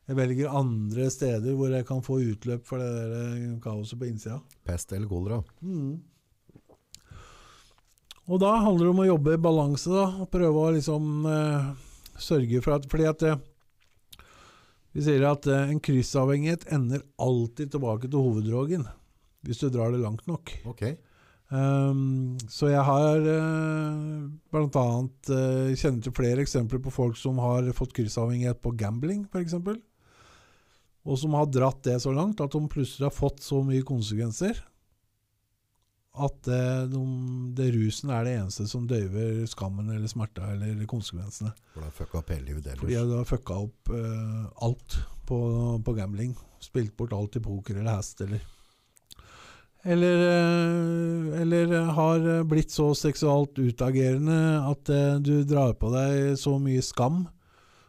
Jeg 0.04 0.18
velger 0.18 0.52
andre 0.52 1.06
steder 1.12 1.54
hvor 1.56 1.72
jeg 1.72 1.86
kan 1.88 2.02
få 2.04 2.18
utløp 2.20 2.66
for 2.68 2.82
det 2.82 2.88
der 3.12 3.54
kaoset 3.64 3.98
på 4.00 4.08
innsida. 4.10 4.40
Pest 4.66 4.92
eller 4.92 5.08
kolera? 5.08 5.40
Mm. 5.64 6.02
Og 8.24 8.40
da 8.40 8.54
handler 8.64 8.86
det 8.86 8.92
om 8.92 9.02
å 9.04 9.08
jobbe 9.08 9.36
i 9.36 9.40
balanse, 9.46 9.90
da, 9.92 10.04
og 10.24 10.30
prøve 10.32 10.60
å 10.60 10.74
liksom 10.76 11.26
eh, 11.28 11.72
sørge 12.20 12.62
for 12.64 12.78
at 12.78 12.86
Fordi 12.88 13.08
at 13.08 13.24
eh, 13.28 13.40
vi 14.94 15.04
sier 15.04 15.24
at 15.28 15.48
eh, 15.50 15.72
en 15.72 15.80
kryssavhengighet 15.82 16.68
ender 16.72 17.02
alltid 17.20 17.72
tilbake 17.74 18.08
til 18.08 18.24
hoveddrogen, 18.24 18.86
hvis 19.44 19.60
du 19.64 19.68
drar 19.72 19.92
det 19.92 20.04
langt 20.04 20.24
nok. 20.30 20.54
Ok. 20.70 20.86
Um, 21.54 22.38
så 22.50 22.70
jeg 22.70 22.82
har 22.82 23.20
uh, 23.20 24.70
annet 24.80 25.28
uh, 25.28 25.74
kjenner 25.76 26.00
til 26.02 26.14
flere 26.16 26.42
eksempler 26.42 26.80
på 26.82 26.90
folk 26.94 27.18
som 27.20 27.36
har 27.42 27.68
fått 27.76 27.92
kryssavhengighet 27.94 28.62
på 28.64 28.72
gambling, 28.80 29.26
f.eks. 29.28 29.58
Og 31.04 31.18
som 31.20 31.34
har 31.36 31.50
dratt 31.52 31.82
det 31.84 31.98
så 32.00 32.12
langt 32.16 32.40
at 32.40 32.54
de 32.54 32.70
plutselig 32.70 33.08
har 33.08 33.14
fått 33.14 33.42
så 33.44 33.60
mye 33.66 33.84
konsekvenser 33.86 34.62
at 36.14 36.36
det, 36.46 36.92
de, 36.92 37.00
det 37.58 37.72
rusen 37.74 38.12
er 38.14 38.26
det 38.26 38.34
eneste 38.38 38.68
som 38.70 38.86
døyver 38.86 39.42
skammen 39.50 39.88
eller 39.90 40.10
smerta 40.10 40.46
eller 40.52 40.78
konsekvensene. 40.90 41.50
For 41.72 41.82
det 41.82 41.88
har 41.88 41.96
fucka 41.96 42.20
opp 42.20 42.30
hele 42.30 42.46
livet. 42.52 42.68
Fordi 42.78 42.94
du 42.94 43.16
har 43.16 43.26
fucka 43.26 43.56
opp 43.66 43.90
eh, 43.90 44.44
alt 44.62 44.98
på, 45.26 45.38
på 45.84 45.94
gambling. 45.96 46.36
Spilt 46.62 46.94
bort 46.96 47.16
alt 47.16 47.40
i 47.40 47.42
poker 47.42 47.80
eller 47.80 47.98
hest 47.98 48.22
eller 48.24 48.44
eller, 49.84 50.22
eh, 50.30 51.40
eller 51.42 51.74
har 51.92 52.22
blitt 52.48 52.72
så 52.72 52.86
seksualt 52.96 53.58
utagerende 53.58 54.38
at 54.70 54.88
eh, 54.88 55.18
du 55.20 55.42
drar 55.44 55.74
på 55.76 55.90
deg 55.92 56.38
så 56.40 56.54
mye 56.62 56.80
skam, 56.80 57.26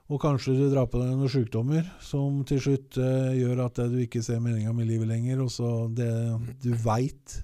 og 0.05 0.21
kanskje 0.21 0.53
du 0.53 0.67
drar 0.69 0.85
på 0.91 0.99
deg 1.01 1.15
noen 1.15 1.31
sykdommer 1.31 1.85
som 2.03 2.43
til 2.45 2.61
slutt 2.61 2.99
eh, 3.01 3.39
gjør 3.39 3.63
at 3.65 3.81
eh, 3.81 3.89
du 3.89 4.03
ikke 4.03 4.21
ser 4.25 4.43
meninga 4.43 4.73
med 4.75 4.89
livet 4.89 5.09
lenger, 5.09 5.41
og 5.41 5.49
så 5.53 5.71
det 5.89 6.11
du 6.61 6.71
veit 6.83 7.39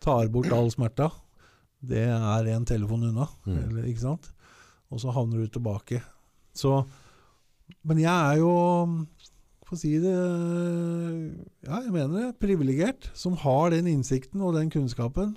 tar 0.00 0.30
bort 0.32 0.52
all 0.54 0.70
smerta, 0.72 1.10
det 1.86 2.06
er 2.08 2.48
en 2.54 2.64
telefon 2.68 3.04
unna. 3.10 3.28
Mm. 3.44 3.58
Eller, 3.58 3.88
ikke 3.90 4.06
sant? 4.06 4.30
Og 4.88 5.02
så 5.02 5.12
havner 5.12 5.42
du 5.42 5.50
tilbake. 5.52 6.00
Så 6.56 6.84
Men 7.82 7.98
jeg 7.98 8.14
er 8.14 8.38
jo 8.38 8.52
Få 9.66 9.74
si 9.74 9.96
det 9.98 10.14
Ja, 11.66 11.80
jeg 11.82 11.90
mener 11.90 12.14
det. 12.14 12.38
Privilegert. 12.38 13.10
Som 13.18 13.34
har 13.42 13.74
den 13.74 13.88
innsikten 13.90 14.40
og 14.40 14.54
den 14.54 14.70
kunnskapen. 14.70 15.34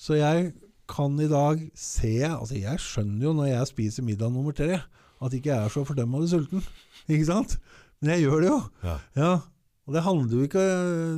Så 0.00 0.16
jeg 0.16 0.54
kan 0.88 1.18
i 1.20 1.28
dag 1.28 1.60
se 1.76 2.14
Altså, 2.24 2.56
jeg 2.56 2.80
skjønner 2.80 3.28
jo 3.28 3.34
når 3.36 3.50
jeg 3.52 3.70
spiser 3.74 4.06
middag 4.06 4.32
nummer 4.32 4.56
tre, 4.56 4.80
at 5.24 5.34
ikke 5.34 5.50
jeg 5.50 5.66
er 5.66 5.72
så 5.74 5.84
fordømmende 5.86 6.30
sulten. 6.30 6.64
Ikke 7.08 7.28
sant? 7.28 7.56
Men 8.00 8.14
jeg 8.14 8.26
gjør 8.26 8.44
det 8.44 8.50
jo. 8.50 8.58
Ja. 8.86 8.96
Ja, 9.18 9.30
og 9.88 9.94
det 9.96 10.04
handler 10.04 10.36
jo 10.36 10.44
ikke 10.44 10.64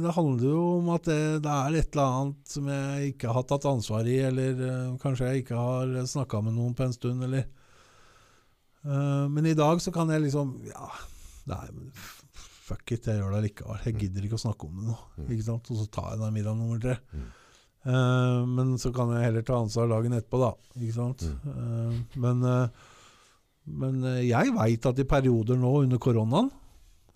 Det 0.05 0.13
handler 0.15 0.47
jo 0.47 0.61
om 0.77 0.93
at 0.95 1.09
det, 1.09 1.23
det 1.43 1.55
er 1.57 1.79
et 1.81 1.97
eller 1.97 2.21
annet 2.21 2.53
som 2.55 2.69
jeg 2.71 3.11
ikke 3.15 3.35
har 3.35 3.47
tatt 3.51 3.67
ansvar 3.67 4.07
i, 4.07 4.21
eller 4.29 4.63
uh, 4.63 5.01
kanskje 5.03 5.33
jeg 5.33 5.43
ikke 5.43 5.59
har 5.59 5.97
snakka 6.07 6.41
med 6.47 6.55
noen 6.55 6.77
på 6.79 6.87
en 6.87 6.95
stund, 6.95 7.27
eller 7.27 7.49
uh, 8.87 9.27
Men 9.33 9.51
i 9.51 9.57
dag 9.59 9.83
så 9.83 9.93
kan 9.95 10.13
jeg 10.15 10.23
liksom 10.29 10.55
Ja, 10.71 10.87
nei, 11.51 11.65
fuck 12.71 12.95
it, 12.95 13.11
jeg 13.11 13.19
gjør 13.19 13.35
det 13.35 13.43
likevel. 13.49 13.83
Jeg 13.89 13.99
gidder 13.99 14.29
ikke 14.29 14.39
å 14.39 14.45
snakke 14.45 14.69
om 14.69 14.79
det 14.79 14.87
nå. 14.93 14.97
Mm. 15.19 15.29
Ikke 15.35 15.49
sant? 15.49 15.71
Og 15.75 15.81
så 15.81 15.91
tar 15.91 16.13
jeg 16.13 16.23
den 16.23 16.37
middag 16.39 16.59
nummer 16.59 16.79
tre. 16.83 16.95
Mm. 17.11 17.29
Uh, 17.81 18.47
men 18.47 18.77
så 18.79 18.93
kan 18.95 19.11
jeg 19.17 19.27
heller 19.27 19.45
ta 19.49 19.59
ansvar 19.59 19.91
dagen 19.91 20.15
etterpå, 20.15 20.45
da. 20.45 20.53
Ikke 20.79 20.95
sant? 20.95 21.27
Eh, 21.27 21.99
men 22.23 22.47
men 23.67 24.03
eh, 24.05 24.23
jeg 24.31 24.55
veit 24.57 24.87
at 24.87 24.99
i 24.99 25.05
perioder 25.09 25.59
nå 25.61 25.75
under 25.85 25.99
koronaen, 26.03 26.51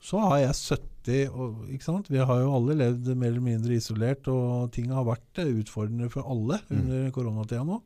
så 0.04 0.20
har 0.20 0.38
jeg 0.42 0.56
70 1.04 1.30
og, 1.32 1.62
ikke 1.72 1.84
sant? 1.86 2.10
Vi 2.12 2.18
har 2.20 2.40
jo 2.42 2.50
alle 2.56 2.74
levd 2.76 3.08
mer 3.16 3.30
eller 3.32 3.44
mindre 3.44 3.76
isolert, 3.78 4.28
og 4.28 4.70
ting 4.72 4.90
har 4.92 5.04
vært 5.08 5.40
eh, 5.40 5.52
utfordrende 5.62 6.10
for 6.12 6.28
alle 6.28 6.60
Mm. 6.68 6.76
under 6.80 7.10
koronatida 7.16 7.64
nå. 7.64 7.80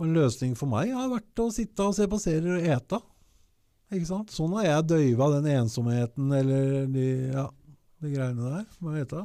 Og 0.00 0.06
en 0.06 0.14
løsning 0.16 0.54
for 0.56 0.68
meg 0.68 0.92
har 0.96 1.08
vært 1.12 1.40
å 1.44 1.50
sitte 1.52 1.84
og 1.84 1.94
se 1.96 2.06
på 2.08 2.20
serier 2.20 2.56
og 2.56 2.68
ete. 2.76 3.00
Ikke 3.92 4.06
sant? 4.08 4.30
Sånn 4.32 4.52
har 4.56 4.64
jeg 4.64 4.86
døyva 4.92 5.26
den 5.40 5.48
ensomheten 5.58 6.30
eller 6.32 6.86
de, 6.88 7.06
ja, 7.34 7.48
de 8.00 8.12
greiene 8.12 8.52
der 8.54 8.64
med 8.80 8.92
å 8.94 9.00
ete. 9.02 9.24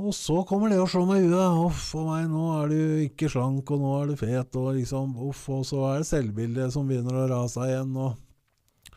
Og 0.00 0.14
så 0.16 0.38
kommer 0.48 0.70
det 0.72 0.78
å 0.80 0.88
slå 0.88 1.02
meg 1.08 1.26
i 1.26 1.28
huet. 1.28 1.58
Uff 1.66 1.90
a 1.98 2.06
meg, 2.06 2.28
nå 2.32 2.44
er 2.56 2.70
du 2.72 2.80
ikke 3.04 3.28
slank, 3.32 3.68
og 3.68 3.82
nå 3.82 3.90
er 3.98 4.08
du 4.08 4.16
fet, 4.16 4.56
og 4.56 4.72
liksom 4.78 5.12
uff, 5.28 5.42
og 5.52 5.66
så 5.68 5.82
er 5.90 6.00
det 6.00 6.08
selvbildet 6.08 6.72
som 6.72 6.88
begynner 6.88 7.18
å 7.20 7.26
rase 7.28 7.66
igjen. 7.68 7.92
Og, 8.00 8.94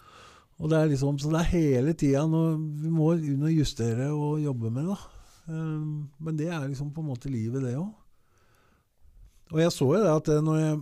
og 0.61 0.71
det 0.71 0.79
er 0.79 0.93
liksom 0.93 1.19
Så 1.19 1.33
det 1.33 1.41
er 1.41 1.51
hele 1.51 1.95
tida 1.97 2.23
Vi 2.23 2.91
må 2.93 3.09
justere 3.51 4.13
og 4.13 4.39
jobbe 4.45 4.71
med 4.71 4.93
da. 4.93 4.97
Um, 5.43 6.07
men 6.23 6.39
det 6.39 6.47
er 6.47 6.69
liksom 6.69 6.93
på 6.95 7.03
en 7.03 7.11
måte 7.11 7.31
livet, 7.31 7.65
det 7.65 7.75
òg. 7.75 7.91
Og 9.53 9.59
jeg 9.59 9.73
så 9.75 9.89
jo 9.91 10.01
det 10.01 10.11
at 10.13 10.29
når 10.41 10.59
jeg, 10.61 10.77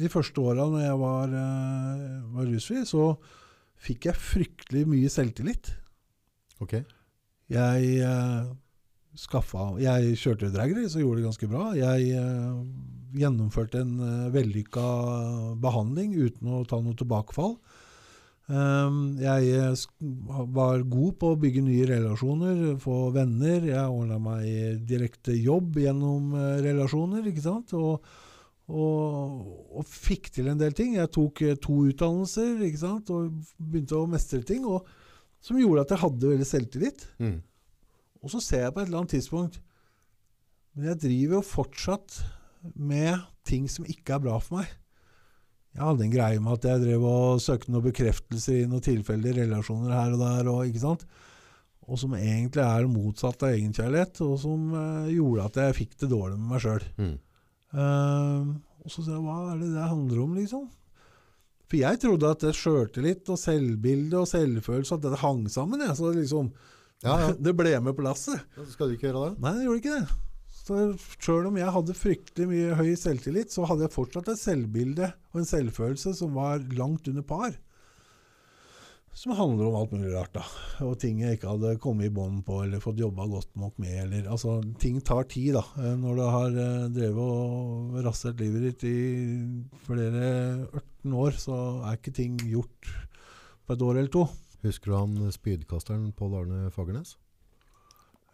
de 0.00 0.12
første 0.12 0.40
åra 0.40 0.64
når 0.70 0.86
jeg 0.86 1.00
var, 1.00 1.34
eh, 1.40 2.14
var 2.32 2.48
rusfri, 2.48 2.80
så 2.88 3.10
fikk 3.86 4.08
jeg 4.08 4.18
fryktelig 4.18 4.82
mye 4.88 5.10
selvtillit. 5.12 5.70
Ok. 6.64 6.80
Jeg 7.52 7.92
eh, 8.02 8.48
skaffa 9.16 9.72
Jeg 9.80 10.18
kjørte 10.20 10.52
dragger, 10.54 10.84
så 10.88 11.00
gjorde 11.00 11.22
det 11.22 11.28
ganske 11.30 11.48
bra. 11.50 11.70
Jeg 11.78 12.20
uh, 12.20 12.60
gjennomførte 13.16 13.80
en 13.84 13.96
uh, 14.02 14.28
vellykka 14.34 14.86
behandling 15.62 16.14
uten 16.18 16.52
å 16.52 16.64
ta 16.68 16.80
noe 16.82 16.96
tilbakefall. 16.98 17.56
Um, 18.46 19.16
jeg 19.18 19.48
eh, 19.58 19.86
var 20.54 20.84
god 20.86 21.16
på 21.18 21.32
å 21.32 21.38
bygge 21.42 21.64
nye 21.66 21.86
relasjoner, 21.90 22.76
få 22.78 23.08
venner. 23.14 23.64
Jeg 23.66 23.90
ordna 23.90 24.20
meg 24.22 24.84
direkte 24.86 25.34
jobb 25.34 25.80
gjennom 25.82 26.36
uh, 26.36 26.52
relasjoner, 26.62 27.26
ikke 27.26 27.42
sant. 27.42 27.74
Og, 27.74 28.06
og, 28.70 29.50
og 29.80 29.90
fikk 29.90 30.30
til 30.36 30.52
en 30.52 30.62
del 30.62 30.76
ting. 30.78 30.94
Jeg 31.00 31.10
tok 31.16 31.42
uh, 31.42 31.56
to 31.58 31.80
utdannelser 31.90 32.62
ikke 32.68 32.84
sant? 32.84 33.10
og 33.10 33.34
begynte 33.58 33.98
å 33.98 34.06
mestre 34.10 34.44
ting. 34.46 34.62
Og, 34.70 34.86
som 35.42 35.58
gjorde 35.58 35.82
at 35.82 35.96
jeg 35.96 36.04
hadde 36.04 36.32
veldig 36.36 36.46
selvtillit. 36.48 37.06
Mm. 37.18 37.36
Og 38.22 38.32
så 38.32 38.40
ser 38.42 38.66
jeg 38.66 38.74
på 38.74 38.82
et 38.82 38.88
eller 38.88 39.02
annet 39.02 39.14
tidspunkt 39.16 39.60
Men 40.74 40.90
jeg 40.90 41.02
driver 41.04 41.38
jo 41.38 41.44
fortsatt 41.46 42.18
med 42.74 43.22
ting 43.46 43.68
som 43.70 43.86
ikke 43.86 44.16
er 44.16 44.22
bra 44.24 44.40
for 44.42 44.58
meg. 44.58 44.70
Jeg 45.76 45.84
hadde 45.84 46.04
en 46.06 46.12
greie 46.12 46.40
med 46.42 46.56
at 46.56 46.66
jeg 46.66 46.82
drev 46.82 47.04
og 47.06 47.40
søkte 47.44 47.70
noen 47.70 47.84
bekreftelser 47.84 48.62
i 48.62 48.66
noen 48.66 48.82
tilfeldige 48.82 49.44
relasjoner 49.44 49.92
her 49.94 50.16
og 50.16 50.22
der. 50.24 50.50
Og, 50.50 50.66
ikke 50.66 50.82
sant? 50.82 51.04
og 51.86 52.00
som 52.00 52.16
egentlig 52.18 52.62
er 52.64 52.82
det 52.82 52.90
motsatte 52.90 53.46
av 53.46 53.54
egenkjærlighet, 53.54 54.22
og 54.26 54.38
som 54.42 54.72
eh, 54.74 55.12
gjorde 55.14 55.44
at 55.46 55.58
jeg 55.62 55.76
fikk 55.80 55.92
det 56.02 56.08
dårlig 56.10 56.38
med 56.40 56.48
meg 56.54 56.64
sjøl. 56.64 56.86
Mm. 56.98 57.14
og 58.82 58.90
så 58.90 59.02
sier 59.02 59.14
jeg 59.14 59.24
hva 59.26 59.36
er 59.52 59.60
det 59.60 59.70
det 59.74 59.86
handler 59.92 60.22
om, 60.24 60.34
liksom? 60.38 60.66
For 61.66 61.78
jeg 61.80 62.00
trodde 62.02 62.30
at 62.30 62.42
det 62.46 62.54
sjøltillit 62.54 63.30
og 63.34 63.40
selvbilde 63.42 64.20
og 64.20 64.28
selvfølelse 64.30 64.98
at 64.98 65.06
det 65.06 65.18
hang 65.18 65.46
sammen. 65.50 65.82
Jeg. 65.82 65.96
Så 65.98 66.12
liksom, 66.14 66.52
Ja, 67.04 67.18
ja. 67.20 67.32
det 67.48 67.56
ble 67.58 67.74
med 67.84 67.96
på 67.96 68.06
lasset. 68.06 68.46
Skal 68.72 68.88
du 68.92 68.96
ikke 68.96 69.10
gjøre 69.10 69.28
det? 69.30 69.42
Nei, 69.44 69.54
det 69.58 69.66
gjorde 69.66 69.82
ikke 69.82 69.98
det. 69.98 70.22
Så 70.66 70.80
Sjøl 71.22 71.46
om 71.46 71.58
jeg 71.60 71.70
hadde 71.76 71.94
fryktelig 71.94 72.48
mye 72.50 72.78
høy 72.78 72.88
selvtillit, 72.98 73.52
så 73.54 73.68
hadde 73.68 73.86
jeg 73.86 73.94
fortsatt 73.94 74.32
et 74.32 74.40
selvbilde 74.40 75.12
og 75.30 75.38
en 75.42 75.46
selvfølelse 75.46 76.14
som 76.18 76.34
var 76.34 76.64
langt 76.74 77.06
under 77.12 77.22
par. 77.26 77.54
Som 79.16 79.32
handler 79.32 79.70
om 79.70 79.76
alt 79.78 79.92
mulig 79.94 80.10
rart, 80.12 80.34
da. 80.34 80.42
Og 80.84 80.98
ting 81.00 81.22
jeg 81.22 81.38
ikke 81.38 81.48
hadde 81.54 81.78
kommet 81.80 82.10
i 82.10 82.12
bånd 82.12 82.42
på 82.44 82.58
eller 82.66 82.82
fått 82.84 82.98
jobba 83.00 83.24
godt 83.30 83.54
nok 83.56 83.78
med. 83.80 83.94
Eller, 84.02 84.26
altså, 84.28 84.58
ting 84.82 84.98
tar 85.00 85.24
tid, 85.30 85.54
da. 85.56 85.62
Eh, 85.80 85.94
Når 86.02 86.18
du 86.18 86.24
har 86.34 86.58
eh, 86.66 86.88
drevet 86.92 87.22
og 87.22 87.96
rasert 88.04 88.42
livet 88.42 88.66
ditt 88.66 88.84
i 88.90 88.98
flere 89.86 90.26
18 90.66 91.16
år, 91.16 91.38
så 91.40 91.56
er 91.88 91.96
ikke 91.96 92.12
ting 92.18 92.36
gjort 92.44 92.90
på 93.64 93.72
et 93.78 93.86
år 93.88 94.02
eller 94.02 94.12
to. 94.12 94.26
Husker 94.66 94.90
du 94.92 94.96
han 94.96 95.32
spydkasteren 95.34 96.10
Pål 96.16 96.34
Arne 96.40 96.70
Fagernes? 96.74 97.14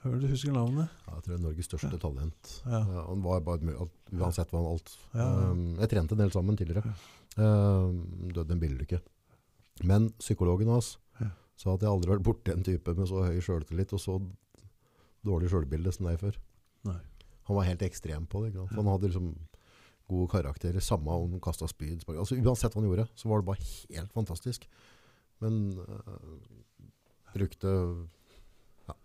Hører 0.02 0.18
du 0.22 0.26
husker 0.32 0.54
navnet? 0.54 0.90
Ja, 1.06 1.14
jeg 1.14 1.22
tror 1.24 1.30
det 1.32 1.36
er 1.38 1.42
Norges 1.44 1.68
største 1.68 1.98
talent. 2.02 2.52
Ja. 2.66 2.80
Ja, 2.90 3.02
han 3.06 3.20
var 3.22 3.42
bare 3.46 3.60
et 3.60 4.16
Uansett 4.18 4.50
var 4.50 4.64
han 4.64 4.72
alt. 4.72 4.94
Ja. 5.14 5.26
Um, 5.52 5.60
jeg 5.78 5.92
trente 5.92 6.16
en 6.16 6.22
del 6.24 6.32
sammen 6.34 6.58
tidligere. 6.58 6.94
Um, 7.36 8.00
døde 8.34 8.56
en 8.56 8.62
bilulykke. 8.62 8.98
Men 9.88 10.10
psykologen 10.18 10.72
hans 10.72 10.96
Ja. 11.20 11.28
sa 11.56 11.74
at 11.74 11.84
jeg 11.84 11.90
aldri 11.92 12.10
har 12.10 12.18
vært 12.18 12.26
borti 12.26 12.52
en 12.52 12.64
type 12.66 12.96
med 12.98 13.06
så 13.08 13.22
høy 13.28 13.38
sjøltillit 13.40 13.92
og 13.94 14.00
så 14.02 14.18
dårlig 15.24 15.52
sjølbilde 15.52 15.92
som 15.94 16.06
deg 16.10 16.18
før. 16.18 16.36
Nei. 16.88 16.98
Han 17.46 17.56
var 17.56 17.68
helt 17.70 17.82
ekstrem 17.86 18.26
på 18.26 18.42
det. 18.48 18.56
Han 18.74 18.86
hadde 18.90 19.06
liksom 19.12 19.36
gode 20.10 20.28
karakterer, 20.34 20.80
samme 20.82 21.14
om 21.14 21.30
han 21.36 21.40
kasta 21.40 21.68
spyd. 21.70 22.02
Altså, 22.10 22.36
uansett 22.42 22.74
hva 22.74 22.82
han 22.82 22.90
gjorde, 22.90 23.06
så 23.14 23.28
var 23.30 23.40
det 23.40 23.46
bare 23.46 23.70
helt 23.94 24.12
fantastisk. 24.12 24.66
Men 25.42 25.60
uh, 25.76 26.16
brukte 27.34 27.74
ja, 28.88 28.96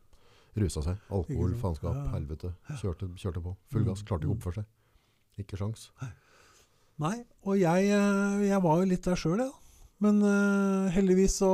Rusa 0.62 0.84
seg. 0.86 1.04
Alkohol, 1.10 1.56
faenskap, 1.62 2.00
helvete. 2.14 2.54
Kjørte, 2.82 3.12
kjørte 3.20 3.44
på. 3.44 3.56
Full 3.74 3.88
gass. 3.88 4.06
Klarte 4.08 4.28
ikke 4.28 4.36
å 4.36 4.40
oppføre 4.40 4.62
seg. 4.62 4.74
Ikke 5.44 5.60
sjans. 5.60 5.90
Nei, 6.98 7.18
og 7.46 7.60
jeg, 7.60 7.90
eh, 7.94 8.44
jeg 8.48 8.62
var 8.64 8.80
jo 8.82 8.90
litt 8.90 9.06
der 9.06 9.20
sjøl, 9.20 9.42
jeg. 9.44 9.50
Ja. 9.52 9.64
Men 9.98 10.20
uh, 10.22 10.90
heldigvis 10.94 11.40
så 11.40 11.48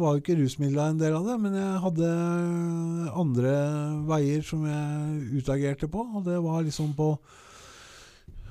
var 0.00 0.14
jo 0.14 0.22
ikke 0.22 0.38
rusmidla 0.38 0.86
en 0.88 1.00
del 1.00 1.12
av 1.18 1.26
det. 1.28 1.34
Men 1.42 1.56
jeg 1.58 1.80
hadde 1.84 2.12
andre 3.20 3.52
veier 4.08 4.46
som 4.46 4.64
jeg 4.64 5.42
utagerte 5.42 5.88
på. 5.92 6.06
Og 6.16 6.24
det 6.24 6.38
var 6.40 6.64
liksom 6.64 6.94
på 6.96 7.10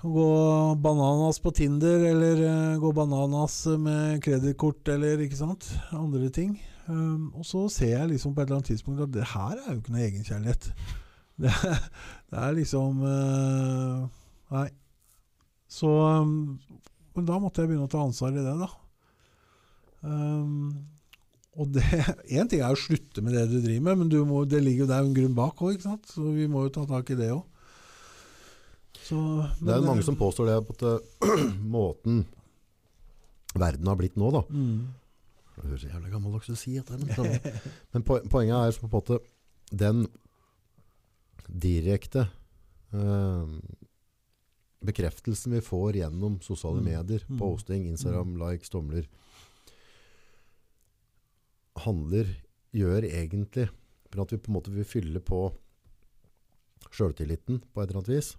gå 0.02 0.76
bananas 0.80 1.40
på 1.44 1.52
Tinder, 1.52 2.06
eller 2.12 2.42
eh, 2.48 2.80
gå 2.80 2.92
bananas 2.96 3.66
med 3.80 4.24
kredittkort, 4.24 4.88
eller 4.88 5.24
ikke 5.26 5.40
sant. 5.40 5.68
Andre 5.96 6.30
ting. 6.34 6.56
Um, 6.90 7.30
og 7.38 7.46
så 7.46 7.68
ser 7.70 7.92
jeg 7.94 8.10
liksom 8.16 8.34
på 8.34 8.42
et 8.42 8.48
eller 8.48 8.60
annet 8.60 8.72
tidspunkt 8.72 9.04
at 9.04 9.12
det 9.14 9.28
her 9.30 9.60
er 9.60 9.68
jo 9.74 9.80
ikke 9.82 9.94
noe 9.94 10.06
egenkjærlighet. 10.08 10.72
Det, 11.40 11.52
det 12.28 12.36
er 12.36 12.56
liksom 12.58 12.98
uh, 13.00 14.02
Nei. 14.52 14.66
Så 15.72 15.88
um, 15.88 16.58
Men 17.16 17.30
da 17.30 17.38
måtte 17.40 17.64
jeg 17.64 17.70
begynne 17.70 17.86
å 17.88 17.92
ta 17.94 18.02
ansvar 18.04 18.34
i 18.36 18.44
det, 18.44 18.56
da. 18.60 18.68
Um, 20.04 20.74
og 21.56 21.80
Én 21.80 22.48
ting 22.52 22.60
er 22.60 22.76
å 22.76 22.82
slutte 22.82 23.24
med 23.24 23.38
det 23.38 23.46
du 23.54 23.56
driver 23.62 23.86
med, 23.88 24.02
men 24.02 24.28
må, 24.28 24.42
det 24.52 24.60
ligger 24.66 24.84
jo 24.84 24.90
der 24.92 25.06
en 25.06 25.16
grunn 25.16 25.38
bak 25.38 25.64
òg? 25.64 25.80
Så 25.80 26.28
vi 26.36 26.50
må 26.52 26.66
jo 26.66 26.74
ta 26.76 26.84
tak 26.90 27.14
i 27.16 27.20
det 27.22 27.32
òg. 27.38 27.46
Det 29.16 29.74
er 29.74 29.80
jo 29.82 29.88
mange 29.88 30.04
som 30.06 30.16
påstår 30.20 30.46
det 30.52 30.58
på 30.68 30.76
at 30.78 30.84
øh, 30.90 31.54
måten 31.76 32.26
verden 33.56 33.88
har 33.90 33.96
blitt 33.98 34.16
nå, 34.20 34.30
da. 34.36 34.42
mm, 34.50 34.88
Det 35.56 35.64
høres 35.66 35.82
så 35.82 35.90
jævlig 35.90 36.12
gammeldags 36.14 36.50
ut 36.50 36.56
å 36.56 36.60
si 36.62 36.76
dette, 36.78 36.98
men, 37.02 37.10
sånn. 37.18 37.54
men 37.96 38.04
poenget 38.06 38.56
er 38.56 38.80
på 38.80 38.88
en 38.90 38.94
måte 38.94 39.20
den 39.72 40.04
direkte 41.50 42.28
eh, 42.94 43.56
bekreftelsen 44.86 45.54
vi 45.58 45.64
får 45.66 45.98
gjennom 46.04 46.38
sosiale 46.46 46.80
Mm. 46.84 46.86
medier, 46.92 47.26
Mm. 47.30 47.38
posting, 47.42 47.88
Instagram, 47.90 48.38
likes, 48.40 48.70
tomler, 48.70 49.08
handler, 51.86 52.30
gjør 52.76 53.06
egentlig 53.08 53.70
for 54.12 54.22
at 54.24 54.32
vi 54.34 54.38
på 54.42 54.50
en 54.52 54.56
måte 54.58 54.72
vil 54.74 54.86
fylle 54.88 55.20
på 55.24 55.42
selvtilliten 56.96 57.60
på 57.74 57.82
et 57.82 57.90
eller 57.90 58.00
annet 58.02 58.12
vis, 58.16 58.32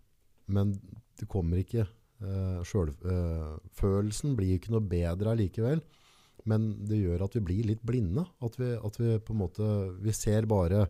men 0.50 0.74
det 1.20 1.28
kommer 1.30 1.60
ikke 1.60 1.84
eh, 1.84 2.60
selv, 2.68 2.96
eh, 3.06 3.56
følelsen 3.76 4.36
blir 4.38 4.56
ikke 4.56 4.74
noe 4.74 4.84
bedre 4.84 5.34
allikevel, 5.34 5.82
men 6.48 6.70
det 6.88 7.02
gjør 7.02 7.26
at 7.26 7.36
vi 7.36 7.44
blir 7.44 7.68
litt 7.68 7.82
blinde, 7.86 8.24
at 8.44 8.56
vi, 8.60 8.72
at 8.76 8.96
vi 9.00 9.18
på 9.20 9.34
en 9.34 9.42
måte, 9.42 9.70
vi 10.00 10.14
ser 10.16 10.48
bare 10.50 10.86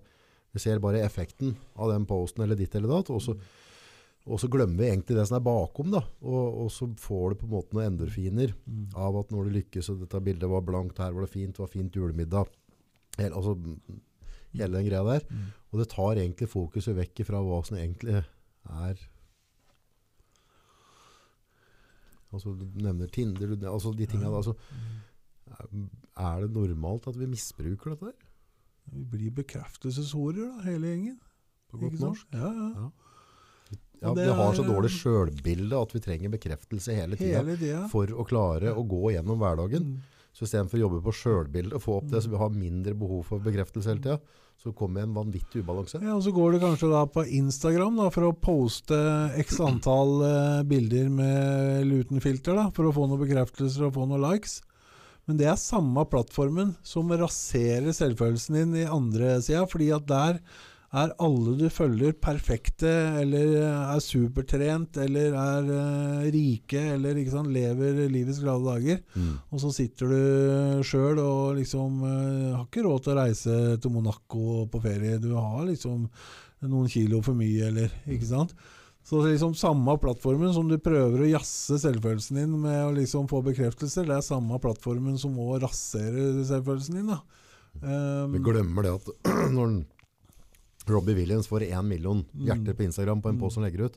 vi 0.50 0.58
ser 0.62 0.80
bare 0.82 1.02
effekten 1.06 1.54
av 1.78 1.92
den 1.92 2.06
posten 2.10 2.44
eller 2.44 2.58
ditt 2.58 2.74
eller 2.74 2.90
datt, 2.90 3.10
og 3.14 3.22
så, 3.22 3.36
og 4.26 4.40
så 4.42 4.50
glemmer 4.50 4.82
vi 4.82 4.88
egentlig 4.88 5.18
det 5.18 5.26
som 5.28 5.38
er 5.38 5.46
bakom 5.46 5.92
da, 5.94 6.02
og, 6.26 6.64
og 6.64 6.72
så 6.74 6.88
får 6.98 7.32
du 7.34 7.40
på 7.40 7.48
en 7.48 7.54
måte 7.54 7.76
noen 7.76 7.92
endorfiner 7.92 8.54
mm, 8.58 8.88
av 8.98 9.20
at 9.22 9.30
når 9.34 9.46
du 9.46 9.58
lykkes, 9.60 9.92
og 9.92 10.02
dette 10.04 10.22
bildet 10.26 10.50
var 10.50 10.66
blankt, 10.66 10.98
her 11.02 11.14
var 11.14 11.26
det 11.26 11.32
fint, 11.32 11.54
det 11.54 11.62
var 11.62 11.70
fint 11.70 12.00
julemiddag, 12.00 12.50
hele, 13.20 13.30
altså, 13.30 13.54
hele 14.56 14.72
den 14.74 14.90
greia 14.90 15.04
der, 15.06 15.28
mm. 15.30 15.46
og 15.70 15.82
det 15.82 15.88
tar 15.94 16.18
egentlig 16.24 16.50
fokuset 16.50 16.98
vekk 16.98 17.24
fra 17.30 17.42
hva 17.46 17.62
som 17.66 17.78
egentlig 17.78 18.18
er 18.18 19.06
Altså, 22.30 22.54
du 22.54 22.66
nevner 22.78 23.10
Tinder, 23.10 23.54
du, 23.54 23.66
altså 23.68 23.92
de 23.96 24.06
tingene, 24.06 24.30
altså, 24.30 24.54
er 25.50 26.44
det 26.44 26.50
normalt 26.54 27.08
at 27.10 27.18
vi 27.18 27.28
misbruker 27.30 27.94
dette 27.94 28.12
der? 28.12 28.28
Vi 28.90 29.04
blir 29.12 29.34
bekreftelseshorer, 29.34 30.40
da, 30.40 30.64
hele 30.66 30.92
gjengen. 30.92 31.18
På 31.70 31.78
godt 31.82 32.00
norsk? 32.02 32.34
Ja, 32.34 32.50
ja. 32.50 32.90
Ja, 34.00 34.14
vi 34.16 34.24
har 34.32 34.54
så 34.56 34.64
dårlig 34.64 34.88
sjølbilde 34.94 35.76
at 35.76 35.90
vi 35.92 36.00
trenger 36.00 36.32
bekreftelse 36.32 36.94
hele 36.96 37.18
tida 37.20 37.82
for 37.92 38.08
å 38.08 38.24
klare 38.24 38.72
å 38.72 38.84
gå 38.88 39.10
gjennom 39.12 39.42
hverdagen. 39.42 39.90
Mm. 39.90 40.20
Så 40.32 40.46
istedenfor 40.46 40.78
å 40.78 40.84
jobbe 40.86 41.00
på 41.04 41.14
sjølbildet 41.18 41.76
og 41.76 41.84
få 41.84 41.98
opp 41.98 42.08
det 42.08 42.22
så 42.24 42.32
vi 42.32 42.40
har 42.40 42.54
mindre 42.54 42.94
behov 42.96 43.26
for 43.28 43.44
bekreftelse 43.44 43.92
hele 43.92 44.04
tida, 44.06 44.16
så 44.60 44.72
kommer 44.76 45.06
en 45.06 45.14
vanvittig 45.16 45.62
ubalanse. 45.62 45.98
Ja, 46.04 46.14
og 46.18 46.24
Så 46.24 46.34
går 46.36 46.52
du 46.52 46.60
kanskje 46.60 46.90
da 46.92 47.06
på 47.08 47.24
Instagram 47.24 47.96
da, 47.96 48.10
for 48.12 48.28
å 48.28 48.36
poste 48.36 48.98
x 49.40 49.56
antall 49.64 50.18
eh, 50.26 50.64
bilder 50.68 51.08
med 51.08 51.86
luten 51.88 52.20
filter 52.20 52.58
da, 52.58 52.66
for 52.76 52.88
å 52.88 52.92
få 52.92 53.06
noen 53.08 53.22
bekreftelser 53.22 53.88
og 53.88 53.94
få 53.96 54.04
noen 54.10 54.26
likes. 54.26 54.58
Men 55.28 55.38
det 55.40 55.48
er 55.48 55.60
samme 55.60 56.04
plattformen 56.10 56.74
som 56.84 57.08
raserer 57.08 57.94
selvfølelsen 57.96 58.58
din 58.58 58.76
i 58.82 58.88
andre 58.88 59.38
sida, 59.44 59.64
fordi 59.70 59.92
at 59.96 60.08
der 60.10 60.42
er 60.90 61.12
alle 61.22 61.52
du 61.54 61.68
følger 61.70 62.16
perfekte, 62.18 62.90
eller 63.20 63.52
er 63.62 64.00
supertrent, 64.02 64.98
eller 64.98 65.36
er 65.38 65.68
uh, 65.70 66.24
rike, 66.34 66.82
eller 66.96 67.20
ikke 67.20 67.34
sant, 67.36 67.52
lever 67.54 68.02
livets 68.10 68.40
glade 68.42 68.66
dager. 68.66 68.98
Mm. 69.14 69.36
Og 69.54 69.62
så 69.62 69.70
sitter 69.76 70.10
du 70.10 70.82
sjøl 70.86 71.20
og 71.22 71.60
liksom 71.60 72.02
uh, 72.02 72.56
har 72.56 72.66
ikke 72.66 72.84
råd 72.88 73.04
til 73.04 73.14
å 73.14 73.18
reise 73.20 73.60
til 73.78 73.94
Monaco 73.94 74.64
på 74.72 74.82
ferie. 74.82 75.20
Du 75.22 75.30
har 75.36 75.62
liksom 75.68 76.08
noen 76.66 76.90
kilo 76.90 77.22
for 77.24 77.38
mye, 77.38 77.70
eller 77.70 77.94
ikke 78.10 78.32
sant. 78.32 78.56
Så 79.06 79.22
liksom 79.24 79.54
samme 79.56 79.94
plattformen 79.98 80.52
som 80.54 80.66
du 80.68 80.76
prøver 80.82 81.22
å 81.22 81.30
jazze 81.30 81.78
selvfølelsen 81.80 82.42
din 82.42 82.58
med 82.66 82.82
å 82.84 82.90
liksom 82.98 83.30
få 83.30 83.40
bekreftelser, 83.46 84.10
det 84.10 84.18
er 84.18 84.26
samme 84.26 84.58
plattformen 84.62 85.16
som 85.18 85.38
òg 85.40 85.62
raserer 85.64 86.42
selvfølelsen 86.50 86.98
din. 86.98 87.14
da. 87.14 87.22
Um, 87.80 88.34
Vi 88.34 88.42
glemmer 88.44 88.86
det 88.86 88.92
at 88.98 89.10
når 89.56 89.80
Robbie 90.90 91.14
Williams 91.18 91.48
får 91.50 91.64
én 91.68 91.86
million 91.86 92.24
Mm. 92.34 92.46
hjerter 92.46 92.74
på 92.78 92.84
Instagram 92.86 93.22
på 93.22 93.28
en 93.30 93.36
Mm. 93.36 93.40
post 93.40 93.56
han 93.56 93.64
legger 93.64 93.86
ut 93.86 93.96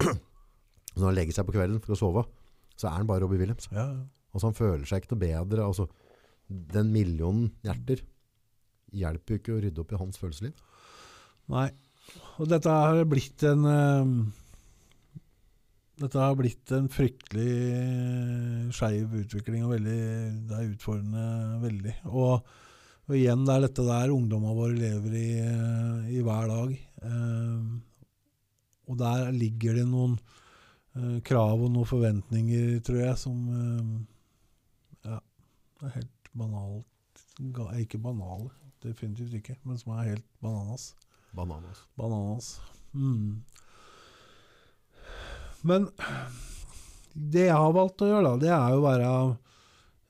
Når 0.96 1.04
han 1.06 1.14
legger 1.16 1.32
seg 1.38 1.46
på 1.46 1.52
kvelden 1.56 1.80
for 1.82 1.94
å 1.94 1.98
sove, 1.98 2.24
så 2.76 2.88
er 2.88 2.96
han 2.98 3.06
bare 3.06 3.20
Robbie 3.24 3.38
Williams. 3.40 3.68
ja, 3.72 3.86
ja. 3.86 4.02
Altså 4.34 4.46
Han 4.48 4.54
føler 4.56 4.84
seg 4.88 5.02
ikke 5.02 5.12
noe 5.14 5.20
bedre. 5.26 5.64
Altså, 5.66 5.88
den 6.48 6.92
millionen 6.92 7.50
hjerter 7.64 8.00
hjelper 8.92 9.34
jo 9.34 9.38
ikke 9.40 9.56
å 9.56 9.62
rydde 9.62 9.80
opp 9.80 9.92
i 9.92 9.96
hans 10.00 10.18
følelsesliv. 10.20 10.52
Nei. 11.48 11.70
Og 12.38 12.48
dette 12.48 12.68
har 12.68 13.04
blitt 13.08 13.42
en 13.44 13.64
eh, 13.64 14.30
Dette 16.02 16.18
har 16.18 16.34
blitt 16.34 16.72
en 16.74 16.88
fryktelig 16.90 17.52
eh, 17.76 18.70
skeiv 18.74 19.12
utvikling, 19.20 19.64
og 19.66 19.74
veldig, 19.76 19.98
det 20.48 20.56
er 20.58 20.70
utfordrende 20.72 21.24
veldig. 21.62 21.94
Og, 22.10 22.48
og 23.10 23.16
igjen, 23.18 23.42
det 23.46 23.54
er 23.54 23.64
dette 23.64 23.84
der 23.86 24.12
ungdommene 24.14 24.54
våre 24.54 24.76
lever 24.78 25.16
i, 25.18 25.28
eh, 25.42 26.12
i 26.14 26.22
hver 26.22 26.46
dag. 26.50 26.74
Eh, 27.02 27.64
og 28.90 28.98
der 29.00 29.32
ligger 29.34 29.78
det 29.80 29.86
noen 29.90 30.14
eh, 30.94 31.18
krav 31.26 31.64
og 31.66 31.72
noen 31.74 31.88
forventninger, 31.88 32.78
tror 32.86 33.02
jeg, 33.02 33.18
som 33.18 33.38
Ja, 35.02 35.18
det 35.18 35.88
er 35.88 35.96
helt 35.98 36.32
banalt. 36.38 36.86
Ikke 37.80 37.98
banale, 37.98 38.52
definitivt 38.84 39.34
ikke, 39.40 39.56
men 39.66 39.80
som 39.80 39.96
er 39.96 40.12
helt 40.12 40.28
bananas. 40.44 40.92
Bananas. 41.34 41.82
Bananas. 41.98 42.52
Mm. 42.92 43.42
Men 45.66 45.88
det 47.14 47.48
jeg 47.48 47.56
har 47.56 47.74
valgt 47.74 48.04
å 48.04 48.12
gjøre, 48.12 48.28
da, 48.28 48.42
det 48.44 48.52
er 48.54 48.74
jo 48.74 48.82
å 48.82 48.86
være 48.86 49.08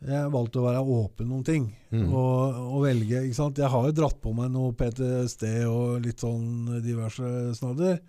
Jeg 0.03 0.33
valgte 0.35 0.59
å 0.61 0.67
være 0.67 0.83
åpen 0.83 1.33
om 1.37 1.43
ting. 1.47 1.69
Mm. 1.95 2.09
Og, 2.11 2.61
og 2.77 2.85
velge. 2.87 3.23
ikke 3.29 3.39
sant? 3.39 3.61
Jeg 3.63 3.71
har 3.71 3.89
jo 3.89 3.97
dratt 3.97 4.19
på 4.23 4.35
meg 4.35 4.51
noe 4.55 4.75
PTSD 4.79 5.49
og 5.71 6.03
litt 6.07 6.23
sånn 6.25 6.81
diverse 6.83 7.33
snadder. 7.59 8.01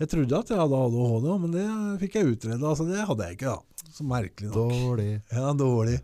Jeg 0.00 0.10
trodde 0.10 0.38
at 0.40 0.50
jeg 0.50 0.58
hadde 0.58 0.78
ADHD, 0.88 1.26
men 1.38 1.52
det 1.54 1.64
fikk 2.00 2.16
jeg 2.18 2.32
utreda. 2.32 2.62
Altså, 2.72 2.86
det 2.88 3.04
hadde 3.06 3.28
jeg 3.28 3.36
ikke, 3.36 3.52
da. 3.52 3.90
Så 3.94 4.06
merkelig 4.08 4.50
nok. 4.50 4.56
Dårlig. 4.72 5.10
Ja, 5.36 5.52
dårlig. 5.54 5.98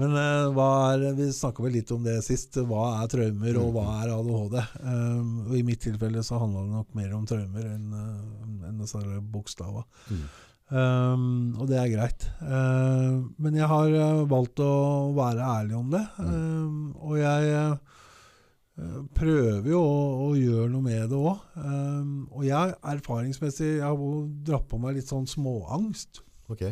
Men 0.00 0.16
uh, 0.16 0.62
er, 0.64 1.04
vi 1.14 1.26
snakka 1.30 1.62
vel 1.62 1.76
litt 1.76 1.92
om 1.94 2.06
det 2.06 2.16
sist. 2.26 2.56
Hva 2.66 2.86
er 3.02 3.10
traumer, 3.12 3.58
og 3.60 3.76
hva 3.76 3.84
er 4.00 4.14
ADHD? 4.14 4.56
Um, 4.80 5.34
og 5.44 5.58
I 5.58 5.66
mitt 5.66 5.84
tilfelle 5.84 6.24
så 6.26 6.40
handla 6.40 6.64
det 6.64 6.78
nok 6.78 6.96
mer 6.98 7.12
om 7.18 7.28
traumer 7.28 7.68
enn 7.68 7.92
uh, 7.92 8.44
enn 8.64 8.80
disse 8.80 9.02
bokstava. 9.34 9.84
Mm. 10.08 10.24
Um, 10.72 11.54
og 11.60 11.68
det 11.68 11.76
er 11.78 11.90
greit. 11.92 12.28
Uh, 12.40 13.26
men 13.36 13.58
jeg 13.58 13.68
har 13.68 13.90
uh, 13.92 14.22
valgt 14.30 14.62
å 14.64 15.12
være 15.16 15.50
ærlig 15.60 15.76
om 15.78 15.90
det. 15.92 16.04
Um, 16.18 16.78
og 17.04 17.18
jeg 17.20 17.58
uh, 17.60 19.02
prøver 19.14 19.68
jo 19.70 19.82
å, 19.82 19.98
å 20.24 20.30
gjøre 20.38 20.70
noe 20.72 20.86
med 20.86 21.04
det 21.12 21.20
òg. 21.20 21.44
Um, 21.60 22.14
og 22.32 22.46
jeg 22.48 22.78
erfaringsmessig 22.94 23.74
jeg 23.76 23.84
har 23.84 24.24
dratt 24.48 24.66
på 24.70 24.80
meg 24.82 24.98
litt 24.98 25.10
sånn 25.10 25.28
småangst. 25.30 26.24
Ok. 26.52 26.66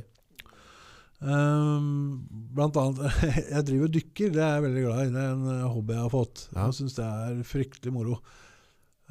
Um, 1.23 2.25
blant 2.51 2.75
annet 2.81 2.99
Jeg 3.55 3.67
driver 3.69 3.87
og 3.87 3.93
dykker, 3.95 4.33
det 4.35 4.41
er 4.43 4.57
jeg 4.57 4.65
veldig 4.65 4.87
glad 4.89 5.03
i. 5.05 5.13
Det 5.15 5.21
er 5.23 5.35
en 5.37 5.45
eh, 5.53 5.69
hobby 5.71 5.95
jeg 5.95 6.03
har 6.03 6.15
fått. 6.15 6.47
Ja. 6.51 6.65
Jeg 6.65 6.79
syns 6.81 6.97
det 6.99 7.07
er 7.07 7.45
fryktelig 7.47 7.95
moro. 7.95 8.17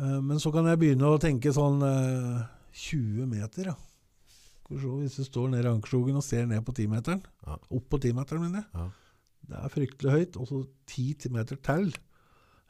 Uh, 0.01 0.19
men 0.19 0.41
så 0.43 0.51
kan 0.51 0.67
jeg 0.67 0.81
begynne 0.81 1.07
å 1.07 1.21
tenke 1.21 1.53
sånn 1.55 1.79
eh, 1.87 2.43
20 2.89 3.31
meter, 3.31 3.71
ja. 3.71 3.77
Skal 4.71 4.79
vi 4.79 4.83
se, 4.87 5.01
Hvis 5.03 5.15
du 5.19 5.23
står 5.27 5.49
nede 5.51 5.67
i 5.67 5.71
Ankerskogen 5.73 6.15
og 6.15 6.23
ser 6.23 6.45
ned 6.47 6.61
på 6.63 6.73
timeteren, 6.77 7.21
Ja. 7.47 7.57
opp 7.71 7.89
på 7.91 7.99
timeteren, 7.99 8.39
mener 8.41 8.63
jeg, 8.63 8.65
Ja. 8.73 8.89
det 9.49 9.57
er 9.65 9.69
fryktelig 9.73 10.11
høyt, 10.15 10.37
og 10.39 10.47
så 10.47 10.67
10 10.87 11.29
meter 11.29 11.55
til. 11.61 11.93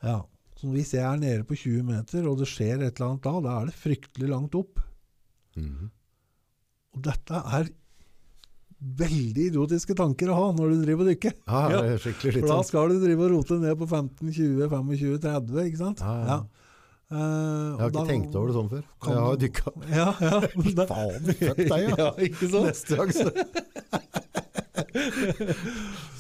Ja. 0.04 0.22
Så 0.58 0.68
hvis 0.74 0.94
jeg 0.94 1.02
er 1.06 1.18
nede 1.18 1.44
på 1.46 1.56
20 1.56 1.84
meter, 1.84 2.28
og 2.28 2.38
det 2.40 2.48
skjer 2.48 2.82
et 2.82 2.98
eller 3.00 3.12
annet 3.12 3.22
da, 3.24 3.40
da 3.42 3.62
er 3.62 3.66
det 3.66 3.76
fryktelig 3.76 4.30
langt 4.30 4.56
opp. 4.56 4.80
Mhm. 5.56 5.92
Og 6.96 7.02
dette 7.04 7.34
er 7.34 7.70
veldig 8.82 9.52
idiotiske 9.52 9.94
tanker 9.96 10.32
å 10.34 10.36
ha 10.40 10.46
når 10.58 10.72
du 10.74 10.86
driver 10.86 11.06
og 11.06 11.12
dykker. 11.14 11.34
Ja, 11.48 11.70
Ja. 11.70 11.98
For 11.98 12.48
da 12.48 12.62
skal 12.64 12.90
du 12.90 13.00
drive 13.06 13.20
og 13.28 13.32
rote 13.36 13.60
ned 13.62 13.78
på 13.78 13.88
15, 13.88 14.32
20, 14.34 14.68
25, 14.70 15.20
30, 15.22 15.66
ikke 15.70 15.78
sant? 15.78 16.00
Ja, 16.00 16.26
ja. 16.26 16.40
Eh, 17.12 17.18
Jeg 17.18 17.80
har 17.82 17.90
ikke 17.90 17.98
da- 17.98 18.06
tenkt 18.08 18.36
over 18.40 18.48
det 18.48 18.56
sånn 18.56 18.70
før. 18.72 18.84
Kan 19.04 19.14
Jeg 19.14 19.22
har 19.28 19.36
dykka. 19.42 19.72
Ja, 20.00 20.10
ja. 20.22 20.40
Faen, 20.92 21.26
fuck 21.42 21.58
deg, 21.58 21.82
ja. 21.90 21.96
ja. 22.06 22.12
Ikke 22.28 22.48
sant? 22.48 22.66
Neste 22.72 22.96
gang 22.96 23.12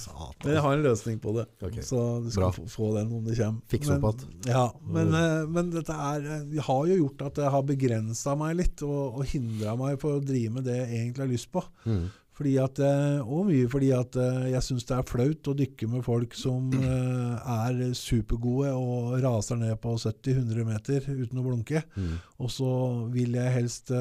så 0.01 0.11
Men 0.41 0.55
jeg 0.55 0.61
har 0.65 0.73
en 0.73 0.83
løsning 0.83 1.17
på 1.21 1.33
det, 1.35 1.43
okay. 1.61 1.83
så 1.85 1.99
du 2.23 2.29
skal 2.33 2.47
Bra. 2.49 2.65
få, 2.73 2.87
den 2.97 3.11
om 3.13 3.23
det 3.27 3.35
kommer. 3.37 3.61
Fikse 3.71 3.97
opp 3.97 4.21
Men- 4.23 4.49
Ja, 4.49 4.63
men, 4.81 5.13
eh, 5.13 5.45
men 5.47 5.69
dette 5.73 5.93
er 5.93 6.21
Jeg 6.51 6.63
har 6.65 6.85
jo 6.89 6.95
gjort 7.03 7.21
at 7.27 7.35
det 7.35 7.51
har 7.51 7.61
begrensa 7.63 8.35
meg 8.37 8.55
litt, 8.57 8.81
og, 8.81 9.19
og 9.21 9.25
hindra 9.25 9.75
meg 9.77 9.99
på 10.01 10.15
å 10.17 10.23
drive 10.25 10.51
med 10.57 10.63
det 10.65 10.77
jeg 10.81 10.89
egentlig 10.97 11.23
har 11.25 11.31
lyst 11.31 11.51
på. 11.53 11.63
Mhm. 11.85 12.09
Fordi 12.41 12.55
at, 12.57 12.79
eh, 12.81 13.19
og 13.21 13.43
mye 13.51 13.67
fordi 13.69 13.91
at 13.93 14.15
eh, 14.17 14.47
jeg 14.55 14.65
syns 14.65 14.87
det 14.89 14.95
er 14.97 15.05
flaut 15.05 15.49
å 15.51 15.53
dykke 15.59 15.89
med 15.91 16.01
folk 16.01 16.33
som 16.33 16.71
eh, 16.79 17.51
er 17.53 17.81
supergode 17.93 18.71
og 18.73 19.19
raser 19.21 19.59
ned 19.61 19.75
på 19.83 19.93
70-100 20.01 20.65
meter 20.65 21.05
uten 21.11 21.37
å 21.37 21.45
blunke. 21.45 21.83
Mm. 21.93 22.15
Og 22.41 22.49
så 22.49 22.71
vil 23.13 23.37
jeg 23.37 23.53
helst 23.53 23.91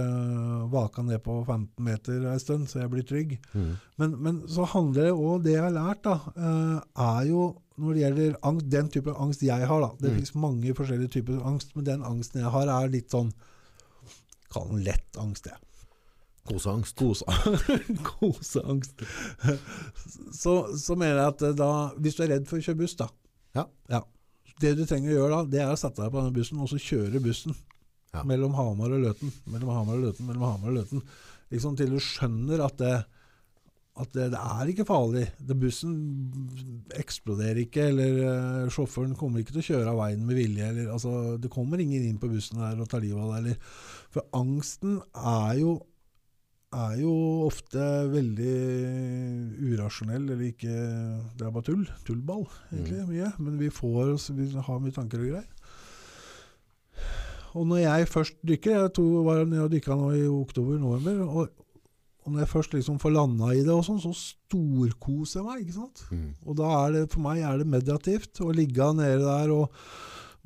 vake 0.73 1.05
ned 1.05 1.21
på 1.27 1.37
15 1.45 1.85
meter 1.85 2.25
en 2.33 2.41
stund, 2.41 2.65
så 2.71 2.81
jeg 2.81 2.93
blir 2.95 3.05
trygg. 3.05 3.37
Mm. 3.53 3.71
Men, 4.01 4.17
men 4.25 4.41
så 4.49 4.65
handler 4.73 5.11
det 5.11 5.13
òg 5.13 5.45
Det 5.45 5.53
jeg 5.59 5.67
har 5.67 5.75
lært, 5.77 6.07
da, 6.07 6.17
er 6.97 7.23
jo 7.29 7.43
når 7.81 7.93
det 7.97 8.03
gjelder 8.07 8.39
angst, 8.49 8.71
den 8.73 8.89
type 8.97 9.13
angst 9.21 9.45
jeg 9.45 9.69
har, 9.69 9.85
da. 9.85 9.93
Det 10.01 10.11
Mm. 10.11 10.17
finnes 10.17 10.35
mange 10.49 10.75
forskjellige 10.81 11.13
typer 11.19 11.45
angst, 11.49 11.77
men 11.77 11.85
den 11.85 12.03
angsten 12.05 12.41
jeg 12.41 12.53
har, 12.57 12.73
er 12.73 12.89
litt 12.93 13.13
sånn 13.13 13.33
Kall 14.51 14.67
den 14.73 14.81
lett 14.89 15.21
angst, 15.21 15.47
jeg. 15.47 15.61
Koseangst. 16.51 16.97
Kose, 16.99 17.25
koseangst. 18.11 19.05
Så, 20.35 20.55
så 20.77 20.97
mener 20.99 21.21
jeg 21.21 21.35
at 21.35 21.45
eh, 21.47 21.57
da 21.59 21.71
Hvis 22.03 22.19
du 22.19 22.25
er 22.25 22.35
redd 22.35 22.49
for 22.51 22.59
å 22.59 22.65
kjøre 22.65 22.81
buss, 22.83 22.97
da 22.99 23.11
Ja. 23.57 24.03
Det 24.61 24.75
du 24.77 24.83
trenger 24.85 25.15
å 25.15 25.19
gjøre 25.23 25.37
da, 25.39 25.45
det 25.55 25.61
er 25.65 25.71
å 25.73 25.79
sette 25.81 26.03
deg 26.03 26.13
på 26.13 26.21
denne 26.21 26.37
bussen 26.37 26.59
og 26.61 26.69
så 26.69 26.77
kjøre 26.77 27.23
bussen. 27.25 27.55
Ja. 28.13 28.27
Mellom 28.29 28.53
Hamar 28.59 28.93
og 28.93 29.07
Løten. 29.07 29.31
Mellom 29.49 29.71
Hamar 29.73 29.97
og 29.97 30.05
Løten, 30.05 30.27
mellom 30.29 30.45
Hamar 30.45 30.73
og 30.73 30.77
Løten. 30.83 31.05
Liksom 31.55 31.79
til 31.79 31.95
du 31.95 32.03
skjønner 32.03 32.67
at 32.67 32.77
det 32.83 32.93
at 34.01 34.13
det, 34.15 34.29
det 34.33 34.39
er 34.41 34.71
ikke 34.71 34.87
farlig. 34.89 35.27
Det, 35.45 35.57
bussen 35.59 35.95
eksploderer 36.97 37.65
ikke, 37.65 37.89
eller 37.91 38.19
uh, 38.23 38.71
sjåføren 38.73 39.17
kommer 39.19 39.43
ikke 39.43 39.57
til 39.57 39.63
å 39.63 39.67
kjøre 39.67 39.93
av 39.93 40.01
veien 40.01 40.23
med 40.27 40.39
vilje. 40.39 40.69
Eller, 40.73 40.91
altså, 40.95 41.37
det 41.43 41.51
kommer 41.53 41.83
ingen 41.83 42.07
inn 42.07 42.21
på 42.23 42.31
bussen 42.31 42.63
der 42.63 42.81
og 42.81 42.89
tar 42.91 43.03
livet 43.05 43.21
av 43.21 43.45
deg. 43.45 43.71
For 44.15 44.27
angsten 44.37 45.01
er 45.19 45.59
jo, 45.61 45.75
er 46.71 46.99
jo 47.01 47.13
ofte 47.49 47.85
veldig 48.13 48.57
urasjonell, 49.73 50.29
eller 50.31 50.51
ikke 50.53 50.75
Det 51.39 51.47
er 51.47 51.55
bare 51.55 51.67
tull. 51.67 51.87
Tullball, 52.07 52.45
egentlig, 52.71 53.07
mye. 53.09 53.31
Men 53.43 53.57
vi 53.59 53.71
får 53.75 54.13
oss 54.15 54.31
Vi 54.31 54.51
har 54.55 54.83
mye 54.83 54.95
tanker 54.95 55.23
og 55.23 55.33
greier. 55.33 55.49
Og 57.59 57.67
når 57.67 57.83
jeg 57.83 58.11
først 58.13 58.37
dykker 58.47 58.77
Jeg 58.77 58.93
to, 58.95 59.07
var 59.27 59.43
nede 59.43 59.65
og 59.65 59.73
dykka 59.73 59.97
nå 59.99 60.13
i 60.15 60.29
oktober-november. 60.31 61.25
Og, 61.27 61.49
og 62.23 62.33
når 62.33 62.45
jeg 62.45 62.53
først 62.53 62.77
liksom 62.79 63.01
får 63.03 63.17
landa 63.17 63.51
i 63.51 63.65
det, 63.65 63.75
og 63.75 63.83
sånn, 63.89 63.99
så 64.03 64.15
storkoser 64.15 65.41
jeg 65.41 65.49
meg. 65.49 65.65
ikke 65.65 65.79
sant? 65.81 66.05
Mm. 66.15 66.31
Og 66.47 66.61
da 66.61 66.71
er 66.85 66.95
det, 66.95 67.05
for 67.11 67.25
meg 67.27 67.43
er 67.43 67.59
det 67.59 67.67
meditativt 67.67 68.45
å 68.45 68.55
ligge 68.55 68.93
nede 68.95 69.25
der 69.25 69.51
og 69.57 69.75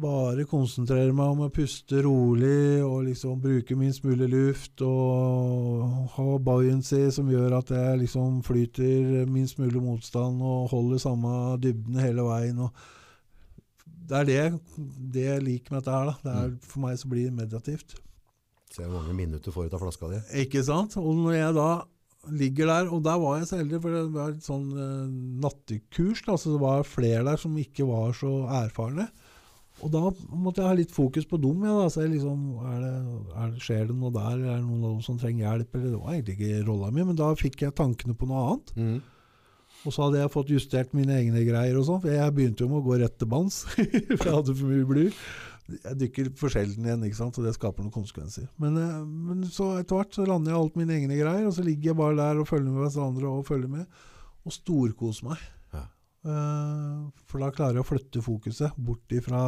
bare 0.00 0.46
konsentrere 0.50 1.12
meg 1.14 1.36
om 1.36 1.44
å 1.46 1.52
puste 1.54 2.00
rolig 2.02 2.82
og 2.82 3.04
liksom 3.06 3.38
bruke 3.42 3.76
minst 3.78 4.02
mulig 4.06 4.26
luft 4.32 4.82
og 4.82 6.10
ha 6.16 6.26
buoyancy 6.42 7.04
som 7.14 7.30
gjør 7.30 7.60
at 7.60 7.70
jeg 7.74 8.00
liksom 8.02 8.40
flyter 8.46 9.22
minst 9.30 9.60
mulig 9.62 9.82
motstand 9.82 10.42
og 10.42 10.72
holder 10.74 11.02
samme 11.02 11.34
dybden 11.62 12.00
hele 12.02 12.26
veien. 12.26 12.58
Og 12.66 12.74
det 14.04 14.20
er 14.20 14.30
det, 14.30 14.42
det 15.14 15.28
jeg 15.28 15.46
liker 15.46 15.76
med 15.76 15.84
dette 15.84 15.94
her. 15.94 16.14
Det 16.24 16.36
er, 16.42 16.54
for 16.66 16.84
meg 16.84 16.98
så 17.00 17.10
blir 17.12 17.28
det 17.28 17.38
meditativt. 17.38 17.96
Se 18.74 18.82
hvor 18.82 18.98
mange 18.98 19.14
minutter 19.14 19.46
du 19.46 19.54
får 19.54 19.68
ut 19.68 19.76
av 19.78 19.84
flaska 19.84 20.10
di. 20.10 20.22
Ikke 20.42 20.64
sant? 20.66 20.98
Og 20.98 21.14
når 21.22 21.38
jeg 21.38 21.56
da 21.60 21.70
ligger 22.34 22.70
der, 22.72 22.90
og 22.90 23.04
der 23.04 23.20
var 23.20 23.38
jeg 23.38 23.46
så 23.46 23.60
heldig, 23.60 23.78
for 23.84 23.94
det 23.94 24.02
var 24.14 24.32
et 24.32 24.46
sånn 24.46 24.66
uh, 24.74 25.06
nattekurs, 25.44 26.24
da, 26.26 26.34
så 26.40 26.56
det 26.56 26.62
var 26.62 26.88
flere 26.88 27.22
der 27.28 27.38
som 27.40 27.54
ikke 27.60 27.86
var 27.86 28.16
så 28.18 28.32
erfarne. 28.64 29.06
Og 29.82 29.90
da 29.90 30.02
måtte 30.30 30.62
jeg 30.62 30.70
ha 30.70 30.76
litt 30.78 30.92
fokus 30.94 31.26
på 31.26 31.38
dem. 31.42 31.64
Ja, 31.66 31.74
da. 31.82 32.04
Liksom, 32.10 32.44
er 32.70 32.76
det, 32.84 32.92
er 33.34 33.48
det, 33.50 33.62
skjer 33.64 33.88
det 33.88 33.96
noe 33.98 34.12
der? 34.14 34.36
Er 34.38 34.60
det 34.60 34.66
noen 34.66 34.84
av 34.84 34.92
dem 34.92 35.02
som 35.06 35.18
trenger 35.18 35.48
hjelp? 35.48 35.74
Eller, 35.74 35.90
det 35.90 36.02
var 36.02 36.14
egentlig 36.14 36.36
ikke 36.38 36.68
rolla 36.68 36.92
mi, 36.94 37.02
men 37.08 37.18
da 37.18 37.32
fikk 37.38 37.66
jeg 37.66 37.76
tankene 37.80 38.14
på 38.18 38.28
noe 38.30 38.44
annet. 38.44 38.72
Mm. 38.78 38.94
Og 39.84 39.92
så 39.92 40.06
hadde 40.06 40.20
jeg 40.22 40.32
fått 40.32 40.52
justert 40.54 40.94
mine 40.96 41.16
egne 41.18 41.42
greier 41.44 41.76
og 41.76 41.88
sånn, 41.88 42.00
for 42.04 42.14
jeg 42.14 42.36
begynte 42.36 42.64
jo 42.64 42.70
med 42.70 42.80
å 42.80 42.86
gå 42.86 43.00
rett 43.02 43.18
til 43.20 43.28
banns. 43.34 43.64
for 44.20 44.22
jeg 44.22 44.36
hadde 44.38 44.54
for 44.54 44.70
mye 44.70 44.86
bly. 44.88 45.08
Jeg 45.74 45.98
dykker 46.00 46.30
for 46.38 46.52
sjelden 46.52 46.86
igjen, 46.86 47.04
ikke 47.08 47.18
sant? 47.18 47.40
og 47.40 47.48
det 47.48 47.54
skaper 47.56 47.84
noen 47.84 47.92
konsekvenser. 47.92 48.46
Men, 48.60 48.78
eh, 48.80 49.02
men 49.02 49.44
så 49.52 49.74
etter 49.80 49.98
hvert 49.98 50.16
så 50.16 50.26
lander 50.28 50.52
jeg 50.52 50.60
alt 50.60 50.78
mine 50.80 50.96
egne 50.96 51.18
greier, 51.18 51.48
og 51.48 51.56
så 51.56 51.64
ligger 51.66 51.90
jeg 51.90 52.00
bare 52.00 52.18
der 52.20 52.40
og 52.40 52.48
følger 52.48 52.70
med 52.70 52.84
hverandre 52.86 53.32
og 53.32 53.46
følger 53.48 53.72
med, 53.72 54.02
og 54.44 54.56
storkoser 54.56 55.28
meg. 55.32 55.44
Eh, 56.24 57.10
for 57.28 57.38
da 57.44 57.50
klarer 57.52 57.74
jeg 57.78 57.84
å 57.84 57.88
flytte 57.88 58.22
fokuset 58.24 58.76
bort 58.76 59.08
ifra 59.12 59.40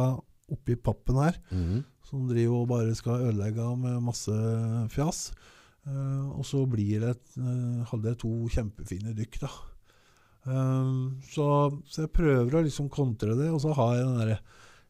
oppi 0.51 0.75
pappen 0.79 1.15
her, 1.21 1.35
Mhm. 1.51 1.83
som 2.07 2.27
driver 2.27 2.61
og 2.61 2.67
bare 2.69 2.95
skal 2.95 3.25
ødelegge 3.31 3.65
med 3.77 4.01
masse 4.03 4.31
fjas. 4.93 5.31
Eh, 5.87 6.29
og 6.37 6.43
så 6.45 6.65
blir 6.69 6.99
det, 7.01 7.17
eh, 7.37 7.83
hadde 7.89 8.03
jeg 8.13 8.17
to 8.19 8.29
kjempefine 8.47 9.15
dykk, 9.15 9.39
da. 9.39 9.49
Så, 10.47 11.45
så 11.91 12.05
jeg 12.05 12.13
prøver 12.15 12.51
å 12.55 12.63
liksom 12.63 12.87
kontre 12.89 13.35
det, 13.35 13.49
og 13.51 13.59
så 13.59 13.73
har 13.75 13.95
jeg 13.97 14.05
den 14.05 14.17
derre 14.21 14.39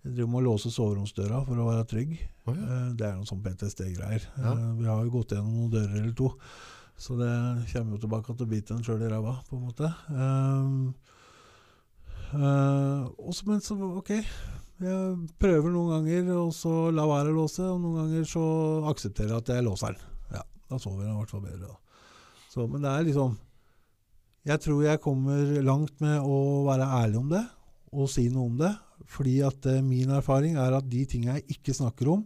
Jeg 0.06 0.14
driver 0.16 0.30
med 0.30 0.44
å 0.44 0.46
låse 0.54 0.70
soveromsdøra 0.72 1.40
for 1.44 1.56
å 1.60 1.66
være 1.68 1.88
trygg. 1.90 2.12
Oh, 2.48 2.54
ja. 2.54 2.94
Det 2.96 3.02
er 3.08 3.16
noe 3.18 3.26
sånn 3.28 3.42
PTSD-greier. 3.44 4.24
Ja. 4.38 4.54
Vi 4.78 4.86
har 4.86 5.02
jo 5.04 5.10
gått 5.12 5.34
gjennom 5.34 5.52
noen 5.58 5.72
dører 5.74 5.98
eller 5.98 6.14
to, 6.16 6.30
så 6.96 7.18
det 7.18 7.74
kommer 7.74 7.98
jo 7.98 8.04
tilbake 8.06 8.38
til 8.38 8.46
å 8.46 8.50
bite 8.50 8.72
en 8.78 8.84
sjøl 8.86 9.02
i 9.04 9.10
ræva, 9.12 9.34
på 9.50 9.58
en 9.58 9.66
måte. 9.66 9.90
Um, 10.14 10.94
eh, 12.34 13.08
og 13.20 13.34
så- 13.34 13.48
men 13.48 13.60
så, 13.62 13.78
ok, 13.98 14.10
jeg 14.80 15.30
prøver 15.40 15.72
noen 15.74 16.06
ganger, 16.06 16.32
og 16.38 16.52
så 16.54 16.92
la 16.94 17.06
være 17.08 17.32
å 17.34 17.36
låse, 17.44 17.60
og 17.66 17.82
noen 17.82 18.04
ganger 18.04 18.26
så 18.26 18.44
aksepterer 18.92 19.30
jeg 19.30 19.38
at 19.38 19.48
jeg 19.56 19.64
låser 19.66 19.94
den. 19.94 20.02
Ja, 20.34 20.42
da 20.70 20.78
sover 20.78 21.04
jeg 21.06 21.14
i 21.14 21.18
hvert 21.18 21.30
fall 21.30 21.42
bedre. 21.42 21.76
Så, 22.50 22.68
men 22.70 22.82
det 22.82 22.90
er 22.92 23.04
liksom 23.12 23.38
Jeg 24.48 24.62
tror 24.62 24.82
jeg 24.82 25.02
kommer 25.02 25.62
langt 25.62 26.00
med 26.00 26.22
å 26.24 26.64
være 26.64 26.86
ærlig 27.04 27.18
om 27.20 27.28
det, 27.30 27.44
og 27.92 28.08
si 28.10 28.30
noe 28.30 28.46
om 28.46 28.58
det. 28.58 28.78
Fordi 29.06 29.42
at 29.46 29.66
eh, 29.66 29.82
min 29.82 30.08
erfaring 30.10 30.56
er 30.56 30.72
at 30.78 30.88
de 30.90 31.06
tingene 31.06 31.36
jeg 31.36 31.58
ikke 31.60 31.76
snakker 31.76 32.08
om, 32.14 32.26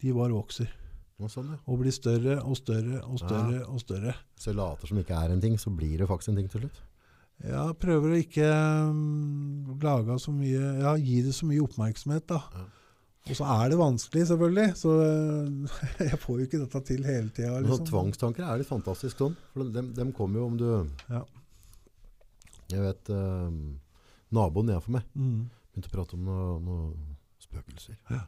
de 0.00 0.12
bare 0.16 0.32
vokser. 0.32 0.68
Og 1.20 1.28
sånn, 1.28 1.50
ja. 1.52 1.58
Og 1.68 1.78
blir 1.82 1.92
større 1.92 2.38
og 2.42 2.56
større 2.56 3.02
og 3.04 3.18
større 3.20 3.60
og 3.68 3.78
større. 3.78 4.14
Så 4.40 4.54
later 4.56 4.88
som 4.88 4.96
ikke 5.02 5.12
er 5.12 5.34
en 5.34 5.40
ting, 5.42 5.58
så 5.60 5.68
blir 5.76 5.98
det 5.98 6.08
faktisk 6.08 6.28
en 6.32 6.36
ting 6.40 6.48
til 6.48 6.62
slutt. 6.62 6.80
Jeg 7.40 7.76
prøver 7.80 8.12
å 8.12 8.18
ikke 8.20 8.48
um, 8.90 9.78
lage 9.80 10.16
så 10.20 10.32
mye 10.34 10.60
Ja, 10.82 10.92
gi 11.00 11.22
det 11.24 11.32
så 11.34 11.46
mye 11.48 11.62
oppmerksomhet, 11.64 12.26
da. 12.28 12.40
Ja. 12.52 12.66
Og 13.30 13.36
så 13.36 13.44
er 13.52 13.68
det 13.70 13.78
vanskelig, 13.80 14.22
selvfølgelig. 14.30 14.66
Så 14.80 14.92
eh, 15.04 15.78
jeg 16.10 16.18
får 16.20 16.38
jo 16.40 16.46
ikke 16.48 16.60
dette 16.64 16.80
til 16.88 17.04
hele 17.06 17.28
tida. 17.36 17.60
Liksom. 17.62 17.86
tvangstanker 17.88 18.44
er 18.48 18.60
litt 18.60 18.68
fantastisk 18.68 19.20
sånn. 19.22 19.36
For 19.54 19.68
dem, 19.76 19.92
dem 19.96 20.10
kommer 20.16 20.40
jo 20.42 20.46
om 20.50 20.56
du 20.60 20.66
Ja. 21.12 21.22
Jeg 22.70 22.82
vet 22.84 23.10
eh, 23.12 23.54
Naboen 24.36 24.68
nedenfor 24.70 24.94
meg 24.98 25.06
Mm. 25.18 25.48
begynte 25.72 25.90
å 25.90 25.94
prate 25.96 26.16
om 26.18 26.24
noen 26.28 26.64
noe 26.66 26.92
spøkelser. 27.42 27.96
Ja. 28.10 28.24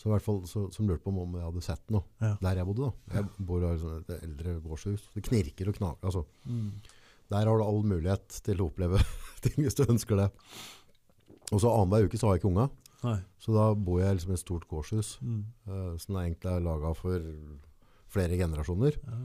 Så 0.00 0.08
i 0.08 0.12
hvert 0.14 0.24
fall 0.24 0.40
så, 0.48 0.64
som 0.72 0.88
lurte 0.88 1.04
på 1.04 1.12
om 1.12 1.34
jeg 1.36 1.44
hadde 1.44 1.62
sett 1.62 1.90
noe 1.92 2.04
Ja. 2.22 2.36
der 2.40 2.56
jeg 2.62 2.66
bodde. 2.70 2.88
da. 2.88 3.18
Jeg 3.20 3.46
bor 3.46 3.64
i 3.64 3.74
et 3.74 4.14
eldre 4.22 4.56
gårdshus. 4.64 5.04
Det 5.14 5.24
knirker 5.28 5.68
og 5.68 5.76
knaker. 5.76 6.08
Altså. 6.08 6.24
Mm. 6.46 6.70
Der 7.30 7.46
har 7.46 7.60
du 7.60 7.64
all 7.64 7.82
mulighet 7.86 8.40
til 8.46 8.60
å 8.62 8.68
oppleve 8.70 9.00
ting 9.44 9.60
hvis 9.62 9.78
du 9.78 9.84
ønsker 9.86 10.18
det. 10.18 10.28
Og 11.50 11.60
så 11.62 11.70
annenhver 11.72 12.08
uke 12.08 12.18
så 12.20 12.28
har 12.28 12.36
jeg 12.36 12.42
ikke 12.42 12.52
unga. 12.52 12.68
Nei. 13.00 13.18
Så 13.40 13.54
da 13.56 13.70
bor 13.74 14.00
jeg 14.02 14.16
liksom 14.18 14.32
i 14.34 14.36
et 14.36 14.42
stort 14.42 14.66
gårdshus 14.70 15.14
Mm. 15.24 15.44
uh, 15.70 15.94
som 15.98 16.18
egentlig 16.20 16.50
er 16.52 16.64
laga 16.64 16.90
for 16.98 17.22
flere 18.10 18.36
generasjoner. 18.38 18.98
Ja. 19.06 19.20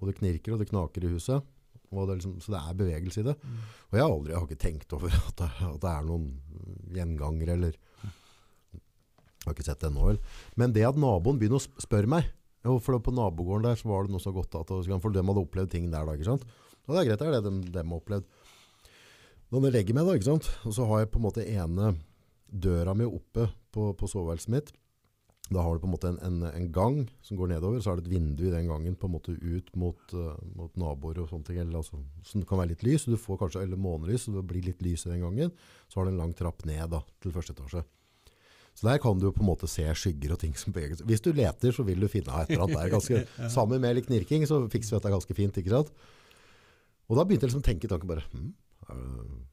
Og 0.00 0.08
det 0.08 0.16
knirker 0.20 0.54
og 0.54 0.62
det 0.62 0.70
knaker 0.70 1.04
i 1.04 1.12
huset. 1.12 1.44
Det 1.92 2.14
liksom, 2.16 2.38
så 2.40 2.54
det 2.54 2.60
er 2.62 2.76
bevegelse 2.78 3.20
i 3.20 3.26
det. 3.26 3.34
Og 3.90 3.98
jeg 3.98 4.00
har 4.00 4.12
aldri 4.14 4.32
jeg 4.32 4.38
har 4.38 4.46
ikke 4.48 4.62
tenkt 4.64 4.94
over 4.96 5.12
at 5.28 5.34
det, 5.42 5.50
at 5.68 5.80
det 5.82 5.90
er 5.90 6.06
noen 6.08 6.30
gjengangere, 6.94 7.58
eller 7.58 7.76
Jeg 9.42 9.48
har 9.50 9.56
ikke 9.56 9.66
sett 9.66 9.82
det 9.82 9.90
ennå, 9.90 10.06
vel. 10.06 10.20
Men 10.56 10.72
det 10.72 10.86
at 10.86 10.96
naboen 10.96 11.38
begynner 11.40 11.58
å 11.60 11.82
spørre 11.82 12.08
meg 12.08 12.30
jo, 12.62 12.76
for 12.78 12.94
På 13.02 13.10
nabogården 13.10 13.64
der 13.66 13.78
så 13.78 13.88
var 13.90 14.06
det 14.06 14.14
noe 14.14 14.22
som 14.22 14.34
gått 14.36 14.54
av. 14.54 14.68
For 14.70 15.10
de 15.10 15.18
hadde 15.26 15.42
opplevd 15.42 15.72
ting 15.72 15.88
der, 15.90 16.06
da. 16.06 16.14
ikke 16.14 16.28
sant? 16.28 16.44
Og 16.86 16.94
det 16.94 17.02
er 17.02 17.10
greit, 17.10 17.22
det 17.22 17.28
er 17.28 17.36
det 17.38 17.42
de, 17.46 17.72
de 17.72 17.82
har 17.82 17.98
opplevd. 17.98 18.28
Når 19.52 19.66
jeg 19.68 19.74
legger 19.76 19.96
meg, 19.96 20.08
da, 20.08 20.16
ikke 20.16 20.30
sant? 20.30 20.48
og 20.64 20.72
så 20.72 20.86
har 20.88 21.02
jeg 21.02 21.12
på 21.12 21.20
en 21.20 21.26
måte 21.26 21.44
ene 21.44 21.90
døra 22.52 22.94
mi 22.96 23.04
oppe 23.08 23.50
på, 23.72 23.90
på 23.96 24.08
soveværelset 24.08 24.52
mitt. 24.52 24.72
Da 25.52 25.60
har 25.64 25.74
du 25.74 25.82
på 25.82 25.88
en 25.88 25.92
måte 25.92 26.08
en, 26.08 26.18
en, 26.24 26.44
en 26.48 26.68
gang 26.72 26.98
som 27.24 27.36
går 27.36 27.50
nedover, 27.50 27.80
så 27.82 27.92
er 27.92 28.00
det 28.00 28.06
et 28.06 28.14
vindu 28.14 28.44
i 28.46 28.52
den 28.52 28.70
gangen 28.70 28.94
på 28.96 29.08
en 29.08 29.14
måte 29.16 29.34
ut 29.34 29.68
mot, 29.76 30.14
uh, 30.16 30.36
mot 30.56 30.72
naboer 30.80 31.20
og 31.20 31.28
sånne 31.28 31.48
ting. 31.48 31.58
Eller, 31.60 31.82
altså, 31.82 32.00
så 32.24 32.40
det 32.40 32.48
kan 32.48 32.62
være 32.62 32.72
litt 32.72 32.84
lys, 32.86 33.04
så 33.04 33.12
du 33.12 33.20
får 33.20 33.40
kanskje 33.42 33.64
eller 33.66 33.80
månelys, 33.80 34.24
så 34.26 34.36
det 34.36 34.44
blir 34.48 34.64
litt 34.64 34.80
lys 34.84 35.04
i 35.06 35.12
den 35.12 35.26
gangen. 35.26 35.52
Så 35.92 36.00
har 36.00 36.08
du 36.08 36.14
en 36.14 36.22
lang 36.22 36.32
trapp 36.38 36.64
ned 36.68 36.94
da, 36.94 37.02
til 37.20 37.34
første 37.34 37.56
etasje. 37.56 37.84
Så 38.72 38.88
der 38.88 39.02
kan 39.02 39.18
du 39.20 39.28
på 39.28 39.42
en 39.42 39.50
måte 39.50 39.68
se 39.68 39.84
skygger 39.84 40.32
og 40.32 40.40
ting 40.40 40.56
som 40.56 40.72
beveger 40.72 40.96
seg. 40.96 41.08
Hvis 41.10 41.20
du 41.20 41.28
leter, 41.36 41.74
så 41.76 41.84
vil 41.84 42.00
du 42.00 42.08
finne 42.08 42.32
et 42.40 42.54
eller 42.54 42.64
annet 42.64 42.78
der. 42.78 42.92
Ganske, 42.94 43.24
Sammen 43.58 43.82
med 43.84 43.98
litt 43.98 44.08
knirking, 44.08 44.46
så 44.48 44.62
fikser 44.72 44.94
vi 44.94 45.00
dette 45.00 45.12
ganske 45.12 45.36
fint, 45.36 45.60
ikke 45.60 45.74
sant? 45.74 45.92
Og 47.12 47.18
da 47.18 47.26
begynte 47.28 47.44
jeg 47.44 47.52
liksom 47.52 47.60
å 47.60 47.66
tenke 47.66 47.84
i 47.84 47.92
tanken 47.92 48.08
bare, 48.08 48.24
hm, 48.32 48.48
er 48.88 48.96
det, 48.96 49.10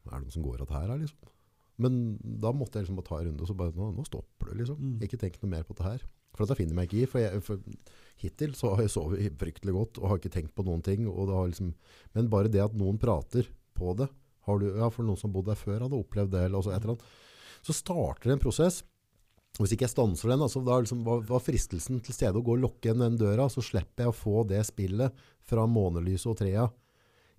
er 0.08 0.16
det 0.16 0.24
noe 0.24 0.36
som 0.38 0.46
går 0.46 0.64
at 0.64 0.72
her, 0.78 0.88
her, 0.88 1.02
liksom? 1.02 1.36
Men 1.84 2.00
da 2.44 2.52
måtte 2.56 2.80
jeg 2.80 2.86
liksom 2.86 3.00
bare 3.00 3.08
ta 3.08 3.18
en 3.20 3.28
runde, 3.30 3.44
og 3.44 3.50
så 3.50 3.56
bare, 3.60 3.76
nå, 3.76 3.90
nå 3.96 4.06
stopper 4.08 4.52
det 4.52 4.62
liksom. 4.62 4.80
Mm. 4.80 4.96
Ikke 5.06 5.20
tenk 5.20 5.38
noe 5.40 5.52
mer 5.54 5.68
på 5.68 5.76
dette 5.76 5.88
her. 5.88 6.06
For 6.36 6.44
dette 6.44 6.58
finner 6.60 6.74
jeg 6.74 6.80
meg 6.80 6.90
ikke 6.90 7.00
i, 7.02 7.10
for, 7.10 7.24
jeg, 7.24 7.44
for 7.44 7.62
hittil 8.20 8.56
så 8.56 8.74
har 8.74 8.84
jeg 8.84 8.94
sovet 8.94 9.38
fryktelig 9.40 9.76
godt, 9.76 10.00
og 10.02 10.12
har 10.12 10.20
ikke 10.20 10.34
tenkt 10.34 10.56
på 10.56 10.66
noen 10.68 10.84
ting. 10.86 11.08
Det 11.08 11.40
liksom, 11.54 11.72
men 12.16 12.32
bare 12.32 12.52
det 12.52 12.64
at 12.64 12.76
noen 12.80 13.00
prater 13.02 13.48
på 13.80 13.96
det, 14.00 14.10
har 14.48 14.60
du, 14.60 14.68
ja, 14.72 14.90
for 14.92 15.08
noen 15.08 15.20
som 15.20 15.32
bodde 15.32 15.54
der 15.54 15.60
før 15.60 15.86
hadde 15.86 16.00
opplevd 16.00 16.34
det, 16.36 16.46
eller 16.48 16.60
også 16.60 16.74
et 16.74 16.82
eller 16.82 16.96
annet, 16.96 17.10
så 17.64 17.76
starter 17.76 18.30
det 18.30 18.38
en 18.38 18.44
prosess. 18.44 18.82
Hvis 19.60 19.74
ikke 19.76 19.88
jeg 19.88 19.94
stanser 19.96 20.32
den, 20.32 20.44
altså, 20.46 20.62
da 20.64 20.82
liksom, 20.84 21.04
var, 21.08 21.24
var 21.28 21.44
fristelsen 21.44 22.04
til 22.04 22.16
stede 22.16 22.40
å 22.40 22.44
gå 22.46 22.56
og 22.56 22.64
lukke 22.64 22.90
igjen 22.90 23.04
den 23.04 23.20
døra, 23.20 23.48
så 23.52 23.64
slipper 23.66 24.06
jeg 24.06 24.12
å 24.12 24.20
få 24.20 24.44
det 24.48 24.62
spillet 24.68 25.26
fra 25.48 25.64
månelyset 25.68 26.32
og 26.32 26.40
trea 26.40 26.68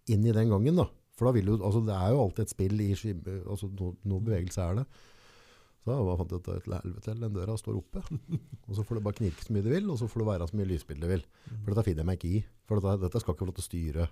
inn 0.08 0.26
i 0.26 0.34
den 0.36 0.52
gangen. 0.52 0.80
da. 0.80 0.88
For 1.18 1.28
da 1.28 1.36
vil 1.36 1.50
du, 1.50 1.54
altså 1.58 1.82
det 1.84 1.94
er 1.96 2.14
jo 2.14 2.22
alltid 2.24 2.46
et 2.46 2.52
spill 2.54 2.80
i 2.80 2.90
altså 2.94 3.68
no, 3.76 3.94
noe 4.08 4.24
bevegelse 4.24 4.64
er 4.64 4.80
det. 4.80 4.86
Så 5.80 5.96
da 5.96 6.16
fant 6.20 6.32
ut 6.32 6.48
at 6.52 6.66
helvete, 6.68 7.14
den 7.16 7.36
døra 7.36 7.56
står 7.56 7.78
oppe. 7.80 8.02
Og 8.68 8.74
så 8.76 8.84
får 8.84 8.98
du 8.98 9.04
bare 9.04 9.18
knirke 9.20 9.44
så 9.44 9.54
mye 9.54 9.64
du 9.64 9.70
vil, 9.72 9.88
og 9.90 9.98
så 9.98 10.08
får 10.08 10.20
du 10.20 10.26
være 10.28 10.48
så 10.48 10.56
mye 10.58 10.68
lysbilde 10.68 11.06
du 11.06 11.10
vil. 11.10 11.22
For 11.48 11.72
dette 11.72 11.86
finner 11.88 12.04
jeg 12.04 12.08
meg 12.10 12.20
ikke 12.20 12.32
i. 12.36 12.42
For 12.68 12.78
dette, 12.78 13.00
dette 13.06 13.22
skal 13.22 13.34
ikke 13.34 13.42
få 13.42 13.48
lov 13.48 13.56
til 13.56 13.64
å 13.64 13.68
styre. 13.68 14.08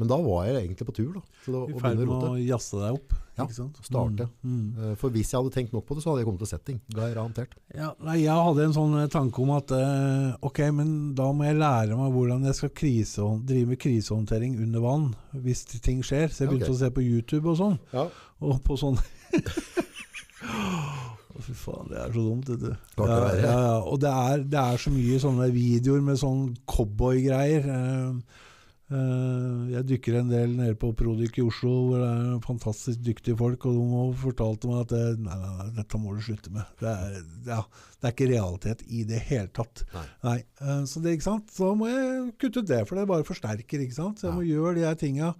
Men 0.00 0.08
da 0.08 0.16
var 0.24 0.46
jeg 0.48 0.62
egentlig 0.62 0.86
på 0.88 0.94
tur 0.96 1.10
da, 1.18 1.22
I 1.68 1.80
ferd 1.80 1.98
med 2.00 2.08
å 2.24 2.36
jazze 2.40 2.78
deg 2.80 2.96
opp. 2.96 3.12
Ja, 3.36 3.44
ikke 3.44 3.56
sant? 3.56 3.78
starte. 3.84 4.26
Mm, 4.42 4.56
mm. 4.56 4.70
Eh, 4.80 4.94
For 5.00 5.12
hvis 5.14 5.30
jeg 5.32 5.38
hadde 5.38 5.52
tenkt 5.54 5.74
nok 5.76 5.86
på 5.88 5.96
det, 5.96 6.02
så 6.04 6.10
hadde 6.10 6.22
jeg 6.22 6.28
kommet 6.28 6.42
til 6.44 6.50
setting. 6.50 6.78
Garantert. 6.96 7.52
Ja, 7.76 7.90
nei, 8.04 8.16
jeg 8.22 8.46
hadde 8.48 8.66
en 8.66 8.76
sånn 8.76 8.96
eh, 9.00 9.10
tanke 9.12 9.44
om 9.44 9.52
at 9.54 9.72
uh, 9.76 10.32
ok, 10.46 10.60
men 10.76 10.90
da 11.18 11.30
må 11.36 11.46
jeg 11.48 11.60
lære 11.60 11.98
meg 11.98 12.16
hvordan 12.16 12.48
jeg 12.48 12.58
skal 12.58 12.74
krise, 12.82 13.28
drive 13.48 13.72
med 13.72 13.80
krisehåndtering 13.80 14.58
under 14.64 14.84
vann 14.84 15.06
hvis 15.44 15.64
ting 15.76 16.00
skjer. 16.06 16.28
Så 16.32 16.44
jeg 16.44 16.52
begynte 16.52 16.70
okay. 16.70 16.78
å 16.78 16.82
se 16.82 16.92
på 16.96 17.04
YouTube 17.04 17.52
og 17.52 17.60
sånn. 17.60 17.78
Ja. 17.94 18.08
Og 18.40 18.60
på 18.64 18.76
sånn 18.80 18.96
Å, 21.30 21.42
Fy 21.44 21.54
faen, 21.56 21.90
det 21.92 21.98
er 22.00 22.14
så 22.14 22.22
dumt, 22.24 22.48
du. 22.48 22.70
Ja, 22.98 23.06
ja, 23.06 23.40
ja. 23.44 23.74
Og 23.84 24.00
det 24.02 24.10
er, 24.10 24.44
det 24.50 24.60
er 24.60 24.80
så 24.80 24.92
mye 24.92 25.20
sånne 25.22 25.50
videoer 25.54 26.02
med 26.04 26.18
sånn 26.20 26.48
cowboygreier. 26.68 27.68
Eh, 27.76 28.48
jeg 28.90 29.84
dykker 29.86 30.16
en 30.18 30.30
del 30.32 30.54
nede 30.58 30.74
på 30.80 30.88
Prodyk 30.98 31.36
i 31.38 31.44
Oslo, 31.46 31.70
hvor 31.86 32.00
det 32.02 32.08
er 32.10 32.40
fantastisk 32.42 33.04
dyktige 33.06 33.38
folk. 33.38 33.66
Og 33.70 33.76
de 33.78 34.00
fortalte 34.18 34.70
meg 34.70 34.80
at 34.82 34.94
det, 34.94 35.02
nei, 35.22 35.36
nei, 35.38 35.50
nei, 35.60 35.68
dette 35.76 36.00
må 36.02 36.16
du 36.16 36.24
slutte 36.26 36.50
med. 36.54 36.72
Det 36.80 36.90
er, 36.90 37.20
ja, 37.46 37.60
det 38.00 38.08
er 38.08 38.16
ikke 38.16 38.30
realitet 38.32 38.82
i 38.90 39.04
det 39.06 39.20
hele 39.28 39.52
tatt. 39.54 39.84
Nei. 39.94 40.04
Nei, 40.26 40.36
eh, 40.64 40.82
så 40.90 41.02
det? 41.04 41.14
Så 41.22 41.70
må 41.78 41.90
jeg 41.90 42.34
kutte 42.42 42.64
ut 42.64 42.72
det, 42.72 42.80
for 42.88 42.98
det 42.98 43.06
bare 43.12 43.28
forsterker. 43.28 43.86
ikke 43.86 43.98
sant? 44.00 44.18
Så 44.18 44.26
jeg 44.26 44.38
må 44.40 44.48
gjøre 44.48 44.80
de 44.80 44.88
her 44.88 44.98
tinga. 44.98 45.30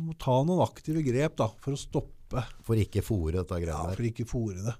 Må 0.00 0.16
ta 0.18 0.40
noen 0.42 0.64
aktive 0.64 1.04
grep 1.06 1.38
da, 1.38 1.50
for 1.62 1.76
å 1.76 1.78
stoppe 1.78 2.42
For 2.66 2.78
ikke 2.78 3.02
fòre 3.02 3.40
dette 3.40 3.56
greiet 3.58 3.74
der? 3.74 3.90
Ja, 3.90 3.96
for 3.98 4.06
ikke 4.06 4.26
fòre 4.30 4.66
det, 4.66 4.74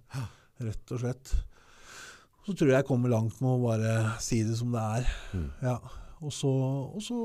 rett 0.67 0.93
og 0.95 1.03
slett. 1.03 1.33
Så 2.47 2.55
tror 2.57 2.71
jeg 2.71 2.79
jeg 2.81 2.87
kommer 2.89 3.13
langt 3.13 3.39
med 3.43 3.53
å 3.53 3.63
bare 3.63 3.95
si 4.23 4.41
det 4.47 4.57
som 4.59 4.73
det 4.75 4.83
er. 4.99 5.11
Mm. 5.37 5.49
Ja. 5.63 5.75
Og 6.21 6.33
så, 6.37 6.51
og 6.51 7.01
så 7.01 7.19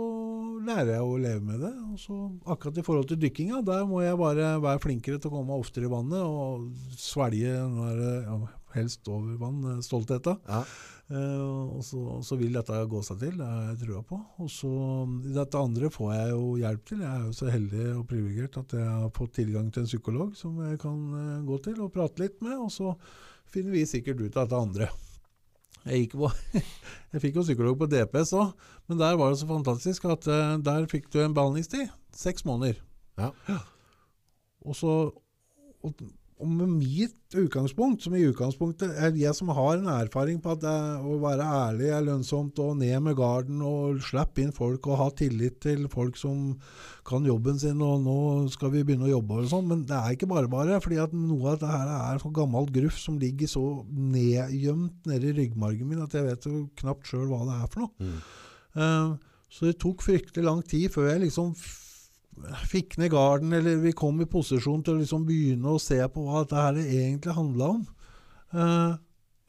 lærer 0.63 0.93
jeg 0.93 1.03
å 1.03 1.15
leve 1.19 1.41
med 1.43 1.63
det. 1.65 1.73
Og 1.91 1.99
så 1.99 2.19
akkurat 2.47 2.79
i 2.79 2.85
forhold 2.85 3.09
til 3.09 3.19
dykkinga, 3.19 3.59
der 3.67 3.83
må 3.89 3.99
jeg 4.05 4.19
bare 4.19 4.53
være 4.63 4.83
flinkere 4.83 5.19
til 5.19 5.31
å 5.31 5.35
komme 5.35 5.51
meg 5.51 5.65
oftere 5.65 5.89
i 5.89 5.91
vannet 5.91 6.23
og 6.23 6.69
svelge 6.95 7.57
når, 7.75 7.99
ja, 8.23 8.37
helst 8.75 9.07
over 9.11 9.35
vann, 9.39 9.63
eh, 9.71 9.81
stoltheta. 9.83 10.37
Ja. 10.47 10.63
Uh, 11.05 11.77
og 11.77 11.83
så, 11.85 11.99
så 12.25 12.33
vil 12.39 12.55
dette 12.57 12.79
gå 12.89 12.99
seg 13.05 13.19
til, 13.21 13.35
det 13.37 13.45
har 13.45 13.67
jeg 13.67 13.81
trua 13.83 13.99
på. 14.09 14.17
Og 14.41 14.47
så 14.49 14.71
Dette 15.35 15.61
andre 15.61 15.91
får 15.93 16.15
jeg 16.15 16.31
jo 16.31 16.47
hjelp 16.63 16.87
til. 16.89 17.03
Jeg 17.05 17.11
er 17.11 17.27
jo 17.27 17.35
så 17.37 17.51
heldig 17.53 17.85
og 17.91 18.07
privilegert 18.09 18.57
at 18.63 18.73
jeg 18.73 18.87
har 18.89 19.13
fått 19.13 19.35
tilgang 19.37 19.69
til 19.69 19.85
en 19.85 19.91
psykolog 19.91 20.33
som 20.39 20.57
jeg 20.65 20.81
kan 20.81 21.01
uh, 21.13 21.43
gå 21.45 21.61
til 21.67 21.83
og 21.85 21.93
prate 21.93 22.25
litt 22.25 22.41
med, 22.41 22.57
og 22.57 22.73
så 22.73 22.95
finner 23.53 23.77
vi 23.77 23.85
sikkert 23.89 24.23
ut 24.23 24.33
av 24.33 24.47
dette 24.47 24.63
andre. 24.67 24.89
Jeg, 25.85 26.09
på, 26.15 26.31
jeg 27.13 27.21
fikk 27.21 27.37
jo 27.37 27.45
psykolog 27.45 27.77
på 27.77 27.89
DPS 27.91 28.33
òg, 28.37 28.53
men 28.89 28.99
der 29.01 29.17
var 29.19 29.33
det 29.33 29.41
så 29.41 29.49
fantastisk 29.49 30.07
at 30.09 30.27
eh, 30.31 30.55
der 30.65 30.87
fikk 30.89 31.11
du 31.13 31.19
en 31.21 31.35
behandlingstid. 31.35 31.91
Seks 32.15 32.45
måneder. 32.47 32.79
Ja. 33.19 33.31
Og 34.65 34.77
så 34.77 34.93
og, 35.85 35.93
og 36.35 36.49
med 36.51 36.67
mitt 36.67 37.35
utgangspunkt, 37.39 38.03
som 38.03 38.15
i 38.15 38.25
utgangspunktet 38.27 38.97
er 38.99 39.13
jeg 39.15 39.31
som 39.37 39.53
har 39.55 39.77
en 39.77 39.87
erfaring 39.93 40.41
på 40.43 40.51
at 40.51 40.65
det, 40.65 40.73
å 40.99 41.15
være 41.21 41.45
ærlig 41.47 41.91
er 41.95 42.03
lønnsomt, 42.03 42.59
og 42.59 42.73
ned 42.81 43.05
med 43.05 43.15
garden 43.15 43.61
og 43.63 44.01
slippe 44.03 44.43
inn 44.43 44.51
folk 44.55 44.89
og 44.89 44.99
ha 44.99 45.07
tillit 45.15 45.61
til 45.63 45.85
folk 45.91 46.19
som 46.19 46.57
kan 47.07 47.23
jobben 47.27 47.61
sin, 47.61 47.79
og 47.79 48.03
nå 48.03 48.17
skal 48.51 48.73
vi 48.73 48.83
begynne 48.83 49.07
å 49.07 49.13
jobbe 49.13 49.39
og 49.45 49.47
sånn. 49.53 49.69
Men 49.71 49.85
det 49.87 49.95
er 49.95 50.17
ikke 50.17 50.29
bare 50.33 50.51
bare, 50.51 50.81
fordi 50.83 50.99
at 51.05 51.15
noe 51.15 51.53
av 51.53 51.55
dette 51.55 51.71
her 51.71 51.93
er 51.95 52.19
for 52.23 52.35
gammelt 52.35 52.75
gruff 52.75 52.99
som 52.99 53.21
ligger 53.21 53.51
så 53.51 53.63
nedgjemt 53.95 55.07
nede 55.07 55.31
i 55.31 55.37
ryggmargen 55.39 55.87
min 55.87 56.03
at 56.03 56.19
jeg 56.19 56.27
vet 56.27 56.49
jo 56.49 56.65
knapt 56.83 57.07
sjøl 57.07 57.29
hva 57.31 57.45
det 57.47 57.61
er 57.61 57.71
for 57.71 57.85
noe. 57.85 57.95
Mm. 58.03 58.19
Uh, 58.75 59.41
så 59.55 59.69
det 59.69 59.79
tok 59.79 60.03
fryktelig 60.03 60.43
lang 60.43 60.59
tid 60.67 60.91
før 60.91 61.13
jeg 61.13 61.29
liksom 61.29 61.55
fikk 62.69 62.97
ned 63.01 63.11
garden, 63.11 63.53
eller 63.53 63.77
vi 63.83 63.91
kom 63.97 64.19
i 64.21 64.25
posisjon 64.29 64.83
til 64.83 64.95
å 64.95 65.01
liksom 65.01 65.25
begynne 65.27 65.71
å 65.75 65.79
se 65.81 65.97
på 66.11 66.25
hva 66.27 66.43
dette 66.43 66.55
her 66.61 66.79
egentlig 66.83 67.33
handla 67.37 67.69
om. 67.77 67.83
Uh, 68.53 68.95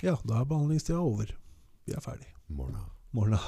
ja, 0.03 0.17
da 0.25 0.41
er 0.41 0.49
behandlingstida 0.51 0.99
over. 1.03 1.31
Vi 1.87 1.95
er 1.95 2.01
ferdig. 2.05 2.29
Morna. 2.49 2.83
Morna. 3.17 3.39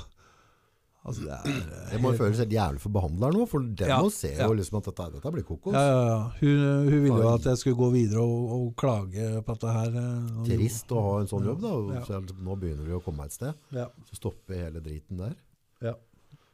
Altså, 1.08 1.22
det 1.24 1.30
er 1.32 1.46
eh, 1.48 1.90
Det 1.92 1.98
må 2.02 2.10
helt- 2.10 2.18
føles 2.20 2.38
helt 2.42 2.52
jævlig 2.52 2.80
for 2.82 2.92
behandleren 2.92 3.36
nå, 3.38 3.44
for 3.48 3.60
den 3.64 3.88
Ja, 3.88 4.00
ser 4.12 4.34
jo 4.34 4.48
ja. 4.50 4.56
liksom 4.58 4.78
at 4.80 4.88
dette, 4.90 5.06
dette 5.14 5.30
blir 5.32 5.44
kokos. 5.46 5.72
ja, 5.72 5.80
ja, 5.80 6.02
ja. 6.08 6.18
Hun, 6.40 6.64
hun 6.90 7.02
ville 7.04 7.22
jo 7.22 7.28
at 7.32 7.46
jeg 7.48 7.56
skulle 7.62 7.78
gå 7.78 7.88
videre 7.94 8.20
og, 8.20 8.50
og 8.56 8.74
klage 8.76 9.28
på 9.46 9.54
dette 9.54 9.72
her. 9.72 9.96
eh, 10.02 10.42
Trist 10.50 10.92
å 10.92 11.00
ha 11.06 11.14
en 11.22 11.30
sånn 11.30 11.46
jobb 11.48 11.62
da, 11.62 11.72
Ja. 11.94 12.02
så 12.04 12.20
nå 12.42 12.58
begynner 12.60 12.84
vi 12.84 12.92
å 12.98 13.00
komme 13.04 13.24
et 13.24 13.32
sted. 13.32 13.54
Ja. 13.72 13.86
Så 14.10 14.18
stopper 14.20 14.54
hele 14.66 14.80
driten 14.84 15.16
der. 15.22 15.34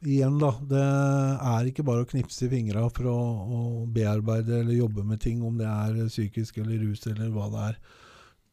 Igjen, 0.05 0.37
da. 0.41 0.51
Det 0.69 0.81
er 0.81 1.69
ikke 1.69 1.85
bare 1.87 2.05
å 2.05 2.09
knipse 2.09 2.45
i 2.45 2.51
fingra 2.51 2.85
for 2.93 3.09
å, 3.09 3.19
å 3.57 3.59
bearbeide 3.91 4.61
eller 4.61 4.77
jobbe 4.77 5.05
med 5.07 5.21
ting, 5.23 5.41
om 5.45 5.57
det 5.59 5.67
er 5.69 6.09
psykisk 6.11 6.59
eller 6.61 6.83
rus 6.85 7.05
eller 7.09 7.31
hva 7.33 7.49
det 7.53 7.63
er. 7.71 7.79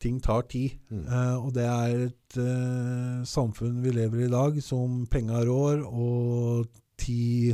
Ting 0.03 0.19
tar 0.24 0.47
tid. 0.51 0.79
Mm. 0.91 1.05
Eh, 1.05 1.35
og 1.39 1.53
det 1.57 1.66
er 1.69 2.07
et 2.09 2.39
eh, 2.43 3.23
samfunn 3.29 3.83
vi 3.85 3.95
lever 3.95 4.24
i 4.24 4.29
i 4.31 4.33
dag 4.33 4.59
som 4.65 5.05
penga 5.12 5.45
rår, 5.47 5.85
og 5.87 6.73
ti, 6.99 7.53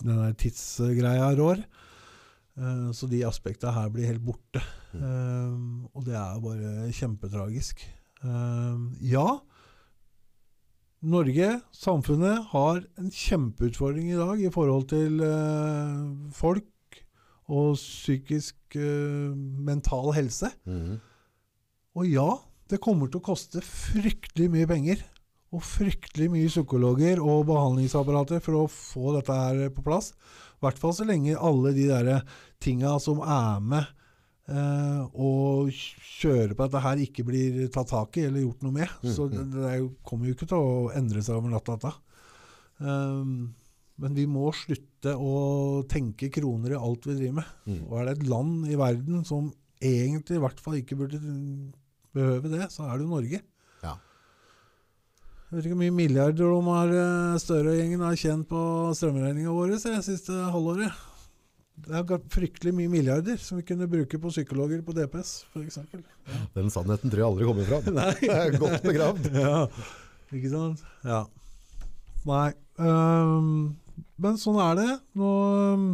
den 0.00 0.22
der 0.24 0.38
tidsgreia 0.40 1.30
rår. 1.38 1.62
Eh, 2.58 2.90
så 2.94 3.10
de 3.10 3.24
aspektene 3.26 3.74
her 3.76 3.92
blir 3.94 4.10
helt 4.10 4.24
borte. 4.24 4.62
Eh, 4.94 5.54
og 5.92 6.06
det 6.06 6.16
er 6.18 6.42
bare 6.42 6.92
kjempetragisk. 6.94 7.84
Eh, 8.24 8.84
ja, 9.10 9.28
Norge, 11.04 11.48
samfunnet, 11.76 12.46
har 12.54 12.78
en 13.00 13.10
kjempeutfordring 13.12 14.12
i 14.12 14.18
dag 14.18 14.40
i 14.40 14.52
forhold 14.52 14.86
til 14.92 15.20
eh, 15.24 15.98
folk 16.32 17.00
og 17.52 17.74
psykisk 17.76 18.78
eh, 18.78 19.34
mental 19.36 20.14
helse. 20.16 20.48
Mhm. 20.64 21.02
Og 21.94 22.08
ja, 22.10 22.30
det 22.72 22.80
kommer 22.82 23.06
til 23.06 23.20
å 23.20 23.26
koste 23.28 23.60
fryktelig 23.62 24.48
mye 24.50 24.66
penger. 24.66 25.04
Og 25.54 25.62
fryktelig 25.62 26.26
mye 26.32 26.48
psykologer 26.50 27.20
og 27.22 27.44
behandlingsapparater 27.46 28.40
for 28.42 28.64
å 28.64 28.70
få 28.70 29.12
dette 29.14 29.36
her 29.38 29.68
på 29.76 29.84
plass. 29.86 30.10
I 30.58 30.64
hvert 30.64 30.80
fall 30.80 30.96
så 30.96 31.06
lenge 31.06 31.36
alle 31.38 31.70
de 31.76 31.84
der 31.92 32.24
tinga 32.64 32.96
som 33.02 33.20
er 33.22 33.60
med 33.62 33.92
eh, 34.50 35.02
og 35.14 35.70
kjøre 35.72 36.56
på 36.56 36.66
at 36.66 36.74
det 36.74 36.82
her 36.84 37.02
ikke 37.04 37.24
blir 37.28 37.60
tatt 37.74 37.92
tak 37.92 38.18
i 38.20 38.26
eller 38.28 38.44
gjort 38.44 38.64
noe 38.66 38.76
med. 38.76 38.96
Så 39.04 39.28
det, 39.32 39.44
det 39.54 39.74
jo, 39.80 39.90
kommer 40.06 40.28
jo 40.28 40.36
ikke 40.36 40.48
til 40.50 40.60
å 40.60 40.90
endre 40.96 41.22
seg 41.24 41.38
over 41.38 41.54
natta. 41.54 41.94
Um, 42.78 43.54
Men 44.02 44.16
vi 44.16 44.26
må 44.26 44.48
slutte 44.56 45.14
å 45.14 45.84
tenke 45.86 46.32
kroner 46.34 46.74
i 46.74 46.80
alt 46.80 47.06
vi 47.06 47.14
driver 47.18 47.40
med. 47.42 47.50
Mm. 47.70 47.82
Og 47.86 47.98
er 48.00 48.08
det 48.08 48.16
et 48.16 48.28
land 48.32 48.66
i 48.66 48.78
verden 48.80 49.22
som 49.28 49.52
egentlig 49.84 50.38
i 50.38 50.42
hvert 50.42 50.62
fall 50.62 50.78
ikke 50.80 50.98
burde 50.98 51.20
behøve 52.14 52.50
det, 52.52 52.68
så 52.72 52.88
er 52.88 52.98
det 52.98 53.04
jo 53.04 53.12
Norge. 53.12 53.40
Ja. 53.84 53.94
Jeg 55.48 55.56
vet 55.58 55.66
ikke 55.66 55.74
hvor 55.76 55.82
mye 55.84 55.94
milliarder 55.94 56.50
de 56.50 56.60
har 56.66 56.94
eh, 56.98 57.40
Støre-gjengen 57.42 58.02
har 58.02 58.18
tjent 58.18 58.48
på 58.50 58.60
strømregninga 58.98 59.54
vår 59.54 59.74
det 59.76 59.98
siste 60.06 60.38
halvåret. 60.54 60.90
Det 61.74 61.90
er 61.98 62.20
fryktelig 62.30 62.70
mye 62.76 62.88
milliarder 62.92 63.36
som 63.42 63.58
vi 63.58 63.64
kunne 63.66 63.88
bruke 63.90 64.18
på 64.22 64.30
psykologer 64.30 64.80
på 64.86 64.94
DPS, 64.94 65.32
f.eks. 65.50 65.78
Den 66.54 66.70
sannheten 66.70 67.10
tror 67.10 67.20
jeg 67.20 67.26
aldri 67.26 67.48
kommer 67.48 67.66
fram. 67.66 67.82
Det 68.22 68.30
er 68.30 68.54
godt 68.62 68.84
begravd. 68.86 69.26
ja, 69.34 69.64
ikke 70.30 70.52
sant? 70.52 70.84
Ja. 71.02 71.24
Nei. 72.30 72.52
Um, 72.78 73.74
men 74.22 74.38
sånn 74.40 74.60
er 74.62 74.78
det. 74.78 74.88
Nå 75.18 75.32
um, 75.74 75.88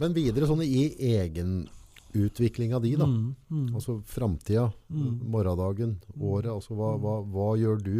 Men 0.00 0.14
videre 0.16 0.46
sånn 0.48 0.62
i 0.64 0.84
egenutviklinga 1.08 2.78
di, 2.84 2.94
da. 3.00 3.08
mm, 3.08 3.34
mm. 3.50 3.66
Altså 3.74 3.98
framtida, 4.12 4.68
Mm. 4.92 5.18
morgendagen, 5.32 5.96
året. 6.20 6.52
Altså 6.52 6.76
hva, 6.76 6.92
hva, 7.00 7.16
hva 7.24 7.50
gjør 7.60 7.80
du 7.84 7.98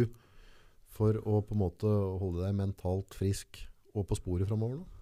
for 0.93 1.17
å 1.25 1.41
på 1.41 1.55
en 1.57 1.61
måte 1.65 1.89
holde 2.21 2.45
deg 2.45 2.55
mentalt 2.57 3.13
frisk 3.17 3.65
og 3.95 4.05
på 4.09 4.17
sporet 4.21 4.47
framover? 4.49 4.77
nå? 4.81 5.00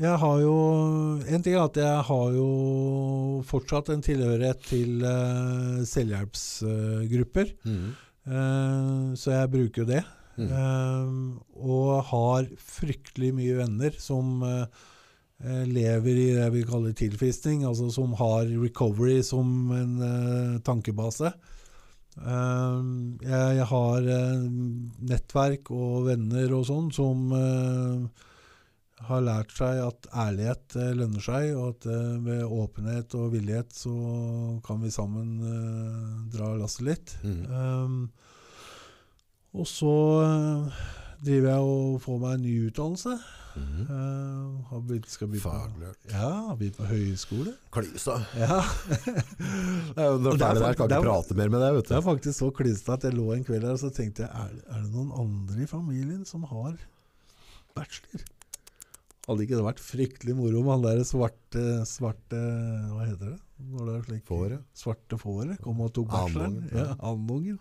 Jeg 0.00 0.16
har 0.22 0.36
jo 0.40 0.54
En 1.28 1.42
ting 1.44 1.56
er 1.56 1.66
at 1.66 1.76
jeg 1.80 2.04
har 2.08 2.36
jo 2.36 2.46
fortsatt 3.48 3.90
en 3.92 4.04
tilhørighet 4.04 4.62
til 4.68 5.02
uh, 5.04 5.82
selvhjelpsgrupper. 5.88 7.52
Eh, 8.30 9.04
så 9.16 9.32
jeg 9.32 9.50
bruker 9.52 9.82
jo 9.82 9.88
det. 9.88 10.02
Mm. 10.36 10.50
Uh, 10.52 11.40
og 11.56 12.04
har 12.10 12.48
fryktelig 12.60 13.32
mye 13.36 13.58
venner 13.58 13.96
som 14.00 14.40
lever 15.40 16.18
i 16.20 16.32
det 16.36 16.50
vi 16.52 16.66
kaller 16.68 16.92
tilfriskning, 16.92 17.62
altså 17.64 17.86
som 17.88 18.12
har 18.18 18.44
recovery 18.60 19.22
som 19.24 19.70
en 19.72 19.94
tankebase. 20.60 21.30
Jeg, 22.20 23.54
jeg 23.56 23.66
har 23.70 24.10
nettverk 25.00 25.72
og 25.72 26.10
venner 26.10 26.52
og 26.58 26.66
sånn 26.68 26.92
som 26.92 27.32
har 29.08 29.24
lært 29.24 29.52
seg 29.56 29.80
at 29.82 30.08
ærlighet 30.26 30.76
eh, 30.78 30.92
lønner 30.98 31.24
seg, 31.24 31.54
og 31.56 31.74
at 31.74 31.88
eh, 31.90 32.14
ved 32.26 32.44
åpenhet 32.44 33.16
og 33.18 33.32
villighet 33.34 33.74
så 33.74 33.94
kan 34.66 34.80
vi 34.84 34.92
sammen 34.94 35.34
eh, 35.40 36.14
dra 36.34 36.52
lasset 36.60 36.86
litt. 36.86 37.16
Mm. 37.24 37.42
Um, 37.50 38.00
og 39.56 39.66
så 39.66 39.92
driver 41.24 41.48
jeg 41.50 41.68
og 41.74 42.00
får 42.04 42.18
meg 42.22 42.36
en 42.36 42.44
ny 42.46 42.56
utdannelse. 42.68 43.18
Mm. 43.50 43.78
Uh, 43.88 44.60
har 44.68 44.82
blitt, 44.86 45.08
skal 45.10 45.26
begynne 45.26 45.74
på, 45.82 45.88
ja, 46.12 46.28
har 46.46 46.58
begynt 46.60 46.76
på 46.78 46.86
høyskole. 46.86 47.56
Klysa. 47.74 48.20
Ja. 48.38 48.60
Det 49.96 50.06
noe 50.22 50.36
det 50.38 50.46
er 50.46 50.60
ferdig 50.60 50.62
der, 50.62 50.76
kan 50.78 50.90
det 50.92 51.00
ikke 51.00 51.08
prate 51.08 51.36
mer 51.36 51.50
med 51.50 51.64
deg, 51.64 51.74
vet 51.80 51.88
Det 51.88 51.96
du. 51.96 51.98
er 51.98 52.04
faktisk 52.06 52.36
så 52.38 52.50
klysete 52.54 52.94
at 52.94 53.08
jeg 53.08 53.16
lå 53.18 53.26
en 53.34 53.42
kveld 53.48 53.66
her 53.66 53.74
og 53.74 53.82
så 53.82 53.90
tenkte 53.94 54.22
jeg, 54.22 54.30
er, 54.30 54.60
er 54.70 54.84
det 54.84 54.92
noen 54.94 55.10
andre 55.18 55.64
i 55.64 55.66
familien 55.68 56.22
som 56.28 56.46
har 56.46 56.78
bachelor? 57.74 58.22
Hadde 59.30 59.44
ikke 59.46 59.58
det 59.60 59.66
vært 59.68 59.82
fryktelig 59.84 60.34
moro 60.34 60.64
med 60.66 60.72
han 60.74 60.86
der 60.88 61.04
svarte, 61.06 61.64
svarte 61.86 62.38
Hva 62.90 63.04
heter 63.06 63.28
det? 63.36 63.40
Når 63.70 63.86
det 63.86 63.92
er 63.98 64.06
slik, 64.08 64.22
Fåret? 64.26 64.62
Svarte 64.74 65.18
fåret 65.20 65.60
kom 65.62 65.82
og 65.84 65.92
tok 65.94 66.08
bacheloren. 66.10 66.62
Ja. 66.74 66.94
Andungen. 67.06 67.60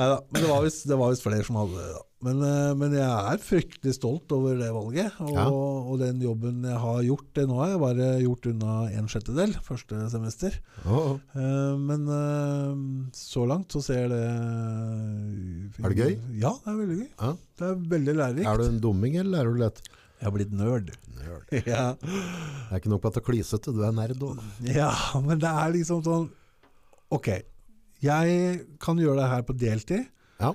Men 0.00 0.16
det 0.32 0.46
var 0.48 0.62
visst 0.64 0.86
det 0.88 0.96
var 0.96 1.10
visst 1.12 1.24
flere 1.26 1.44
som 1.44 1.58
hadde 1.60 1.76
det. 1.76 1.90
da. 1.92 2.00
Men, 2.24 2.40
eh, 2.44 2.70
men 2.78 2.94
jeg 2.96 3.04
er 3.34 3.42
fryktelig 3.44 3.92
stolt 3.96 4.32
over 4.32 4.56
det 4.56 4.70
valget. 4.72 5.12
Og, 5.24 5.32
Ja. 5.34 5.44
og 5.50 5.98
den 6.00 6.20
jobben 6.24 6.62
jeg 6.64 6.78
har 6.82 7.02
gjort. 7.04 7.26
Det 7.36 7.44
nå 7.48 7.58
har 7.60 7.70
jeg 7.74 7.80
bare 7.84 8.08
gjort 8.24 8.48
unna 8.52 8.74
en 8.96 9.08
sjettedel 9.12 9.54
første 9.66 10.00
semester. 10.12 10.56
Oh, 10.86 11.18
oh. 11.36 11.76
men 11.80 12.08
eh, 12.16 13.10
så 13.16 13.44
langt 13.48 13.72
så 13.76 13.82
ser 13.84 14.08
det 14.12 14.24
Er 15.84 15.88
det 15.94 16.00
gøy? 16.00 16.18
Ja, 16.40 16.52
det 16.64 16.72
er 16.74 16.80
veldig 16.80 16.98
gøy. 17.00 17.08
Ja. 17.20 17.32
Det 17.60 17.68
er 17.70 17.80
veldig 17.96 18.14
lærerikt. 18.20 18.46
Er 18.48 18.56
du 18.60 18.64
en 18.70 18.80
dumming, 18.84 19.16
eller 19.20 19.36
lærer 19.38 19.52
du 19.56 19.60
lett? 19.66 19.82
Jeg 20.20 20.26
har 20.28 20.34
blitt 20.36 20.52
nerd. 20.52 20.90
Nerd. 21.16 21.46
ja. 21.70 21.86
Det 21.96 22.68
er 22.70 22.82
ikke 22.82 22.92
nok 22.92 23.00
på 23.06 23.08
at 23.10 23.16
det 23.16 23.22
er 23.22 23.28
klysete, 23.30 23.72
du 23.72 23.80
er 23.86 23.94
nerd 23.96 24.20
òg. 24.26 24.42
ja, 24.68 24.92
men 25.24 25.40
det 25.40 25.48
er 25.48 25.72
liksom 25.78 26.02
sånn 26.04 26.28
Ok, 27.10 27.26
jeg 28.04 28.36
kan 28.78 29.00
gjøre 29.00 29.18
det 29.18 29.30
her 29.32 29.42
på 29.48 29.56
deltid. 29.58 30.04
Ja. 30.38 30.52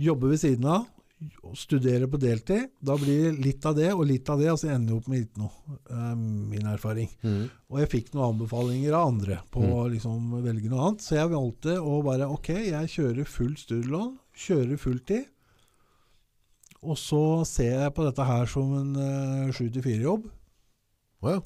Jobbe 0.00 0.30
ved 0.32 0.40
siden 0.40 0.64
av. 0.64 0.86
Studere 1.60 2.06
på 2.08 2.16
deltid. 2.16 2.70
Da 2.80 2.94
blir 2.96 3.26
det 3.26 3.44
litt 3.44 3.66
av 3.68 3.74
det 3.76 3.90
og 3.92 4.06
litt 4.08 4.30
av 4.32 4.40
det, 4.40 4.48
og 4.48 4.56
så 4.62 4.70
ender 4.72 4.94
jeg 4.94 5.02
opp 5.02 5.10
med 5.12 5.26
ikke 5.26 5.42
noe. 5.42 5.76
eh, 5.92 6.14
min 6.54 6.70
erfaring. 6.70 7.10
Mm. 7.20 7.42
Og 7.68 7.82
jeg 7.82 7.90
fikk 7.92 8.08
noen 8.14 8.30
anbefalinger 8.32 8.96
av 8.96 9.10
andre 9.10 9.42
på 9.52 9.60
å 9.60 9.82
liksom 9.92 10.30
velge 10.46 10.70
noe 10.72 10.86
annet. 10.88 11.04
Så 11.04 11.18
jeg 11.18 11.32
valgte 11.34 11.76
å 11.82 11.98
bare 12.06 12.30
Ok, 12.32 12.48
jeg 12.70 12.94
kjører 12.94 13.28
fullt 13.28 13.60
studielån, 13.66 14.14
kjører 14.46 14.80
fulltid. 14.80 15.28
Og 16.80 16.96
så 16.96 17.44
ser 17.48 17.74
jeg 17.74 17.94
på 17.96 18.06
dette 18.06 18.24
her 18.24 18.48
som 18.48 18.72
en 18.78 19.52
sju 19.52 19.66
til 19.68 19.84
fire-jobb. 19.84 20.30
Ja. 21.26 21.36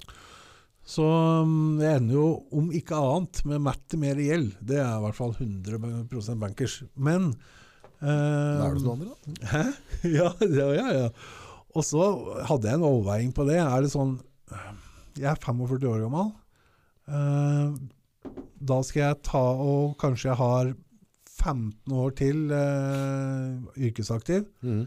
Så 0.84 1.04
um, 1.42 1.80
jeg 1.80 1.96
ender 1.96 2.16
jo, 2.18 2.26
om 2.52 2.68
ikke 2.76 2.98
annet, 3.00 3.40
med 3.48 3.62
matt 3.64 3.96
mer 4.00 4.20
gjeld. 4.20 4.52
Det 4.60 4.78
er 4.82 4.98
i 4.98 5.02
hvert 5.06 5.16
fall 5.16 5.32
100% 5.32 6.40
bankers. 6.42 6.76
Men 6.94 7.30
eh, 7.32 8.04
Da 8.04 8.68
er 8.68 8.76
det 8.76 8.84
sånn 8.84 8.92
andre, 8.92 9.14
da. 9.14 9.34
Hæ? 9.54 9.64
Ja, 10.12 10.28
ja, 10.44 10.68
ja, 10.76 10.86
ja. 10.98 11.08
Og 11.74 11.86
så 11.88 12.04
hadde 12.50 12.68
jeg 12.68 12.78
en 12.78 12.86
overveiing 12.86 13.32
på 13.34 13.48
det. 13.48 13.58
Er 13.64 13.82
det 13.82 13.90
sånn 13.94 14.18
Jeg 15.16 15.32
er 15.32 15.40
45 15.40 15.88
år 15.88 16.04
gammel. 16.04 16.34
Eh, 17.08 17.78
da 18.64 18.80
skal 18.84 19.06
jeg 19.08 19.22
ta 19.26 19.44
og 19.60 19.96
Kanskje 20.00 20.30
jeg 20.30 20.40
har 20.40 20.74
15 21.34 21.96
år 21.96 22.12
til 22.20 22.52
eh, 22.54 23.80
yrkesaktiv. 23.88 24.44
Mm. 24.60 24.84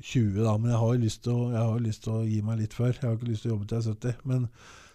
20, 0.00 0.38
da, 0.42 0.54
men 0.58 0.72
jeg 0.72 0.80
har 0.80 0.94
jo 0.94 1.02
lyst 1.02 2.04
til 2.04 2.14
å, 2.14 2.22
gi 2.26 2.38
meg 2.44 2.62
litt 2.62 2.76
før. 2.76 2.94
Jeg 2.94 3.04
har 3.04 3.18
ikke 3.18 3.30
lyst 3.30 3.44
til 3.46 3.52
å 3.52 3.56
jobbe 3.56 3.68
til 3.68 3.78
jeg 3.78 3.82
er 3.84 3.98
70. 3.98 4.22
Men 4.30 4.46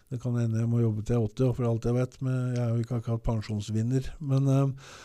det 0.08 0.22
kan 0.24 0.38
hende 0.40 0.62
jeg 0.62 0.72
må 0.72 0.82
jobbe 0.82 1.04
til 1.04 1.18
jeg 1.18 1.22
er 1.22 1.34
80, 1.36 1.52
for 1.58 1.70
alt 1.70 1.90
jeg 1.90 1.98
vet. 1.98 2.18
Men 2.26 2.38
jeg 2.56 2.64
er 2.64 2.72
jo 2.72 2.86
ikke 2.86 3.02
akkurat 3.02 3.26
pensjonsvinner. 3.28 4.10
Men, 4.32 4.54
eh, 4.54 4.96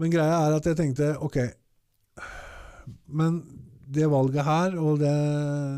men 0.00 0.14
greia 0.14 0.38
er 0.46 0.56
at 0.56 0.66
jeg 0.66 0.78
tenkte 0.78 1.10
ok 1.20 1.36
Men 3.12 3.42
det 3.92 4.06
valget 4.08 4.46
her, 4.46 4.76
og 4.80 5.02
det, 5.02 5.16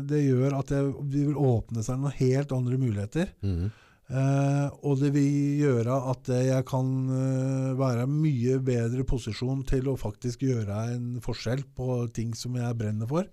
det 0.07 0.21
gjør 0.23 0.55
at 0.61 0.69
det 0.71 0.83
vil 1.11 1.35
åpne 1.35 1.83
seg 1.83 1.99
noen 1.99 2.15
helt 2.15 2.53
andre 2.55 2.77
muligheter. 2.79 3.33
Mm. 3.43 3.73
Uh, 4.05 4.69
og 4.85 4.99
det 5.01 5.09
vil 5.15 5.63
gjøre 5.63 5.95
at 6.11 6.29
jeg 6.29 6.65
kan 6.69 6.89
uh, 7.09 7.71
være 7.79 8.03
i 8.05 8.11
mye 8.11 8.59
bedre 8.61 9.01
posisjon 9.09 9.63
til 9.65 9.89
å 9.89 9.97
faktisk 9.97 10.45
gjøre 10.45 10.83
en 10.93 11.07
forskjell 11.25 11.63
på 11.73 12.03
ting 12.13 12.35
som 12.37 12.55
jeg 12.59 12.77
brenner 12.77 13.09
for. 13.09 13.25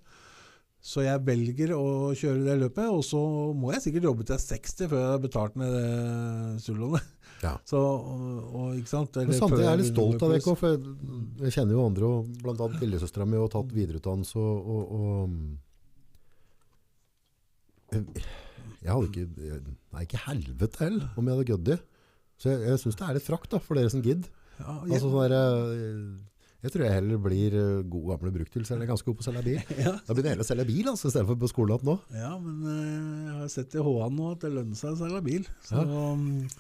Så 0.83 1.05
jeg 1.05 1.23
velger 1.23 1.71
å 1.77 2.11
kjøre 2.19 2.41
det 2.43 2.57
løpet, 2.59 2.89
og 2.91 3.05
så 3.07 3.19
må 3.55 3.71
jeg 3.71 3.85
sikkert 3.85 4.09
jobbe 4.09 4.25
til 4.27 4.35
jeg 4.35 4.41
er 4.43 4.63
60 4.67 4.89
før 4.91 4.99
jeg 4.99 5.11
har 5.13 5.21
betalt 5.23 5.59
ned 5.61 5.71
det 5.77 5.91
studielånet. 6.65 7.13
Ja. 7.43 7.53
Så, 7.71 7.79
og, 7.79 8.25
og, 8.51 8.75
ikke 8.79 8.91
sant? 8.91 9.15
Men 9.19 9.35
samtidig 9.39 9.63
er 9.63 9.71
jeg 9.71 9.81
litt 9.81 9.93
stolt 9.93 10.23
av 10.27 10.31
deg, 10.35 10.43
for 10.47 10.67
jeg, 10.73 10.79
jeg 11.45 11.55
kjenner 11.55 11.75
jo 11.77 11.87
andre, 11.87 12.11
og 12.11 12.51
annet 12.53 12.83
lillesøstera 12.83 13.27
mi, 13.27 13.39
har 13.39 13.51
tatt 13.55 13.71
videreutdannelse 13.75 14.43
og, 14.43 14.59
og, 14.75 14.83
og 14.99 15.15
jeg, 17.93 18.27
jeg 18.83 18.91
hadde 18.91 19.09
ikke 19.11 19.27
Nei, 19.93 20.03
ikke 20.07 20.25
helvete 20.27 20.83
heller, 20.87 21.09
om 21.15 21.27
jeg 21.29 21.35
hadde 21.37 21.51
gødd 21.53 21.73
i. 21.75 21.79
Så 22.43 22.51
jeg, 22.51 22.63
jeg 22.73 22.83
syns 22.83 22.99
det 22.99 23.07
er 23.07 23.17
litt 23.19 23.27
frakt 23.29 23.51
da, 23.55 23.59
for 23.63 23.79
dere 23.79 23.91
som 23.93 24.03
gidd. 24.03 24.25
Ja, 24.59 24.81
Altså, 24.83 25.07
sånn 25.07 25.19
der, 25.31 25.35
jeg 26.63 26.71
tror 26.75 26.85
jeg 26.87 26.95
heller 26.95 27.23
blir 27.23 27.57
eh, 27.59 27.81
god 27.91 28.05
gamle 28.13 28.33
bruktbil, 28.37 28.67
så 28.67 28.77
jeg 28.77 28.85
er 28.85 28.91
ganske 28.93 29.09
god 29.09 29.19
på 29.19 29.25
å 29.25 29.29
selge 29.29 29.45
bil. 29.49 29.63
ja, 29.87 29.95
Da 30.07 30.15
begynner 30.15 30.31
jeg 30.31 30.37
heller 30.37 30.47
å 30.47 30.51
selge 30.51 30.69
bil 30.69 30.93
altså, 30.93 31.09
i 31.09 31.15
stedet 31.15 31.29
for 31.33 31.41
på 31.43 31.51
skolen 31.51 31.89
nå. 31.89 31.97
ja, 32.19 32.35
men 32.43 32.61
eh, 32.75 32.93
jeg 33.27 33.39
har 33.41 33.51
sett 33.57 33.75
i 33.75 33.83
HA 33.89 34.13
nå 34.15 34.29
at 34.37 34.45
det 34.47 34.53
lønner 34.55 34.79
seg 34.79 34.95
å 34.95 35.01
selge 35.01 35.25
bil. 35.27 35.49
Så, 35.67 35.83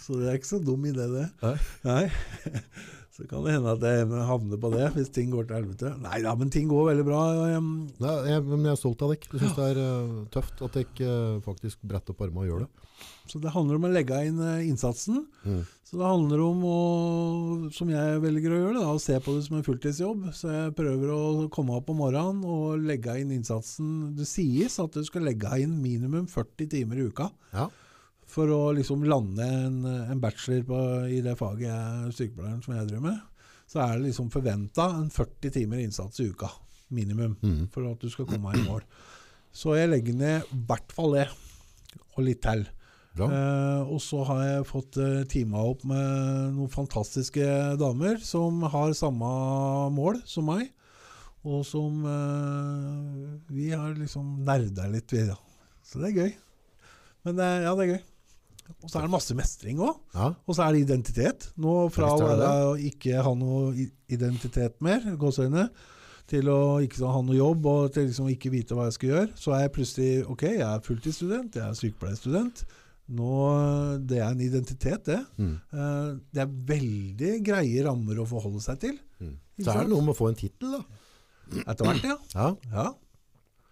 så 0.02 0.18
det 0.18 0.32
er 0.32 0.40
ikke 0.40 0.50
så 0.50 0.60
dum 0.62 0.90
idé, 0.90 1.06
det. 1.12 1.28
Nei. 1.44 1.54
Nei. 1.86 2.02
Så 3.12 3.26
kan 3.28 3.42
det 3.44 3.52
hende 3.52 3.72
at 3.74 3.82
jeg 3.84 4.06
havner 4.24 4.56
på 4.56 4.70
det 4.72 4.86
hvis 4.94 5.10
ting 5.12 5.28
går 5.34 5.44
til 5.44 5.58
helvete. 5.58 5.90
Nei 6.00 6.22
da, 6.24 6.32
men 6.38 6.48
ting 6.52 6.70
går 6.70 6.86
veldig 6.94 7.04
bra. 7.04 7.18
Um, 7.58 7.66
Nei, 8.00 8.14
jeg, 8.30 8.44
men 8.48 8.64
jeg 8.64 8.72
er 8.72 8.80
stolt 8.80 9.04
av 9.04 9.12
dere. 9.12 9.28
Jeg 9.28 9.42
syns 9.42 9.58
det 9.58 9.66
er 9.74 9.80
eh, 9.82 10.14
tøft 10.32 10.62
at 10.64 10.78
dere 10.78 11.10
eh, 11.10 11.42
faktisk 11.44 11.84
bretter 11.84 12.16
opp 12.16 12.24
armene 12.24 12.46
og 12.46 12.48
gjør 12.48 12.64
det. 12.64 12.81
Så 13.30 13.40
det 13.40 13.52
handler 13.54 13.78
om 13.78 13.84
å 13.88 13.92
legge 13.92 14.18
inn 14.28 14.40
eh, 14.42 14.66
innsatsen. 14.68 15.22
Mm. 15.44 15.62
Så 15.92 15.98
det 16.00 16.08
handler 16.08 16.40
om 16.40 16.62
å, 16.64 16.76
som 17.76 17.90
jeg 17.92 18.20
velger 18.22 18.52
å 18.54 18.60
gjøre, 18.62 18.80
da, 18.80 18.92
å 18.96 19.00
se 19.02 19.18
på 19.20 19.34
det 19.36 19.42
som 19.46 19.58
en 19.58 19.66
fulltidsjobb. 19.66 20.22
Så 20.36 20.48
jeg 20.52 20.74
prøver 20.78 21.12
å 21.12 21.48
komme 21.52 21.76
opp 21.76 21.90
om 21.92 22.00
morgenen 22.00 22.40
og 22.48 22.80
legge 22.88 23.18
inn 23.20 23.34
innsatsen. 23.36 24.14
Det 24.16 24.24
sies 24.28 24.78
at 24.80 24.96
du 24.96 25.04
skal 25.04 25.26
legge 25.28 25.52
inn 25.60 25.74
minimum 25.84 26.26
40 26.32 26.70
timer 26.72 26.96
i 27.02 27.06
uka 27.10 27.28
Ja. 27.52 27.68
for 28.32 28.48
å 28.48 28.62
liksom 28.72 29.04
lande 29.04 29.44
en, 29.44 29.82
en 29.84 30.20
bachelor 30.22 30.64
på, 30.64 30.80
i 31.12 31.20
det 31.20 31.36
faget 31.36 31.68
jeg, 31.68 32.12
sykepleieren 32.16 32.62
som 32.64 32.74
jeg 32.78 32.88
driver 32.88 33.06
med. 33.10 33.20
Så 33.68 33.80
er 33.84 33.96
det 33.98 34.06
liksom 34.08 34.30
forventa 34.32 34.88
en 34.96 35.10
40 35.12 35.52
timer 35.60 35.80
innsats 35.84 36.20
i 36.24 36.30
uka. 36.32 36.48
minimum 36.92 37.36
Mm. 37.42 37.68
for 37.72 37.86
at 37.88 38.00
du 38.00 38.08
skal 38.12 38.26
komme 38.28 38.50
deg 38.52 38.64
i 38.64 38.68
mål. 38.68 38.82
Så 39.52 39.76
jeg 39.76 39.88
legger 39.88 40.14
ned 40.16 40.42
i 40.52 40.58
hvert 40.68 40.92
fall 40.92 41.12
det, 41.16 41.28
og 42.16 42.24
litt 42.24 42.40
til. 42.44 42.66
Eh, 43.20 43.80
og 43.92 44.00
så 44.00 44.22
har 44.24 44.44
jeg 44.46 44.68
fått 44.70 44.96
eh, 45.00 45.24
teama 45.28 45.64
opp 45.68 45.82
med 45.88 46.54
noen 46.56 46.70
fantastiske 46.72 47.44
damer 47.80 48.16
som 48.24 48.62
har 48.72 48.94
samme 48.96 49.32
mål 49.92 50.22
som 50.28 50.48
meg. 50.48 50.70
Og 51.42 51.64
som 51.66 52.04
eh, 52.06 53.52
Vi 53.52 53.72
har 53.74 53.92
liksom 53.98 54.38
nerda 54.46 54.88
litt, 54.88 55.12
vi, 55.12 55.26
Ja. 55.28 55.36
Så 55.82 56.00
det 56.00 56.12
er 56.12 56.22
gøy. 56.22 56.32
Men 57.26 57.36
det, 57.36 57.46
ja, 57.66 57.72
det 57.76 57.84
er 57.84 57.90
gøy. 57.96 58.02
Og 58.80 58.88
så 58.88 58.98
er 58.98 59.04
det 59.04 59.12
masse 59.12 59.34
mestring 59.36 59.80
òg. 59.82 59.98
Ja. 60.14 60.30
Og 60.46 60.56
så 60.56 60.64
er 60.64 60.72
det 60.72 60.84
identitet. 60.86 61.48
Nå 61.60 61.74
fra 61.92 62.14
å 62.16 62.76
ikke 62.80 63.20
ha 63.26 63.32
noe 63.36 63.88
identitet 64.08 64.78
mer, 64.80 65.04
gåseøyne, 65.20 65.66
til 66.30 66.48
å 66.48 66.78
ikke 66.80 67.10
ha 67.10 67.20
noe 67.26 67.36
jobb 67.36 67.66
og 67.68 67.90
til 67.92 68.06
liksom 68.08 68.30
ikke 68.32 68.52
vite 68.54 68.78
hva 68.78 68.86
jeg 68.88 68.96
skal 68.96 69.10
gjøre, 69.10 69.28
så 69.36 69.52
er 69.56 69.64
jeg 69.66 69.74
plutselig 69.74 70.12
Ok, 70.32 70.46
jeg 70.54 70.64
er 70.64 70.86
fulltidsstudent, 70.86 71.58
jeg 71.58 71.66
er 71.66 71.76
sykepleierstudent. 71.82 72.64
Nå, 73.12 73.32
Det 74.08 74.18
er 74.22 74.30
en 74.30 74.40
identitet, 74.44 75.04
det. 75.10 75.20
Mm. 75.36 75.54
Uh, 75.72 76.18
Det 76.32 76.42
er 76.44 76.56
veldig 76.72 77.32
greie 77.44 77.84
rammer 77.86 78.22
å 78.22 78.28
forholde 78.28 78.62
seg 78.64 78.80
til. 78.86 78.98
Mm. 79.20 79.36
Så 79.60 79.74
er 79.74 79.84
det 79.84 79.92
noe 79.92 80.04
med 80.06 80.14
å 80.14 80.18
få 80.18 80.30
en 80.32 80.38
tittel, 80.38 80.78
da. 80.78 80.82
Etter 81.66 81.84
hvert, 81.84 82.06
ja. 82.08 82.16
Ja. 82.32 82.48
ja. 82.72 82.88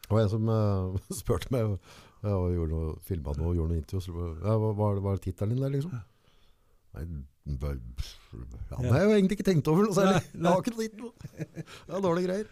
Det 0.04 0.12
var 0.12 0.24
en 0.26 0.32
som 0.32 0.48
uh, 0.52 1.00
spurte 1.22 1.52
meg 1.54 1.76
ja, 2.20 2.34
og 2.36 2.52
gjorde 2.52 2.74
noe, 2.74 2.94
filmet 3.06 3.40
noe 3.40 3.52
og 3.52 3.56
gjorde 3.56 3.72
noe 3.72 3.80
intervju. 3.80 4.04
Så, 4.04 4.30
ja, 4.44 4.56
hva 4.60 4.72
hva 4.76 4.92
var 5.00 5.16
det 5.16 5.24
tittelen 5.28 5.56
din 5.56 5.64
der, 5.64 5.72
liksom? 5.76 5.94
Nei, 6.90 7.06
ja, 7.50 8.76
det 8.76 8.90
har 8.90 8.98
jeg 9.00 9.06
jo 9.06 9.14
egentlig 9.16 9.36
ikke 9.38 9.46
tenkt 9.46 9.68
over 9.70 9.86
noe 9.86 9.96
særlig. 9.96 10.20
Jeg 10.34 10.46
har 10.46 10.60
ikke 10.60 10.74
noe 10.74 10.84
tittel. 10.84 11.64
Ja, 11.88 12.00
dårlige 12.02 12.26
greier. 12.28 12.50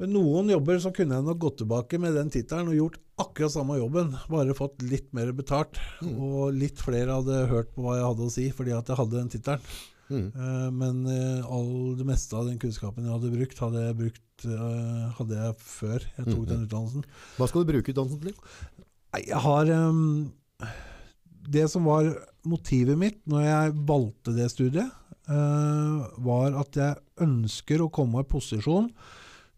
Men 0.00 0.10
noen 0.10 0.50
jobber 0.50 0.80
så 0.82 0.90
kunne 0.94 1.18
jeg 1.18 1.26
nok 1.28 1.40
gått 1.44 1.60
tilbake 1.62 1.98
med 2.02 2.16
den 2.18 2.30
tittelen 2.34 2.72
og 2.72 2.78
gjort 2.78 3.00
akkurat 3.22 3.52
samme 3.54 3.76
jobben, 3.78 4.10
bare 4.26 4.56
fått 4.58 4.82
litt 4.82 5.12
mer 5.14 5.30
betalt. 5.36 5.78
Mm. 6.02 6.14
Og 6.18 6.56
litt 6.56 6.82
flere 6.82 7.20
hadde 7.20 7.44
hørt 7.52 7.70
på 7.76 7.84
hva 7.84 7.98
jeg 8.00 8.08
hadde 8.08 8.26
å 8.26 8.32
si 8.34 8.48
fordi 8.54 8.74
at 8.74 8.90
jeg 8.90 8.98
hadde 8.98 9.20
den 9.20 9.30
tittelen. 9.30 9.74
Mm. 10.10 10.26
Eh, 10.36 10.70
men 10.74 11.06
eh, 11.08 11.46
all 11.46 11.94
det 11.98 12.06
meste 12.08 12.36
av 12.36 12.48
den 12.50 12.58
kunnskapen 12.60 13.06
jeg 13.06 13.14
hadde 13.14 13.32
brukt, 13.32 13.62
hadde 13.62 13.86
jeg, 13.86 13.98
brukt, 14.02 14.46
eh, 14.48 15.06
hadde 15.20 15.40
jeg 15.40 15.56
før 15.62 15.96
jeg 16.02 16.26
tok 16.26 16.42
mm. 16.42 16.50
den 16.50 16.66
utdannelsen. 16.66 17.08
Hva 17.38 17.50
skal 17.50 17.64
du 17.64 17.72
bruke 17.72 17.94
utdannelsen 17.94 18.26
til? 18.26 18.84
Jeg 19.14 19.40
har 19.44 19.68
um, 19.70 20.32
Det 21.54 21.68
som 21.70 21.86
var 21.86 22.10
motivet 22.44 22.98
mitt 22.98 23.20
når 23.30 23.46
jeg 23.46 23.74
valgte 23.86 24.34
det 24.34 24.50
studiet, 24.52 25.00
var 25.24 26.56
at 26.60 26.76
jeg 26.76 27.22
ønsker 27.24 27.80
å 27.80 27.86
komme 27.88 28.20
i 28.20 28.26
posisjon 28.28 28.90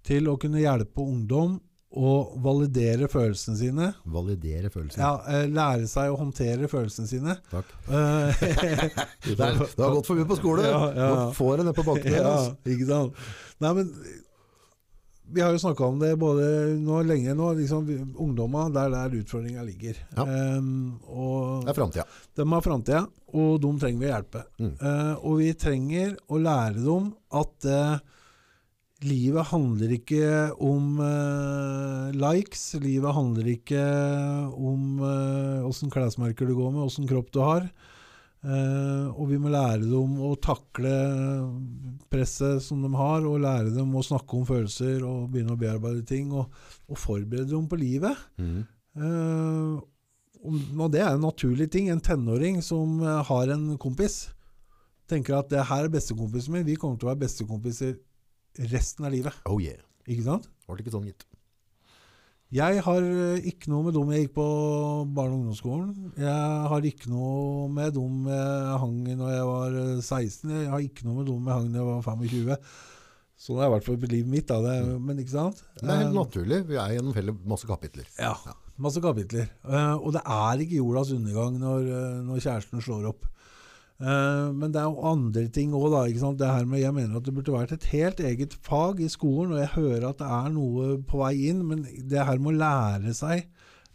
til 0.06 0.28
å 0.30 0.36
kunne 0.40 0.62
hjelpe 0.62 1.02
ungdom 1.02 1.56
å 1.96 2.12
validere 2.44 3.06
følelsene 3.08 3.56
sine. 3.56 3.86
Validere 4.12 4.68
følelsene. 4.72 5.00
Ja, 5.00 5.12
eh, 5.32 5.46
lære 5.48 5.86
seg 5.88 6.12
å 6.12 6.18
håndtere 6.20 6.68
følelsene 6.70 7.08
sine. 7.10 7.38
Takk. 7.52 7.72
Eh, 7.96 8.44
Du 9.36 9.42
har 9.42 9.94
gått 9.94 10.06
for 10.08 10.18
mye 10.18 10.28
på 10.28 10.38
skole. 10.38 10.66
Ja, 10.66 10.82
ja. 10.92 11.10
Nå 11.14 11.26
får 11.38 11.56
jeg 11.62 11.68
ned 11.68 11.78
på 11.78 11.86
bakken. 11.86 12.16
ja, 12.20 12.36
ikke 12.68 12.88
sant. 12.90 13.26
Nei, 13.64 13.72
men 13.78 13.92
vi 15.26 15.40
har 15.42 15.50
jo 15.50 15.58
snakka 15.58 15.86
om 15.88 15.96
det 15.98 16.12
både 16.20 16.44
nå 16.78 17.00
lenge 17.06 17.34
nå. 17.34 17.48
Liksom, 17.58 17.86
vi- 17.86 17.98
det 17.98 18.74
der 18.74 18.90
der 18.90 19.16
utfordringa 19.20 19.64
ligger. 19.66 19.96
Ja. 20.16 20.22
Um, 20.58 21.00
Det 21.64 21.70
er 21.70 21.74
framtida. 21.80 22.04
de 22.36 22.52
har 22.52 22.60
framtida, 22.62 23.06
og 23.34 23.60
dem 23.60 23.78
trenger 23.78 23.98
vi 23.98 24.06
hjelpe. 24.12 24.44
Mm. 24.60 24.76
Uh, 24.82 25.14
og 25.26 25.38
vi 25.38 25.52
trenger 25.54 26.16
å 26.28 26.38
lære 26.38 26.84
dem 26.84 27.14
at 27.32 27.64
eh, 27.64 27.98
livet 29.04 29.50
handler 29.50 29.92
ikke 29.98 30.28
om 30.62 31.00
uh, 31.02 32.14
likes. 32.16 32.68
Livet 32.80 33.12
handler 33.16 33.50
ikke 33.52 33.82
om 34.56 35.02
uh, 35.02 35.90
klesmerker 35.92 36.48
du 36.48 36.54
går 36.56 36.72
med, 36.72 36.86
åssen 36.86 37.08
kropp 37.10 37.28
du 37.34 37.42
har. 37.44 37.68
Uh, 38.46 39.10
og 39.16 39.26
vi 39.32 39.40
må 39.42 39.50
lære 39.50 39.88
dem 39.88 40.20
å 40.22 40.36
takle 40.38 40.92
presset 42.12 42.62
som 42.62 42.84
de 42.84 42.92
har, 42.94 43.26
og 43.26 43.42
lære 43.42 43.74
dem 43.74 43.90
å 43.96 44.04
snakke 44.06 44.38
om 44.38 44.46
følelser 44.48 45.04
og 45.04 45.28
begynne 45.32 45.56
å 45.56 45.60
bearbeide 45.60 46.06
ting. 46.06 46.32
Og, 46.32 46.48
og 46.86 47.00
forberede 47.00 47.50
dem 47.50 47.68
på 47.68 47.80
livet. 47.80 48.26
Mm. 48.38 48.64
Eh, 48.96 49.76
og 50.46 50.88
det 50.92 51.02
er 51.02 51.14
en 51.14 51.24
naturlig 51.26 51.68
ting. 51.72 51.90
En 51.90 52.02
tenåring 52.02 52.62
som 52.64 53.00
eh, 53.02 53.22
har 53.28 53.52
en 53.52 53.68
kompis, 53.80 54.26
tenker 55.10 55.36
at 55.38 55.50
det 55.52 55.66
her 55.68 55.86
er 55.86 55.92
bestekompisen 55.92 56.54
min. 56.54 56.66
Vi 56.66 56.78
kommer 56.80 56.98
til 56.98 57.08
å 57.08 57.12
være 57.12 57.24
bestekompiser 57.26 57.96
resten 58.72 59.06
av 59.08 59.12
livet. 59.14 59.34
Oh 59.46 59.58
yeah. 59.62 59.80
Ikke 60.06 60.24
sant? 60.26 60.46
Det 60.66 60.82
ikke 60.84 60.94
sånn, 60.94 61.06
gitt. 61.10 61.24
Jeg 62.54 62.78
har 62.86 63.02
eh, 63.02 63.46
ikke 63.50 63.72
noe 63.72 63.88
med 63.88 63.96
dem 63.96 64.10
jeg 64.14 64.26
gikk 64.26 64.36
på 64.36 64.44
barne- 65.16 65.34
og 65.34 65.40
ungdomsskolen. 65.40 66.12
Jeg 66.14 66.68
har 66.70 66.84
ikke 66.86 67.10
noe 67.10 67.66
med 67.74 67.96
dem 67.96 68.28
jeg 68.30 68.76
hang 68.84 69.00
når 69.18 69.32
jeg 69.34 69.46
var 69.48 69.78
eh, 69.80 69.96
16. 70.00 70.52
Jeg 70.62 70.70
har 70.70 70.84
ikke 70.84 71.08
noe 71.08 71.16
med 71.18 71.26
dem 71.32 71.48
jeg 71.50 71.56
hang 71.58 71.66
når 71.72 71.80
jeg 71.80 71.88
var 71.90 72.06
25. 72.06 72.68
Sånn 73.36 73.58
er 73.60 73.66
i 73.66 73.72
hvert 73.74 73.84
fall 73.84 73.98
livet 74.08 74.30
mitt. 74.32 74.46
Da. 74.48 74.60
Det, 74.64 74.76
men 75.02 75.18
ikke 75.20 75.34
sant? 75.34 75.58
Det 75.76 75.90
er 75.90 76.04
helt 76.04 76.12
Eh, 76.12 76.16
naturlig. 76.16 76.60
Vi 76.70 76.78
er 76.80 76.94
gjennom 76.96 77.18
hele 77.18 77.34
masse 77.50 77.66
kapitler. 77.68 78.06
Ja, 78.16 78.32
masse 78.80 79.02
kapitler. 79.04 79.50
Eh, 79.66 79.94
og 79.98 80.14
det 80.16 80.22
er 80.22 80.62
ikke 80.64 80.78
jordas 80.78 81.10
undergang 81.12 81.58
når, 81.60 81.90
eh, 81.98 82.22
når 82.30 82.40
kjæresten 82.46 82.80
slår 82.86 83.10
opp. 83.10 83.26
Eh, 83.96 84.48
men 84.52 84.72
det 84.74 84.80
er 84.82 84.90
jo 84.90 85.08
andre 85.08 85.46
ting 85.52 85.72
òg, 85.76 85.88
da. 85.94 86.02
Ikke 86.08 86.22
sant? 86.22 86.38
Det 86.40 86.50
her 86.50 86.68
med, 86.68 86.82
jeg 86.82 86.94
mener 86.96 87.16
at 87.16 87.24
det 87.24 87.34
burde 87.36 87.54
vært 87.54 87.72
et 87.76 87.88
helt 87.94 88.20
eget 88.20 88.56
fag 88.66 89.00
i 89.00 89.08
skolen, 89.12 89.54
og 89.56 89.62
jeg 89.62 89.72
hører 89.76 90.08
at 90.10 90.20
det 90.20 90.28
er 90.38 90.50
noe 90.52 90.96
på 91.08 91.22
vei 91.22 91.34
inn, 91.48 91.64
men 91.68 91.86
det 91.86 92.26
her 92.28 92.40
med 92.42 92.54
å 92.54 92.60
lære 92.60 93.14
seg 93.16 93.46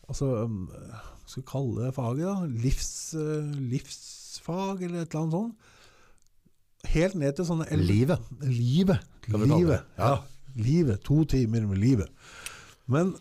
altså, 0.09 0.31
Hva 0.47 1.27
skal 1.29 1.43
vi 1.43 1.49
kalle 1.51 1.85
det 1.85 1.93
faget? 1.95 2.25
da? 2.25 2.49
Livs, 2.65 2.91
eh, 3.13 3.53
livsfag, 3.75 4.81
eller 4.87 5.03
et 5.03 5.13
eller 5.13 5.21
annet 5.21 5.37
sånt. 5.37 5.69
Helt 6.91 7.15
ned 7.15 7.37
til 7.37 7.45
sånne 7.45 7.67
Livet. 7.77 8.31
Livet. 8.41 9.05
Livet. 9.29 9.85
Ja. 10.01 10.15
Ja. 10.15 10.15
Livet. 10.57 11.03
To 11.05 11.21
timer 11.29 11.67
med 11.69 11.77
livet. 11.79 12.09
Men 12.89 13.13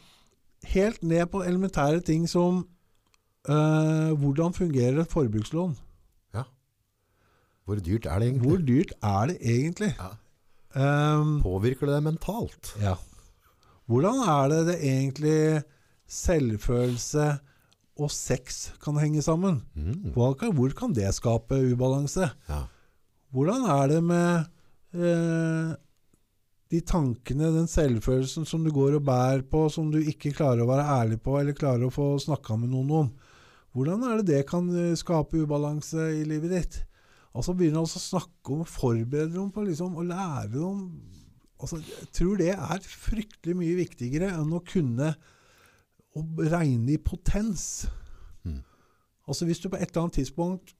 helt 0.72 1.04
ned 1.04 1.28
på 1.30 1.44
elementære 1.44 2.00
ting 2.00 2.24
som 2.28 2.64
eh, 3.44 4.10
hvordan 4.16 4.56
fungerer 4.56 5.04
et 5.04 5.12
forbrukslån? 5.12 5.76
Hvor 7.70 7.80
dyrt 7.86 8.08
er 8.10 8.18
det 8.18 8.28
egentlig? 8.28 8.50
Hvor 8.50 8.64
dyrt 8.66 8.92
er 8.98 9.30
det 9.30 9.36
egentlig? 9.40 9.92
Ja. 10.00 10.10
Um, 10.70 11.36
Påvirker 11.42 11.88
det 11.88 11.96
deg 11.96 12.04
mentalt? 12.10 12.74
ja. 12.82 12.96
Hvordan 13.90 14.20
er 14.22 14.50
det 14.52 14.58
det 14.68 14.74
egentlig 14.86 15.38
selvfølelse 16.06 17.24
og 17.98 18.10
sex 18.14 18.60
kan 18.82 18.98
henge 19.02 19.22
sammen? 19.24 19.56
Mm. 19.74 20.12
Hvor, 20.14 20.36
kan, 20.38 20.52
hvor 20.54 20.70
kan 20.78 20.92
det 20.94 21.08
skape 21.16 21.58
ubalanse? 21.72 22.28
Ja. 22.46 22.60
Hvordan 23.34 23.66
er 23.66 23.90
det 23.90 23.98
med 24.06 24.46
eh, 24.94 25.72
de 26.70 26.80
tankene, 26.86 27.50
den 27.56 27.66
selvfølelsen 27.70 28.46
som 28.46 28.62
du 28.62 28.70
går 28.74 29.00
og 29.00 29.04
bærer 29.10 29.42
på, 29.50 29.64
som 29.74 29.90
du 29.90 29.98
ikke 29.98 30.30
klarer 30.38 30.62
å 30.62 30.70
være 30.70 30.86
ærlig 31.00 31.18
på, 31.24 31.34
eller 31.40 31.58
klarer 31.58 31.88
å 31.88 31.94
få 31.94 32.12
snakka 32.22 32.60
med 32.62 32.70
noen 32.70 32.94
om? 33.04 33.10
Hvordan 33.74 34.06
er 34.06 34.20
det 34.20 34.30
det 34.30 34.44
kan 34.50 34.70
eh, 34.70 34.94
skape 34.98 35.42
ubalanse 35.42 36.12
i 36.14 36.22
livet 36.30 36.54
ditt? 36.54 36.80
Altså 37.30 37.54
Begynne 37.54 37.82
også 37.82 38.00
å 38.00 38.06
snakke 38.08 38.54
om, 38.54 38.64
forberede 38.66 39.36
dem 39.36 39.50
på 39.54 39.64
liksom, 39.66 39.94
å 39.98 40.06
lære 40.06 40.50
dem 40.56 40.80
altså, 41.60 41.78
Jeg 41.78 42.08
tror 42.16 42.40
det 42.40 42.50
er 42.56 42.82
fryktelig 42.82 43.54
mye 43.58 43.76
viktigere 43.78 44.32
enn 44.34 44.50
å 44.56 44.62
kunne 44.66 45.12
å 46.18 46.24
regne 46.42 46.96
i 46.96 46.98
potens. 46.98 47.86
Mm. 48.42 48.62
Altså 49.30 49.46
Hvis 49.46 49.62
du 49.62 49.68
på 49.70 49.78
et 49.78 49.92
eller 49.92 50.08
annet 50.08 50.18
tidspunkt 50.18 50.74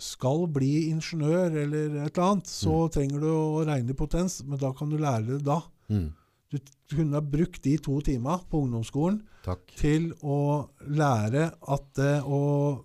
skal 0.00 0.46
bli 0.48 0.88
ingeniør 0.88 1.52
eller 1.60 1.98
et 2.06 2.14
eller 2.14 2.24
annet, 2.24 2.48
så 2.48 2.86
trenger 2.92 3.20
du 3.20 3.28
å 3.28 3.66
regne 3.68 3.92
i 3.92 3.98
potens, 3.98 4.38
men 4.48 4.60
da 4.60 4.72
kan 4.72 4.88
du 4.88 4.96
lære 4.96 5.34
det 5.34 5.42
da. 5.44 5.58
Mm. 5.92 6.08
Du 6.50 6.58
kunne 6.96 7.14
ha 7.14 7.20
brukt 7.22 7.62
de 7.62 7.76
to 7.78 8.00
timene 8.02 8.40
på 8.50 8.58
ungdomsskolen 8.64 9.20
Takk. 9.44 9.60
til 9.78 10.08
å 10.26 10.68
lære 10.90 11.44
at 11.70 11.84
det 11.94 12.16
å 12.26 12.40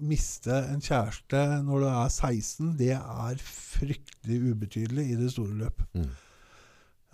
miste 0.06 0.54
en 0.70 0.84
kjæreste 0.86 1.42
når 1.66 1.82
du 1.82 1.88
er 1.90 2.12
16, 2.14 2.76
det 2.78 2.92
er 2.94 3.42
fryktelig 3.42 4.38
ubetydelig 4.54 5.08
i 5.10 5.18
det 5.24 5.32
store 5.34 5.58
løp. 5.64 5.82
Mm. 5.98 6.06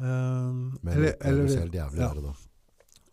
Um, 0.01 0.79
Men 0.83 0.93
eller- 0.97 1.01
det 1.05 1.17
er 1.21 1.31
jo 1.31 1.37
eller- 1.37 1.47
selv 1.57 1.71
jævlig 1.73 1.99
ja. 1.99 2.13
da. 2.13 2.33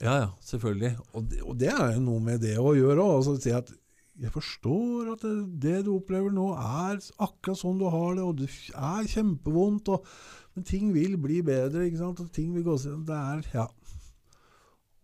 Ja, 0.00 0.14
ja, 0.20 0.28
selvfølgelig. 0.42 0.96
Og 1.14 1.28
det, 1.28 1.42
og 1.42 1.58
det 1.58 1.68
er 1.68 1.92
jo 1.94 2.00
noe 2.00 2.20
med 2.20 2.40
det 2.40 2.56
å 2.56 2.74
gjøre 2.74 2.98
òg. 3.02 3.16
Altså, 3.18 3.40
si 3.42 3.50
at 3.50 3.70
jeg 4.20 4.30
forstår 4.32 5.12
at 5.12 5.20
det, 5.20 5.60
det 5.60 5.84
du 5.86 5.92
opplever 5.98 6.30
nå, 6.34 6.48
er 6.56 6.98
akkurat 7.20 7.58
sånn 7.58 7.78
du 7.78 7.88
har 7.88 8.14
det, 8.14 8.24
og 8.24 8.36
det 8.36 8.48
er 8.74 9.04
kjempevondt. 9.06 9.88
Og, 9.94 10.04
men 10.54 10.66
ting 10.66 10.92
vil 10.94 11.16
bli 11.20 11.40
bedre. 11.46 11.86
ikke 11.86 12.00
sant? 12.00 12.20
Og 12.20 12.32
ting 12.34 12.54
vil 12.54 12.66
gå 12.66 12.78
seg 12.80 13.04
Det 13.06 13.18
er 13.18 13.44
Ja. 13.54 13.66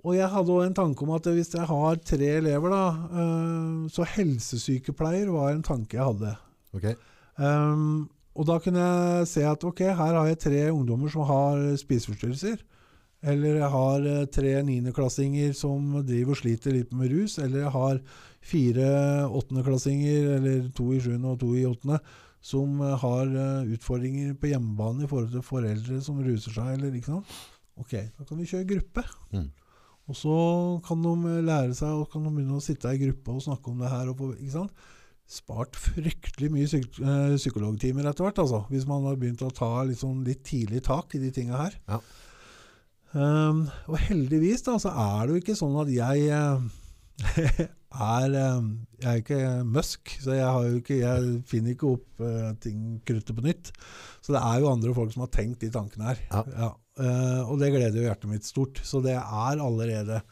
Og 0.04 0.12
jeg 0.18 0.28
hadde 0.28 0.52
òg 0.52 0.66
en 0.66 0.76
tanke 0.76 1.04
om 1.06 1.14
at 1.16 1.24
hvis 1.32 1.54
jeg 1.54 1.64
har 1.64 1.96
tre 2.04 2.26
elever, 2.36 2.68
da 2.68 2.82
eh, 3.08 3.88
Så 3.88 4.04
helsesykepleier 4.04 5.30
var 5.32 5.54
en 5.54 5.64
tanke 5.64 5.96
jeg 5.96 6.04
hadde. 6.04 6.34
Ok? 6.76 6.90
Um, 7.38 8.10
og 8.34 8.46
da 8.46 8.58
kunne 8.62 8.82
jeg 8.82 9.26
se 9.30 9.42
at 9.46 9.64
ok, 9.64 9.80
her 9.94 10.18
har 10.18 10.26
jeg 10.28 10.42
tre 10.42 10.62
ungdommer 10.74 11.08
som 11.10 11.24
har 11.28 11.62
spiseforstyrrelser. 11.80 12.60
Eller 13.24 13.56
jeg 13.62 13.70
har 13.72 14.06
eh, 14.10 14.26
tre 14.28 14.52
niendeklassinger 14.66 15.54
som 15.56 16.02
driver 16.04 16.34
og 16.34 16.40
sliter 16.42 16.74
litt 16.74 16.92
med 16.92 17.14
rus. 17.14 17.38
Eller 17.38 17.64
jeg 17.64 17.72
har 17.72 18.00
fire 18.44 18.88
åttendeklassinger, 19.30 20.34
eller 20.36 20.68
to 20.76 20.90
i 20.92 21.00
sjuende 21.00 21.32
og 21.32 21.40
to 21.40 21.54
i 21.56 21.64
åttende, 21.64 22.00
som 22.44 22.80
eh, 22.84 22.96
har 23.00 23.30
eh, 23.32 23.74
utfordringer 23.74 24.34
på 24.36 24.50
hjemmebane 24.52 25.06
i 25.06 25.10
forhold 25.10 25.32
til 25.32 25.44
foreldre 25.44 26.00
som 26.04 26.20
ruser 26.24 26.52
seg. 26.52 26.74
Eller, 26.76 26.96
ikke 26.96 27.14
sant? 27.14 27.36
Ok, 27.80 27.94
da 27.96 28.26
kan 28.28 28.40
vi 28.40 28.48
kjøre 28.50 28.68
gruppe. 28.74 29.04
Mm. 29.32 29.46
Og 30.12 30.18
så 30.18 30.34
kan 30.84 31.06
de 31.06 31.14
eh, 31.30 31.46
lære 31.46 31.76
seg 31.78 32.02
og 32.02 32.10
kan 32.12 32.26
de 32.26 32.34
begynne 32.34 32.58
å 32.58 32.64
sitte 32.64 32.92
i 32.92 33.00
gruppe 33.00 33.32
og 33.32 33.46
snakke 33.46 33.72
om 33.72 33.80
det 33.80 33.94
her. 33.94 34.12
Og 34.12 34.18
på, 34.20 34.28
ikke 34.36 34.58
sant? 34.58 34.84
Spart 35.24 35.78
fryktelig 35.80 36.50
mye 36.52 36.68
psyk 36.68 36.98
psykologtimer 37.40 38.10
etter 38.10 38.26
hvert, 38.26 38.42
altså, 38.42 38.66
hvis 38.68 38.84
man 38.84 39.06
har 39.08 39.16
begynt 39.16 39.40
å 39.40 39.48
ta 39.48 39.70
sånn, 39.96 40.20
litt 40.26 40.42
tidlig 40.44 40.82
tak 40.84 41.16
i 41.16 41.22
de 41.22 41.30
tinga 41.32 41.62
her. 41.62 41.78
Ja. 41.88 42.02
Um, 43.14 43.62
og 43.88 43.96
heldigvis 44.04 44.66
da, 44.66 44.74
så 44.82 44.90
er 44.90 45.24
det 45.24 45.32
jo 45.32 45.40
ikke 45.40 45.56
sånn 45.56 45.78
at 45.80 45.88
jeg 45.94 46.28
er 47.94 48.34
eh, 48.40 48.70
Jeg 49.02 49.10
er 49.10 49.20
ikke 49.22 49.40
Musk, 49.68 50.14
så 50.22 50.34
jeg, 50.36 50.78
ikke, 50.80 50.96
jeg 51.02 51.34
finner 51.50 51.74
ikke 51.74 51.90
opp 51.94 52.24
eh, 52.24 52.48
ting 52.64 53.00
kruttet 53.06 53.36
på 53.36 53.44
nytt. 53.44 53.70
Så 54.24 54.32
det 54.34 54.40
er 54.42 54.62
jo 54.62 54.70
andre 54.72 54.94
folk 54.96 55.12
som 55.14 55.26
har 55.26 55.30
tenkt 55.34 55.60
de 55.60 55.70
tankene 55.74 56.10
her. 56.12 56.24
Ja. 56.32 56.70
Eh, 56.98 57.42
og 57.50 57.58
det 57.60 57.72
gleder 57.74 58.00
jo 58.00 58.06
hjertet 58.08 58.30
mitt 58.30 58.46
stort. 58.48 58.80
Så 58.86 59.02
det 59.04 59.14
er 59.18 59.60
allerede 59.62 60.22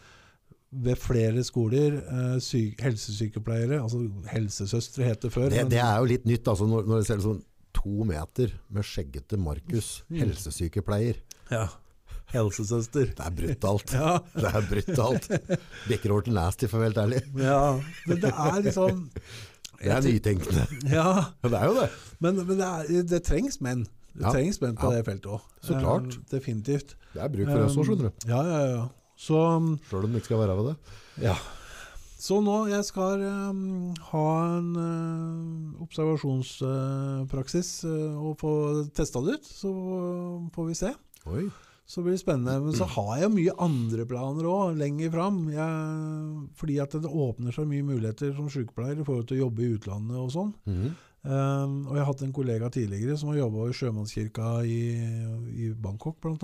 ved 0.73 0.97
flere 0.97 1.43
skoler 1.45 1.99
uh, 2.09 2.39
sy 2.41 2.71
helsesykepleiere, 2.81 3.83
altså 3.83 3.99
helsesøstre 4.31 5.05
het 5.05 5.21
det 5.21 5.29
før. 5.35 5.51
Det, 5.53 5.67
det 5.69 5.83
er 5.85 5.99
jo 6.01 6.07
litt 6.09 6.25
nytt, 6.25 6.49
altså, 6.49 6.65
når, 6.71 6.87
når 6.89 7.03
det 7.03 7.09
ser 7.11 7.21
sånn 7.21 7.43
to 7.77 8.07
meter 8.09 8.55
med 8.73 8.87
skjeggete 8.89 9.37
Markus, 9.37 9.91
Mm. 10.09 10.23
helsesykepleier. 10.23 11.21
ja. 11.53 11.67
Helsesøster. 12.33 13.13
Det 13.17 13.25
er 13.27 13.35
brutalt. 13.39 13.93
Ja, 13.99 14.19
Det 14.35 14.51
er 14.55 14.69
brutalt. 14.71 15.29
Bikker 15.89 16.13
over 16.15 16.27
til 16.29 16.35
nasty, 16.37 16.67
for 16.71 16.79
å 16.79 16.85
være 16.85 16.93
helt 16.93 17.03
ærlig. 17.05 17.23
ja. 17.45 17.63
Men 18.09 18.21
det 18.25 18.33
er 18.33 18.61
liksom 18.69 19.03
Det 19.83 19.91
er 19.91 20.01
nytenkende. 20.07 20.67
Ja, 20.93 21.07
det 21.43 21.53
er 21.59 21.65
jo 21.67 21.75
det. 21.81 21.89
men, 22.23 22.37
men 22.47 22.57
det, 22.61 22.69
er, 22.69 23.03
det 23.15 23.23
trengs 23.27 23.61
menn. 23.61 23.85
Det 24.13 24.27
Ja. 24.27 24.31
trengs 24.35 24.61
menn 24.61 24.77
på 24.77 24.91
Ja. 24.93 24.99
det 24.99 25.07
feltet 25.09 25.31
òg. 25.33 25.41
Så 25.65 25.79
klart. 25.81 26.19
definitivt. 26.31 26.95
Det 27.15 27.23
er 27.25 27.29
bruk 27.33 27.49
for 27.49 27.65
oss 27.65 27.77
òg, 27.81 27.87
skjønner 27.89 28.11
du. 28.11 28.29
Ja, 28.29 28.43
ja, 28.45 28.61
ja. 28.77 28.85
Så 29.17 29.39
Selv 29.91 30.05
om 30.05 30.13
det 30.13 30.21
ikke 30.23 30.33
skal 30.33 30.43
være 30.47 30.57
ved 30.59 30.71
det. 30.73 30.77
Ja. 31.25 31.35
Så 32.23 32.37
nå 32.45 32.69
jeg 32.71 32.85
skal 32.87 33.19
um, 33.51 33.95
ha 34.13 34.27
en 34.59 34.69
uh, 34.79 35.83
observasjonspraksis 35.83 37.71
uh, 37.85 38.15
og 38.23 38.37
få 38.41 38.53
testa 38.95 39.19
det 39.27 39.39
ut, 39.41 39.49
så 39.49 39.73
får 40.55 40.69
vi 40.69 40.77
se. 40.79 40.93
Oi. 41.27 41.49
Så 41.89 42.03
blir 42.05 42.15
det 42.17 42.23
spennende. 42.23 42.59
Men 42.65 42.77
så 42.77 42.89
har 42.97 43.15
jeg 43.23 43.33
mye 43.35 43.55
andre 43.63 44.07
planer 44.09 44.49
òg, 44.49 44.77
lenger 44.81 45.15
fram. 45.15 45.41
Jeg, 45.53 46.43
fordi 46.59 46.81
at 46.85 46.99
det 46.99 47.11
åpner 47.11 47.55
seg 47.55 47.71
mye 47.71 47.87
muligheter 47.87 48.35
som 48.37 48.51
sykepleier 48.53 49.01
i 49.01 49.07
forhold 49.07 49.31
til 49.31 49.41
å 49.41 49.47
jobbe 49.47 49.65
i 49.65 49.73
utlandet 49.79 50.21
og 50.21 50.31
sånn. 50.37 50.55
Mhm. 50.69 50.93
Um, 51.23 51.75
og 51.87 51.93
jeg 51.95 52.01
har 52.01 52.09
hatt 52.09 52.23
en 52.27 52.33
kollega 52.35 52.69
tidligere 52.75 53.15
som 53.15 53.29
har 53.31 53.37
jobba 53.45 53.69
i 53.71 53.75
sjømannskirka 53.79 54.47
i, 54.67 54.81
i 55.55 55.69
Bangkok 55.79 56.17
bl.a. 56.19 56.35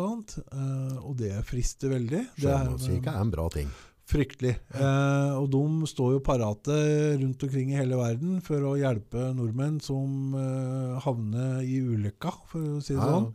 Uh, 0.54 1.00
og 1.02 1.16
det 1.18 1.32
frister 1.48 1.90
veldig. 1.90 2.20
Sjømannskirka 2.38 3.16
er 3.16 3.24
en 3.24 3.32
bra 3.34 3.48
ting. 3.50 3.72
Fryktelig. 4.08 4.54
Eh, 4.72 5.32
og 5.36 5.50
de 5.52 5.88
står 5.90 6.14
jo 6.14 6.24
parate 6.24 6.76
rundt 7.20 7.42
omkring 7.44 7.74
i 7.74 7.76
hele 7.76 7.98
verden 8.00 8.38
for 8.44 8.64
å 8.64 8.76
hjelpe 8.80 9.26
nordmenn 9.36 9.76
som 9.84 10.32
eh, 10.38 10.94
havner 11.04 11.58
i 11.60 11.76
ulykka, 11.84 12.32
for 12.48 12.78
å 12.78 12.80
si 12.80 12.94
det 12.94 13.02
ja. 13.02 13.10
sånn. 13.10 13.28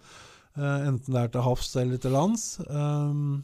Eh, 0.54 0.88
enten 0.88 1.16
det 1.16 1.22
er 1.22 1.34
til 1.34 1.46
havs 1.46 1.72
eller 1.82 1.98
til 2.02 2.14
lands. 2.14 2.46
Um, 2.70 3.42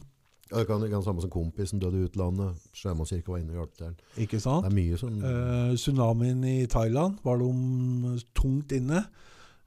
Ja, 0.50 0.58
det 0.58 0.66
kan, 0.66 0.80
det 0.82 0.90
kan 0.90 1.02
samme 1.02 1.22
som 1.22 1.30
kompisen 1.30 1.78
døde 1.78 2.00
i 2.00 2.06
utlandet. 2.08 2.58
Sjømannskirka 2.74 3.30
var 3.30 3.38
inne 3.38 3.54
og 3.54 3.60
hjalp 3.60 3.74
til. 3.78 3.92
ikke 4.24 4.40
sant? 4.42 4.64
Det 4.64 4.72
er 4.72 4.78
mye 4.80 4.96
sånn... 4.98 5.20
Uh, 5.22 5.74
tsunamien 5.78 6.40
i 6.42 6.64
Thailand 6.70 7.20
var 7.22 7.38
de 7.38 8.16
tungt 8.34 8.74
inne. 8.74 9.04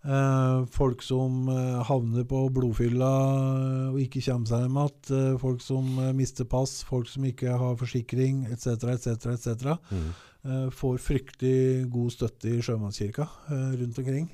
Uh, 0.04 0.68
folk 0.68 1.00
som 1.08 1.48
havner 1.88 2.26
på 2.28 2.42
blodfylla 2.52 3.14
og 3.94 4.02
ikke 4.04 4.20
kommer 4.26 4.52
seg 4.52 4.66
hjem 4.66 4.82
igjen. 4.82 5.00
Uh, 5.08 5.40
folk 5.40 5.64
som 5.64 5.88
mister 6.20 6.50
pass, 6.52 6.82
folk 6.84 7.08
som 7.08 7.32
ikke 7.32 7.56
har 7.64 7.80
forsikring 7.80 8.44
etc., 8.52 8.92
etc., 8.98 9.32
etc. 9.38 9.96
Får 10.76 11.00
fryktelig 11.00 11.88
god 11.88 12.12
støtte 12.12 12.52
i 12.52 12.60
sjømannskirka 12.60 13.30
rundt 13.80 14.04
omkring. 14.04 14.28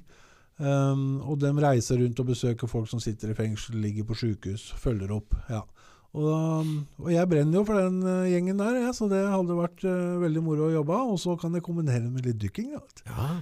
Um, 0.59 1.21
og 1.23 1.37
de 1.39 1.53
reiser 1.63 2.01
rundt 2.01 2.19
og 2.19 2.27
besøker 2.33 2.67
folk 2.67 2.89
som 2.91 2.99
sitter 2.99 3.31
i 3.31 3.35
fengsel, 3.37 3.77
ligger 3.79 4.03
på 4.09 4.17
sykehus, 4.19 4.69
følger 4.79 5.13
opp. 5.15 5.35
ja. 5.49 5.61
Og, 6.09 6.25
um, 6.25 6.69
og 7.03 7.11
jeg 7.13 7.29
brenner 7.29 7.59
jo 7.59 7.61
for 7.67 7.77
den 7.77 7.99
eh, 8.01 8.31
gjengen 8.31 8.57
der, 8.57 8.79
ja, 8.81 8.89
så 8.97 9.05
det 9.11 9.19
hadde 9.29 9.53
vært 9.53 9.83
uh, 9.85 10.15
veldig 10.23 10.41
moro 10.41 10.65
å 10.65 10.71
jobbe. 10.73 10.95
Og 11.13 11.19
så 11.21 11.35
kan 11.37 11.53
jeg 11.53 11.61
kombinere 11.67 12.01
det 12.01 12.09
med 12.15 12.25
litt 12.25 12.39
dykking. 12.41 12.71
Ja, 12.73 12.81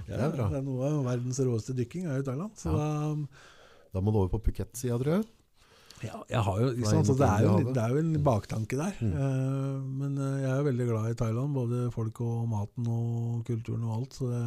det 0.04 0.18
er 0.18 0.34
bra. 0.34 0.50
det 0.52 0.58
er 0.60 0.66
noe 0.66 0.90
av 0.90 0.98
verdens 1.06 1.40
råeste 1.40 1.72
dykking 1.78 2.04
er 2.04 2.18
jo 2.18 2.26
i 2.26 2.28
Thailand. 2.28 2.52
Så 2.60 2.74
Ja. 2.74 2.90
da, 3.16 3.16
Da 3.96 4.02
må 4.04 4.12
du 4.12 4.18
over 4.20 4.28
på 4.34 4.42
Phuket-sida, 4.44 4.98
tror 5.00 5.14
jeg. 5.14 5.24
ja, 6.10 6.20
jeg 6.28 6.44
har 6.44 6.60
jo, 6.60 6.68
ikke 6.76 6.90
sant, 6.92 7.08
så 7.08 7.16
det, 7.16 7.24
er 7.26 7.46
jo, 7.46 7.56
Indiahavet. 7.56 7.74
det 7.74 7.82
er 7.82 7.88
jo 7.88 8.02
en 8.04 8.24
baktanke 8.28 8.76
der. 8.84 9.00
Mm. 9.00 9.16
Uh, 9.16 9.80
men 10.04 10.20
jeg 10.44 10.52
er 10.52 10.68
veldig 10.68 10.88
glad 10.92 11.08
i 11.08 11.18
Thailand, 11.24 11.56
både 11.56 11.90
folk 11.96 12.20
og 12.20 12.48
maten 12.52 12.86
og 12.92 13.46
kulturen 13.48 13.88
og 13.88 13.96
alt. 13.96 14.12
Så 14.20 14.28
det, 14.28 14.44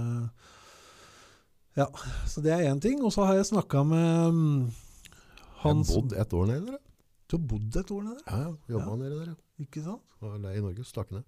ja, 1.77 1.85
så 2.27 2.41
det 2.43 2.51
er 2.55 2.65
én 2.71 2.81
ting. 2.83 3.01
Og 3.03 3.13
så 3.15 3.25
har 3.25 3.37
jeg 3.39 3.45
snakka 3.51 3.83
med 3.87 4.33
mm, 4.33 4.65
Jeg 4.67 5.61
han 5.63 5.83
har 5.83 5.93
bodd 5.95 6.13
et 6.17 6.33
år 6.33 6.45
nede 6.49 6.65
der. 6.73 6.79
Du 7.29 7.37
har 7.37 7.45
bodd 7.47 7.75
et 7.79 7.91
år 7.95 8.01
nede 8.03 8.17
der, 8.19 8.31
Ja, 8.31 8.39
ja. 8.49 8.55
Jobba 8.75 8.89
Ja. 8.91 8.95
nede 9.03 9.19
der, 9.19 9.27
ja. 9.31 9.65
ikke 9.65 9.83
sant? 9.85 10.01
Var 10.21 10.37
lei 10.43 10.55
i 10.57 10.61
Norge, 10.61 10.83
stakk 10.85 11.11
ned. 11.15 11.23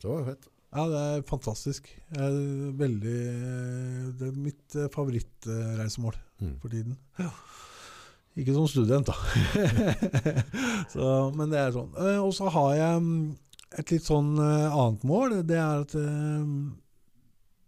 Det 0.00 0.08
var 0.10 0.24
fett. 0.28 0.48
Ja, 0.70 0.84
det 0.86 0.98
er 1.02 1.22
fantastisk. 1.26 1.88
Det 2.14 2.20
er 2.22 2.34
veldig, 2.78 3.14
det 4.20 4.28
er 4.28 4.36
mitt 4.38 4.76
eh, 4.76 4.88
favorittreisemål 4.94 6.14
Mm. 6.40 6.54
for 6.62 6.68
tiden. 6.72 6.94
Ikke 8.38 8.54
som 8.54 8.68
student, 8.70 9.06
da. 9.10 9.12
så, 10.92 11.08
men 11.36 11.50
det 11.52 11.58
er 11.60 11.74
sånn. 11.74 11.90
Eh, 11.98 12.20
Og 12.22 12.32
så 12.36 12.48
har 12.54 12.70
jeg 12.78 13.02
mm, 13.02 13.18
et 13.82 13.90
litt 13.92 14.06
sånn 14.06 14.30
eh, 14.40 14.70
annet 14.72 15.04
mål. 15.04 15.34
Det 15.48 15.58
er 15.58 15.82
at 15.84 15.94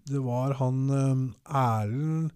det 0.09 0.20
var 0.24 0.57
han 0.59 0.83
eh, 0.91 1.23
Erlend 1.62 2.33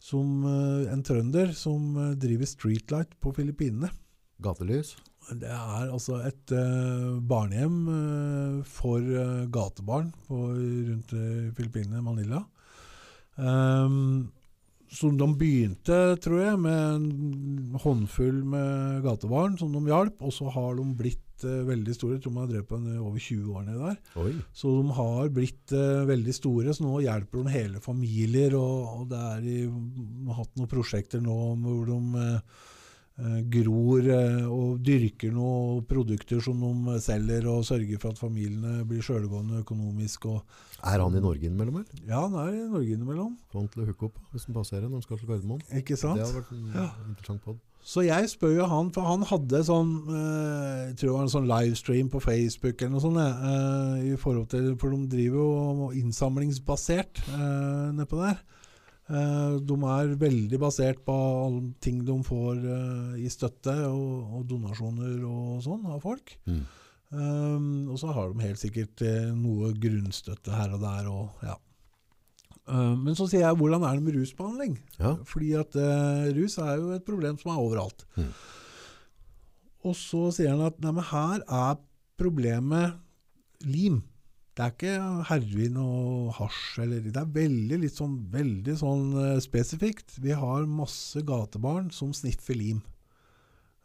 som 0.00 0.42
eh, 0.48 0.90
en 0.92 1.04
trønder 1.04 1.52
som 1.56 1.94
eh, 1.96 2.16
driver 2.20 2.48
Streetlight 2.48 3.16
på 3.20 3.34
Filippinene. 3.36 3.92
Gatelys. 4.40 4.96
Det 5.36 5.50
er 5.52 5.90
altså 5.92 6.22
et 6.24 6.52
eh, 6.56 7.20
barnehjem 7.28 7.80
eh, 7.94 8.58
for 8.66 9.04
gatebarn 9.52 10.10
på, 10.26 10.48
rundt 10.56 11.14
Filippinene, 11.56 12.02
Manila. 12.04 12.44
Um, 13.40 14.30
som 14.90 15.14
de 15.16 15.26
begynte, 15.38 15.96
tror 16.20 16.40
jeg, 16.42 16.58
med 16.58 16.80
en 16.96 17.76
håndfull 17.78 18.40
med 18.42 19.04
gatebarn 19.04 19.54
som 19.60 19.70
de 19.72 19.84
hjalp. 19.86 20.18
Og 20.26 20.34
så 20.34 20.50
har 20.50 20.74
de 20.80 20.86
blitt 20.98 21.22
eh, 21.48 21.60
veldig 21.68 21.94
store. 21.96 22.16
Jeg 22.16 22.24
tror 22.24 22.34
man 22.36 22.44
har 22.46 22.52
drevet 22.54 22.68
på 22.70 22.78
en, 22.80 22.88
over 23.02 23.18
20 23.20 23.54
år 23.56 23.68
nede 23.68 23.92
der. 23.92 24.00
Oi. 24.24 24.32
Så 24.52 24.72
de 24.80 24.96
har 24.98 25.30
blitt 25.36 25.76
uh, 25.76 26.02
veldig 26.08 26.34
store, 26.36 26.74
så 26.76 26.84
nå 26.86 26.98
hjelper 27.04 27.44
de 27.46 27.54
hele 27.54 27.80
familier. 27.84 28.56
Og, 28.58 29.00
og 29.00 29.06
det 29.12 29.22
er 29.30 29.46
i, 29.46 29.60
de 29.70 30.28
har 30.28 30.42
hatt 30.42 30.58
noen 30.60 30.70
prosjekter 30.70 31.22
nå 31.24 31.36
hvor 31.62 31.86
de 31.90 31.98
eh, 32.24 32.66
eh, 33.20 33.38
gror 33.52 34.06
eh, 34.14 34.44
og 34.48 34.80
dyrker 34.86 35.32
noen 35.34 35.84
produkter 35.90 36.40
som 36.44 36.60
de 36.62 36.98
selger, 37.04 37.46
og 37.50 37.64
sørger 37.68 38.00
for 38.00 38.14
at 38.14 38.20
familiene 38.22 38.84
blir 38.88 39.04
sjølgående 39.04 39.60
økonomisk. 39.64 40.28
Er 40.80 41.02
han 41.02 41.16
i 41.16 41.20
Norge 41.20 41.44
innimellom, 41.48 41.82
eller? 41.82 42.04
ja, 42.08 42.22
han 42.24 42.36
er 42.40 42.54
i 42.56 42.68
Norge 42.70 42.94
innimellom, 42.96 43.34
Få 43.52 43.60
han 43.60 43.68
til 43.72 43.82
å 43.84 43.88
hooke 43.90 44.08
opp 44.08 44.20
hvis 44.32 44.46
han 44.48 44.56
passerer 44.56 44.86
når 44.88 45.00
han 45.02 45.04
skal 45.08 45.20
til 45.20 45.28
Gardermoen. 45.28 45.60
ikke 45.82 45.98
sant? 46.00 46.16
Det 46.16 46.24
hadde 46.24 46.38
vært 46.40 46.54
en 46.56 46.70
Ja. 46.78 46.86
interessant 47.10 47.44
pod. 47.44 47.58
Så 47.80 48.04
jeg 48.04 48.28
spør 48.28 48.52
jo 48.58 48.68
han, 48.68 48.90
for 48.92 49.08
han 49.08 49.22
hadde 49.24 49.62
sånn 49.64 49.92
eh, 50.12 50.80
Jeg 50.90 50.96
tror 51.00 51.06
det 51.08 51.14
var 51.14 51.22
en 51.24 51.32
sånn 51.32 51.48
livestream 51.48 52.10
på 52.12 52.20
Facebook 52.20 52.82
eller 52.82 52.92
noe 52.92 53.04
sånt. 53.06 53.20
eh, 53.24 54.10
i 54.12 54.16
forhold 54.20 54.50
til, 54.52 54.74
For 54.80 54.92
de 54.92 55.08
driver 55.16 55.40
jo 55.40 55.90
innsamlingsbasert 56.02 57.22
uh, 57.32 57.88
nedpå 57.96 58.20
der. 58.20 58.42
Eh, 59.10 59.54
de 59.66 59.76
er 59.90 60.12
veldig 60.18 60.58
basert 60.62 61.00
på 61.06 61.14
alle 61.14 61.72
ting 61.82 62.02
de 62.06 62.16
får 62.26 62.60
eh, 62.62 63.16
i 63.24 63.30
støtte 63.32 63.74
og, 63.88 64.36
og 64.38 64.44
donasjoner 64.50 65.24
og 65.26 65.64
sånn 65.64 65.88
av 65.90 65.98
folk. 66.04 66.36
Mm. 66.46 66.60
Um, 67.10 67.64
og 67.90 67.96
så 67.98 68.12
har 68.14 68.30
de 68.30 68.44
helt 68.44 68.60
sikkert 68.60 69.02
eh, 69.02 69.32
noe 69.34 69.72
grunnstøtte 69.82 70.54
her 70.54 70.76
og 70.76 70.84
der. 70.84 71.10
Og, 71.10 71.42
ja. 71.42 71.56
Eh, 72.68 72.94
men 73.00 73.16
så 73.18 73.26
sier 73.30 73.46
jeg 73.46 73.58
hvordan 73.58 73.84
er 73.86 73.98
det 73.98 74.06
med 74.06 74.18
rusbehandling? 74.18 74.78
Ja. 74.98 75.16
Fordi 75.28 75.52
at 75.60 75.76
uh, 75.78 76.28
rus 76.36 76.58
er 76.60 76.76
jo 76.80 76.92
et 76.96 77.06
problem 77.06 77.38
som 77.40 77.54
er 77.54 77.62
overalt. 77.62 78.04
Mm. 78.16 78.30
Og 79.88 79.96
så 79.96 80.26
sier 80.36 80.52
han 80.52 80.66
at 80.66 80.80
nei, 80.84 80.92
men 80.96 81.08
her 81.08 81.44
er 81.46 81.80
problemet 82.20 82.98
lim. 83.64 84.02
Det 84.56 84.66
er 84.66 84.74
ikke 84.74 84.94
heroin 85.30 85.76
og 85.80 86.32
hasj 86.36 86.82
eller 86.82 87.04
Det 87.06 87.16
er 87.16 87.32
veldig 87.32 87.78
litt 87.80 87.96
sånn, 87.96 88.16
veldig 88.32 88.74
sånn 88.76 89.04
eh, 89.22 89.38
spesifikt. 89.40 90.18
Vi 90.20 90.34
har 90.36 90.68
masse 90.68 91.22
gatebarn 91.24 91.88
som 91.94 92.12
sniffer 92.16 92.58
lim. 92.58 92.82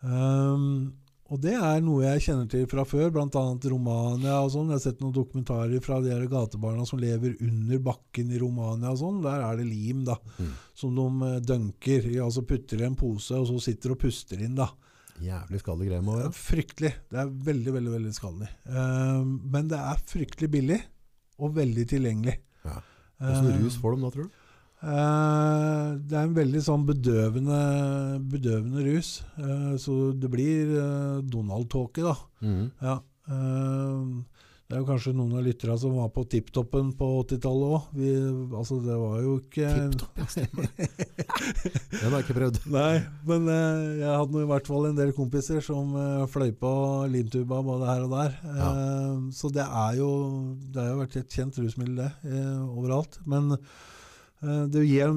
Ehm, 0.03 0.95
og 1.25 1.39
det 1.41 1.55
er 1.57 1.79
noe 1.81 2.03
jeg 2.03 2.21
kjenner 2.27 2.49
til 2.51 2.67
fra 2.69 2.83
før, 2.85 3.07
bl.a. 3.15 3.43
Romania 3.71 4.35
og 4.43 4.51
sånn. 4.53 4.69
Jeg 4.69 4.77
har 4.77 4.83
sett 4.83 4.99
noen 5.01 5.15
dokumentarer 5.15 5.81
fra 5.81 5.97
de 6.03 6.11
her 6.13 6.27
gatebarna 6.29 6.85
som 6.85 7.01
lever 7.01 7.33
under 7.41 7.81
bakken 7.87 8.29
i 8.29 8.41
Romania 8.41 8.91
og 8.93 8.99
sånn. 9.01 9.23
Der 9.25 9.41
er 9.41 9.57
det 9.57 9.65
lim, 9.65 10.03
da. 10.05 10.19
Mm. 10.37 10.51
Som 10.77 10.99
de 10.99 11.31
eh, 11.31 11.39
dunker 11.41 12.05
i. 12.11 12.19
Altså 12.21 12.45
putter 12.45 12.83
i 12.83 12.85
en 12.85 12.97
pose, 12.99 13.33
og 13.39 13.49
så 13.49 13.57
sitter 13.65 13.95
og 13.95 14.01
puster 14.05 14.45
inn, 14.45 14.53
da. 14.59 14.69
Jævlig 15.23 15.63
skadelig 15.63 15.89
greie 15.89 16.05
må 16.05 16.19
være. 16.19 16.29
er 16.29 16.37
Fryktelig. 16.37 16.93
Det 17.09 17.21
er 17.23 17.35
veldig, 17.49 17.73
veldig 17.79 17.93
veldig 17.95 18.15
skadelig. 18.15 18.51
Ehm, 18.69 19.35
men 19.53 19.69
det 19.71 19.79
er 19.79 20.07
fryktelig 20.11 20.49
billig, 20.51 20.81
og 21.41 21.55
veldig 21.55 21.85
tilgjengelig. 21.89 22.37
Ja. 22.67 22.81
Åssen 23.23 23.49
Ehm, 23.49 23.63
rus 23.63 23.77
får 23.81 23.95
de 23.95 24.03
da, 24.05 24.11
tror 24.13 24.27
du? 24.29 24.41
Eh, 24.85 25.87
det 26.05 26.13
er 26.13 26.27
en 26.27 26.37
veldig 26.37 26.61
sånn 26.61 26.85
bedøvende, 26.85 27.59
bedøvende 28.29 28.85
rus. 28.85 29.17
Uh, 29.39 29.73
så 29.81 30.13
det 30.13 30.29
blir 30.29 30.75
uh, 30.77 31.25
Donald-tåke, 31.25 32.05
da. 32.05 32.15
Mm. 32.45 32.71
Ja. 32.85 32.99
det 33.25 34.75
er 34.75 34.81
jo 34.81 34.85
kanskje 34.85 35.13
noen 35.17 35.33
av 35.39 35.45
lytterne 35.45 35.77
som 35.81 35.95
var 35.97 36.11
på 36.13 36.25
tipptoppen 36.29 36.91
på 36.99 37.07
80-tallet 37.23 37.71
òg. 37.73 38.03
Altså, 38.59 38.77
det 38.85 38.97
var 39.01 39.15
jo 39.23 39.33
ikke 39.39 39.71
Tipptopp, 39.73 40.21
ja, 40.21 40.27
stemmer. 40.35 40.69
Den 41.95 42.03
har 42.03 42.15
jeg 42.19 42.27
ikke 42.27 42.37
prøvd. 42.37 42.59
Nei, 42.75 42.93
men 43.31 43.49
jeg 43.49 44.11
hadde 44.11 44.43
i 44.43 44.51
hvert 44.51 44.69
fall 44.69 44.87
en 44.91 44.99
del 44.99 45.15
kompiser 45.17 45.65
som 45.65 45.97
fløy 46.29 46.53
på 46.61 46.75
limtuba 47.13 47.63
både 47.65 47.89
her 47.89 48.05
og 48.05 48.13
der. 48.13 48.37
Ja. 48.59 48.69
så 49.33 49.49
det 49.53 49.65
er 49.65 49.99
jo 50.03 50.11
Det 50.69 50.81
har 50.83 50.93
jo 50.93 51.01
vært 51.01 51.19
et 51.23 51.41
kjent 51.41 51.61
rusmiddel, 51.61 52.05
det, 52.05 52.39
overalt. 52.69 53.21
Men 53.25 53.57
det 54.71 54.81
gir 54.85 55.09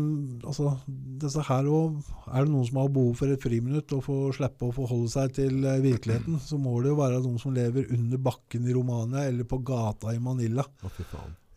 Altså, 0.46 0.74
disse 1.20 1.42
her 1.48 1.66
også, 1.68 2.04
Er 2.32 2.46
det 2.46 2.52
noen 2.52 2.68
som 2.68 2.78
har 2.80 2.92
behov 2.92 3.16
for 3.18 3.32
et 3.32 3.42
friminutt 3.42 3.92
og 3.96 4.04
få 4.06 4.18
slippe 4.36 4.68
å 4.68 4.74
forholde 4.74 5.10
seg 5.12 5.34
til 5.36 5.64
eh, 5.64 5.80
virkeligheten, 5.84 6.38
så 6.44 6.58
må 6.60 6.76
det 6.84 6.92
jo 6.92 7.00
være 7.00 7.20
noen 7.24 7.40
som 7.42 7.54
lever 7.56 7.90
under 7.94 8.22
bakken 8.28 8.68
i 8.68 8.76
Romania 8.76 9.26
eller 9.28 9.48
på 9.48 9.60
gata 9.66 10.14
i 10.14 10.22
Manila. 10.22 10.64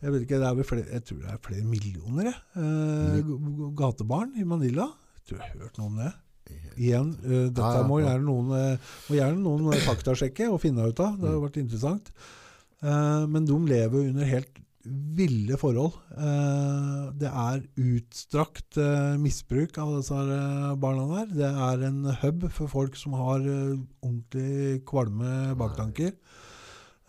Jeg 0.02 0.10
vet 0.10 0.24
ikke, 0.24 0.40
det 0.42 0.48
er 0.48 0.58
vel 0.58 0.66
flere, 0.66 0.88
jeg 0.90 1.04
tror 1.06 1.18
det 1.22 1.30
er 1.30 1.42
flere 1.44 1.68
millioner 1.68 2.28
jeg. 2.28 2.38
Eh, 2.58 3.32
gatebarn 3.78 4.32
i 4.40 4.46
Manila. 4.48 4.88
Jeg 5.20 5.28
tror 5.28 5.38
jeg 5.38 5.52
har 5.52 5.66
hørt 5.66 5.78
noe 5.78 5.90
om 5.92 6.00
det. 6.02 6.12
Igjen, 6.72 7.12
eh, 7.22 7.44
dette 7.52 7.74
ja, 7.78 7.84
må 7.86 8.00
gjerne 8.02 8.26
noen, 8.26 8.50
eh, 8.58 8.94
må 9.06 9.18
gjerne 9.20 9.44
noen 9.44 9.70
eh, 9.70 9.84
faktasjekke 9.86 10.48
og 10.50 10.58
finne 10.64 10.88
ut 10.88 11.04
av. 11.04 11.14
Det 11.20 11.30
har 11.30 11.38
vært 11.44 11.60
interessant. 11.62 12.10
Eh, 12.82 13.22
men 13.30 13.46
de 13.46 13.60
lever 13.70 14.08
under 14.10 14.26
helt 14.26 14.61
ville 14.84 15.56
forhold. 15.60 15.94
Eh, 16.16 17.10
det 17.20 17.30
er 17.30 17.64
utstrakt 17.78 18.78
eh, 18.80 19.14
misbruk 19.20 19.78
av 19.78 19.96
disse 19.98 20.18
eh, 20.18 20.70
barna 20.82 21.06
der. 21.12 21.34
Det 21.38 21.50
er 21.66 21.84
en 21.88 22.06
hub 22.22 22.46
for 22.50 22.70
folk 22.70 22.98
som 22.98 23.16
har 23.18 23.44
ordentlig 23.44 24.82
kvalme 24.88 25.52
baktanker. 25.58 26.16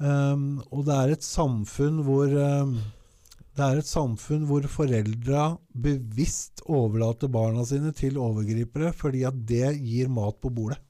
Um, 0.04 0.58
og 0.74 0.88
det 0.88 0.96
er 0.98 1.12
et 1.14 1.24
samfunn 1.24 2.00
hvor 2.04 2.26
det 2.28 3.62
er 3.62 3.78
et 3.78 3.88
samfunn 3.88 4.48
hvor 4.50 4.66
foreldra 4.68 5.44
bevisst 5.70 6.64
overlater 6.66 7.30
barna 7.32 7.62
sine 7.70 7.94
til 7.96 8.18
overgripere 8.20 8.90
fordi 8.98 9.22
at 9.30 9.38
det 9.48 9.70
gir 9.78 10.10
mat 10.12 10.42
på 10.42 10.50
bordet. 10.52 10.82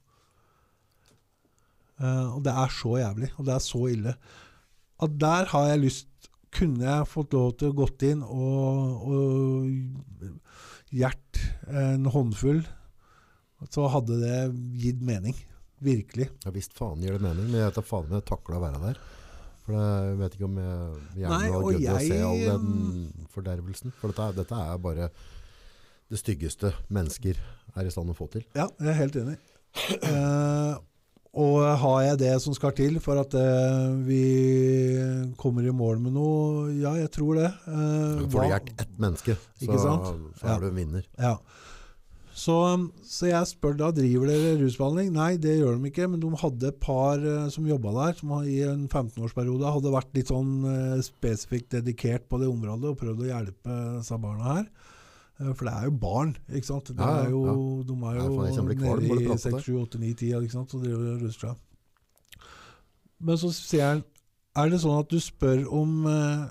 Og 2.00 2.40
det 2.42 2.56
er 2.64 2.72
så 2.74 2.96
jævlig, 2.98 3.28
og 3.36 3.46
det 3.46 3.54
er 3.54 3.62
så 3.62 3.84
ille. 3.92 4.16
At 5.04 5.14
der 5.20 5.52
har 5.52 5.68
jeg 5.68 5.84
lyst 5.84 6.08
Kunne 6.54 6.86
jeg 6.86 7.10
fått 7.10 7.34
lov 7.34 7.56
til 7.58 7.72
å 7.72 7.76
gått 7.82 8.04
inn 8.06 8.22
og, 8.22 9.08
og 9.10 10.30
gjert 10.94 11.40
en 11.66 12.06
håndfull, 12.14 12.62
så 13.72 13.88
hadde 13.90 14.20
det 14.20 14.38
gitt 14.82 15.02
mening. 15.04 15.36
Virkelig. 15.84 16.30
Ja 16.46 16.52
visst 16.54 16.76
faen 16.76 17.02
gir 17.02 17.16
det 17.16 17.24
mening, 17.24 17.48
men 17.50 17.58
jeg 17.58 17.68
vet 17.68 17.78
da 17.80 17.84
faen 17.84 18.08
om 18.08 18.16
jeg 18.16 18.26
takler 18.28 18.58
å 18.58 18.64
være 18.64 18.82
der. 18.86 19.00
For 19.64 19.76
jeg 19.80 20.16
vet 20.20 20.36
ikke 20.36 20.48
om 20.48 20.58
jeg 20.60 21.22
gjerne 21.22 21.38
har 21.40 21.54
gødd 21.64 21.88
å 21.88 22.00
se 22.04 22.18
all 22.28 22.42
den 22.44 23.28
fordervelsen. 23.32 23.94
For 24.00 24.12
dette, 24.12 24.30
dette 24.42 24.60
er 24.60 24.80
bare 24.84 25.10
det 26.12 26.20
styggeste 26.20 26.72
mennesker 26.92 27.38
er 27.74 27.86
i 27.88 27.92
stand 27.92 28.12
å 28.12 28.16
få 28.16 28.28
til. 28.32 28.44
Ja, 28.56 28.68
jeg 28.78 28.90
er 28.92 28.98
helt 29.00 29.16
enig. 29.22 29.38
Uh, 30.04 30.76
og 31.34 31.64
har 31.80 32.02
jeg 32.10 32.20
det 32.20 32.34
som 32.44 32.54
skal 32.54 32.74
til 32.76 33.00
for 33.02 33.18
at 33.24 33.34
uh, 33.34 33.96
vi 34.06 34.20
kommer 35.44 35.68
i 35.68 35.74
mål 35.76 36.00
med 36.08 36.16
noe? 36.16 36.72
Ja, 36.80 36.96
jeg 36.98 37.12
tror 37.14 37.36
det. 37.38 37.52
Eh, 37.68 38.24
Får 38.32 38.34
du 38.34 38.50
hjulpet 38.50 38.82
ett 38.88 38.98
menneske, 39.04 39.36
så, 39.60 39.78
sant? 39.84 40.10
så 40.40 40.48
Ja. 40.48 40.56
er 40.56 40.64
du 40.64 40.70
en 40.72 40.80
vinner. 40.82 41.06
Ja. 41.20 41.36
Så, 42.34 42.54
så 43.06 43.28
jeg 43.28 43.46
spør 43.46 43.76
da, 43.78 43.92
driver 43.94 44.26
dere 44.26 44.56
rusbehandling? 44.58 45.12
Nei, 45.14 45.36
det 45.38 45.52
gjør 45.60 45.76
de 45.78 45.86
ikke, 45.92 46.08
men 46.10 46.18
de 46.18 46.30
hadde 46.40 46.66
et 46.72 46.80
par 46.82 47.22
uh, 47.22 47.44
som 47.54 47.68
jobba 47.68 47.92
der, 47.94 48.16
som 48.18 48.32
i 48.42 48.56
en 48.66 48.88
15-årsperiode 48.90 49.70
hadde 49.76 49.92
vært 49.94 50.16
litt 50.18 50.32
sånn 50.32 50.50
uh, 50.66 50.96
spesifikt 51.06 51.76
dedikert 51.76 52.26
på 52.26 52.40
det 52.42 52.48
området 52.50 52.90
og 52.90 52.98
prøvd 53.04 53.22
å 53.22 53.28
hjelpe 53.30 53.76
disse 54.00 54.18
barna 54.18 54.56
her. 54.56 54.66
Uh, 55.38 55.52
for 55.54 55.68
det 55.68 55.76
er 55.78 55.86
jo 55.86 55.94
barn, 56.02 56.34
ikke 56.50 56.70
sant? 56.72 56.90
De 56.90 56.98
Ja, 56.98 57.12
ja, 57.20 57.22
er 57.28 57.30
jo, 57.36 57.44
ja. 57.46 57.54
de 57.92 58.00
er 58.00 58.18
Ja, 58.18 58.26
jo 58.26 58.34
kvalm 58.42 59.06
nede 59.06 59.22
i 59.22 59.38
6, 59.46 59.62
7, 59.68 59.78
8, 59.84 60.02
9, 60.02 60.10
10, 60.24 60.34
ikke 60.42 60.56
sant? 60.58 60.74
og 60.74 60.82
driver 60.88 61.06
og 61.14 61.22
ruser 61.28 61.46
seg. 61.46 61.62
Men 63.24 63.38
så 63.40 63.52
sier 63.54 63.86
han, 63.92 64.02
er 64.56 64.70
det 64.70 64.80
sånn 64.82 65.00
at 65.00 65.10
du 65.10 65.18
spør 65.22 65.64
om, 65.74 65.94
eh, 66.06 66.44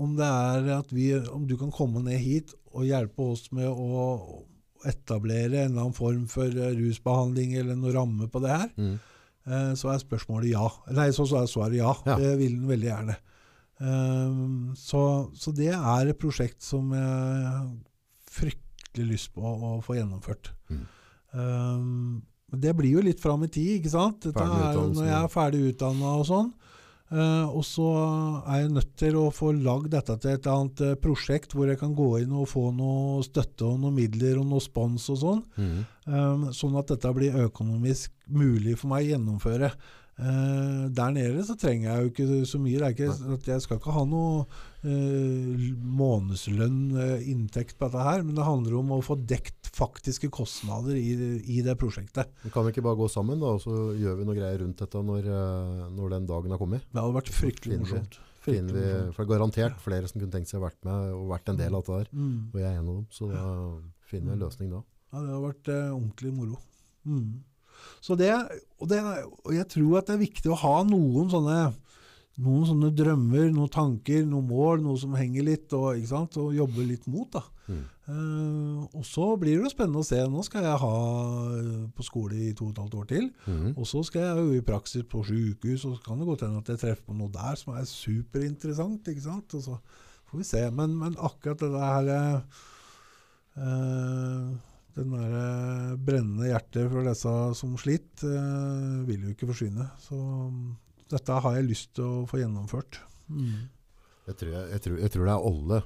om 0.00 0.14
det 0.16 0.26
er 0.28 0.70
at 0.78 0.92
vi, 0.94 1.10
om 1.32 1.46
du 1.48 1.56
kan 1.60 1.72
komme 1.74 2.02
ned 2.06 2.18
hit 2.22 2.54
og 2.72 2.86
hjelpe 2.88 3.26
oss 3.34 3.48
med 3.52 3.66
å 3.68 4.44
etablere 4.88 5.64
en 5.66 5.72
eller 5.74 5.82
annen 5.82 5.96
form 5.96 6.22
for 6.32 6.48
eh, 6.48 6.70
rusbehandling 6.78 7.56
eller 7.60 7.76
noe 7.76 7.92
ramme 7.92 8.28
på 8.32 8.40
det 8.44 8.54
her, 8.54 8.70
Mm. 8.78 8.94
eh, 9.46 9.72
så 9.76 9.90
er 9.92 9.98
spørsmålet 10.00 10.52
ja. 10.54 10.68
Nei, 10.96 11.10
så, 11.12 11.26
så 11.28 11.42
er 11.42 11.50
svaret 11.52 11.76
ja. 11.82 11.92
Ja. 12.06 12.16
Det 12.16 12.38
vil 12.40 12.56
den 12.60 12.68
veldig 12.70 12.88
gjerne. 12.88 13.18
Så, 14.76 15.00
så 15.40 15.52
det 15.56 15.70
er 15.72 16.10
et 16.10 16.18
prosjekt 16.20 16.60
som 16.64 16.90
jeg 16.92 17.04
har 17.46 17.68
fryktelig 18.30 19.06
lyst 19.14 19.30
på 19.32 19.40
å 19.40 19.78
få 19.84 19.96
gjennomført. 19.96 20.50
Mm. 20.68 20.82
Um, 21.32 22.22
det 22.60 22.74
blir 22.76 22.96
jo 22.98 23.04
litt 23.06 23.20
fram 23.22 23.44
i 23.46 23.48
tid, 23.52 23.78
ikke 23.78 23.92
sant? 23.92 24.26
Er 24.26 24.74
når 24.98 25.06
jeg 25.08 25.16
er 25.22 25.32
ferdig 25.32 25.60
utdanna 25.70 26.16
og 26.20 26.26
sånn. 26.28 26.50
Eh, 27.10 27.46
og 27.50 27.64
så 27.66 27.88
er 28.46 28.60
jeg 28.62 28.74
nødt 28.76 28.90
til 29.00 29.16
å 29.18 29.24
få 29.34 29.50
lagd 29.56 29.90
dette 29.96 30.14
til 30.22 30.36
et 30.36 30.46
annet 30.46 30.82
uh, 30.86 30.92
prosjekt 31.02 31.56
hvor 31.56 31.66
jeg 31.66 31.80
kan 31.80 31.94
gå 31.98 32.06
inn 32.22 32.36
og 32.38 32.46
få 32.52 32.68
noe 32.70 33.24
støtte 33.26 33.66
og 33.66 33.80
noen 33.82 33.96
midler 33.96 34.38
og 34.38 34.46
noe 34.52 34.62
spons 34.62 35.08
og 35.10 35.18
sånn. 35.24 35.40
Mm. 35.58 35.80
Um, 36.06 36.44
sånn 36.54 36.78
at 36.78 36.92
dette 36.92 37.10
blir 37.16 37.40
økonomisk 37.48 38.14
mulig 38.30 38.76
for 38.78 38.92
meg 38.92 39.08
å 39.08 39.10
gjennomføre. 39.16 39.72
Eh, 40.20 40.88
der 40.92 41.12
nede 41.16 41.42
så 41.48 41.54
trenger 41.56 41.86
jeg 41.88 42.02
jo 42.02 42.10
ikke 42.10 42.48
så 42.48 42.58
mye. 42.60 42.76
Det 42.76 42.86
er 42.86 42.94
ikke, 42.96 43.36
at 43.36 43.48
jeg 43.48 43.64
skal 43.64 43.78
ikke 43.80 43.94
ha 43.94 44.02
noe 44.08 44.42
uh, 44.84 45.62
månedslønn, 46.00 46.80
uh, 46.92 47.28
inntekt 47.30 47.78
på 47.78 47.88
dette 47.88 48.04
her, 48.04 48.24
men 48.26 48.36
det 48.36 48.44
handler 48.44 48.76
om 48.82 48.92
å 48.98 49.00
få 49.04 49.16
dekt 49.16 49.70
faktiske 49.72 50.28
kostnader 50.34 50.98
i, 50.98 51.14
i 51.56 51.60
det 51.64 51.76
prosjektet. 51.80 52.32
Men 52.44 52.52
Kan 52.52 52.66
vi 52.66 52.74
ikke 52.74 52.84
bare 52.84 53.00
gå 53.00 53.08
sammen, 53.12 53.40
da, 53.40 53.54
og 53.56 53.64
så 53.64 53.94
gjør 53.96 54.20
vi 54.20 54.28
noe 54.28 54.36
greier 54.36 54.60
rundt 54.60 54.82
dette 54.82 55.04
når, 55.10 55.30
når 55.96 56.16
den 56.16 56.28
dagen 56.28 56.52
har 56.56 56.60
kommet? 56.60 56.84
Det 56.90 57.00
hadde 57.00 57.16
vært 57.16 57.32
fryktelig 57.32 57.80
morsomt. 57.84 58.20
Vi, 58.40 58.56
for 58.56 58.72
det 58.72 59.24
er 59.24 59.28
garantert 59.28 59.80
flere 59.84 60.08
som 60.08 60.20
kunne 60.20 60.32
tenkt 60.32 60.48
seg 60.48 60.62
å 60.62 60.64
vært 60.64 60.80
med 60.88 61.10
og 61.12 61.26
vært 61.32 61.52
en 61.52 61.58
del 61.60 61.76
av 61.76 61.84
dette 61.84 61.98
der. 62.02 62.12
Mm. 62.16 62.38
Og 62.48 62.56
jeg 62.60 62.68
er 62.68 62.78
en 62.78 62.88
av 62.88 62.96
dem, 62.98 63.06
så 63.12 63.28
da 63.30 63.44
finner 64.10 64.32
vi 64.32 64.36
en 64.36 64.44
løsning 64.44 64.72
da. 64.72 64.80
Ja, 65.10 65.22
det 65.24 65.32
har 65.32 65.44
vært 65.44 65.72
ordentlig 65.72 66.32
moro. 66.36 66.60
Mm. 67.08 67.40
Så 68.00 68.16
det, 68.18 68.32
og 68.80 68.90
det, 68.90 69.00
og 69.44 69.54
jeg 69.54 69.68
tror 69.70 70.00
at 70.00 70.10
det 70.10 70.16
er 70.16 70.26
viktig 70.26 70.52
å 70.52 70.58
ha 70.62 70.74
noen 70.88 71.30
sånne, 71.32 71.60
noen 72.40 72.66
sånne 72.68 72.90
drømmer, 72.96 73.50
noen 73.52 73.72
tanker, 73.72 74.24
noen 74.28 74.48
mål, 74.48 74.84
noe 74.84 75.00
som 75.00 75.16
henger 75.18 75.46
litt, 75.50 75.72
og, 75.76 75.94
ikke 75.98 76.12
sant? 76.14 76.38
og 76.40 76.56
jobbe 76.56 76.86
litt 76.88 77.08
mot. 77.10 77.28
Da. 77.36 77.44
Mm. 77.70 77.82
Uh, 78.10 78.82
og 78.98 79.04
så 79.06 79.26
blir 79.38 79.60
det 79.62 79.70
spennende 79.70 80.02
å 80.02 80.06
se. 80.06 80.18
Nå 80.26 80.42
skal 80.46 80.64
jeg 80.66 80.78
ha 80.82 80.94
eh, 81.60 81.82
på 81.94 82.06
skole 82.06 82.38
i 82.48 82.54
to 82.56 82.66
og 82.66 82.72
et 82.72 82.80
halvt 82.82 82.96
år 82.98 83.10
til. 83.12 83.28
Mm. 83.46 83.68
Og 83.76 83.84
så 83.86 84.02
skal 84.06 84.24
jeg 84.24 84.40
jo 84.40 84.56
i 84.56 84.64
praksis 84.66 85.04
på 85.06 85.22
sykehus, 85.28 85.84
og 85.86 85.98
så 85.98 86.06
kan 86.06 86.18
det 86.18 86.26
godt 86.30 86.46
hende 86.46 86.62
at 86.62 86.72
jeg 86.72 86.82
treffer 86.82 87.06
på 87.06 87.18
noe 87.18 87.30
der 87.34 87.60
som 87.60 87.76
er 87.76 87.86
superinteressant. 87.86 89.12
ikke 89.12 89.26
sant? 89.28 89.54
Og 89.54 89.62
så 89.68 89.78
får 90.30 90.42
vi 90.42 90.48
se. 90.48 90.64
Men, 90.74 90.96
men 90.98 91.20
akkurat 91.20 91.62
det 91.62 91.70
der 91.76 92.10
eh, 93.60 94.50
Den 94.96 95.12
der 95.14 95.34
eh, 95.38 95.98
brennende 96.02 96.48
hjertet 96.50 96.88
for 96.90 97.06
disse 97.06 97.34
som 97.58 97.76
sliter, 97.78 98.32
eh, 98.40 98.96
vil 99.06 99.28
jo 99.28 99.34
ikke 99.34 99.48
forsvinne. 99.52 99.86
Så 100.02 100.18
mm, 100.18 100.64
dette 101.12 101.38
har 101.44 101.56
jeg 101.56 101.68
lyst 101.68 101.94
til 101.98 102.08
å 102.08 102.26
få 102.30 102.42
gjennomført. 102.42 102.98
Mm. 103.30 103.68
Jeg, 104.26 104.36
tror, 104.40 104.52
jeg, 104.56 104.66
jeg, 104.74 104.84
tror, 104.86 104.98
jeg 105.04 105.14
tror 105.14 105.28
det 105.28 105.36
er 105.36 105.48
alle. 105.52 105.80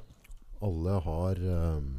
Alle 0.64 0.96
har 1.04 1.44
um, 1.44 1.92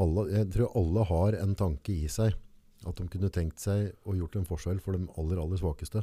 alle, 0.00 0.24
Jeg 0.34 0.48
tror 0.52 0.76
alle 0.76 1.04
har 1.08 1.36
en 1.40 1.56
tanke 1.56 1.94
i 1.94 2.08
seg 2.12 2.36
at 2.88 2.96
de 2.96 3.04
kunne 3.12 3.28
tenkt 3.32 3.60
seg 3.60 3.90
og 4.08 4.16
gjort 4.16 4.38
en 4.40 4.48
forskjell 4.48 4.78
for 4.80 4.96
de 4.96 5.08
aller, 5.20 5.40
aller 5.40 5.60
svakeste. 5.60 6.00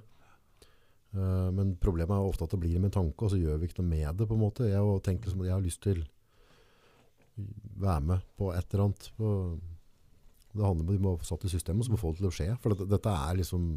Uh, 1.16 1.50
men 1.56 1.74
problemet 1.82 2.14
er 2.14 2.28
ofte 2.30 2.46
at 2.46 2.54
det 2.54 2.62
blir 2.62 2.78
med 2.78 2.92
en 2.92 3.00
tanke, 3.00 3.26
og 3.26 3.34
så 3.34 3.40
gjør 3.40 3.58
vi 3.62 3.70
ikke 3.70 3.82
noe 3.82 3.94
med 3.94 4.20
det. 4.20 4.28
på 4.30 4.38
en 4.38 4.44
måte. 4.44 4.70
Jeg, 4.70 5.02
tenker 5.06 5.34
som 5.34 5.42
at 5.42 5.50
jeg 5.50 5.56
har 5.56 5.66
lyst 5.66 5.82
til 5.86 6.04
være 7.78 8.02
med 8.02 8.26
på 8.38 8.52
et 8.54 8.74
eller 8.74 8.88
annet. 8.88 9.12
På, 9.18 9.30
det 10.54 10.66
handler 10.66 10.84
om 10.84 10.90
at 10.90 10.96
vi 10.96 11.04
må 11.06 11.14
få 11.20 11.28
satt 11.28 11.46
i 11.46 11.54
systemet, 11.54 11.86
så 11.86 11.94
må 11.94 12.02
få 12.02 12.14
det 12.14 12.22
til 12.22 12.30
å 12.32 12.34
skje. 12.34 12.50
For 12.64 12.74
dette, 12.74 12.90
dette 12.90 13.14
er 13.14 13.40
liksom 13.42 13.70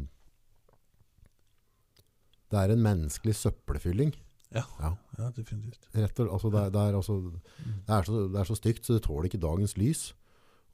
Det 2.51 2.59
er 2.59 2.73
en 2.73 2.83
menneskelig 2.83 3.35
søppelfylling. 3.39 4.09
Ja. 4.51 4.65
Ja. 4.81 4.95
Ja, 5.17 5.29
definitivt. 5.35 5.85
Rett 5.95 6.19
og, 6.19 6.33
altså, 6.33 6.49
det, 6.51 6.63
er, 6.65 6.73
det, 6.73 6.81
er, 6.81 6.97
altså, 6.97 7.13
det, 7.87 7.95
er 7.95 8.03
så, 8.03 8.23
det 8.27 8.41
er 8.41 8.49
så 8.49 8.57
stygt, 8.59 8.83
så 8.85 8.97
det 8.97 9.03
tåler 9.05 9.29
ikke 9.29 9.39
dagens 9.39 9.77
lys. 9.79 10.01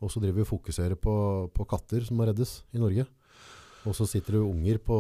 Og 0.02 0.10
så 0.14 0.22
driver 0.22 0.40
vi 0.40 0.46
og 0.46 0.50
fokuserer 0.50 0.98
på, 0.98 1.14
på 1.54 1.68
katter 1.70 2.06
som 2.06 2.18
må 2.18 2.26
reddes 2.26 2.64
i 2.74 2.82
Norge. 2.82 3.06
Og 3.88 3.96
så 3.96 4.08
sitter 4.10 4.38
det 4.38 4.42
unger 4.42 4.80
på 4.84 4.98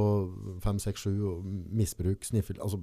5, 0.63 0.79
6, 0.85 1.07
7 1.09 1.25
og 1.31 1.49
misbruk, 1.75 2.23
sniffel 2.25 2.61
altså, 2.61 2.79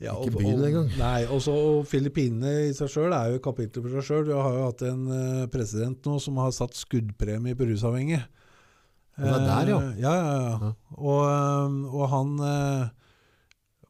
Ja, 0.00 0.14
Ikke 0.16 0.40
byen 0.40 0.62
engang. 0.64 0.86
Nei, 0.96 1.26
også, 1.28 1.52
og 1.52 1.88
Filippinene 1.88 2.70
i 2.70 2.76
seg 2.76 2.88
sjøl 2.88 3.12
er 3.12 3.34
jo 3.34 3.40
et 3.40 3.44
kapittel 3.44 3.84
for 3.84 3.98
seg 3.98 4.06
sjøl. 4.06 4.22
Vi 4.30 4.36
har 4.38 4.54
jo 4.56 4.62
hatt 4.70 4.84
en 4.88 5.02
eh, 5.12 5.48
president 5.52 6.08
nå 6.08 6.16
som 6.24 6.38
har 6.40 6.54
satt 6.56 6.78
skuddpremie 6.78 7.58
på 7.58 7.68
rusavhengige. 7.68 8.22
Det 9.20 9.28
er 9.28 9.44
der, 9.44 9.68
ja. 9.74 9.80
Eh, 9.82 10.00
ja, 10.00 10.14
ja, 10.16 10.30
ja. 10.32 10.54
Ja. 10.56 10.72
Og, 10.96 11.20
eh, 11.28 11.76
og 11.92 12.06
han 12.14 12.32
eh, 12.48 12.86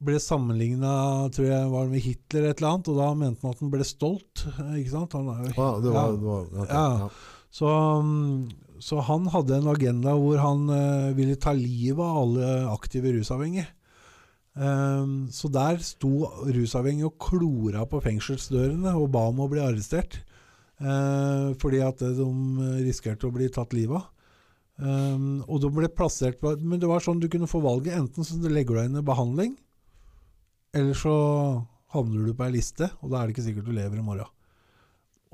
ble 0.00 0.18
sammenligna 0.22 0.94
tror 1.34 1.46
jeg 1.46 1.70
var 1.70 1.86
det 1.86 1.94
med 1.94 2.04
Hitler 2.08 2.48
et 2.48 2.58
eller 2.58 2.72
annet, 2.72 2.90
og 2.90 2.98
da 2.98 3.10
mente 3.20 3.46
han 3.46 3.54
at 3.54 3.62
han 3.62 3.72
ble 3.74 3.86
stolt. 3.86 4.46
Ikke 4.80 4.94
sant? 4.96 5.14
Han 5.14 5.30
er 5.34 5.44
jo, 5.44 5.52
Ja, 5.54 5.68
det 5.84 5.94
var, 5.94 6.08
ja. 6.08 6.16
det 6.16 6.32
var 6.32 6.72
Ja. 6.72 6.86
ja. 7.04 7.12
Så, 7.50 7.66
mm, 8.02 8.80
så 8.82 9.02
han 9.06 9.26
hadde 9.30 9.58
en 9.58 9.70
agenda 9.70 10.14
hvor 10.18 10.38
han 10.42 10.66
eh, 10.74 11.10
ville 11.18 11.38
ta 11.38 11.54
livet 11.54 12.02
av 12.02 12.24
alle 12.24 12.50
aktive 12.70 13.14
rusavhengige. 13.14 13.66
Ehm, 14.58 15.28
så 15.30 15.50
der 15.52 15.78
sto 15.84 16.26
rusavhengige 16.50 17.10
og 17.10 17.18
klora 17.22 17.84
på 17.86 18.00
fengselsdørene 18.02 18.96
og 18.98 19.12
ba 19.14 19.28
om 19.30 19.44
å 19.44 19.50
bli 19.50 19.62
arrestert. 19.62 20.22
Uh, 20.80 21.52
fordi 21.60 21.82
at 21.84 22.00
de 22.00 22.24
risikerte 22.80 23.28
å 23.28 23.34
bli 23.34 23.50
tatt 23.52 23.74
livet 23.76 23.98
av. 24.00 24.06
Um, 24.80 25.42
og 25.44 25.58
de 25.60 25.68
ble 25.68 25.90
plassert 25.92 26.40
Men 26.40 26.78
det 26.80 26.88
var 26.88 27.02
sånn 27.04 27.18
du 27.20 27.26
kunne 27.28 27.50
få 27.50 27.60
valget. 27.60 27.98
Enten 27.98 28.24
så 28.24 28.38
legger 28.48 28.72
du 28.72 28.80
deg 28.80 28.88
inn 28.88 29.00
i 29.02 29.04
behandling, 29.04 29.58
eller 30.72 30.96
så 30.96 31.12
havner 31.92 32.24
du 32.24 32.32
på 32.32 32.46
ei 32.46 32.54
liste, 32.54 32.88
og 33.02 33.12
da 33.12 33.20
er 33.20 33.28
det 33.28 33.34
ikke 33.34 33.44
sikkert 33.50 33.68
du 33.68 33.74
lever 33.76 34.00
i 34.00 34.06
morgen. 34.06 34.30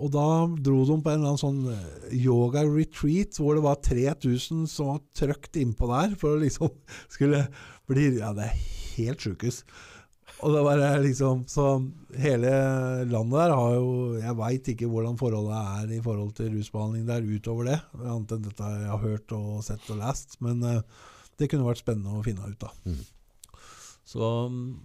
Og 0.03 0.11
da 0.13 0.27
dro 0.67 0.83
de 0.89 0.97
på 0.99 1.13
en 1.13 1.21
eller 1.21 1.31
annen 1.31 1.41
sånn 1.41 1.63
eh, 1.73 2.17
yoga 2.19 2.67
retreat 2.67 3.39
hvor 3.41 3.57
det 3.57 3.65
var 3.65 3.79
3000 3.87 4.67
som 4.69 4.91
var 4.91 5.05
trøkt 5.17 5.57
innpå 5.63 5.89
der 5.95 6.19
for 6.21 6.35
å 6.35 6.43
liksom 6.43 6.75
skulle 7.15 7.47
bli 7.89 8.11
Ja, 8.19 8.35
det 8.37 8.51
er 8.51 8.76
helt 8.97 9.23
sjukehus. 9.23 9.63
Og 10.45 10.53
det 10.53 10.63
var 10.67 10.81
eh, 10.85 10.99
liksom 11.01 11.45
Så 11.49 11.65
hele 12.19 12.51
landet 13.09 13.39
der 13.39 13.55
har 13.57 13.75
jo 13.79 13.91
Jeg 14.21 14.37
veit 14.37 14.71
ikke 14.73 14.89
hvordan 14.91 15.19
forholdet 15.21 15.57
er 15.57 15.97
i 15.97 16.01
forhold 16.05 16.35
til 16.37 16.51
rusbehandling 16.53 17.07
der 17.09 17.25
utover 17.25 17.71
det, 17.71 17.79
annet 18.03 18.35
enn 18.37 18.45
dette 18.45 18.73
jeg 18.73 18.91
har 18.91 19.05
hørt 19.05 19.37
og 19.37 19.63
sett 19.65 19.93
og 19.93 20.01
lest. 20.03 20.37
Men 20.45 20.65
eh, 20.67 20.81
det 21.41 21.51
kunne 21.53 21.69
vært 21.69 21.85
spennende 21.85 22.17
å 22.17 22.25
finne 22.25 22.49
ut 22.49 22.67
av. 22.67 22.75
Mm. 22.89 23.05
Så, 24.07 24.27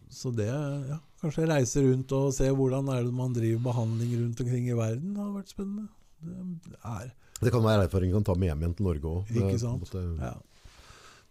så 0.09 0.31
det 0.33 0.49
ja, 0.49 0.97
Kanskje 1.21 1.45
reise 1.45 1.83
rundt 1.85 2.13
og 2.17 2.31
se 2.33 2.47
hvordan 2.49 2.87
er 2.89 3.03
det 3.05 3.13
man 3.13 3.33
driver 3.35 3.61
behandling 3.67 4.15
rundt 4.23 4.39
omkring 4.41 4.69
i 4.71 4.77
verden. 4.77 5.11
Det 5.13 5.21
har 5.21 5.35
vært 5.35 5.51
spennende. 5.53 5.89
Det 6.21 6.79
er 6.81 7.11
Det 7.41 7.51
kan 7.53 7.65
være 7.65 7.85
erfaring 7.85 8.09
du 8.09 8.17
kan 8.17 8.25
ta 8.31 8.37
med 8.37 8.49
hjem 8.49 8.63
igjen 8.63 8.73
til 8.79 8.87
Norge 8.87 9.11
òg. 9.11 9.35
Ikke 9.35 9.59
sant? 9.61 9.93
ja. 9.93 10.33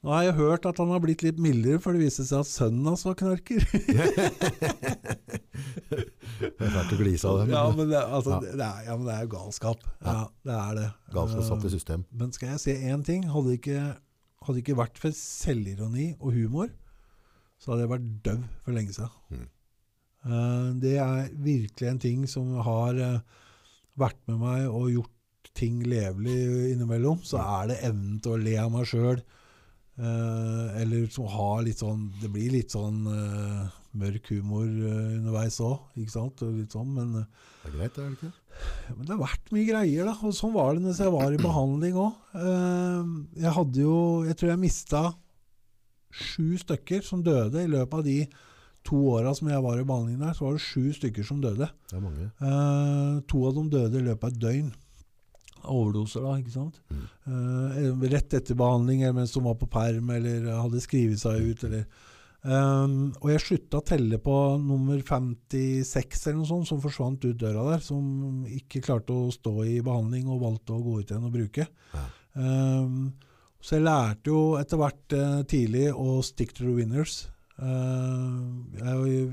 Nå 0.01 0.15
har 0.15 0.23
jeg 0.25 0.37
hørt 0.39 0.65
at 0.65 0.79
han 0.81 0.89
har 0.95 1.01
blitt 1.05 1.21
litt 1.27 1.37
mildere, 1.43 1.77
for 1.85 1.93
det 1.93 2.01
viste 2.07 2.25
seg 2.25 2.41
at 2.41 2.49
sønnen 2.49 2.87
hans 2.89 3.03
var 3.05 3.19
knarker. 3.21 3.61
Det 6.41 6.67
er 6.67 6.73
fælt 6.73 6.93
å 6.95 6.99
glise 7.01 7.29
av 7.29 7.39
det. 7.41 7.53
ja, 7.53 7.63
Men 7.69 7.77
men 7.83 7.91
det, 7.91 8.01
altså, 8.01 8.31
Ja. 8.33 8.41
det, 8.41 8.65
er, 8.65 8.85
ja, 8.87 8.95
men 8.97 9.07
det 9.07 9.15
er 9.15 9.23
jo 9.27 9.31
galskap. 9.35 9.83
Ja, 10.05 10.15
det 10.47 10.55
er 10.57 10.75
det. 10.79 10.87
galskap 11.13 11.45
satt 11.45 11.65
i 11.65 11.69
Eh, 11.69 11.75
system. 11.75 12.05
Men 12.13 12.33
skal 12.33 12.49
jeg 12.55 12.61
si 12.61 12.73
én 12.91 13.05
ting? 13.05 13.25
Hadde 13.29 13.51
det 13.51 13.59
ikke, 13.61 13.83
hadde 14.47 14.63
ikke 14.63 14.77
vært 14.79 14.99
for 14.99 15.11
selvironi 15.17 16.17
og 16.21 16.33
humor, 16.33 16.71
så 17.61 17.73
hadde 17.73 17.85
jeg 17.85 17.93
vært 17.93 18.09
døv 18.25 18.45
for 18.65 18.73
lenge 18.73 18.93
siden. 18.97 19.11
Mm. 19.31 19.49
Eh, 20.25 20.73
det 20.81 20.95
er 20.99 21.29
virkelig 21.37 21.89
en 21.91 21.99
ting 21.99 22.27
som 22.29 22.55
har 22.65 22.95
eh, 22.97 23.21
vært 23.99 24.21
med 24.29 24.39
meg 24.41 24.69
og 24.71 24.91
gjort 24.95 25.53
ting 25.55 25.83
levelig 25.85 26.73
innimellom. 26.73 27.21
Så 27.23 27.37
er 27.43 27.69
det 27.69 27.83
evnen 27.85 28.21
til 28.21 28.33
å 28.33 28.41
le 28.41 28.57
av 28.57 28.71
meg 28.73 28.87
sjøl. 28.89 29.21
Eller 30.01 31.07
som 31.13 31.27
har 31.29 31.63
litt 31.67 31.83
sånn 31.83 32.07
Det 32.23 32.31
blir 32.33 32.55
litt 32.55 32.73
sånn 32.73 33.03
uh, 33.05 33.69
mørk 34.01 34.31
humor 34.33 34.65
uh, 34.65 35.17
underveis 35.19 35.59
òg, 35.65 35.91
ikke 36.01 36.15
sant? 36.15 36.45
Sånn, 36.73 36.93
men 36.97 37.17
Det 37.19 37.69
er 37.69 37.75
greit, 37.75 37.97
det 37.97 38.05
er 38.05 38.13
det 38.13 38.19
ikke? 38.19 38.31
Men 38.95 39.03
det 39.05 39.15
har 39.15 39.23
vært 39.23 39.53
mye 39.55 39.67
greier, 39.69 40.09
da. 40.09 40.15
Og 40.27 40.37
sånn 40.37 40.55
var 40.55 40.75
det 40.75 40.85
mens 40.85 41.01
jeg 41.01 41.13
var 41.15 41.33
i 41.33 41.41
behandling 41.41 41.99
òg. 42.01 42.39
Jeg 43.41 43.57
hadde 43.57 43.85
jo 43.85 43.97
Jeg 44.29 44.39
tror 44.41 44.53
jeg 44.53 44.63
mista 44.65 45.03
sju 46.11 46.59
stykker 46.59 47.05
som 47.07 47.23
døde 47.23 47.63
i 47.63 47.71
løpet 47.71 48.01
av 48.01 48.07
de 48.07 48.19
to 48.87 48.99
åra 49.13 49.33
som 49.37 49.49
jeg 49.53 49.63
var 49.63 49.79
i 49.79 49.87
behandling 49.87 50.21
der. 50.21 50.35
Så 50.37 50.47
var 50.47 50.57
det 50.57 50.65
sju 50.65 50.93
stykker 50.97 51.27
som 51.27 51.41
døde. 51.43 51.69
Det 51.91 51.99
er 51.99 52.05
mange. 52.05 52.31
To 53.31 53.43
av 53.47 53.59
dem 53.59 53.69
døde 53.73 54.01
i 54.01 54.07
løpet 54.09 54.27
av 54.27 54.33
et 54.35 54.41
døgn. 54.43 54.71
Overdoser, 55.65 56.25
da. 56.25 56.37
ikke 56.41 56.55
sant? 56.55 56.79
Eh, 56.91 58.07
rett 58.13 58.39
etter 58.39 58.59
behandling, 58.59 59.03
eller 59.03 59.19
mens 59.21 59.35
de 59.35 59.43
var 59.45 59.59
på 59.61 59.69
perm, 59.71 60.11
eller 60.17 60.49
hadde 60.55 60.83
skrevet 60.85 61.21
seg 61.23 61.51
ut. 61.51 61.67
eller 61.69 61.85
Um, 62.41 63.11
og 63.21 63.27
jeg 63.35 63.43
slutta 63.45 63.81
å 63.83 63.85
telle 63.85 64.17
på 64.23 64.35
nummer 64.65 65.01
56 65.05 66.23
eller 66.23 66.39
noe 66.39 66.49
sånt, 66.49 66.69
som 66.71 66.79
forsvant 66.81 67.27
ut 67.27 67.41
døra 67.41 67.67
der. 67.69 67.83
Som 67.85 68.47
ikke 68.49 68.83
klarte 68.85 69.13
å 69.17 69.33
stå 69.35 69.53
i 69.67 69.81
behandling 69.85 70.31
og 70.31 70.45
valgte 70.47 70.77
å 70.77 70.85
gå 70.85 71.01
ut 71.01 71.11
igjen 71.11 71.27
og 71.29 71.35
bruke. 71.35 71.67
Ja. 71.93 72.07
Um, 72.33 73.13
så 73.61 73.77
jeg 73.77 73.85
lærte 73.85 74.33
jo 74.33 74.41
etter 74.57 74.81
hvert 74.81 75.17
uh, 75.19 75.43
tidlig 75.49 75.91
å 75.93 76.21
stick 76.25 76.55
to 76.57 76.65
the 76.65 76.79
winners. 76.79 77.27
Uh, 77.61 78.65
jeg 78.79 79.29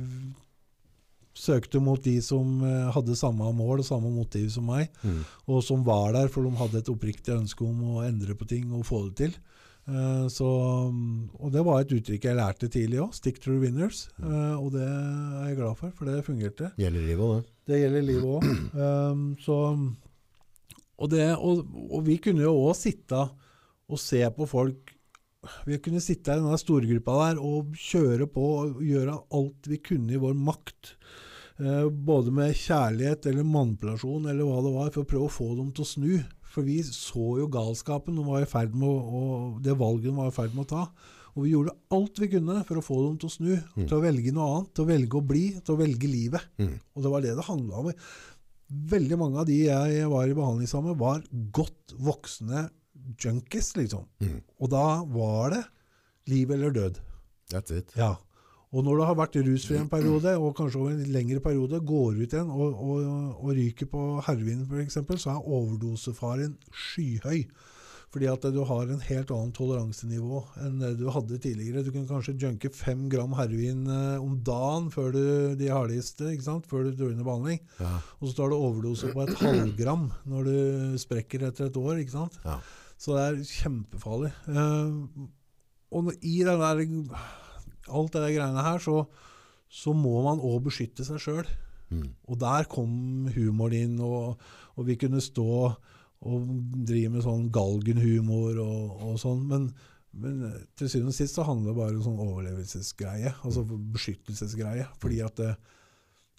søkte 1.37 1.79
mot 1.83 2.01
de 2.03 2.15
som 2.25 2.57
eh, 2.65 2.87
hadde 2.95 3.15
samme 3.19 3.51
mål 3.55 3.83
og 3.83 3.87
samme 3.87 4.09
motiv 4.13 4.49
som 4.53 4.65
meg, 4.69 4.89
Mm. 5.03 5.21
og 5.47 5.61
som 5.63 5.83
var 5.85 6.13
der 6.17 6.27
for 6.33 6.43
de 6.47 6.57
hadde 6.57 6.81
et 6.81 6.89
oppriktig 6.91 7.35
ønske 7.37 7.63
om 7.67 7.83
å 7.95 8.03
endre 8.07 8.35
på 8.35 8.47
ting 8.49 8.71
og 8.73 8.85
få 8.89 9.03
det 9.07 9.15
til. 9.21 9.37
Eh, 9.87 10.25
så, 10.33 10.47
og 11.39 11.51
det 11.53 11.63
var 11.63 11.79
et 11.85 11.93
uttrykk 11.95 12.25
jeg 12.27 12.35
lærte 12.35 12.67
tidlig 12.73 12.99
òg. 13.05 13.13
Stick 13.15 13.39
to 13.39 13.53
the 13.53 13.61
winners. 13.61 14.09
Eh, 14.19 14.55
og 14.57 14.73
det 14.75 14.83
er 14.83 15.47
jeg 15.51 15.59
glad 15.61 15.77
for, 15.79 15.93
for 15.95 16.09
det 16.09 16.25
fungerte. 16.27 16.73
Gjelder 16.81 17.07
livet 17.07 17.23
òg, 17.29 17.37
det. 17.39 17.53
Det 17.71 17.79
gjelder 17.83 18.05
livet 18.09 18.29
òg. 18.35 18.51
Um, 18.77 19.95
og, 20.97 21.13
og, 21.13 21.59
og 21.93 21.99
vi 22.07 22.17
kunne 22.21 22.41
jo 22.41 22.55
òg 22.67 22.75
sitte 22.77 23.19
og 23.87 23.99
se 24.01 24.23
på 24.33 24.47
folk 24.49 24.93
Vi 25.69 25.77
kunne 25.79 26.01
sitte 26.03 26.33
i 26.33 26.39
denne 26.41 26.57
storgruppa 26.59 27.13
der 27.21 27.41
og 27.45 27.75
kjøre 27.77 28.25
på 28.33 28.45
og 28.57 28.79
gjøre 28.83 29.13
alt 29.37 29.69
vi 29.69 29.77
kunne 29.79 30.15
i 30.17 30.19
vår 30.19 30.33
makt. 30.35 30.95
Eh, 31.61 31.89
både 31.89 32.33
med 32.33 32.55
kjærlighet 32.57 33.27
eller 33.29 33.47
manipulasjon 33.47 34.29
eller 34.31 34.47
hva 34.47 34.63
det 34.65 34.73
var, 34.75 34.89
for 34.93 35.03
å 35.03 35.11
prøve 35.11 35.29
å 35.29 35.35
få 35.37 35.51
dem 35.59 35.69
til 35.75 35.85
å 35.85 35.91
snu. 35.91 36.15
For 36.47 36.65
vi 36.65 36.79
så 36.85 37.37
jo 37.41 37.51
galskapen 37.53 38.17
de 38.17 38.25
var 38.25 38.43
i 38.43 38.49
ferd 38.49 38.73
med 38.73 38.87
å, 38.87 38.95
og 39.19 39.61
det 39.65 39.77
valget 39.77 40.09
de 40.09 40.17
var 40.17 40.31
i 40.31 40.35
ferd 40.35 40.55
med 40.55 40.65
å 40.65 40.71
ta. 40.71 41.13
Og 41.37 41.43
vi 41.45 41.51
gjorde 41.53 41.75
alt 41.93 42.17
vi 42.17 42.31
kunne 42.31 42.63
for 42.65 42.79
å 42.79 42.85
få 42.85 42.95
dem 43.03 43.19
til 43.21 43.29
å 43.29 43.35
snu, 43.35 43.51
til 43.77 43.93
å 43.93 44.01
velge 44.01 44.33
noe 44.33 44.47
annet, 44.55 44.71
til 44.73 44.87
å 44.87 44.89
velge 44.89 45.19
å 45.19 45.27
bli, 45.33 45.43
til 45.61 45.75
å 45.75 45.81
velge 45.83 46.09
livet. 46.09 46.47
Mm. 46.57 46.73
Og 46.95 47.05
det 47.05 47.11
var 47.13 47.25
det 47.25 47.35
det 47.37 47.45
handla 47.45 47.83
om. 47.83 47.91
Veldig 48.95 49.19
mange 49.21 49.43
av 49.43 49.45
de 49.49 49.59
jeg 49.67 50.07
var 50.09 50.25
i 50.25 50.37
behandling 50.37 50.71
sammen 50.71 50.95
med, 50.95 51.03
var 51.03 51.21
godt 51.53 51.93
voksne 52.07 52.65
junkies, 53.21 53.75
liksom. 53.77 54.07
Mm. 54.23 54.39
Og 54.57 54.71
da 54.73 54.87
var 55.13 55.53
det 55.53 55.61
liv 56.33 56.51
eller 56.57 56.73
død. 56.73 56.97
That's 57.53 57.71
it. 57.75 57.93
Ja. 57.95 58.15
Og 58.77 58.85
når 58.85 58.99
du 58.99 59.05
har 59.07 59.15
vært 59.17 59.39
rusfri 59.41 59.79
en 59.79 59.89
periode, 59.89 60.35
og 60.37 60.53
kanskje 60.57 60.81
over 60.83 60.93
en 60.93 61.13
lengre 61.15 61.41
periode, 61.41 61.79
går 61.81 62.19
ut 62.19 62.35
igjen 62.35 62.51
og, 62.53 62.75
og, 62.77 63.07
og 63.41 63.55
ryker 63.57 63.89
på 63.89 64.03
heroin 64.27 64.67
f.eks., 64.67 64.99
så 65.23 65.33
er 65.33 65.49
overdosefaren 65.57 66.53
skyhøy. 66.69 67.47
Fordi 68.13 68.27
at 68.31 68.45
du 68.55 68.61
har 68.63 68.87
en 68.87 69.01
helt 69.03 69.31
annen 69.35 69.51
toleransenivå 69.55 70.39
enn 70.63 70.77
det 70.79 70.93
du 71.01 71.07
hadde 71.11 71.39
tidligere. 71.43 71.83
Du 71.83 71.89
kunne 71.91 72.07
kanskje 72.07 72.37
junke 72.39 72.69
fem 72.73 73.07
gram 73.11 73.33
heroin 73.35 73.81
eh, 73.91 74.23
om 74.23 74.37
dagen 74.47 74.87
før 74.93 75.11
du 75.15 75.23
de 75.59 75.67
hardeste, 75.73 76.29
ikke 76.31 76.45
sant? 76.45 76.69
før 76.69 76.87
du 76.87 76.93
dro 76.95 77.09
inn 77.11 77.19
i 77.19 77.27
behandling. 77.27 77.59
Ja. 77.81 77.97
Og 78.21 78.29
så 78.29 78.37
tar 78.37 78.53
du 78.53 78.59
overdose 78.59 79.11
på 79.11 79.25
et 79.25 79.33
halvgram 79.41 80.07
når 80.29 80.47
du 80.47 81.01
sprekker 81.03 81.49
etter 81.49 81.67
et 81.67 81.81
år. 81.81 81.97
ikke 82.03 82.15
sant? 82.15 82.39
Ja. 82.45 82.61
Så 82.97 83.17
det 83.17 83.25
er 83.25 83.43
kjempefarlig. 83.51 84.31
Uh, 84.47 85.27
og 85.93 86.13
i 86.21 86.39
den 86.47 86.63
der, 86.63 86.81
alt 87.89 88.15
det 88.15 88.23
der 88.23 88.35
greiene 88.35 88.65
her, 88.65 88.81
så, 88.83 89.03
så 89.69 89.93
må 89.95 90.19
man 90.25 90.43
òg 90.43 90.65
beskytte 90.67 91.05
seg 91.07 91.21
sjøl. 91.23 91.51
Mm. 91.89 92.09
Og 92.27 92.39
der 92.41 92.67
kom 92.71 93.29
humoren 93.35 93.77
inn, 93.77 93.99
og, 94.03 94.41
og 94.75 94.89
vi 94.89 94.97
kunne 94.99 95.23
stå 95.23 95.51
og 96.27 96.49
drive 96.87 97.13
med 97.13 97.23
sånn 97.25 97.45
galgenhumor 97.53 98.57
og, 98.63 98.97
og 99.05 99.21
sånn. 99.21 99.45
Men, 99.49 99.69
Men 100.17 100.39
eh, 100.47 100.61
til 100.79 100.89
syvende 100.89 101.13
og 101.13 101.17
sist 101.19 101.37
så 101.37 101.45
handler 101.45 101.71
det 101.71 101.77
bare 101.77 101.97
om 101.97 102.05
sånn 102.05 102.21
overlevelsesgreie, 102.23 103.35
altså 103.45 103.63
beskyttelsesgreie. 103.67 104.87
Fordi 105.01 105.21
at 105.25 105.37
det, 105.37 105.51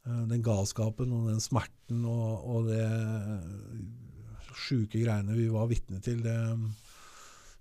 eh, 0.05 0.25
den 0.33 0.43
galskapen 0.43 1.15
og 1.15 1.29
den 1.31 1.41
smerten 1.43 2.03
og, 2.09 2.43
og 2.43 2.73
det 2.73 2.89
sjuke 4.59 4.99
greiene 4.99 5.37
vi 5.39 5.47
var 5.53 5.71
vitne 5.71 6.03
til, 6.03 6.19
det, 6.25 6.35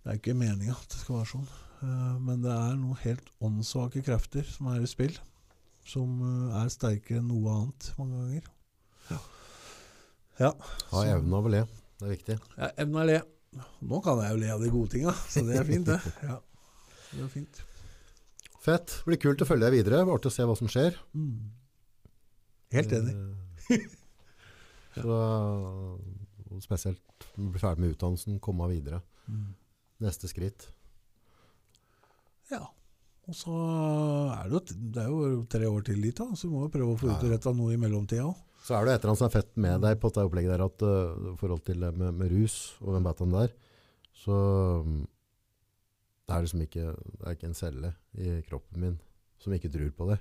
det 0.02 0.10
er 0.10 0.20
ikke 0.20 0.38
meninga 0.38 0.74
at 0.74 0.90
det 0.90 1.04
skal 1.04 1.20
være 1.20 1.32
sånn. 1.36 1.50
Eh, 1.84 2.18
Men 2.20 2.42
det 2.42 2.52
er 2.52 2.76
noen 2.80 2.98
helt 3.04 3.28
åndssvake 3.44 4.02
krefter 4.06 4.44
som 4.50 4.68
er 4.74 4.82
i 4.82 4.90
spill, 4.90 5.16
som 5.86 6.18
eh, 6.22 6.62
er 6.64 6.70
sterkere 6.74 7.20
enn 7.22 7.28
noe 7.32 7.54
annet 7.54 7.92
mange 8.00 8.22
ganger. 8.22 8.50
Ja. 10.40 10.52
Ha 10.92 11.02
så- 11.04 11.08
evnen 11.16 11.34
av 11.34 11.46
å 11.46 11.50
le. 11.50 11.64
Det 11.98 12.06
er 12.06 12.14
viktig. 12.16 12.40
ja, 12.58 12.68
evne 12.78 13.02
å 13.02 13.06
le. 13.10 13.22
Nå 13.82 14.04
kan 14.04 14.20
jeg 14.22 14.32
jo 14.36 14.38
le 14.44 14.50
av 14.54 14.62
de 14.62 14.70
gode 14.70 14.92
tinga, 14.92 15.12
så 15.32 15.42
det 15.48 15.56
er 15.58 15.64
fint, 15.66 15.86
det. 15.88 15.98
Ja, 16.22 16.36
det 17.14 17.24
er 17.24 17.32
fint. 17.34 17.62
Fett. 18.62 18.98
Blir 19.08 19.18
kult 19.18 19.42
å 19.42 19.48
følge 19.48 19.66
deg 19.70 19.78
videre. 19.80 20.04
Artig 20.06 20.30
å 20.30 20.36
se 20.36 20.44
hva 20.46 20.56
som 20.60 20.68
skjer. 20.68 20.98
Mm. 21.16 21.52
Helt 22.76 22.92
enig. 22.92 23.16
Eh, 23.72 23.86
Så, 24.98 25.16
spesielt 26.64 27.02
bli 27.38 27.52
blir 27.54 27.62
ferdig 27.62 27.80
med 27.84 27.94
utdannelsen, 27.96 28.40
komme 28.44 28.68
videre. 28.72 29.02
Mm. 29.30 29.54
Neste 30.02 30.28
skritt. 30.30 30.68
Ja. 32.54 32.64
Og 33.28 33.36
så 33.36 33.54
er 34.32 34.48
det 34.48 34.56
jo, 34.56 34.62
det 34.96 35.04
er 35.04 35.10
jo 35.12 35.40
tre 35.52 35.68
år 35.68 35.82
til 35.88 36.04
dit, 36.06 36.16
da, 36.16 36.30
så 36.32 36.48
vi 36.48 36.54
må 36.54 36.64
jo 36.66 36.72
prøve 36.72 36.94
å 36.94 37.00
få 37.00 37.10
utretta 37.12 37.52
noe 37.56 37.76
i 37.76 37.80
mellomtida 37.82 38.24
òg. 38.30 38.44
Så 38.68 38.76
er 38.76 38.88
det 38.88 38.94
et 38.96 39.04
eller 39.04 39.14
annet 39.14 39.22
som 39.22 39.28
er 39.28 39.36
fett 39.36 39.52
med 39.64 39.84
deg 39.84 40.00
på 40.00 40.10
dette 40.12 40.24
opplegget 40.28 40.54
der, 40.54 40.64
at 40.66 40.84
uh, 40.84 41.28
i 41.34 41.36
forhold 41.40 41.62
til 41.68 41.84
det 41.84 41.92
med, 41.96 42.16
med 42.20 42.32
rus 42.32 42.56
og 42.84 42.96
den 42.96 43.06
bataen 43.06 43.36
der, 43.36 43.54
så 44.18 44.40
um, 44.84 44.98
det 46.28 46.36
er 46.36 46.44
liksom 46.44 46.64
ikke, 46.66 46.88
det 46.96 47.22
er 47.24 47.38
ikke 47.38 47.52
en 47.52 47.60
celle 47.60 47.94
i 48.20 48.40
kroppen 48.48 48.84
min 48.84 48.98
som 49.40 49.54
ikke 49.56 49.72
tror 49.72 49.94
på 49.96 50.10
det. 50.12 50.18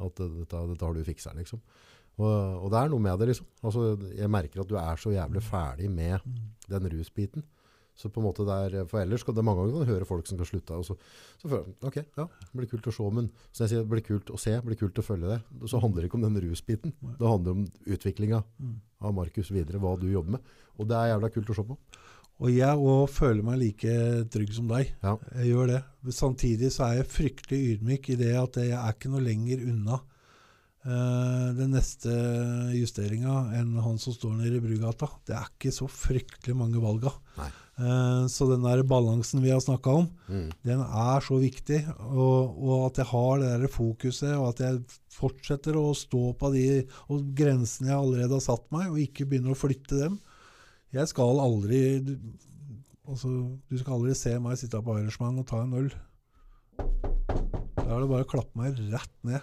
At 0.00 0.22
uh, 0.22 0.34
dette, 0.40 0.64
dette 0.72 0.86
har 0.86 0.94
du 0.96 1.06
fiksa, 1.06 1.34
liksom. 1.38 1.62
Og, 2.20 2.30
og 2.30 2.70
det 2.72 2.80
er 2.80 2.90
noe 2.92 3.02
med 3.02 3.18
det, 3.22 3.30
liksom. 3.32 3.50
Altså, 3.66 3.86
jeg 4.14 4.30
merker 4.30 4.62
at 4.62 4.70
du 4.70 4.76
er 4.78 4.98
så 5.00 5.14
jævlig 5.14 5.42
ferdig 5.46 5.90
med 5.90 6.26
den 6.70 6.90
rusbiten. 6.94 7.46
Så 7.96 8.08
på 8.08 8.20
en 8.22 8.26
måte 8.28 8.46
det 8.48 8.54
er, 8.56 8.84
for 8.88 9.00
ellers 9.02 9.20
skal 9.24 9.34
det 9.36 9.44
mange 9.44 9.64
ganger 9.66 9.82
kan 9.84 9.90
høre 9.94 10.06
folk 10.08 10.26
som 10.28 10.38
skal 10.38 10.48
slutte, 10.48 10.76
og 10.78 10.84
så, 10.86 10.94
så 11.42 11.48
føler 11.50 11.66
jeg, 11.66 11.74
ok, 11.90 11.98
ja, 12.16 12.24
det 12.46 12.60
blir 12.60 12.70
kult 12.70 12.86
å 12.88 12.94
se, 12.96 13.08
men 13.18 13.26
så 13.50 13.64
jeg 13.66 13.72
sier, 13.74 13.82
det 13.84 13.90
blir 13.92 14.04
kult 14.06 14.30
å 14.32 14.38
se, 14.40 14.54
det 14.56 14.64
blir 14.70 14.78
kult 14.80 15.00
å 15.02 15.04
følge 15.04 15.34
det. 15.34 15.40
Så 15.68 15.80
handler 15.82 16.00
det 16.00 16.08
ikke 16.08 16.20
om 16.20 16.24
den 16.28 16.38
rusbiten. 16.46 16.94
Det 17.18 17.28
handler 17.34 17.58
om 17.58 17.66
utviklinga 17.96 18.42
Mm. 18.60 18.78
av 19.00 19.14
Markus 19.16 19.50
videre, 19.50 19.80
hva 19.80 19.94
du 20.00 20.06
jobber 20.12 20.38
med. 20.38 20.54
Og 20.78 20.88
det 20.88 20.96
er 20.96 21.12
jævla 21.14 21.30
kult 21.34 21.50
å 21.50 21.54
se 21.56 21.66
på. 21.68 21.76
Og 22.40 22.48
jeg 22.54 22.76
òg 22.88 23.10
føler 23.12 23.44
meg 23.44 23.58
like 23.60 23.94
trygg 24.32 24.52
som 24.56 24.68
deg. 24.68 24.94
Ja. 25.02 25.18
Jeg 25.36 25.50
gjør 25.52 25.66
det. 25.74 25.80
Samtidig 26.16 26.70
så 26.72 26.86
er 26.86 26.94
jeg 27.02 27.10
fryktelig 27.12 27.60
ydmyk 27.74 28.08
i 28.14 28.16
det 28.16 28.30
at 28.40 28.56
jeg 28.62 28.72
er 28.72 28.94
ikke 28.96 29.12
noe 29.12 29.26
lenger 29.26 29.66
unna 29.68 30.00
Uh, 30.80 31.52
den 31.52 31.74
neste 31.74 32.08
justeringa 32.72 33.50
enn 33.58 33.74
han 33.84 33.98
som 34.00 34.14
står 34.16 34.38
nede 34.38 34.56
i 34.56 34.62
Brugata. 34.64 35.10
Det 35.28 35.34
er 35.36 35.50
ikke 35.52 35.72
så 35.76 35.84
fryktelig 35.92 36.54
mange 36.56 36.80
valga. 36.80 37.12
Nei. 37.36 37.48
Eh, 37.80 38.24
så 38.28 38.44
den 38.50 38.64
der 38.66 38.82
balansen 38.84 39.40
vi 39.40 39.52
har 39.54 39.60
snakka 39.64 39.94
om, 40.02 40.08
Mm. 40.28 40.50
den 40.66 40.80
er 40.84 41.20
så 41.24 41.38
viktig. 41.40 41.80
Og, 41.98 42.58
og 42.60 42.86
at 42.90 43.00
jeg 43.00 43.06
har 43.12 43.38
det 43.40 43.52
der 43.62 43.72
fokuset, 43.72 44.34
og 44.36 44.48
at 44.50 44.60
jeg 44.60 44.82
fortsetter 45.16 45.78
å 45.80 45.94
stå 45.96 46.34
på 46.36 46.52
de 46.52 46.64
og 47.08 47.32
grensene 47.34 47.88
jeg 47.88 47.96
allerede 47.96 48.36
har 48.36 48.44
satt 48.44 48.66
meg, 48.74 48.90
og 48.90 49.00
ikke 49.00 49.26
begynner 49.30 49.54
å 49.54 49.58
flytte 49.58 49.96
dem. 50.02 50.20
Jeg 50.92 51.06
skal 51.08 51.38
aldri 51.40 52.00
du, 52.04 52.14
altså, 53.08 53.30
du 53.70 53.78
skal 53.78 53.96
aldri 53.96 54.14
se 54.18 54.36
meg 54.42 54.58
sitte 54.58 54.80
på 54.82 54.98
Irishman 55.00 55.38
og 55.40 55.46
ta 55.48 55.62
en 55.62 55.72
øl. 55.80 55.90
Da 57.80 57.96
er 57.96 58.02
det 58.04 58.10
bare 58.10 58.26
å 58.26 58.30
klappe 58.30 58.58
meg 58.60 58.76
rett 58.92 59.14
ned. 59.26 59.40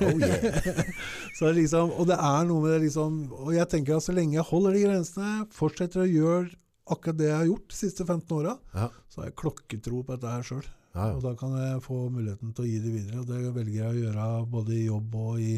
Oh 0.00 0.14
yeah. 0.20 0.84
Så 1.38 1.50
liksom, 1.56 1.90
og 1.98 2.06
det 2.06 2.16
er 2.22 2.44
noe 2.46 2.62
med 2.62 2.70
det 2.76 2.84
liksom 2.84 3.16
Og 3.34 3.48
jeg 3.56 3.66
tenker 3.72 3.96
at 3.96 4.04
så 4.04 4.12
lenge 4.14 4.36
jeg 4.36 4.46
holder 4.46 4.76
de 4.76 4.82
grensene, 4.84 5.30
fortsetter 5.50 6.04
å 6.04 6.06
gjøre 6.06 6.52
akkurat 6.94 7.18
det 7.18 7.28
jeg 7.30 7.38
har 7.38 7.48
gjort 7.48 7.72
de 7.72 7.78
siste 7.78 8.04
15 8.06 8.36
åra, 8.36 8.58
Ja. 8.74 8.90
så 9.08 9.20
har 9.20 9.30
jeg 9.30 9.38
klokketro 9.40 10.02
på 10.04 10.16
dette 10.16 10.34
her 10.34 10.46
sjøl. 10.46 10.68
Ja, 10.94 11.12
Og 11.14 11.22
da 11.22 11.34
kan 11.38 11.52
jeg 11.54 11.82
få 11.84 12.10
muligheten 12.10 12.52
til 12.54 12.64
å 12.64 12.68
gi 12.68 12.78
det 12.82 12.92
videre. 12.92 13.20
Og 13.22 13.26
det 13.28 13.54
velger 13.54 13.78
jeg 13.78 13.90
å 13.90 14.00
gjøre 14.00 14.50
både 14.50 14.74
i 14.74 14.86
jobb 14.88 15.14
og 15.14 15.38
i 15.38 15.52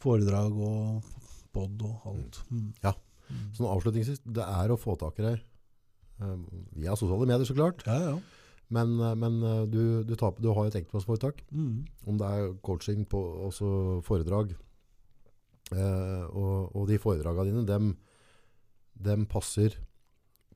foredrag 0.00 0.56
og 0.56 1.10
pod 1.52 1.82
og 1.84 2.06
alt. 2.08 2.38
Mm. 2.50 2.70
Sånn 3.56 3.68
avslutningsvis, 3.68 4.22
det 4.24 4.44
er 4.44 4.72
å 4.72 4.80
få 4.80 4.96
tak 5.00 5.18
i 5.20 5.26
deg 5.26 5.42
Vi 6.20 6.84
via 6.84 6.96
sosiale 6.96 7.26
medier, 7.26 7.44
så 7.44 7.56
klart. 7.56 7.84
Ja, 7.84 8.14
ja. 8.14 8.18
Men, 8.72 8.96
uh, 9.00 9.12
men 9.14 9.42
uh, 9.44 9.66
du, 9.68 10.02
du, 10.08 10.14
tar, 10.16 10.32
du 10.40 10.48
har 10.56 10.66
et 10.66 10.76
enkeltmannsforetak. 10.80 11.42
Mm. 11.52 11.84
Om 12.08 12.20
det 12.20 12.30
er 12.32 12.54
coaching 12.64 13.04
på 13.04 13.20
også 13.50 14.00
foredrag. 14.06 14.54
Eh, 15.72 16.24
og, 16.28 16.74
og 16.76 16.88
de 16.90 16.98
foredragene 17.00 17.48
dine, 17.48 17.64
dem, 17.64 17.92
dem 19.00 19.24
passer 19.30 19.72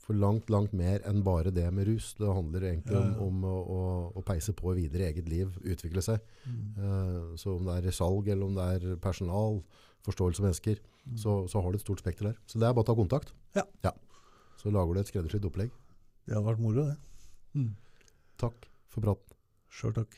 for 0.08 0.16
langt, 0.16 0.48
langt 0.48 0.72
mer 0.72 1.02
enn 1.04 1.18
bare 1.22 1.50
det 1.52 1.66
med 1.76 1.84
rus. 1.90 2.14
Det 2.16 2.24
handler 2.32 2.64
egentlig 2.70 2.96
Ja, 2.96 3.02
ja. 3.04 3.18
om, 3.20 3.42
om 3.44 3.44
å, 3.44 3.56
å, 3.76 3.80
å 4.16 4.22
peise 4.24 4.54
på 4.56 4.72
videre 4.78 5.04
i 5.04 5.10
eget 5.12 5.28
liv, 5.28 5.50
utvikle 5.68 6.00
seg. 6.00 6.22
Mm. 6.48 6.62
Uh, 6.80 7.36
så 7.36 7.58
om 7.58 7.66
det 7.68 7.74
er 7.84 7.92
salg, 7.92 8.30
eller 8.32 8.48
om 8.48 8.56
det 8.56 8.68
er 8.78 8.96
personal, 9.04 9.60
forståelse 10.08 10.40
av 10.42 10.48
mennesker, 10.50 10.80
Mm. 11.08 11.16
så, 11.16 11.32
så 11.48 11.60
har 11.64 11.72
du 11.72 11.76
et 11.78 11.80
stort 11.80 12.00
spekter 12.02 12.26
der. 12.26 12.34
Så 12.44 12.58
det 12.60 12.66
er 12.68 12.74
bare 12.76 12.84
å 12.84 12.88
ta 12.90 12.92
kontakt. 12.98 13.30
Ja. 13.56 13.62
Så 14.60 14.68
lager 14.68 14.92
du 14.92 15.00
et 15.00 15.08
skreddersydd 15.08 15.46
opplegg. 15.48 15.70
Det 16.28 16.34
hadde 16.36 16.44
vært 16.50 16.60
moro, 16.60 16.82
det. 16.84 16.96
Mm. 17.56 17.70
Takk 18.36 18.66
for 18.92 19.06
praten. 19.06 19.36
Sjøl 19.72 19.94
takk. 19.96 20.12